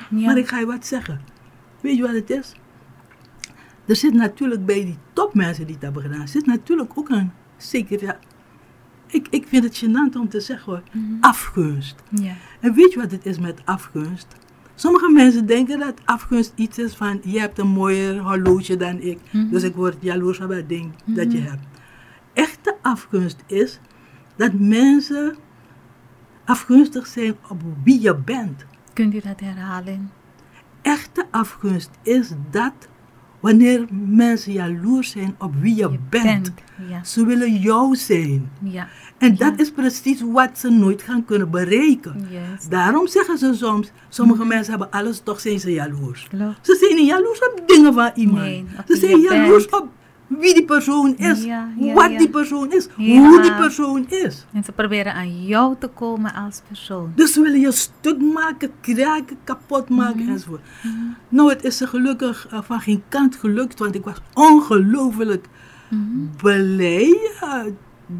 Ja. 0.10 0.26
Maar 0.26 0.38
ik 0.38 0.48
ga 0.48 0.60
je 0.60 0.66
wat 0.66 0.86
zeggen. 0.86 1.22
Weet 1.82 1.96
je 1.96 2.02
wat 2.02 2.14
het 2.14 2.30
is? 2.30 2.54
Er 3.86 3.96
zit 3.96 4.14
natuurlijk 4.14 4.66
bij 4.66 4.86
die 4.86 4.98
topmensen 5.14 5.66
die 5.66 5.74
het 5.76 5.84
hebben 5.84 6.02
gedaan, 6.02 6.28
zit 6.28 6.46
natuurlijk 6.46 6.92
ook 6.96 7.10
een 7.10 7.32
zeker, 7.58 8.18
ik, 9.08 9.28
ik 9.30 9.48
vind 9.48 9.64
het 9.64 9.84
gênant 9.86 10.16
om 10.20 10.30
te 10.30 10.40
zeggen 10.40 10.72
hoor, 10.72 10.84
Mhm. 10.92 11.14
afgunst. 11.20 11.96
Ja. 12.10 12.34
En 12.60 12.74
weet 12.74 12.94
je 12.94 13.00
wat 13.00 13.12
het 13.12 13.26
is 13.26 13.40
met 13.40 13.62
afgunst? 13.66 14.28
Sommige 14.76 15.12
mensen 15.12 15.46
denken 15.46 15.80
dat 15.80 16.02
afgunst 16.06 16.52
iets 16.56 16.78
is 16.80 16.96
van, 16.96 17.20
je 17.24 17.40
hebt 17.40 17.60
een 17.60 17.68
mooier 17.68 18.20
horloge 18.20 18.78
dan 18.78 19.00
ik, 19.02 19.20
Mhm. 19.32 19.50
dus 19.50 19.64
ik 19.64 19.76
word 19.76 19.96
jaloers 20.00 20.40
op 20.40 20.50
dat 20.50 20.70
ding 20.70 20.92
dat 21.06 21.32
je 21.32 21.38
Mhm. 21.40 21.48
hebt. 21.50 21.64
Echte 22.34 22.76
afgunst 22.82 23.44
is 23.48 23.80
dat 24.36 24.54
mensen 24.54 25.36
afgunstig 26.46 27.08
zijn 27.08 27.36
op 27.50 27.62
wie 27.84 28.02
je 28.02 28.16
bent. 28.16 28.66
Kunt 28.94 29.14
u 29.14 29.20
dat 29.20 29.40
herhalen? 29.40 30.12
Echte 30.82 31.26
afgunst 31.32 31.90
is 32.02 32.32
dat 32.52 32.74
wanneer 33.44 33.86
mensen 34.07 34.52
jaloers 34.52 35.10
zijn 35.11 35.36
op 35.40 35.52
wie 35.60 35.76
je, 35.76 35.90
bent. 36.10 36.53
Ja. 36.90 37.03
Ze 37.03 37.26
willen 37.26 37.56
jou 37.56 37.95
zijn. 37.95 38.52
Ja. 38.61 38.88
En 39.18 39.36
dat 39.36 39.53
Ja. 39.57 39.64
is 39.64 39.72
precies 39.72 40.22
wat 40.32 40.49
ze 40.60 40.70
nooit 40.70 41.02
gaan 41.02 41.26
kunnen 41.26 41.52
bereiken. 41.52 42.28
Daarom 42.70 43.07
zeggen 43.07 43.38
ze 43.38 43.53
soms, 43.53 43.91
sommige 44.10 44.45
mensen 44.45 44.70
hebben 44.72 44.91
alles, 44.91 45.20
toch 45.24 45.40
zijn 45.40 45.60
ze 45.60 45.72
jaloers. 45.72 46.28
Klopt. 46.30 46.57
Ze 46.61 46.76
zijn 46.80 46.95
niet 46.95 47.07
jaloers 47.07 47.40
op 47.40 47.64
dingen 47.68 47.94
van 47.94 48.11
iemand. 48.15 48.40
Nee, 48.41 48.65
ze 48.88 48.95
zijn 48.95 49.20
jaloers 49.20 49.65
bent. 49.70 49.84
op 49.84 49.90
wie 50.28 50.54
die 50.54 50.66
persoon 50.66 51.18
is, 51.18 51.44
Ja, 51.44 51.70
ja, 51.80 51.94
wat 51.94 52.12
ja. 52.12 52.18
die 52.18 52.30
persoon 52.30 52.72
is, 52.72 52.88
hoe 52.95 53.41
die 53.41 53.54
persoon 53.54 54.06
is. 54.10 54.45
En 54.54 54.64
ze 54.64 54.72
proberen 54.72 55.14
aan 55.14 55.45
jou 55.45 55.76
te 55.80 55.88
komen 55.88 56.34
als 56.34 56.62
persoon. 56.68 57.12
Dus 57.16 57.34
ze 57.34 57.41
willen 57.41 57.60
je 57.60 57.72
stuk 57.72 58.22
maken, 58.22 58.72
kraken, 58.82 59.38
kapot 59.44 59.90
maken 59.90 60.24
Mhm. 60.24 60.32
enzovoort. 60.32 60.62
Nou, 61.30 61.50
het 61.50 61.64
is 61.64 61.78
ze 61.78 61.88
gelukkig 61.88 62.48
eh, 62.52 62.60
van 62.64 62.80
geen 62.82 63.04
kant 63.10 63.36
gelukt, 63.36 63.80
want 63.80 63.95
ik 63.95 64.04
was 64.04 64.18
ongelooflijk 64.34 65.45
Mhm. 65.90 66.26
blij 66.38 67.18
eh, 67.41 67.64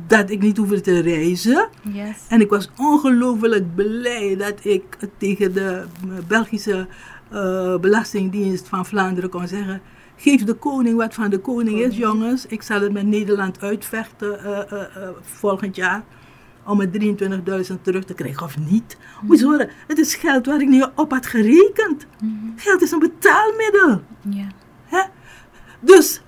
dat 0.08 0.30
ik 0.30 0.42
niet 0.42 0.58
hoefde 0.58 0.82
te 0.82 1.00
reizen. 1.00 1.68
Yes. 1.94 2.18
En 2.30 2.42
ik 2.42 2.50
was 2.50 2.70
ongelooflijk 2.78 3.76
blij 3.76 4.36
dat 4.38 4.66
ik 4.66 4.84
tegen 5.18 5.54
de 5.54 5.84
Belgische 6.28 6.88
eh, 7.32 7.78
Belastingdienst 7.80 8.68
van 8.68 8.86
Vlaanderen 8.86 9.30
kon 9.30 9.48
zeggen. 9.48 9.82
Geef 10.16 10.44
de 10.44 10.54
koning 10.54 10.98
wat 10.98 11.14
van 11.14 11.30
de 11.30 11.40
koning 11.40 11.80
is, 11.80 11.98
jongens. 11.98 12.46
Ik 12.46 12.62
zal 12.62 12.82
het 12.82 12.92
met 12.92 13.06
Nederland 13.06 13.62
uitvechten 13.62 14.44
eh, 14.44 14.72
eh, 14.72 14.82
eh, 14.82 15.10
volgend 15.22 15.76
jaar. 15.76 16.04
Om 16.66 16.80
het 16.80 16.94
23.000 16.94 17.82
terug 17.82 18.04
te 18.04 18.14
krijgen 18.14 18.46
of 18.46 18.58
niet. 18.58 18.98
Moet 19.22 19.40
je 19.40 19.46
horen, 19.46 19.70
het 19.88 19.98
is 19.98 20.16
geld 20.16 20.46
waar 20.46 20.62
ik 20.62 20.68
niet 20.68 20.90
op 20.96 21.12
had 21.12 21.26
gerekend. 21.26 22.06
Mhm. 22.22 22.34
Geld 22.56 22.82
is 22.82 22.92
een 22.92 23.00
betaalmiddel. 23.00 24.02
Ja. 24.30 24.48
Hè? 24.86 25.02
Dus 25.80 26.22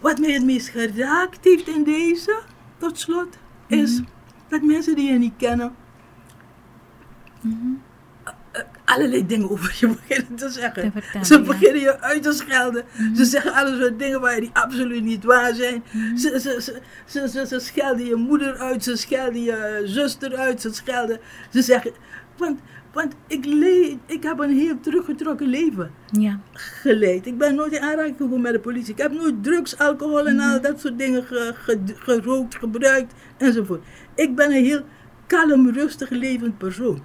wat 0.00 0.18
mij 0.18 0.32
het 0.32 0.44
meest 0.44 0.68
geraakt 0.68 1.44
heeft 1.44 1.68
in 1.68 1.84
deze, 1.84 2.40
tot 2.78 2.98
slot, 2.98 3.38
is 3.66 4.02
dat 4.48 4.62
mensen 4.62 4.94
die 4.94 5.12
je 5.12 5.18
niet 5.18 5.36
kennen, 5.36 5.74
eh, 7.42 7.50
allerlei 8.94 9.26
dingen 9.26 9.50
over 9.50 9.76
je 9.80 9.86
beginnen 10.06 10.34
te 10.36 10.48
zeggen. 10.48 10.82
Te 10.82 10.90
vertellen, 11.00 11.26
ze 11.26 11.34
ja. 11.34 11.40
beginnen 11.44 11.80
je 11.80 12.00
uit 12.00 12.22
te 12.22 12.32
schelden. 12.32 12.84
Ze 13.16 13.24
zeggen 13.24 13.52
alle 13.54 13.76
soort 13.80 13.98
dingen 13.98 14.20
waar 14.20 14.40
die 14.40 14.50
absoluut 14.52 15.02
niet 15.04 15.24
waar 15.24 15.54
zijn. 15.54 15.82
Ze, 16.16 16.40
ze, 16.40 16.60
ze, 16.62 16.80
ze, 17.06 17.28
ze, 17.28 17.46
ze 17.46 17.58
schelden 17.58 18.06
je 18.06 18.14
moeder 18.14 18.56
uit, 18.58 18.84
ze 18.84 18.96
schelden 18.96 19.42
je 19.42 19.82
zuster 19.84 20.36
uit, 20.36 20.60
ze 20.60 20.72
schelden. 20.72 21.18
Ze 21.50 21.62
zeggen, 21.62 21.92
want, 22.36 22.60
want 22.92 23.14
ik, 23.26 23.44
le 23.44 23.96
ik 24.06 24.22
heb 24.22 24.38
een 24.38 24.56
heel 24.58 24.80
teruggetrokken 24.80 25.46
leven 25.46 25.90
Ja. 26.10 26.40
geleid. 26.52 27.26
Ik 27.26 27.38
ben 27.38 27.54
nooit 27.54 27.72
in 27.72 27.80
aanraking 27.82 28.16
gekomen 28.16 28.40
met 28.40 28.52
de 28.52 28.58
politie. 28.60 28.92
Ik 28.92 28.98
heb 28.98 29.12
nooit 29.12 29.42
drugs, 29.44 29.78
alcohol 29.78 30.26
en 30.26 30.40
al 30.40 30.60
dat 30.60 30.80
soort 30.80 30.98
dingen 30.98 31.24
ge- 31.24 31.52
ge- 31.54 31.78
gerookt, 31.96 32.54
gebruikt 32.56 33.12
enzovoort. 33.36 33.84
Ik 34.14 34.34
ben 34.34 34.46
een 34.52 34.64
heel 34.64 34.82
kalm, 35.30 35.68
rustig 35.70 36.08
levend 36.10 36.58
persoon. 36.58 37.02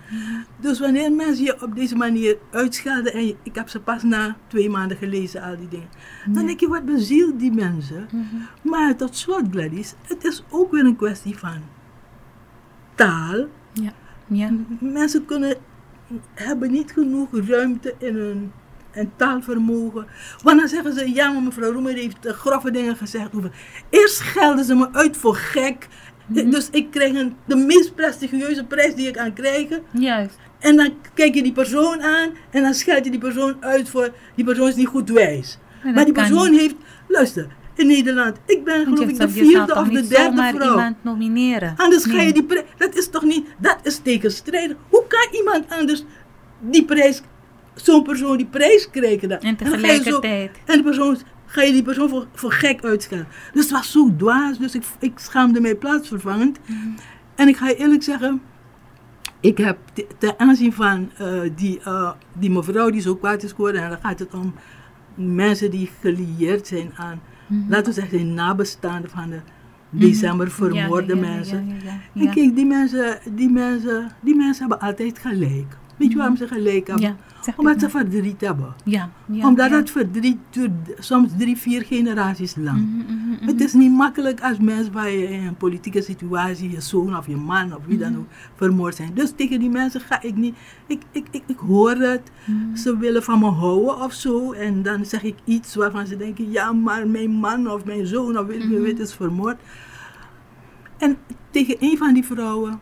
Dus 0.59 0.79
wanneer 0.79 1.11
mensen 1.11 1.43
je 1.45 1.61
op 1.61 1.75
deze 1.75 1.95
manier 1.95 2.37
uitschelden, 2.51 3.13
en 3.13 3.25
je- 3.25 3.35
ik 3.43 3.55
heb 3.55 3.69
ze 3.69 3.79
pas 3.79 4.03
na 4.03 4.35
twee 4.47 4.69
maanden 4.69 4.97
gelezen, 4.97 5.41
al 5.41 5.57
die 5.57 5.67
dingen, 5.67 5.89
dan 6.29 6.45
denk 6.45 6.59
je, 6.59 6.67
wat 6.67 6.85
bezielt 6.85 7.39
die 7.39 7.51
mensen? 7.51 8.07
Maar 8.61 8.95
tot 8.95 9.15
slot, 9.17 9.43
Gladys, 9.51 9.93
het 10.07 10.23
is 10.25 10.43
ook 10.49 10.71
weer 10.71 10.85
een 10.85 10.95
kwestie 10.95 11.37
van 11.37 11.59
taal. 12.95 13.45
Ja. 13.73 13.91
Ja. 14.27 14.49
Mensen 14.79 15.25
kunnen, 15.25 15.55
hebben 16.33 16.71
niet 16.71 16.91
genoeg 16.91 17.27
ruimte 17.47 17.95
in 17.99 18.15
hun 18.15 18.51
en 18.91 19.11
taalvermogen. 19.15 20.05
Want 20.43 20.59
dan 20.59 20.67
zeggen 20.69 20.93
ze, 20.93 21.13
ja, 21.13 21.31
maar 21.31 21.41
mevrouw 21.41 21.71
Roemer 21.71 21.93
heeft 21.93 22.17
grove 22.21 22.71
dingen 22.71 22.95
gezegd 22.95 23.35
over. 23.35 23.51
Eerst 23.89 24.15
schelden 24.15 24.65
ze 24.65 24.75
me 24.75 24.89
uit 24.93 25.17
voor 25.17 25.35
gek. 25.35 25.87
Dus 26.27 26.67
ik 26.71 26.91
krijg 26.91 27.13
een, 27.13 27.35
de 27.45 27.55
meest 27.55 27.95
prestigieuze 27.95 28.63
prijs 28.63 28.95
die 28.95 29.07
ik 29.07 29.13
kan 29.13 29.33
krijgen. 29.33 29.81
Juist. 29.91 30.37
En 30.59 30.75
dan 30.75 30.93
kijk 31.13 31.35
je 31.35 31.43
die 31.43 31.51
persoon 31.51 32.01
aan 32.01 32.29
en 32.51 32.61
dan 32.63 32.73
scheld 32.73 33.05
je 33.05 33.11
die 33.11 33.19
persoon 33.19 33.55
uit 33.59 33.89
voor, 33.89 34.13
die 34.35 34.45
persoon 34.45 34.67
is 34.67 34.75
niet 34.75 34.87
goed 34.87 35.09
wijs. 35.09 35.57
Maar 35.93 36.05
die 36.05 36.13
persoon 36.13 36.51
niet. 36.51 36.59
heeft, 36.59 36.75
luister, 37.07 37.47
in 37.75 37.87
Nederland, 37.87 38.37
ik 38.45 38.63
ben 38.63 38.83
geloof 38.83 38.99
je, 38.99 39.05
ik 39.05 39.19
de 39.19 39.29
vierde 39.29 39.75
of 39.75 39.87
de 39.87 40.07
derde 40.07 40.35
vrouw. 40.35 40.69
iemand 40.69 40.95
nomineren. 41.01 41.73
Anders 41.77 42.05
ga 42.05 42.21
je 42.21 42.33
die 42.33 42.43
prijs. 42.43 42.63
Dat 42.77 42.95
is 42.95 43.09
toch 43.09 43.23
niet. 43.23 43.47
Dat 43.57 43.77
is 43.83 43.97
tegenstrijdig. 43.97 44.77
Hoe 44.89 45.03
kan 45.07 45.27
iemand 45.39 45.65
anders 45.69 46.03
die 46.59 46.85
prijs. 46.85 47.21
Zo'n 47.75 48.03
persoon 48.03 48.37
die 48.37 48.45
prijs 48.45 48.89
krijgen 48.89 49.29
dan? 49.29 49.39
En 49.39 49.57
zo- 49.59 49.65
tegelijkertijd. 49.71 50.51
en 50.65 50.77
de 50.77 50.83
persoon, 50.83 51.17
ga 51.55 51.61
je 51.61 51.71
die 51.71 51.83
persoon 51.83 52.09
voor, 52.09 52.27
voor 52.33 52.51
gek 52.51 52.83
uitschelden. 52.83 53.27
Dus 53.53 53.63
het 53.63 53.71
was 53.71 53.91
zo 53.91 54.15
dwaas. 54.17 54.57
Dus 54.57 54.75
ik, 54.75 54.83
ik 54.99 55.19
schaamde 55.19 55.59
mij 55.61 55.75
plaatsvervangend. 55.75 56.59
Mhm. 56.65 56.77
En 57.35 57.47
ik 57.47 57.57
ga 57.57 57.67
je 57.67 57.75
eerlijk 57.75 58.03
zeggen. 58.03 58.41
Ik 59.39 59.57
heb 59.57 59.77
te- 59.93 60.07
ten 60.17 60.33
aanzien 60.39 60.73
van 60.73 61.09
eh, 61.17 61.39
die, 61.55 61.79
eh, 61.83 62.11
die 62.33 62.49
mevrouw 62.51 62.89
die 62.89 63.01
zo 63.01 63.15
kwaad 63.15 63.43
is 63.43 63.51
geworden. 63.51 63.81
En 63.83 63.89
dan 63.89 63.99
gaat 64.01 64.19
het 64.19 64.33
om 64.33 64.53
mensen 65.15 65.71
die 65.71 65.89
gelieerd 66.01 66.67
zijn 66.67 66.91
aan. 66.95 67.21
Mhm. 67.47 67.69
Laten 67.69 67.93
we 67.93 67.99
zeggen, 67.99 68.33
nabestaanden 68.33 69.09
van 69.09 69.29
de 69.29 69.39
december 69.89 70.51
vermoorde 70.51 71.15
Ja, 71.15 71.21
ja, 71.21 71.27
ja, 71.27 71.33
mensen. 71.35 71.57
En 72.13 72.31
kijk, 72.33 72.55
die 72.55 72.65
mensen, 72.65 73.19
die, 73.31 73.49
mensen, 73.49 74.11
die 74.21 74.35
mensen 74.35 74.59
hebben 74.69 74.87
altijd 74.87 75.19
gelijk. 75.19 75.77
Weet 75.97 76.11
je 76.11 76.17
waarom 76.17 76.35
ze 76.35 76.47
gelijk 76.47 76.87
hebben? 76.87 77.17
Ja, 77.45 77.53
Omdat 77.55 77.79
ze 77.79 77.89
verdriet 77.89 78.41
hebben. 78.41 78.73
Ja, 78.83 79.09
ja, 79.25 79.47
Omdat 79.47 79.71
het 79.71 79.89
verdriet 79.89 80.37
duurt 80.49 80.71
soms 80.99 81.29
drie, 81.37 81.57
vier 81.57 81.81
generaties 81.81 82.55
lang. 82.55 82.77
Mhm, 82.77 83.13
mhm, 83.13 83.29
mhm. 83.29 83.45
Het 83.45 83.61
is 83.61 83.73
niet 83.73 83.91
makkelijk 83.91 84.41
als 84.41 84.57
mensen 84.59 85.11
je 85.11 85.29
in 85.29 85.45
een 85.45 85.55
politieke 85.55 86.01
situatie, 86.01 86.71
je 86.71 86.81
zoon 86.81 87.17
of 87.17 87.27
je 87.27 87.35
man 87.35 87.75
of 87.75 87.85
wie 87.85 87.97
dan 87.97 88.17
ook, 88.17 88.25
vermoord 88.55 88.95
zijn. 88.95 89.11
Dus 89.13 89.31
tegen 89.35 89.59
die 89.59 89.69
mensen 89.69 90.01
ga 90.01 90.21
ik 90.21 90.35
niet. 90.35 90.55
Ik, 90.87 91.01
ik, 91.11 91.27
ik, 91.31 91.43
ik 91.45 91.57
hoor 91.57 91.95
het. 91.95 92.31
Ze 92.73 92.97
willen 92.97 93.23
van 93.23 93.39
me 93.39 93.49
houden 93.49 94.01
of 94.01 94.13
zo. 94.13 94.51
En 94.51 94.81
dan 94.81 95.05
zeg 95.05 95.23
ik 95.23 95.35
iets 95.43 95.75
waarvan 95.75 96.07
ze 96.07 96.17
denken: 96.17 96.51
ja, 96.51 96.73
maar 96.73 97.07
mijn 97.07 97.31
man 97.31 97.71
of 97.71 97.85
mijn 97.85 98.05
zoon 98.05 98.37
of 98.37 98.45
weet 98.45 98.67
wie 98.67 98.93
is 98.93 99.13
vermoord. 99.13 99.57
En 100.97 101.17
tegen 101.51 101.75
een 101.79 101.97
van 101.97 102.13
die 102.13 102.25
vrouwen. 102.25 102.79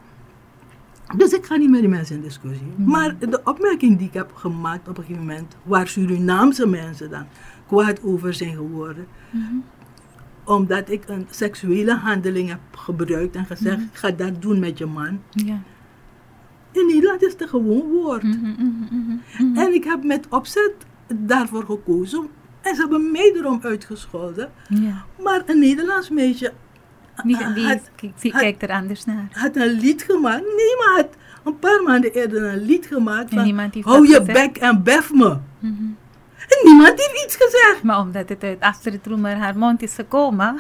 Dus 1.18 1.32
ik 1.32 1.46
ga 1.46 1.56
niet 1.56 1.70
met 1.70 1.80
die 1.80 1.90
mensen 1.90 2.16
in 2.16 2.22
discussie. 2.22 2.68
Mhm. 2.76 2.90
Maar 2.90 3.16
de 3.20 3.42
opmerking 3.44 3.98
die 3.98 4.08
ik 4.08 4.14
heb 4.14 4.32
gemaakt 4.34 4.88
op 4.88 4.98
een 4.98 5.04
gegeven 5.04 5.26
moment, 5.28 5.56
waar 5.64 5.88
Surinaamse 5.88 6.68
mensen 6.68 7.10
dan 7.10 7.26
kwaad 7.68 8.04
over 8.04 8.34
zijn 8.34 8.56
geworden, 8.56 9.08
Mhm. 9.32 9.44
omdat 10.44 10.90
ik 10.90 11.04
een 11.08 11.28
seksuele 11.30 11.96
handeling 11.96 12.50
heb 12.50 12.60
gebruikt 12.72 13.36
en 13.36 13.46
gezegd: 13.46 13.78
Mhm. 13.78 13.88
ga 13.92 14.12
dat 14.12 14.42
doen 14.42 14.60
met 14.60 14.78
je 14.78 14.86
man. 14.86 15.20
In 16.72 16.86
Nederland 16.88 17.22
is 17.24 17.32
het 17.32 17.42
een 17.42 17.48
gewoon 17.48 17.90
woord. 17.92 18.24
En 19.56 19.74
ik 19.74 19.84
heb 19.84 20.04
met 20.04 20.28
opzet 20.30 20.72
daarvoor 21.16 21.64
gekozen. 21.66 22.28
En 22.62 22.76
ze 22.76 22.82
hebben 22.82 23.12
mij 23.12 23.34
erom 23.36 23.60
uitgescholden. 23.64 24.52
Ja. 24.70 25.06
Maar 25.24 25.44
een 25.46 25.60
Nederlands 25.60 26.10
meisje 26.10 26.54
Die, 27.24 27.36
had, 27.36 27.56
die, 27.56 28.32
had, 28.32 28.42
kijkt 28.42 28.64
er 28.64 28.70
anders 28.70 29.06
naar. 29.06 29.28
had 29.32 29.56
een 29.56 29.80
lied 29.80 30.04
gemaakt. 30.04 30.42
Nee, 30.42 30.76
maar 30.78 30.94
had 30.96 31.10
een 31.44 31.60
paar 31.60 31.84
maanden 31.84 32.12
eerder 32.14 32.44
een 32.44 32.66
lied 32.66 32.86
gemaakt 32.86 33.34
van 33.34 33.44
niemand 33.44 33.74
heeft 33.74 33.86
hou 33.86 34.08
je 34.08 34.22
bek 34.22 34.58
en 34.58 34.84
bef 34.84 35.14
me. 35.14 35.38
Mhm. 35.60 35.84
En 36.38 36.60
niemand 36.64 37.00
heeft 37.00 37.24
iets 37.26 37.36
gezegd. 37.40 37.84
Maar 37.84 38.00
omdat 38.00 38.30
het 38.30 38.44
uit 38.44 38.60
Astrid 38.60 39.08
Roemer 39.08 39.36
haar 39.36 39.58
mond 39.58 39.82
is 39.82 39.94
gekomen, 39.94 40.60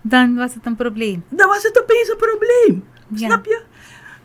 dan 0.00 0.34
was 0.34 0.54
het 0.54 0.66
een 0.66 0.76
probleem. 0.76 1.24
Dan 1.28 1.48
was 1.48 1.62
het 1.62 1.80
opeens 1.82 2.08
een 2.08 2.16
probleem. 2.16 2.84
Ja. 3.08 3.26
Snap 3.26 3.44
je? 3.44 3.62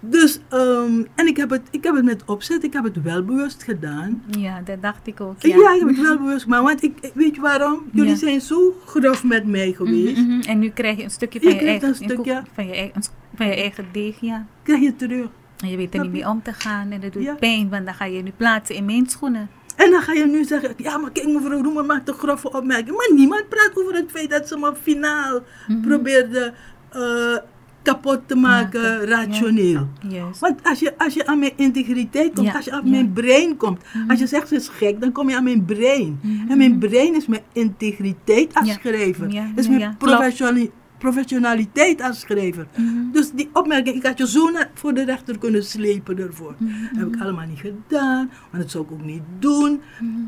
Dus, 0.05 0.39
ehm, 0.49 1.03
en 1.15 1.27
ik 1.27 1.37
heb, 1.37 1.49
het, 1.49 1.61
ik 1.71 1.83
heb 1.83 1.95
het 1.95 2.03
met 2.05 2.23
opzet, 2.25 2.63
ik 2.63 2.73
heb 2.73 2.83
het 2.83 3.01
wel 3.01 3.23
bewust 3.25 3.63
gedaan. 3.63 4.23
Ja, 4.37 4.61
dat 4.65 4.81
dacht 4.81 5.07
ik 5.07 5.21
ook. 5.21 5.41
Ja, 5.41 5.55
Ja, 5.57 5.73
ik 5.73 5.79
heb 5.79 5.87
het 5.89 6.01
wel 6.01 6.17
bewust 6.17 6.43
gemaakt. 6.43 6.63
Want 6.63 6.83
ik, 6.83 7.11
weet 7.13 7.35
je 7.35 7.41
waarom? 7.41 7.83
Jullie 7.91 8.09
Ja. 8.11 8.15
zijn 8.17 8.41
zo 8.41 8.73
grof 8.85 9.23
met 9.23 9.45
mij 9.47 9.71
geweest. 9.73 10.21
Mhm, 10.21 10.31
mhm. 10.37 10.41
En 10.49 10.59
nu 10.59 10.69
krijg 10.69 10.97
je 10.97 11.03
een 11.03 11.09
stukje 11.11 11.39
Je 11.41 11.49
van 11.49 11.55
je, 11.59 11.65
eigen, 11.65 11.87
een 11.89 11.95
van, 12.53 12.65
je, 12.67 12.73
eigen, 12.73 13.01
van 13.35 13.45
je 13.47 13.53
eigen 13.55 13.85
deeg, 13.91 14.19
ja. 14.21 14.45
Krijg 14.63 14.81
je 14.81 14.95
terug. 14.95 15.27
En 15.57 15.69
je 15.69 15.77
weet 15.77 15.93
er 15.93 16.01
niet 16.01 16.11
mee 16.11 16.27
om 16.29 16.41
te 16.41 16.53
gaan 16.53 16.91
en 16.91 17.01
dat 17.01 17.13
doet 17.13 17.23
Ja. 17.23 17.33
pijn, 17.33 17.69
want 17.69 17.85
dan 17.85 17.93
ga 17.93 18.05
je 18.05 18.21
nu 18.23 18.31
plaatsen 18.37 18.75
in 18.75 18.85
mijn 18.85 19.09
schoenen. 19.09 19.49
En 19.75 19.91
dan 19.91 20.01
ga 20.01 20.13
je 20.13 20.25
nu 20.25 20.43
zeggen, 20.43 20.73
ja 20.77 20.97
maar 20.97 21.11
kijk 21.11 21.27
mevrouw 21.27 21.61
Roemer 21.63 21.85
maakt 21.85 22.07
een 22.07 22.13
grove 22.13 22.51
opmerking. 22.51 22.95
Maar 22.97 23.09
niemand 23.15 23.49
praat 23.49 23.71
over 23.75 23.95
het 23.95 24.11
feit 24.11 24.29
dat 24.29 24.47
ze 24.47 24.57
me 24.57 24.73
finaal 24.81 25.39
Mhm. 25.67 25.81
probeerde 25.81 26.53
eh, 26.89 27.37
kapot 27.83 28.19
te 28.25 28.35
maken, 28.35 29.05
rationeel. 29.05 29.87
Want 30.39 30.63
als 30.63 30.79
je, 30.79 30.97
als 30.97 31.13
je 31.13 31.25
aan 31.25 31.39
mijn 31.39 31.51
integriteit 31.55 32.33
komt, 32.33 32.47
Ja, 32.47 32.53
als 32.55 32.65
je 32.65 32.71
aan 32.71 32.89
mijn 32.89 33.13
brein 33.13 33.57
komt, 33.57 33.81
Mhm. 33.93 34.09
als 34.09 34.19
je 34.19 34.27
zegt 34.27 34.47
ze 34.47 34.55
is 34.55 34.67
gek, 34.67 35.01
dan 35.01 35.11
kom 35.11 35.29
je 35.29 35.35
aan 35.37 35.43
mijn 35.43 35.65
brein. 35.65 36.19
Mhm, 36.21 36.51
En 36.51 36.57
mijn 36.57 36.77
brein 36.79 37.15
is 37.15 37.27
mijn 37.27 37.41
integriteit 37.53 38.53
afschrijven. 38.53 39.31
Ja, 39.31 39.51
is 39.55 39.67
mijn 39.67 39.97
professionali- 39.97 40.71
professionaliteit 40.97 42.01
als 42.01 42.19
schrijver. 42.19 42.67
Mhm. 42.77 43.11
Dus 43.11 43.31
die 43.31 43.49
opmerking, 43.53 43.95
ik 43.95 44.05
had 44.05 44.17
je 44.17 44.27
zo 44.27 44.49
naar, 44.51 44.71
voor 44.73 44.93
de 44.93 45.05
rechter 45.05 45.37
kunnen 45.37 45.63
slepen 45.63 46.17
ervoor. 46.19 46.55
Mhm, 46.57 46.71
Heb 46.97 47.15
ik 47.15 47.21
allemaal 47.21 47.45
niet 47.47 47.59
gedaan, 47.59 48.29
maar 48.51 48.61
dat 48.61 48.71
zou 48.71 48.83
ik 48.83 48.91
ook 48.91 49.03
niet 49.03 49.21
doen. 49.39 49.81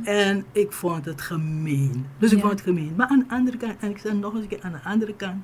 En 0.03 0.45
ik 0.51 0.71
vond 0.71 1.05
het 1.05 1.21
gemeen. 1.21 2.05
Dus 2.19 2.31
ik 2.31 2.39
vond 2.39 2.51
het 2.51 2.61
gemeen. 2.61 2.93
Maar 2.97 3.07
aan 3.07 3.19
de 3.19 3.35
andere 3.35 3.57
kant, 3.57 3.73
en 3.79 3.89
ik 3.89 3.97
zeg 3.97 4.13
nog 4.13 4.33
eens 4.33 4.41
een 4.43 4.47
keer, 4.49 4.59
aan 4.61 4.71
de 4.71 4.89
andere 4.89 5.13
kant, 5.15 5.35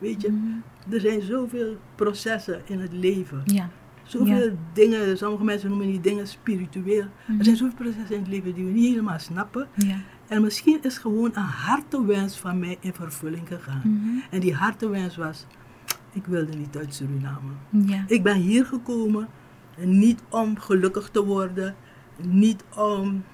weet 0.00 0.20
je, 0.22 0.30
Mhm. 0.30 0.94
er 0.94 1.00
zijn 1.00 1.22
zoveel 1.22 1.76
processen 1.94 2.60
in 2.64 2.80
het 2.80 2.92
leven. 2.92 3.42
Ja. 3.44 3.68
Zoveel 4.02 4.48
Ja. 4.48 4.54
dingen, 4.72 5.18
sommige 5.18 5.44
mensen 5.44 5.68
noemen 5.68 5.86
die 5.86 6.00
dingen 6.00 6.26
spiritueel. 6.28 7.04
Er 7.38 7.44
zijn 7.44 7.56
zoveel 7.56 7.74
processen 7.74 8.14
in 8.14 8.20
het 8.20 8.28
leven 8.30 8.54
die 8.54 8.64
we 8.64 8.70
niet 8.70 8.88
helemaal 8.88 9.18
snappen. 9.18 9.68
Ja. 9.74 9.96
En 10.28 10.42
misschien 10.42 10.78
is 10.82 10.98
gewoon 10.98 11.30
een 11.34 11.42
hartewens 11.42 12.38
van 12.38 12.58
mij 12.58 12.76
in 12.80 12.92
vervulling 12.94 13.48
gegaan. 13.48 13.80
Mhm. 13.84 14.18
En 14.30 14.40
die 14.40 14.54
hartewens 14.54 15.16
was, 15.16 15.46
ik 16.12 16.24
wilde 16.26 16.56
niet 16.56 16.76
uit 16.76 16.94
Suriname. 16.94 17.50
Ja. 17.70 18.04
Ik 18.06 18.22
ben 18.22 18.36
hier 18.36 18.66
gekomen, 18.66 19.28
niet 19.78 20.22
om 20.28 20.58
gelukkig 20.58 21.08
te 21.08 21.24
worden, 21.24 21.74
niet 22.22 22.64
om 22.76 23.24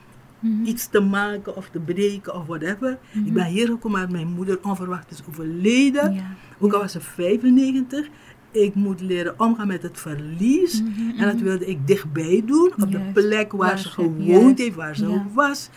Mhm. 0.40 0.64
iets 0.64 0.86
te 0.88 1.00
maken 1.00 1.56
of 1.56 1.68
te 1.68 1.78
breken 1.78 2.34
of 2.34 2.46
whatever. 2.46 2.98
Ik 3.24 3.32
ben 3.32 3.44
hier 3.44 3.66
gekomen 3.66 4.00
omdat 4.00 4.12
mijn 4.12 4.28
moeder 4.32 4.58
onverwacht 4.62 5.10
is 5.10 5.22
overleden. 5.28 6.14
Ja. 6.14 6.34
Ook 6.58 6.72
al 6.72 6.80
was 6.80 6.92
ze 6.92 7.00
95. 7.00 8.08
Ik 8.50 8.74
moet 8.74 9.00
leren 9.00 9.34
omgaan 9.40 9.66
met 9.66 9.82
het 9.82 10.00
verlies. 10.00 10.82
Mhm, 10.82 11.18
En 11.18 11.26
dat 11.26 11.40
wilde 11.40 11.66
ik 11.66 11.86
dichtbij 11.86 12.42
doen. 12.46 12.72
Op 12.78 12.88
Juist, 12.90 13.14
de 13.14 13.20
plek 13.22 13.52
waar, 13.52 13.68
waar 13.68 13.78
ze 13.78 13.88
gewoond 13.88 14.58
heeft, 14.58 14.74
waar 14.74 14.96
ze 14.96 15.08
ja. 15.08 15.26
was. 15.34 15.70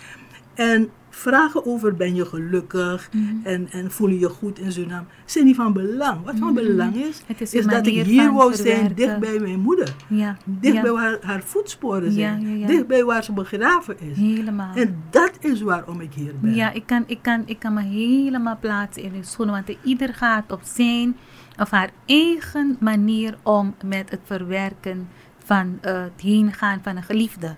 En 0.53 0.89
vragen 1.19 1.65
over 1.65 1.95
ben 1.95 2.15
je 2.15 2.25
gelukkig 2.25 3.09
Mhm. 3.11 3.23
en, 3.43 3.67
en 3.71 3.91
voel 3.91 4.09
je 4.09 4.19
je 4.19 4.29
goed 4.29 4.59
in 4.59 4.71
Suriname. 4.71 5.05
zijn 5.25 5.45
niet 5.45 5.55
van 5.55 5.73
belang. 5.73 6.23
Wat 6.25 6.35
van 6.37 6.53
Mhm. 6.53 6.63
belang 6.65 6.95
is, 6.95 7.21
is 7.51 7.65
dat 7.65 7.87
ik 7.87 8.05
hier 8.05 8.33
wou 8.33 8.55
zijn 8.55 8.91
dicht 8.95 9.19
bij 9.19 9.39
mijn 9.39 9.59
moeder. 9.59 9.95
Ja. 10.07 10.37
Dicht 10.45 10.75
ja. 10.75 10.81
bij 10.81 10.91
waar 10.91 11.17
haar 11.21 11.41
voetsporen 11.43 12.11
zijn. 12.11 12.57
ja. 12.59 12.67
Dicht 12.67 12.87
bij 12.87 13.03
waar 13.03 13.23
ze 13.23 13.31
begraven 13.33 13.99
is. 13.99 14.17
Helemaal. 14.17 14.75
En 14.75 15.03
dat 15.09 15.31
is 15.39 15.61
waarom 15.61 16.01
ik 16.01 16.13
hier 16.13 16.33
ben. 16.41 16.55
Ja, 16.55 16.71
ik 16.71 16.83
kan, 16.85 17.03
ik, 17.07 17.19
kan, 17.21 17.43
ik 17.45 17.59
kan 17.59 17.73
me 17.73 17.81
helemaal 17.81 18.57
plaatsen 18.59 19.03
in 19.03 19.13
uw 19.13 19.23
schoenen, 19.23 19.55
want 19.55 19.77
ieder 19.83 20.13
gaat 20.13 20.51
op 20.51 20.61
zijn 20.63 21.17
of 21.57 21.69
haar 21.69 21.89
eigen 22.05 22.77
manier 22.79 23.37
om 23.43 23.75
met 23.85 24.09
het 24.09 24.19
verwerken 24.23 25.07
van 25.43 25.77
eh, 25.81 26.01
het 26.01 26.21
heengaan 26.21 26.79
van 26.83 26.95
een 26.97 27.03
geliefde. 27.03 27.55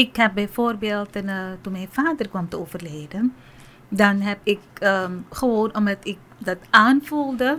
Ik 0.00 0.16
heb 0.16 0.34
bijvoorbeeld, 0.34 1.16
eh, 1.16 1.34
toen 1.60 1.72
mijn 1.72 1.88
vader 1.90 2.28
kwam 2.28 2.48
te 2.48 2.58
overlijden, 2.58 3.34
dan 3.88 4.20
heb 4.20 4.38
ik 4.42 4.60
ehm, 4.78 5.12
gewoon, 5.30 5.76
omdat 5.76 5.96
ik 6.02 6.18
dat 6.38 6.58
aanvoelde, 6.70 7.58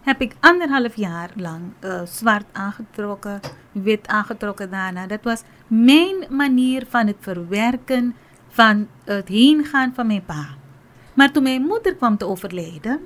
heb 0.00 0.20
ik 0.20 0.34
anderhalf 0.40 0.96
jaar 0.96 1.30
lang 1.36 1.62
eh, 1.80 2.02
zwart 2.04 2.44
aangetrokken, 2.52 3.40
wit 3.72 4.06
aangetrokken 4.06 4.70
daarna. 4.70 5.06
Dat 5.06 5.22
was 5.22 5.42
mijn 5.66 6.16
manier 6.28 6.86
van 6.88 7.06
het 7.06 7.16
verwerken 7.20 8.14
van 8.48 8.88
het 9.04 9.28
heengaan 9.28 9.94
van 9.94 10.06
mijn 10.06 10.24
pa. 10.24 10.46
Maar 11.14 11.32
toen 11.32 11.42
mijn 11.42 11.62
moeder 11.62 11.94
kwam 11.94 12.16
te 12.16 12.26
overlijden, 12.26 13.00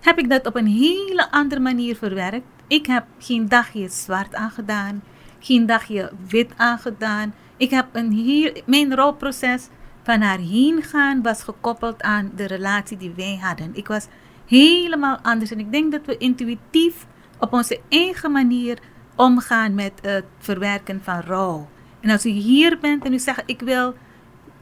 heb 0.00 0.18
ik 0.18 0.30
dat 0.30 0.46
op 0.46 0.56
een 0.56 0.66
hele 0.66 1.30
andere 1.30 1.60
manier 1.60 1.96
verwerkt. 1.96 2.46
Ik 2.66 2.86
heb 2.86 3.04
geen 3.18 3.48
dagje 3.48 3.88
zwart 3.88 4.34
aangedaan, 4.34 5.02
geen 5.38 5.66
dagje 5.66 6.12
wit 6.28 6.52
aangedaan. 6.56 7.34
Ik 7.62 7.70
heb 7.70 7.86
een 7.92 8.12
heel, 8.12 8.52
mijn 8.66 8.94
rouwproces 8.94 9.68
van 10.02 10.20
haar 10.20 10.38
heen 10.38 10.82
gaan 10.82 11.22
was 11.22 11.42
gekoppeld 11.42 12.02
aan 12.02 12.32
de 12.36 12.46
relatie 12.46 12.96
die 12.96 13.12
wij 13.16 13.38
hadden. 13.42 13.70
Ik 13.72 13.86
was 13.86 14.06
helemaal 14.46 15.18
anders 15.22 15.50
en 15.50 15.58
ik 15.58 15.72
denk 15.72 15.92
dat 15.92 16.06
we 16.06 16.16
intuïtief 16.16 17.06
op 17.38 17.52
onze 17.52 17.80
eigen 17.88 18.32
manier 18.32 18.78
omgaan 19.16 19.74
met 19.74 19.92
het 20.00 20.24
verwerken 20.38 21.00
van 21.02 21.20
rouw. 21.20 21.68
En 22.00 22.10
als 22.10 22.26
u 22.26 22.30
hier 22.30 22.78
bent 22.78 23.04
en 23.04 23.12
u 23.12 23.18
zegt, 23.18 23.42
ik 23.46 23.60
wil 23.60 23.94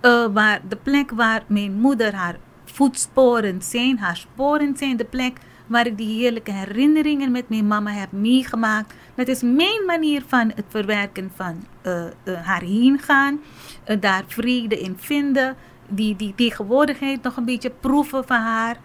eh, 0.00 0.26
waar, 0.32 0.60
de 0.68 0.76
plek 0.76 1.10
waar 1.10 1.42
mijn 1.46 1.72
moeder 1.72 2.14
haar 2.14 2.36
voetsporen 2.64 3.62
zijn, 3.62 3.98
haar 3.98 4.16
sporen 4.16 4.76
zijn, 4.76 4.96
de 4.96 5.04
plek 5.04 5.38
waar 5.70 5.86
ik 5.86 5.96
die 5.96 6.18
heerlijke 6.18 6.52
herinneringen 6.52 7.30
met 7.30 7.48
mijn 7.48 7.66
mama 7.66 7.90
heb 7.90 8.12
meegemaakt. 8.12 8.94
Dat 9.14 9.28
is 9.28 9.42
mijn 9.42 9.84
manier 9.86 10.22
van 10.26 10.52
het 10.54 10.64
verwerken 10.68 11.32
van 11.34 11.64
eh, 11.82 12.04
eh, 12.06 12.10
haar 12.42 12.62
heen 12.62 12.98
gaan, 12.98 13.40
eh, 13.84 13.96
daar 14.00 14.24
vrede 14.26 14.80
in 14.80 14.96
vinden, 14.98 15.56
die, 15.88 16.16
die 16.16 16.34
tegenwoordigheid 16.34 17.22
nog 17.22 17.36
een 17.36 17.44
beetje 17.44 17.72
proeven 17.80 18.26
van 18.26 18.40
haar. 18.40 18.76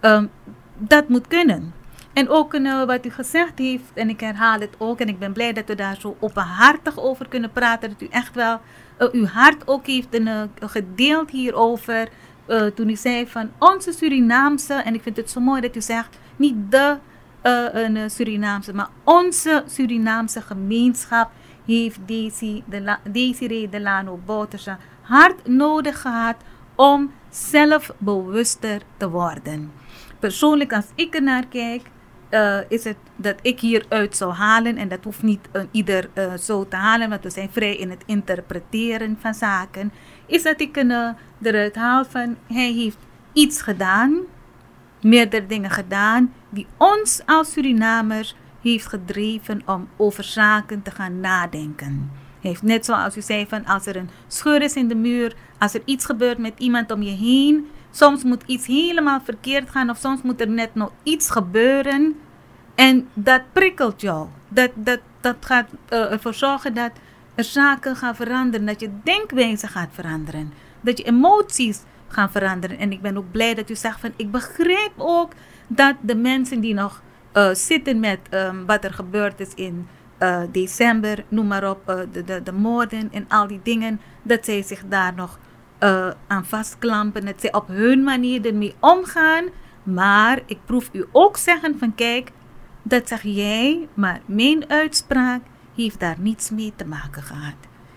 Ehm, 0.00 0.26
dat 0.78 1.08
moet 1.08 1.26
kunnen. 1.26 1.72
En 2.12 2.28
ook 2.28 2.54
eh, 2.54 2.84
wat 2.84 3.06
u 3.06 3.10
gezegd 3.10 3.58
heeft, 3.58 3.92
en 3.94 4.08
ik 4.08 4.20
herhaal 4.20 4.60
het 4.60 4.74
ook, 4.78 5.00
en 5.00 5.08
ik 5.08 5.18
ben 5.18 5.32
blij 5.32 5.52
dat 5.52 5.66
we 5.66 5.74
daar 5.74 5.96
zo 6.00 6.16
openhartig 6.20 7.00
over 7.00 7.28
kunnen 7.28 7.52
praten, 7.52 7.88
dat 7.88 8.02
u 8.02 8.06
echt 8.10 8.34
wel 8.34 8.60
uw 9.12 9.26
hart 9.26 9.68
ook 9.68 9.86
heeft 9.86 10.08
gedeeld 10.60 11.30
hierover. 11.30 12.08
toen 12.74 12.88
u 12.88 12.96
zei 12.96 13.26
van 13.26 13.50
onze 13.58 13.92
Surinaamse, 13.92 14.74
en 14.74 14.94
ik 14.94 15.02
vind 15.02 15.16
het 15.16 15.30
zo 15.30 15.40
mooi 15.40 15.60
dat 15.60 15.76
u 15.76 15.80
zegt, 15.80 16.18
niet 16.36 16.54
de 16.70 16.98
eh, 17.44 18.02
eh, 18.04 18.10
Surinaamse, 18.10 18.74
maar 18.74 18.88
onze 19.04 19.62
Surinaamse 19.66 20.40
gemeenschap 20.40 21.30
heeft 21.66 21.98
Daisy 22.06 22.62
de 22.66 22.96
Desiree 23.10 23.68
Delano 23.68 24.20
hard 25.00 25.48
nodig 25.48 26.00
gehad 26.00 26.36
om 26.74 27.12
zelfbewuster 27.30 28.82
te 28.96 29.10
worden. 29.10 29.72
Persoonlijk, 30.18 30.72
als 30.72 30.86
ik 30.94 31.14
er 31.14 31.22
naar 31.22 31.46
kijk, 31.46 31.82
eh, 32.28 32.58
is 32.68 32.84
het 32.84 32.96
dat 33.16 33.34
ik 33.42 33.60
hieruit 33.60 34.16
zou 34.16 34.32
halen, 34.32 34.76
en 34.76 34.88
dat 34.88 35.04
hoeft 35.04 35.22
niet 35.22 35.48
ieder 35.70 36.10
zo 36.40 36.68
te 36.68 36.76
halen, 36.76 37.08
want 37.08 37.22
we 37.22 37.30
zijn 37.30 37.50
vrij 37.50 37.76
in 37.76 37.90
het 37.90 38.02
interpreteren 38.06 39.16
van 39.20 39.34
zaken, 39.34 39.92
is 40.26 40.42
dat 40.42 40.60
ik 40.60 40.76
een, 40.76 41.16
eruit 41.42 41.74
haal 41.74 42.04
van 42.04 42.36
hij 42.46 42.72
heeft 42.72 42.98
iets 43.32 43.62
gedaan, 43.62 44.20
meerdere 45.04 45.46
dingen 45.46 45.70
gedaan, 45.70 46.32
die 46.48 46.66
ons 46.76 47.22
als 47.26 47.52
Surinamers 47.52 48.36
heeft 48.62 48.86
gedreven 48.86 49.62
om 49.66 49.88
over 49.96 50.24
zaken 50.24 50.82
te 50.82 50.90
gaan 50.90 51.20
nadenken. 51.20 52.10
Heeft 52.40 52.62
net 52.62 52.84
zoals 52.84 53.16
u 53.16 53.20
zei 53.20 53.46
van 53.46 53.64
als 53.64 53.86
er 53.86 53.96
een 53.96 54.10
scheur 54.26 54.62
is 54.62 54.74
in 54.74 54.88
de 54.88 54.94
muur, 54.94 55.34
als 55.58 55.74
er 55.74 55.82
iets 55.84 56.04
gebeurt 56.04 56.38
met 56.38 56.52
iemand 56.58 56.90
om 56.90 57.02
je 57.02 57.10
heen, 57.10 57.66
soms 57.90 58.22
moet 58.22 58.42
iets 58.46 58.66
helemaal 58.66 59.20
verkeerd 59.24 59.70
gaan 59.70 59.90
of 59.90 59.98
soms 59.98 60.22
moet 60.22 60.40
er 60.40 60.48
net 60.48 60.74
nog 60.74 60.92
iets 61.02 61.30
gebeuren 61.30 62.16
en 62.74 63.08
dat 63.14 63.42
prikkelt 63.52 64.00
jou. 64.00 64.28
Dat, 64.48 64.70
dat, 64.74 65.00
dat 65.20 65.36
gaat 65.40 65.68
eh, 65.88 66.12
ervoor 66.12 66.34
zorgen 66.34 66.74
dat 66.74 66.90
er 67.34 67.44
zaken 67.44 67.96
gaan 67.96 68.16
veranderen, 68.16 68.66
dat 68.66 68.80
je 68.80 68.90
denkwijze 69.02 69.66
gaat 69.66 69.88
veranderen, 69.92 70.52
dat 70.80 70.98
je 70.98 71.04
emoties 71.04 71.80
gaan 72.14 72.30
veranderen. 72.30 72.78
En 72.78 72.92
ik 72.92 73.00
ben 73.00 73.16
ook 73.16 73.30
blij 73.30 73.54
dat 73.54 73.70
u 73.70 73.74
zegt 73.74 74.00
van 74.00 74.12
ik 74.16 74.30
begrijp 74.30 74.92
ook 74.96 75.32
dat 75.66 75.94
de 76.00 76.16
mensen 76.16 76.60
die 76.60 76.74
nog 76.74 77.02
eh, 77.32 77.50
zitten 77.52 78.00
met 78.00 78.18
ehm, 78.30 78.64
wat 78.64 78.84
er 78.84 78.92
gebeurd 78.92 79.40
is 79.40 79.54
in 79.54 79.86
eh, 80.18 80.42
december, 80.52 81.24
noem 81.28 81.46
maar 81.46 81.70
op, 81.70 81.88
eh, 81.88 81.98
de, 82.12 82.24
de, 82.24 82.42
de 82.42 82.52
moorden 82.52 83.12
en 83.12 83.24
al 83.28 83.46
die 83.46 83.60
dingen, 83.62 84.00
dat 84.22 84.44
zij 84.44 84.62
zich 84.62 84.82
daar 84.88 85.14
nog 85.14 85.38
aan 86.26 86.44
vastklampen, 86.44 87.24
dat 87.24 87.40
zij 87.40 87.52
op 87.52 87.68
hun 87.68 88.02
manier 88.02 88.46
ermee 88.46 88.74
omgaan. 88.80 89.44
Maar 89.82 90.40
ik 90.46 90.58
proef 90.64 90.88
u 90.92 91.04
ook 91.12 91.36
zeggen 91.36 91.78
van 91.78 91.94
kijk, 91.94 92.30
dat 92.82 93.08
zeg 93.08 93.22
jij, 93.22 93.88
maar 93.94 94.20
mijn 94.26 94.70
uitspraak 94.70 95.40
heeft 95.76 96.00
daar 96.00 96.16
niets 96.18 96.50
mee 96.50 96.72
te 96.76 96.86
maken 96.86 97.22
gehad. 97.22 97.54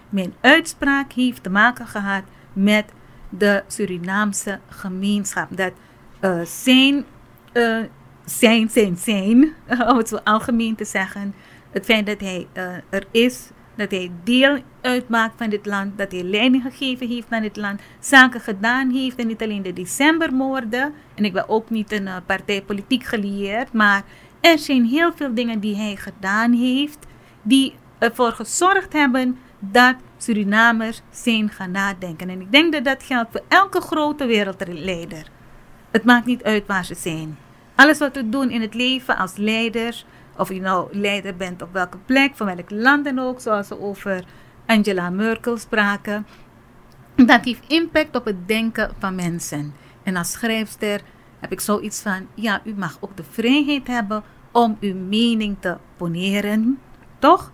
Mijn 0.09 0.33
uitspraak 0.41 1.11
heeft 1.11 1.43
te 1.43 1.49
maken 1.49 1.87
gehad 1.87 2.23
met 2.53 2.85
de 3.29 3.63
Surinaamse 3.67 4.59
gemeenschap. 4.69 5.57
Dat 5.57 5.71
eh, 6.19 6.41
zijn, 6.43 7.05
eh, 7.53 7.79
zijn, 8.25 8.69
zijn, 8.69 8.97
zijn, 8.97 9.53
om 9.89 9.97
het 9.97 10.07
zo 10.07 10.19
algemeen 10.23 10.75
te 10.75 10.85
zeggen, 10.85 11.33
het 11.71 11.85
feit 11.85 12.05
dat 12.05 12.19
hij 12.19 12.47
eh, 12.53 12.75
er 12.89 13.03
is, 13.11 13.49
dat 13.75 13.91
hij 13.91 14.11
deel 14.23 14.59
uitmaakt 14.81 15.33
van 15.37 15.49
dit 15.49 15.65
land, 15.65 15.97
dat 15.97 16.11
hij 16.11 16.23
leiding 16.23 16.63
gegeven 16.63 17.07
heeft 17.07 17.27
aan 17.29 17.41
dit 17.41 17.57
land, 17.57 17.81
zaken 17.99 18.41
gedaan 18.41 18.89
heeft 18.89 19.17
en 19.17 19.27
niet 19.27 19.41
alleen 19.41 19.61
de 19.61 19.73
decembermoorden. 19.73 20.93
En 21.15 21.25
ik 21.25 21.33
ben 21.33 21.49
ook 21.49 21.69
niet 21.69 21.91
een 21.91 22.05
uh, 22.05 22.15
partij 22.25 22.61
politiek 22.61 23.03
gelieerd, 23.03 23.73
maar 23.73 24.03
er 24.41 24.59
zijn 24.59 24.85
heel 24.85 25.13
veel 25.15 25.33
dingen 25.33 25.59
die 25.59 25.75
hij 25.75 25.95
gedaan 25.95 26.53
heeft, 26.53 26.97
die 27.41 27.73
ervoor 27.97 28.31
gezorgd 28.31 28.93
hebben 28.93 29.37
dat 29.59 29.95
Surinamers 30.17 31.01
zijn 31.09 31.49
gaan 31.49 31.71
nadenken. 31.71 32.29
En 32.29 32.41
ik 32.41 32.51
denk 32.51 32.73
dat 32.73 32.83
dat 32.83 33.03
geldt 33.03 33.31
voor 33.31 33.43
elke 33.47 33.81
grote 33.81 34.25
wereldleider. 34.25 35.29
Het 35.91 36.03
maakt 36.03 36.25
niet 36.25 36.43
uit 36.43 36.67
waar 36.67 36.85
ze 36.85 36.95
zijn. 36.95 37.37
Alles 37.75 37.97
wat 37.97 38.15
we 38.15 38.29
doen 38.29 38.49
in 38.49 38.61
het 38.61 38.73
leven 38.73 39.17
als 39.17 39.35
leiders, 39.35 40.05
of 40.37 40.49
je 40.49 40.61
nou 40.61 40.97
leider 40.97 41.35
bent 41.35 41.61
op 41.61 41.73
welke 41.73 41.97
plek, 42.05 42.35
van 42.35 42.45
welk 42.45 42.69
land 42.69 43.05
dan 43.05 43.19
ook, 43.19 43.39
zoals 43.39 43.67
we 43.67 43.79
over 43.79 44.23
Angela 44.65 45.09
Merkel 45.09 45.57
spraken, 45.57 46.27
dat 47.15 47.45
heeft 47.45 47.63
impact 47.67 48.15
op 48.15 48.25
het 48.25 48.47
denken 48.47 48.91
van 48.99 49.15
mensen. 49.15 49.73
En 50.03 50.15
als 50.15 50.31
schrijfster 50.31 51.01
heb 51.39 51.51
ik 51.51 51.59
zoiets 51.59 52.01
van, 52.01 52.27
ja, 52.33 52.61
u 52.63 52.73
mag 52.73 52.97
ook 52.99 53.17
de 53.17 53.23
vrijheid 53.29 53.87
hebben 53.87 54.23
om 54.51 54.77
uw 54.79 54.95
mening 54.95 55.55
te 55.59 55.77
poneren, 55.97 56.79
toch? 57.19 57.51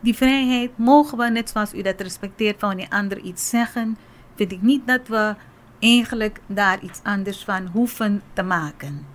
Die 0.00 0.14
vrijheid 0.16 0.70
mogen 0.78 1.18
we, 1.18 1.24
net 1.30 1.50
zoals 1.50 1.74
u 1.74 1.82
dat 1.82 2.00
respecteert 2.00 2.58
van 2.58 2.68
wanneer 2.68 2.88
anderen 2.88 3.26
iets 3.26 3.48
zeggen, 3.48 3.96
vind 4.36 4.52
ik 4.52 4.62
niet 4.62 4.86
dat 4.86 5.08
we 5.08 5.34
eigenlijk 5.78 6.40
daar 6.46 6.82
iets 6.82 7.00
anders 7.02 7.44
van 7.44 7.66
hoeven 7.66 8.22
te 8.32 8.42
maken. 8.42 9.06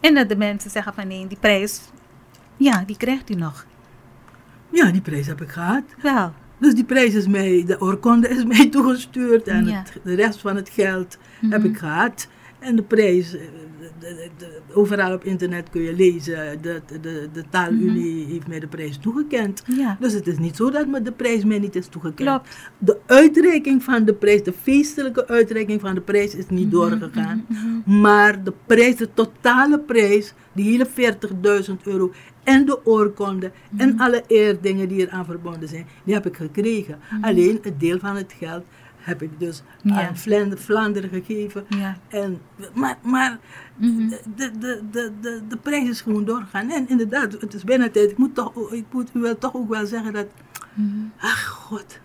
En 0.00 0.14
dat 0.14 0.28
de 0.28 0.36
mensen 0.36 0.70
zeggen 0.70 0.94
van 0.94 1.06
nee, 1.08 1.26
die 1.26 1.38
prijs, 1.40 1.80
ja, 2.56 2.82
die 2.86 2.96
krijgt 2.96 3.30
u 3.30 3.34
nog. 3.34 3.66
Ja, 4.70 4.90
die 4.90 5.00
prijs 5.00 5.26
heb 5.26 5.40
ik 5.40 5.48
gehad. 5.50 5.82
Wel, 6.02 6.32
Dus 6.58 6.74
die 6.74 6.84
prijs 6.84 7.14
is 7.14 7.26
mij, 7.26 7.64
de 7.66 7.80
oorkonde 7.80 8.28
is 8.28 8.44
mij 8.54 8.68
toegestuurd 8.70 9.46
en 9.48 9.64
Ja. 9.66 9.72
het, 9.78 10.00
de 10.04 10.14
rest 10.14 10.40
van 10.40 10.56
het 10.56 10.68
geld 10.68 11.18
heb 11.40 11.60
Mhm. 11.60 11.68
ik 11.70 11.78
gehad. 11.78 12.28
En 12.58 12.76
de 12.76 12.82
prijs, 12.82 13.34
eh, 13.36 13.42
de- 13.98 14.60
overal 14.74 15.12
op 15.14 15.24
internet 15.24 15.70
kun 15.70 15.82
je 15.82 15.94
lezen, 15.94 16.62
de, 16.62 16.80
de, 17.00 17.28
taalunie 17.50 18.24
heeft 18.26 18.48
mij 18.48 18.60
de 18.60 18.66
prijs 18.66 18.98
toegekend. 18.98 19.62
Mhm. 19.66 19.78
ja, 19.80 19.96
Dus 20.00 20.12
het 20.12 20.26
is 20.26 20.38
niet 20.38 20.56
zo 20.56 20.70
dat 20.70 20.86
me 20.86 21.02
de 21.02 21.12
prijs 21.12 21.44
mij 21.44 21.58
niet 21.58 21.76
is 21.76 21.86
toegekend. 21.86 22.28
klopt. 22.28 22.56
De 22.78 22.98
uitreiking 23.06 23.82
van 23.82 24.04
de 24.04 24.14
prijs, 24.14 24.42
de 24.42 24.52
feestelijke 24.62 25.28
uitreiking 25.28 25.80
van 25.80 25.94
de 25.94 26.00
prijs 26.00 26.34
is 26.34 26.48
niet 26.48 26.70
doorgegaan. 26.70 27.44
Mhm, 27.48 28.00
Maar 28.00 28.44
de 28.44 28.52
prijs, 28.66 28.96
de 28.96 29.08
totale 29.14 29.78
prijs, 29.78 30.34
die 30.52 30.70
hele 30.70 30.86
40.000 30.86 31.82
euro 31.86 32.12
en 32.44 32.64
de 32.66 32.86
oorkonde 32.86 33.50
Mhm. 33.70 33.80
en 33.82 33.98
alle 33.98 34.22
eerdingen 34.26 34.88
die 34.88 35.00
eraan 35.06 35.24
verbonden 35.24 35.68
zijn, 35.68 35.86
die 36.04 36.14
heb 36.14 36.26
ik 36.26 36.36
gekregen. 36.36 36.98
Alleen 37.20 37.58
het 37.62 37.80
deel 37.80 37.98
van 37.98 38.16
het 38.16 38.34
geld 38.38 38.64
heb 39.06 39.22
ik 39.22 39.30
dus 39.40 39.62
Mhm. 39.82 39.94
Ja. 39.94 40.08
aan 40.08 40.16
Vlaanderen, 40.16 40.58
Vlaanderen 40.64 41.10
gegeven. 41.10 41.64
Ja. 41.68 41.96
En, 42.08 42.40
maar 42.74 42.98
maar 43.02 43.38
Mhm. 43.76 44.08
de, 44.08 44.20
de, 44.36 44.80
de, 44.90 45.12
de, 45.20 45.40
de 45.48 45.56
prijs 45.56 45.88
is 45.88 46.00
gewoon 46.00 46.24
doorgegaan. 46.24 46.70
En 46.70 46.88
inderdaad, 46.88 47.32
het 47.32 47.54
is 47.54 47.64
bijna 47.64 47.90
tijd. 47.90 48.10
Ik 48.10 48.16
moet, 48.18 48.34
toch, 48.34 48.72
ik 48.72 48.84
moet 48.90 49.10
u 49.14 49.20
wel 49.20 49.38
toch 49.38 49.54
ook 49.54 49.68
wel 49.68 49.86
zeggen 49.86 50.12
dat, 50.12 50.26
Mhm. 50.74 50.96
ach 51.18 51.46
god, 51.46 51.98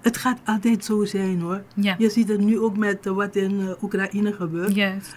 het 0.00 0.16
gaat 0.16 0.38
altijd 0.44 0.84
zo 0.84 1.04
zijn 1.04 1.40
hoor. 1.40 1.62
Ja, 1.74 1.94
Je 1.98 2.10
ziet 2.10 2.28
het 2.28 2.40
nu 2.40 2.58
ook 2.58 2.76
met 2.76 3.06
eh, 3.06 3.12
wat 3.12 3.36
in 3.36 3.60
eh, 3.60 3.82
Oekraïne 3.82 4.32
gebeurt. 4.32 4.74
juist. 4.74 5.14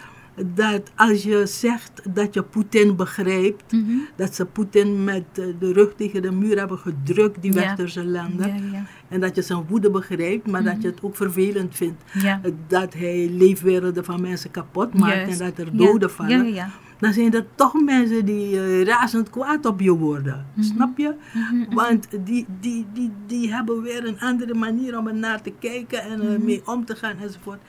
Dat 0.56 0.82
als 0.95 1.24
je 1.24 1.45
zegt 1.45 2.02
dat 2.16 2.34
je 2.34 2.44
Poetin 2.44 2.95
begrijpt, 2.95 3.72
Mhm. 3.72 3.91
dat 4.16 4.36
ze 4.36 4.45
Poetin 4.45 5.03
met 5.03 5.24
eh, 5.34 5.45
de 5.60 5.74
rug 5.74 5.94
tegen 5.95 6.22
de 6.22 6.32
muur 6.32 6.58
hebben 6.58 6.78
gedrukt, 6.78 7.41
die 7.41 7.53
Ja. 7.53 7.60
westerse 7.60 8.06
landen. 8.06 8.48
Ja, 8.48 8.72
ja, 8.72 8.86
En 9.08 9.20
dat 9.20 9.36
je 9.36 9.41
zijn 9.41 9.66
woede 9.68 9.91
begrijpt, 9.91 10.48
maar 10.48 10.64
dat 10.64 10.82
je 10.82 10.88
het 10.88 10.99
ook 11.02 11.16
vervelend 11.16 11.76
vindt. 11.76 12.03
eh, 12.14 12.36
Dat 12.68 12.94
hij 12.94 13.30
leefwerelden 13.30 14.06
van 14.06 14.22
mensen 14.22 14.52
kapot 14.52 14.94
maakt 14.94 15.16
Juist. 15.16 15.40
en 15.41 15.45
dat 15.56 15.58
er 15.68 15.78
doden 15.78 16.12
vallen. 16.12 16.56
Dan 16.99 17.14
zijn 17.14 17.34
er 17.34 17.45
toch 17.56 17.82
mensen 17.82 18.26
die 18.26 18.60
eh, 18.60 18.84
razend 18.84 19.30
kwaad 19.30 19.66
op 19.66 19.80
je 19.80 19.91
worden. 19.91 20.45
Mhm. 20.53 20.66
Snap 20.66 20.98
je? 20.98 21.14
Mhm. 21.34 21.74
Want 21.76 22.08
die, 22.26 22.45
die, 22.60 22.86
die, 22.94 23.12
die 23.28 23.53
hebben 23.53 23.82
weer 23.82 24.08
een 24.08 24.20
andere 24.20 24.53
manier 24.53 24.98
om 24.98 25.08
er 25.08 25.16
naar 25.16 25.41
te 25.41 25.53
kijken 25.60 26.02
en 26.03 26.20
Mhm. 26.20 26.32
ermee 26.32 26.62
om 26.66 26.86
te 26.86 26.95
gaan 26.95 27.18
enzovoort. 27.22 27.60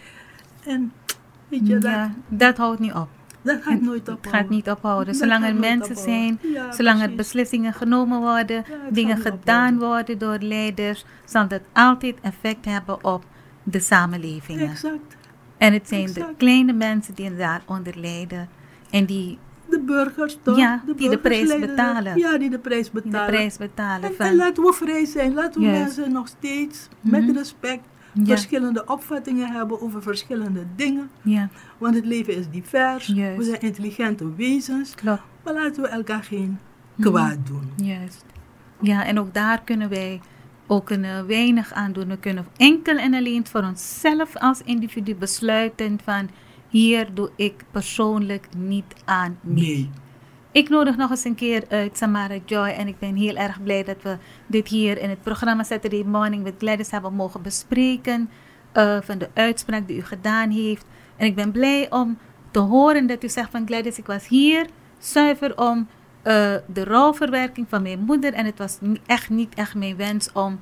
En 0.64 0.92
weet 1.60 1.66
je, 1.66 2.10
dat, 2.28 2.56
houdt 2.56 2.80
niet 2.80 2.92
op. 2.92 3.08
dat 3.42 3.62
gaat 3.62 3.80
nooit 3.80 4.06
Het 4.06 4.16
ophouden. 4.16 4.40
gaat 4.40 4.48
niet 4.48 4.70
ophouden. 4.70 5.14
Zolang 5.14 5.44
er 5.44 5.54
mensen 5.54 5.96
zijn, 5.96 6.38
Ja, 6.42 6.72
zolang 6.72 7.02
er 7.02 7.14
beslissingen 7.14 7.72
genomen 7.72 8.20
worden, 8.20 8.56
het 8.56 8.94
dingen 8.94 9.16
gedaan 9.16 9.74
ophouden. 9.74 9.88
worden 9.88 10.18
door 10.18 10.38
leiders, 10.48 11.04
zal 11.24 11.48
dat 11.48 11.60
altijd 11.72 12.14
effect 12.22 12.64
hebben 12.64 13.04
op 13.04 13.24
de 13.62 13.80
samenlevingen. 13.80 14.68
Exact. 14.70 15.16
En 15.58 15.72
het 15.72 15.88
zijn 15.88 16.06
de 16.12 16.26
kleine 16.36 16.72
mensen 16.72 17.14
die 17.14 17.36
daaronder 17.36 17.98
lijden 17.98 18.48
en 18.90 19.04
die 19.04 19.38
De 19.70 19.80
burgers 19.80 20.38
toch? 20.42 20.56
Ja, 20.56 20.82
die 20.96 21.10
de 21.10 21.18
prijs 21.18 21.58
betalen. 21.58 22.18
Ja, 22.18 22.38
die 22.38 22.50
de 22.50 22.58
prijs 22.58 22.90
die 22.90 23.00
de 23.02 23.08
betalen. 23.08 23.30
prijs 23.30 23.56
betalen 23.56 24.02
En, 24.02 24.08
en 24.18 24.26
van... 24.26 24.36
laten 24.36 24.62
we 24.62 24.72
vrij 24.72 25.04
zijn. 25.04 25.34
Laten 25.34 25.60
we 25.60 25.66
mensen 25.66 26.12
nog 26.12 26.28
steeds 26.28 26.88
Mhm. 27.00 27.10
met 27.26 27.36
respect 27.36 27.82
Ja, 28.12 28.24
verschillende 28.24 28.84
opvattingen 28.86 29.52
hebben 29.52 29.80
over 29.80 30.02
verschillende 30.02 30.64
dingen. 30.76 31.10
ja, 31.22 31.48
Want 31.78 31.94
het 31.94 32.06
leven 32.06 32.36
is 32.36 32.48
divers. 32.50 33.06
Juist. 33.06 33.36
We 33.38 33.44
zijn 33.44 33.60
intelligente 33.60 34.34
wezens. 34.34 34.94
klopt. 34.94 35.22
Maar 35.44 35.54
laten 35.54 35.82
we 35.82 35.88
elkaar 35.88 36.22
geen 36.22 36.58
Mhm. 36.94 37.08
kwaad 37.08 37.36
doen. 37.46 37.70
Juist. 37.86 38.24
Ja, 38.80 39.04
en 39.04 39.18
ook 39.18 39.34
daar 39.34 39.62
kunnen 39.62 39.88
wij 39.88 40.20
ook 40.66 40.90
een, 40.90 41.04
eh, 41.04 41.22
weinig 41.22 41.72
aan 41.72 41.92
doen. 41.92 42.08
We 42.08 42.16
kunnen 42.18 42.46
enkel 42.56 42.96
en 42.98 43.14
alleen 43.14 43.46
voor 43.46 43.62
onszelf 43.62 44.36
als 44.36 44.60
individu 44.64 45.14
besluiten 45.14 45.98
van 46.04 46.28
hier 46.68 47.14
doe 47.14 47.30
ik 47.36 47.64
persoonlijk 47.70 48.46
niet 48.56 48.94
aan 49.04 49.38
mee. 49.40 49.54
Nee. 49.64 49.90
Ik 50.52 50.68
nodig 50.68 50.96
nog 50.96 51.10
eens 51.10 51.24
een 51.24 51.34
keer 51.34 51.64
uit 51.68 51.96
Samara 51.96 52.36
Joy 52.44 52.68
en 52.68 52.88
ik 52.88 52.98
ben 52.98 53.16
heel 53.16 53.36
erg 53.36 53.62
blij 53.62 53.84
dat 53.84 54.02
we 54.02 54.16
dit 54.46 54.68
hier 54.68 54.98
in 54.98 55.08
het 55.08 55.22
programma 55.22 55.62
Saturday 55.62 56.02
Morning 56.02 56.42
with 56.42 56.54
Gladys 56.58 56.90
hebben 56.90 57.14
mogen 57.14 57.42
bespreken 57.42 58.30
eh, 58.72 58.98
van 59.02 59.18
de 59.18 59.28
uitspraak 59.34 59.86
die 59.86 59.96
u 59.96 60.04
gedaan 60.04 60.50
heeft. 60.50 60.84
En 61.16 61.26
ik 61.26 61.34
ben 61.34 61.52
blij 61.52 61.90
om 61.90 62.18
te 62.50 62.58
horen 62.58 63.06
dat 63.06 63.24
u 63.24 63.28
zegt 63.28 63.50
van 63.50 63.66
Gladys, 63.66 63.98
ik 63.98 64.06
was 64.06 64.28
hier 64.28 64.66
zuiver 64.98 65.58
om 65.58 65.88
eh, 66.22 66.54
de 66.66 66.84
rouwverwerking 66.84 67.66
van 67.68 67.82
mijn 67.82 68.00
moeder 68.00 68.32
en 68.32 68.44
het 68.44 68.58
was 68.58 68.78
echt 69.06 69.30
niet 69.30 69.54
echt 69.54 69.74
mijn 69.74 69.96
wens 69.96 70.32
om 70.32 70.60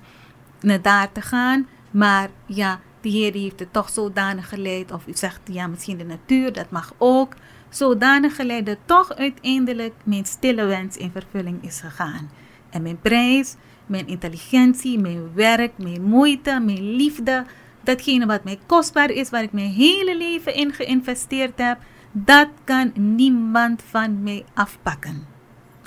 naar 0.61 0.83
daar 0.83 1.13
te 1.13 1.21
gaan. 1.21 1.67
Maar 1.91 2.29
ja, 2.47 2.81
de 3.01 3.09
Heer 3.09 3.33
die 3.33 3.43
heeft 3.43 3.61
het 3.61 3.73
toch 3.73 3.89
zodanig 3.89 4.49
geleid. 4.49 4.93
Of 4.93 5.07
u 5.07 5.13
zegt 5.15 5.41
ja, 5.45 5.67
misschien 5.67 5.99
de 5.99 6.05
natuur, 6.05 6.53
dat 6.53 6.71
mag 6.71 6.93
ook. 6.99 7.35
Zodanig 7.71 8.37
geleid 8.37 8.67
dat 8.67 8.79
toch 8.85 9.15
uiteindelijk 9.15 9.95
mijn 10.05 10.25
stille 10.25 10.65
wens 10.65 10.97
in 10.97 11.11
vervulling 11.11 11.65
is 11.65 11.81
gegaan. 11.81 12.31
En 12.71 12.83
mijn 12.83 13.01
prijs, 13.01 13.55
mijn 13.87 14.07
intelligentie, 14.07 14.99
mijn 14.99 15.35
werk, 15.35 15.73
mijn 15.79 16.03
moeite, 16.03 16.61
mijn 16.61 16.91
liefde, 16.97 17.45
datgene 17.83 18.27
wat 18.27 18.45
mij 18.45 18.59
kostbaar 18.67 19.11
is, 19.11 19.31
waar 19.31 19.43
ik 19.43 19.53
mijn 19.53 19.71
hele 19.71 20.17
leven 20.17 20.55
in 20.55 20.73
geïnvesteerd 20.73 21.59
heb, 21.59 21.79
dat 22.13 22.49
kan 22.65 22.93
niemand 22.95 23.83
van 23.89 24.23
mij 24.23 24.45
afpakken. 24.55 25.27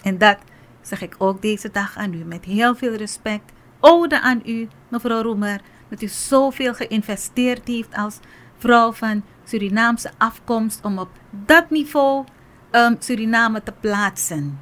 En 0.04 0.18
dat 0.18 0.38
zeg 0.82 1.02
ik 1.02 1.16
ook 1.18 1.42
deze 1.42 1.72
dag 1.72 1.98
aan 1.98 2.14
u 2.14 2.24
met 2.24 2.46
heel 2.46 2.76
veel 2.76 2.94
respect. 2.94 3.52
Ode 3.80 4.22
aan 4.22 4.42
u, 4.46 4.68
mevrouw 4.88 5.22
Roemer, 5.22 5.62
dat 5.90 6.02
u 6.02 6.08
zoveel 6.08 6.74
geïnvesteerd 6.74 7.68
heeft 7.68 7.96
als 7.96 8.20
vrouw 8.58 8.92
van 8.92 9.24
Surinaamse 9.44 10.12
afkomst 10.18 10.86
om 10.86 10.98
op 10.98 11.10
dat 11.30 11.70
niveau 11.70 12.26
ehm, 12.72 12.96
Suriname 13.00 13.64
te 13.64 13.74
plaatsen. 13.80 14.60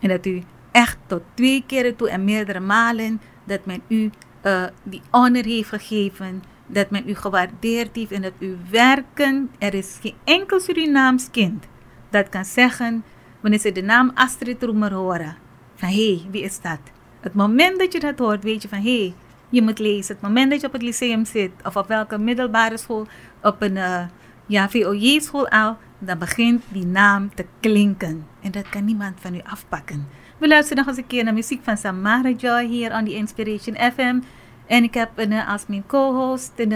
En 0.00 0.08
dat 0.08 0.26
u 0.26 0.42
echt 0.72 0.98
tot 1.06 1.22
twee 1.34 1.64
keren 1.66 1.96
toe 1.96 2.10
en 2.10 2.24
meerdere 2.24 2.60
malen 2.60 3.20
dat 3.44 3.64
men 3.64 3.82
u 3.88 4.10
eh, 4.40 4.64
die 4.82 5.02
honor 5.10 5.44
heeft 5.44 5.68
gegeven, 5.68 6.42
dat 6.66 6.90
men 6.90 7.08
u 7.08 7.14
gewaardeerd 7.14 7.96
heeft 7.96 8.12
en 8.12 8.22
dat 8.22 8.32
u 8.38 8.56
werken, 8.70 9.50
er 9.58 9.74
is 9.74 9.98
geen 10.00 10.14
enkel 10.24 10.60
Surinaams 10.60 11.30
kind 11.30 11.66
dat 12.10 12.28
kan 12.28 12.44
zeggen, 12.44 13.04
wanneer 13.40 13.60
ze 13.60 13.72
de 13.72 13.82
naam 13.82 14.10
Astrid 14.14 14.62
Roemer 14.62 14.92
horen, 14.92 15.36
van 15.74 15.88
hé, 15.88 16.14
hey, 16.14 16.26
wie 16.30 16.42
is 16.42 16.60
dat? 16.60 16.80
Het 17.20 17.34
moment 17.34 17.78
dat 17.78 17.92
je 17.92 18.00
dat 18.00 18.18
hoort, 18.18 18.42
weet 18.42 18.62
je 18.62 18.68
van 18.68 18.78
hé, 18.78 18.98
hey, 18.98 19.14
je 19.50 19.62
moet 19.62 19.78
lezen. 19.78 20.14
Het 20.14 20.22
moment 20.22 20.50
dat 20.50 20.60
je 20.60 20.66
op 20.66 20.72
het 20.72 20.82
lyceum 20.82 21.24
zit, 21.24 21.50
of 21.64 21.76
op 21.76 21.88
welke 21.88 22.18
middelbare 22.18 22.78
school, 22.78 23.06
op 23.42 23.62
een 23.62 23.76
uh, 23.76 24.02
ja, 24.46 24.68
VOJ-school 24.68 25.48
al, 25.48 25.76
dan 25.98 26.18
begint 26.18 26.62
die 26.68 26.86
naam 26.86 27.34
te 27.34 27.44
klinken. 27.60 28.26
En 28.42 28.50
dat 28.50 28.68
kan 28.68 28.84
niemand 28.84 29.20
van 29.20 29.34
u 29.34 29.40
afpakken. 29.44 30.08
We 30.38 30.48
luisteren 30.48 30.78
nog 30.78 30.86
eens 30.86 31.02
een 31.02 31.06
keer 31.06 31.24
naar 31.24 31.34
muziek 31.34 31.64
van 31.64 31.76
Samara 31.76 32.30
Joy 32.30 32.66
hier 32.66 32.90
aan 32.90 33.04
die 33.04 33.14
Inspiration 33.14 33.76
FM. 33.76 34.20
En 34.66 34.82
ik 34.82 34.94
heb 34.94 35.10
een, 35.14 35.32
als 35.32 35.66
mijn 35.66 35.86
co-host 35.86 36.52
een, 36.56 36.72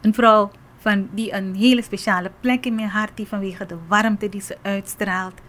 een 0.00 0.14
vrouw 0.14 0.50
van 0.78 1.08
die 1.12 1.32
een 1.32 1.54
hele 1.54 1.82
speciale 1.82 2.30
plek 2.40 2.66
in 2.66 2.74
mijn 2.74 2.88
hart 2.88 3.18
heeft 3.18 3.30
vanwege 3.30 3.66
de 3.66 3.76
warmte 3.88 4.28
die 4.28 4.40
ze 4.40 4.56
uitstraalt. 4.62 5.40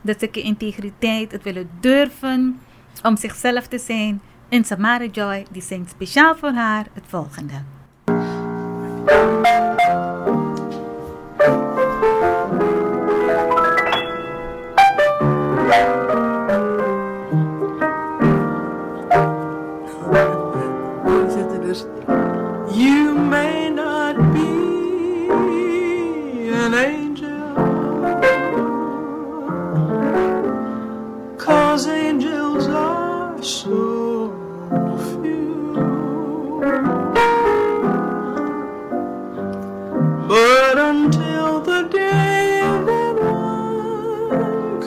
Dat 0.00 0.16
stukje 0.16 0.42
integriteit, 0.42 1.32
het 1.32 1.42
willen 1.42 1.70
durven 1.80 2.60
om 3.02 3.16
zichzelf 3.16 3.66
te 3.66 3.78
zijn. 3.78 4.20
En 4.48 4.64
Samara 4.64 5.04
Joy 5.04 5.46
die 5.50 5.62
zingt 5.62 5.90
speciaal 5.90 6.36
voor 6.36 6.52
haar 6.52 6.86
het 6.92 7.04
volgende. 7.06 7.62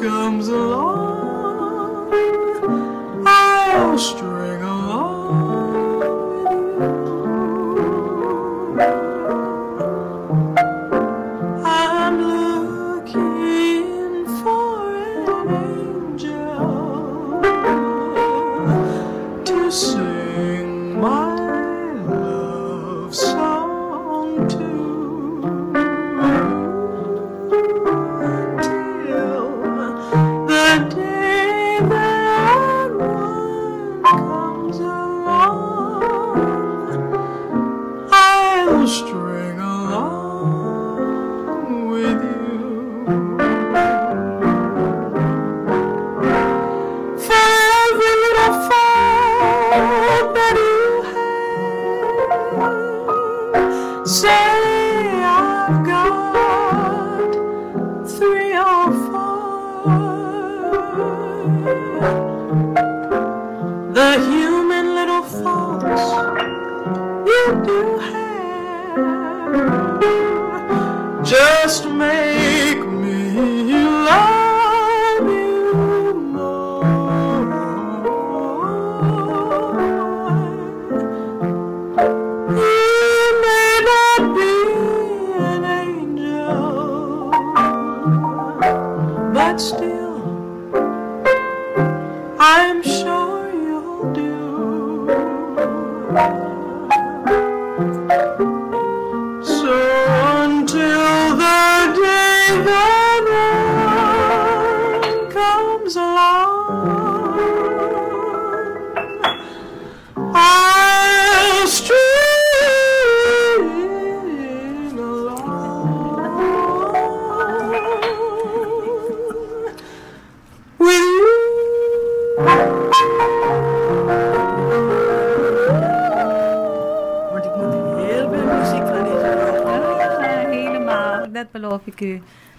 comes 0.02 0.48
along. 0.50 1.01
Bye. 96.14 96.51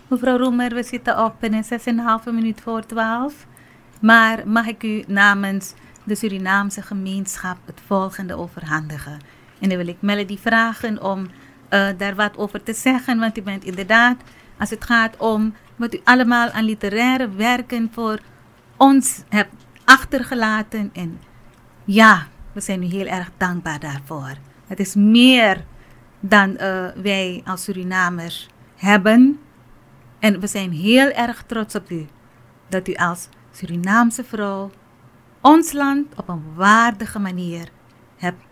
Mevrouw 0.09 0.36
Roemer, 0.36 0.74
we 0.74 0.82
zitten 0.82 1.24
op 1.24 1.44
in 1.44 1.64
6,5 1.64 2.32
minuut 2.32 2.60
voor 2.60 2.86
12. 2.86 3.47
Maar 4.01 4.48
mag 4.48 4.66
ik 4.66 4.82
u 4.82 5.05
namens 5.06 5.74
de 6.05 6.14
Surinaamse 6.14 6.82
gemeenschap 6.82 7.56
het 7.64 7.81
volgende 7.86 8.36
overhandigen? 8.36 9.19
En 9.60 9.69
dan 9.69 9.78
wil 9.78 9.89
ik 9.89 9.97
Melody 10.01 10.39
vragen 10.39 11.02
om 11.02 11.27
eh, 11.69 11.89
daar 11.97 12.14
wat 12.14 12.36
over 12.36 12.62
te 12.62 12.74
zeggen. 12.74 13.19
Want 13.19 13.39
u 13.39 13.43
bent 13.43 13.64
inderdaad, 13.64 14.16
als 14.59 14.70
het 14.70 14.85
gaat 14.85 15.16
om 15.16 15.55
wat 15.77 15.94
u 15.94 16.01
allemaal 16.05 16.51
aan 16.51 16.64
literaire 16.64 17.31
werken 17.31 17.90
voor 17.93 18.19
ons 18.77 19.23
hebt 19.28 19.55
achtergelaten. 19.85 20.90
En 20.93 21.20
ja, 21.85 22.27
we 22.52 22.60
zijn 22.60 22.82
u 22.82 22.86
heel 22.86 23.06
erg 23.06 23.31
dankbaar 23.36 23.81
daarvoor. 23.81 24.35
Het 24.66 24.81
is 24.81 24.94
meer 24.94 25.64
dan 26.20 26.56
eh, 26.56 26.86
wij 27.02 27.43
als 27.44 27.62
Surinamers 27.62 28.48
hebben. 28.82 29.38
En 30.18 30.40
we 30.40 30.46
zijn 30.46 30.72
heel 30.72 31.10
erg 31.10 31.42
trots 31.46 31.74
op 31.74 31.90
u. 31.90 32.06
Dat 32.68 32.88
u 32.88 32.94
als 32.94 33.28
Surinaamse 33.52 34.24
vrouw 34.24 34.70
ons 35.40 35.72
land 35.72 36.06
op 36.16 36.28
een 36.28 36.54
waardige 36.54 37.18
manier 37.18 37.68
hebt 38.16 38.42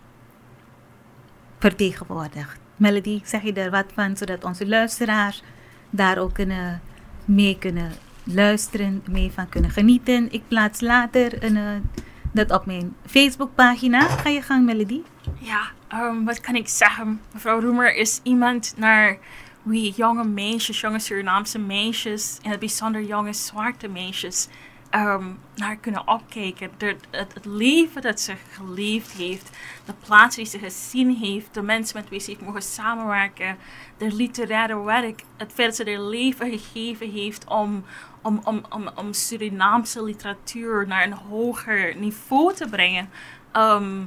vertegenwoordigd. 1.58 2.58
Melody, 2.76 3.20
zeg 3.24 3.42
je 3.42 3.52
er 3.52 3.70
wat 3.70 3.92
van, 3.94 4.16
zodat 4.16 4.44
onze 4.44 4.68
luisteraars 4.68 5.42
daar 5.90 6.18
ook 6.18 6.34
kunnen, 6.34 6.80
mee 7.24 7.58
kunnen 7.58 7.92
luisteren, 8.24 9.02
mee 9.10 9.30
van 9.30 9.48
kunnen 9.48 9.70
genieten. 9.70 10.32
Ik 10.32 10.42
plaats 10.48 10.80
later 10.80 11.44
een, 11.44 11.56
eh, 11.56 12.04
dat 12.32 12.50
op 12.50 12.66
mijn 12.66 12.96
Facebookpagina. 13.06 14.00
Ga 14.00 14.28
je 14.28 14.42
gang, 14.42 14.64
Melody. 14.64 15.00
Ja, 15.38 15.60
ehm, 15.88 16.24
wat 16.24 16.40
kan 16.40 16.54
ik 16.54 16.68
zeggen? 16.68 17.20
Mevrouw 17.32 17.60
Roemer 17.60 17.94
is 17.94 18.20
iemand 18.22 18.74
naar 18.76 19.18
wie 19.62 19.92
jonge 19.92 20.24
meisjes, 20.24 20.80
jonge 20.80 20.98
Surinaamse 20.98 21.58
meisjes, 21.58 22.38
in 22.42 22.50
het 22.50 22.58
bijzonder 22.58 23.02
jonge 23.02 23.32
zwarte 23.32 23.88
meisjes, 23.88 24.48
ehm, 24.90 25.24
naar 25.54 25.76
kunnen 25.76 26.08
opkijken. 26.08 26.70
Het, 27.10 27.44
leven 27.44 28.02
dat 28.02 28.20
ze 28.20 28.34
geleefd 28.50 29.12
heeft, 29.12 29.50
de 29.84 29.94
plaats 30.04 30.36
die 30.36 30.44
ze 30.44 30.58
gezien 30.58 31.16
heeft, 31.16 31.54
de 31.54 31.62
mensen 31.62 32.00
met 32.00 32.08
wie 32.08 32.20
ze 32.20 32.30
heeft 32.30 32.42
mogen 32.42 32.62
samenwerken, 32.62 33.56
de 33.96 34.12
literaire 34.12 34.82
werk, 34.82 35.22
het 35.36 35.52
feit 35.52 35.76
dat 35.76 35.86
ze 35.86 35.92
haar 35.92 36.02
leven 36.02 36.50
gegeven 36.50 37.10
heeft 37.10 37.44
om, 37.44 37.84
om, 38.22 38.40
om, 38.44 38.64
om, 38.70 38.88
om 38.94 39.12
Surinaamse 39.12 40.02
literatuur 40.02 40.86
naar 40.86 41.04
een 41.04 41.12
hoger 41.12 41.96
niveau 41.96 42.54
te 42.54 42.68
brengen. 42.68 43.10
Ehm, 43.52 44.02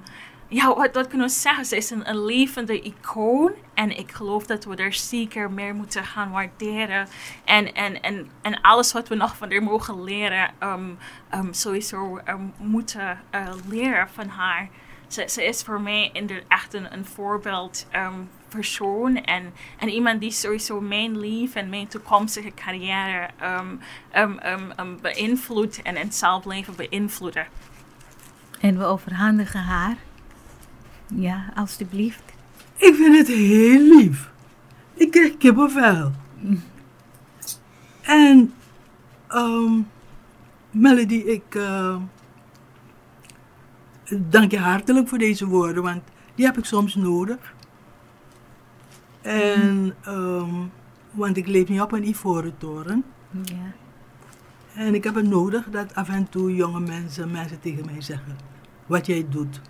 ja, 0.53 0.75
wat, 0.75 0.93
wat 0.93 1.07
kunnen 1.07 1.27
we 1.27 1.33
zeggen? 1.33 1.65
Ze 1.65 1.75
is 1.75 1.89
een, 1.89 2.09
een 2.09 2.25
levende 2.25 2.81
icoon. 2.81 3.51
En 3.73 3.97
ik 3.97 4.11
geloof 4.11 4.45
dat 4.45 4.65
we 4.65 4.75
er 4.75 4.93
zeker 4.93 5.51
meer 5.51 5.75
moeten 5.75 6.03
gaan 6.03 6.31
waarderen. 6.31 7.07
En, 7.45 7.73
en, 7.73 8.01
en, 8.01 8.29
en 8.41 8.61
alles 8.61 8.91
wat 8.91 9.07
we 9.07 9.15
nog 9.15 9.37
van 9.37 9.51
haar 9.51 9.63
mogen 9.63 10.03
leren, 10.03 10.51
ehm, 10.59 10.89
ehm, 11.29 11.53
sowieso 11.53 12.17
ehm, 12.17 12.41
moeten 12.57 13.19
eh, 13.29 13.47
leren 13.67 14.09
van 14.09 14.27
haar. 14.27 14.69
Ze, 15.07 15.27
ze 15.29 15.45
is 15.45 15.61
voor 15.61 15.81
mij 15.81 16.11
echt 16.47 16.73
een, 16.73 16.93
een 16.93 17.05
voorbeeld 17.05 17.87
persoon. 18.49 19.15
En, 19.15 19.53
en 19.77 19.89
iemand 19.89 20.19
die 20.19 20.31
sowieso 20.31 20.81
mijn 20.81 21.19
leven 21.19 21.61
en 21.61 21.69
mijn 21.69 21.87
toekomstige 21.87 22.51
carrière 22.55 23.29
beïnvloedt 25.01 25.81
en, 25.81 25.95
en 25.95 26.11
zal 26.11 26.41
blijven 26.41 26.75
beïnvloeden. 26.75 27.47
En 28.59 28.77
we 28.77 28.85
overhandigen 28.85 29.59
haar. 29.59 29.95
Ja, 31.15 31.51
alstublieft. 31.55 32.23
Ik 32.77 32.95
vind 32.95 33.17
het 33.17 33.27
heel 33.27 33.81
lief. 33.81 34.31
Ik 34.93 35.11
krijg 35.11 35.37
kippenvel. 35.37 36.11
En, 38.01 38.53
ehm, 39.27 39.81
Melody, 40.71 41.15
ik 41.15 41.55
eh, 41.55 41.95
dank 44.17 44.51
je 44.51 44.59
hartelijk 44.59 45.07
voor 45.07 45.17
deze 45.17 45.47
woorden, 45.47 45.83
want 45.83 46.01
die 46.35 46.45
heb 46.45 46.57
ik 46.57 46.65
soms 46.65 46.95
nodig. 46.95 47.53
En, 49.21 49.95
ehm, 50.01 50.53
want 51.11 51.37
ik 51.37 51.47
leef 51.47 51.67
niet 51.67 51.81
op 51.81 51.91
een 51.91 52.07
ivoren 52.07 52.57
toren. 52.57 53.03
Ja. 53.43 53.73
En 54.75 54.93
ik 54.93 55.03
heb 55.03 55.15
het 55.15 55.27
nodig 55.27 55.69
dat 55.69 55.95
af 55.95 56.09
en 56.09 56.29
toe 56.29 56.55
jonge 56.55 56.79
mensen, 56.79 57.31
mensen 57.31 57.59
tegen 57.59 57.85
mij 57.85 58.01
zeggen: 58.01 58.37
Wat 58.85 59.05
jij 59.05 59.25
doet, 59.29 59.61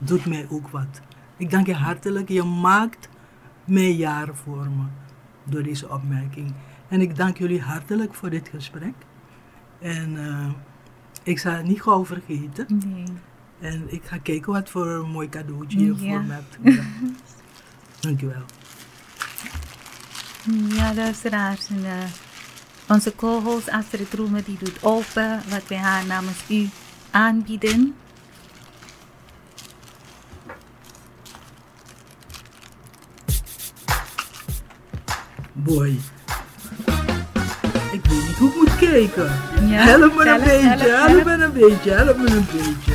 doet 0.00 0.26
mij 0.26 0.46
ook 0.50 0.68
wat. 0.68 1.00
Ik 1.36 1.50
dank 1.50 1.66
je 1.66 1.74
hartelijk. 1.74 2.28
Je 2.28 2.42
maakt 2.42 3.08
mijn 3.64 3.96
jaren 3.96 4.36
voor 4.36 4.66
me 4.70 4.84
door 5.44 5.62
deze 5.62 5.88
opmerking. 5.88 6.52
En 6.88 7.00
ik 7.00 7.16
dank 7.16 7.38
jullie 7.38 7.60
hartelijk 7.60 8.14
voor 8.14 8.30
dit 8.30 8.48
gesprek. 8.48 8.94
En 9.78 10.26
eh, 10.28 10.48
ik 11.22 11.38
zal 11.38 11.52
het 11.52 11.66
niet 11.66 11.82
gauw 11.82 12.04
vergeten. 12.06 12.66
Nee. 12.86 13.04
En 13.60 13.84
ik 13.92 14.02
ga 14.04 14.18
kijken 14.18 14.52
wat 14.52 14.70
voor 14.70 14.86
een 14.86 15.10
mooi 15.10 15.28
cadeautje 15.28 15.78
je 15.78 15.86
Ja. 15.86 15.96
voor 15.96 16.24
me 16.26 16.32
hebt 16.32 16.58
gedaan. 16.62 17.16
Dank 18.00 18.20
je 18.20 18.26
wel. 18.26 18.42
Ja, 20.76 20.94
luisteraars. 20.94 21.68
En, 21.68 21.84
eh, 21.84 22.04
Onze 22.88 23.14
co-host 23.14 23.70
Astrid 23.70 24.14
Roemer 24.14 24.44
die 24.44 24.58
doet 24.58 24.82
open 24.82 25.40
wat 25.50 25.68
wij 25.68 25.78
haar 25.78 26.06
namens 26.06 26.44
u 26.50 26.68
aanbieden. 27.10 27.94
Boy. 35.64 35.98
Ik 37.92 38.06
weet 38.06 38.26
niet 38.26 38.36
hoe 38.36 38.48
ik 38.48 38.56
moet 38.56 38.76
kijken. 38.76 39.30
Ja, 39.68 39.82
help 39.84 40.14
me 40.16 40.24
help, 40.24 40.40
een 40.40 40.44
beetje, 40.44 40.66
help, 40.66 40.80
help, 40.80 41.24
help. 41.24 41.24
me 41.24 41.44
een 41.44 41.52
beetje, 41.52 41.90
help 41.90 42.16
me 42.16 42.30
een 42.30 42.46
beetje. 42.52 42.92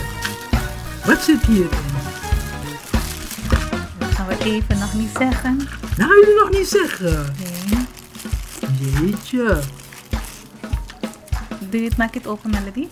Wat 1.05 1.21
zit 1.21 1.45
hierin? 1.45 1.69
Dat 3.97 4.09
gaan 4.11 4.27
we 4.27 4.37
even 4.43 4.77
nog 4.77 4.93
niet 4.93 5.09
zeggen. 5.17 5.57
Nou, 5.97 6.19
jullie 6.19 6.39
nog 6.39 6.49
niet 6.49 6.67
zeggen. 6.67 7.35
Nee. 7.39 7.85
Jeetje. 8.79 9.59
Doe 11.69 11.79
je 11.81 11.87
het, 11.87 11.97
maak 11.97 12.13
het 12.13 12.27
open, 12.27 12.49
Melody. 12.49 12.87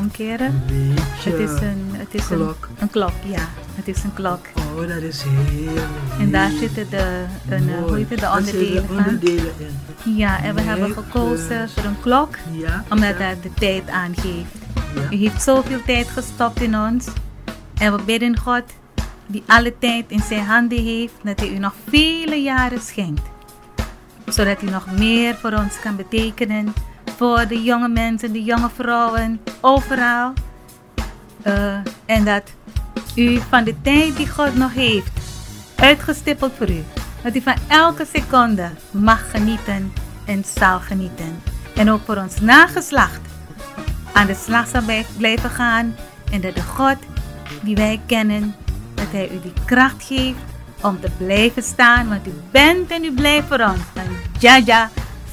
Omkeren? 0.00 0.62
Het 1.24 1.34
is 1.38 1.50
een, 1.50 1.86
het 1.92 2.14
is 2.14 2.26
Klok. 2.26 2.68
Een, 2.70 2.76
een 2.78 2.90
klok, 2.90 3.12
ja. 3.24 3.48
Het 3.74 3.88
is 3.88 4.02
een 4.02 4.14
klok. 4.14 4.40
Oh, 4.56 4.80
dat 4.88 5.02
is 5.02 5.22
heel 5.22 5.82
En 6.18 6.30
daar 6.30 6.50
zitten 6.50 6.90
de, 6.90 7.24
een, 7.48 7.68
eh, 7.68 7.78
hoe 7.82 7.96
heet 7.96 8.10
het, 8.10 8.20
de 8.20 8.30
onderdelen 8.38 8.86
van. 8.86 9.18
in. 9.20 10.16
Ja, 10.16 10.42
en 10.42 10.54
we 10.54 10.60
hebben 10.60 10.90
gekozen 10.92 11.68
voor 11.68 11.84
een 11.84 12.00
klok, 12.00 12.36
Ja. 12.52 12.84
omdat 12.90 13.18
ja, 13.18 13.28
dat 13.28 13.42
de 13.42 13.50
tijd 13.54 13.88
aangeeft. 13.88 14.54
U 15.10 15.16
heeft 15.16 15.42
zoveel 15.42 15.80
tijd 15.86 16.08
gestopt 16.08 16.60
in 16.60 16.76
ons. 16.78 17.06
En 17.78 17.96
we 17.96 18.02
bidden 18.02 18.38
God, 18.38 18.62
die 19.26 19.42
alle 19.46 19.74
tijd 19.78 20.04
in 20.08 20.22
zijn 20.28 20.44
handen 20.44 20.84
heeft, 20.84 21.12
dat 21.22 21.40
hij 21.40 21.48
u 21.50 21.58
nog 21.58 21.74
vele 21.88 22.36
jaren 22.42 22.80
schenkt. 22.80 23.22
Zodat 24.26 24.62
u 24.62 24.70
nog 24.70 24.86
meer 24.98 25.34
voor 25.34 25.52
ons 25.52 25.80
kan 25.80 25.96
betekenen. 25.96 26.72
Voor 27.20 27.46
de 27.46 27.62
jonge 27.62 27.88
mensen, 27.88 28.32
de 28.32 28.42
jonge 28.42 28.70
vrouwen, 28.74 29.40
overal. 29.60 30.32
Eh, 31.42 31.76
en 32.06 32.24
dat 32.24 32.42
u 33.14 33.40
van 33.48 33.64
de 33.64 33.74
tijd 33.82 34.16
die 34.16 34.28
God 34.28 34.54
nog 34.54 34.74
heeft, 34.74 35.10
uitgestippeld 35.76 36.52
voor 36.56 36.70
u, 36.70 36.84
dat 37.22 37.36
u 37.36 37.40
van 37.40 37.54
elke 37.68 38.06
seconde 38.12 38.70
mag 38.90 39.30
genieten 39.30 39.92
en 40.26 40.44
zal 40.56 40.78
genieten. 40.78 41.42
En 41.76 41.90
ook 41.90 42.00
voor 42.04 42.16
ons 42.16 42.40
nageslacht 42.40 43.20
aan 44.12 44.26
de 44.26 44.34
slag 44.34 44.68
zal 44.68 44.82
blijven 45.16 45.50
gaan. 45.50 45.94
En 46.32 46.40
dat 46.40 46.54
de 46.54 46.62
God 46.62 46.96
die 47.62 47.76
wij 47.76 48.00
kennen, 48.06 48.54
dat 48.94 49.06
Hij 49.10 49.30
u 49.30 49.40
die 49.42 49.64
kracht 49.64 50.04
geeft 50.04 50.44
om 50.82 51.00
te 51.00 51.10
blijven 51.18 51.62
staan. 51.62 52.08
Want 52.08 52.26
u 52.26 52.32
bent 52.50 52.90
en 52.90 53.04
u 53.04 53.12
blijft 53.12 53.48
voor 53.48 53.60
ons. 53.60 53.80
Van 53.94 54.16
Jaja 54.38 54.90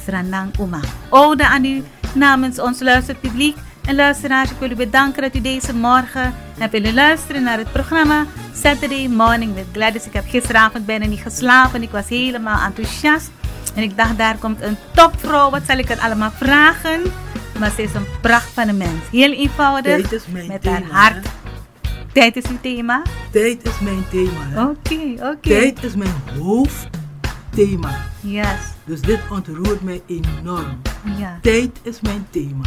Sranang 0.08 0.58
Uma. 0.58 0.80
Ode 1.10 1.46
aan 1.46 1.64
u 1.64 1.82
namens 2.14 2.58
ons 2.58 2.80
luisterpubliek. 2.80 3.56
En 3.84 3.94
luisteraars, 3.94 4.50
ik 4.50 4.56
wil 4.58 4.70
u 4.70 4.74
bedanken 4.74 5.22
dat 5.22 5.34
u 5.34 5.40
deze 5.40 5.74
morgen 5.74 6.34
hebt 6.58 6.72
willen 6.72 6.94
luisteren 6.94 7.42
naar 7.42 7.58
het 7.58 7.72
programma 7.72 8.26
Saturday 8.54 9.06
Morning 9.06 9.54
with 9.54 9.64
Gladys. 9.72 10.06
Ik 10.06 10.12
heb 10.12 10.24
gisteravond 10.28 10.86
bijna 10.86 11.06
niet 11.06 11.20
geslapen. 11.20 11.82
Ik 11.82 11.90
was 11.90 12.08
helemaal 12.08 12.64
enthousiast. 12.66 13.30
En 13.74 13.82
ik 13.82 13.96
dacht, 13.96 14.18
daar 14.18 14.36
komt 14.36 14.62
een 14.62 14.76
topvrouw. 14.94 15.50
Wat 15.50 15.62
zal 15.66 15.78
ik 15.78 15.88
het 15.88 15.98
allemaal 16.00 16.30
vragen? 16.30 17.00
Maar 17.58 17.70
ze 17.70 17.82
is 17.82 17.94
een 17.94 18.06
pracht 18.20 18.48
van 18.52 18.68
een 18.68 18.76
mens. 18.76 19.02
Heel 19.10 19.32
eenvoudig. 19.32 20.00
Tijd 20.08 20.12
is 20.12 20.26
mijn 20.26 20.46
met 20.46 20.62
thema. 20.62 20.80
haar 20.80 21.12
hart. 21.12 21.14
hè. 21.14 21.30
Tijd 22.12 22.36
is 22.36 22.44
uw 22.50 22.58
thema? 22.60 23.02
Tijd 23.30 23.64
is 23.66 23.78
mijn 23.80 24.04
thema. 24.10 24.62
Oké, 24.68 25.26
oké. 25.26 25.48
Tijd 25.48 25.84
is 25.84 25.94
mijn 25.94 26.14
hoofdthema. 26.38 27.90
Yes. 28.20 28.76
Dus 28.88 29.00
dit 29.00 29.20
ontroert 29.30 29.82
mij 29.82 30.02
enorm. 30.06 30.80
Ja. 31.16 31.38
Tijd 31.42 31.78
is 31.82 32.00
mijn 32.00 32.26
thema. 32.30 32.64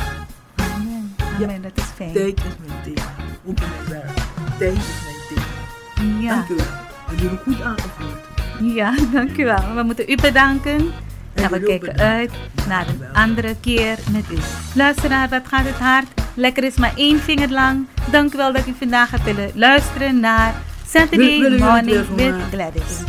Amen. 0.56 1.16
Amen, 1.42 1.62
dat 1.62 1.72
is 1.76 1.84
fijn. 1.96 2.14
Tijd 2.14 2.38
is 2.38 2.68
mijn 2.68 2.82
thema. 2.84 3.08
Ook 3.46 3.60
in 3.60 3.66
mijn 3.70 3.90
werk. 3.90 4.18
Tijd 4.58 4.78
is 4.78 4.84
mijn 5.04 5.16
thema. 5.30 6.20
Ja. 6.20 6.36
Dank 6.36 6.50
u 6.50 6.56
wel. 6.56 6.66
Hebben 7.06 7.30
we 7.30 7.38
goed 7.44 7.62
aangevoerd. 7.62 8.76
ja, 8.76 8.96
dank 9.14 9.38
u 9.38 9.46
wel. 9.46 9.76
We 9.76 9.84
moeten 9.84 10.10
u 10.10 10.16
bedanken. 10.16 10.78
En 10.78 10.92
we 11.34 11.42
jullie 11.42 11.60
ook 11.60 11.66
kijken 11.66 11.92
bedankt. 11.92 12.02
uit 12.02 12.32
naar 12.68 12.88
een 12.88 13.14
andere 13.14 13.56
keer 13.60 13.98
met 14.12 14.24
u. 14.32 14.38
Luisteraar, 14.76 15.30
wat 15.30 15.48
gaat 15.48 15.66
het 15.66 15.80
hard? 15.80 16.08
Lekker 16.34 16.64
is 16.64 16.76
maar 16.76 16.94
één 16.96 17.20
vinger 17.20 17.50
lang. 17.50 17.88
Dank 18.12 18.34
u 18.34 18.38
wel 18.38 18.54
dat 18.54 18.68
u 18.68 18.74
vandaag 18.80 19.12
hebt 19.12 19.24
willen 19.24 19.52
luisteren 19.56 20.20
naar 20.20 20.54
Saturday 20.88 21.38
jullie 21.38 21.64
Morning 21.64 22.16
with 22.16 22.36
Gladys. 22.52 23.02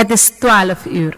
Het 0.00 0.10
is 0.10 0.28
12 0.28 0.86
uur. 0.86 1.16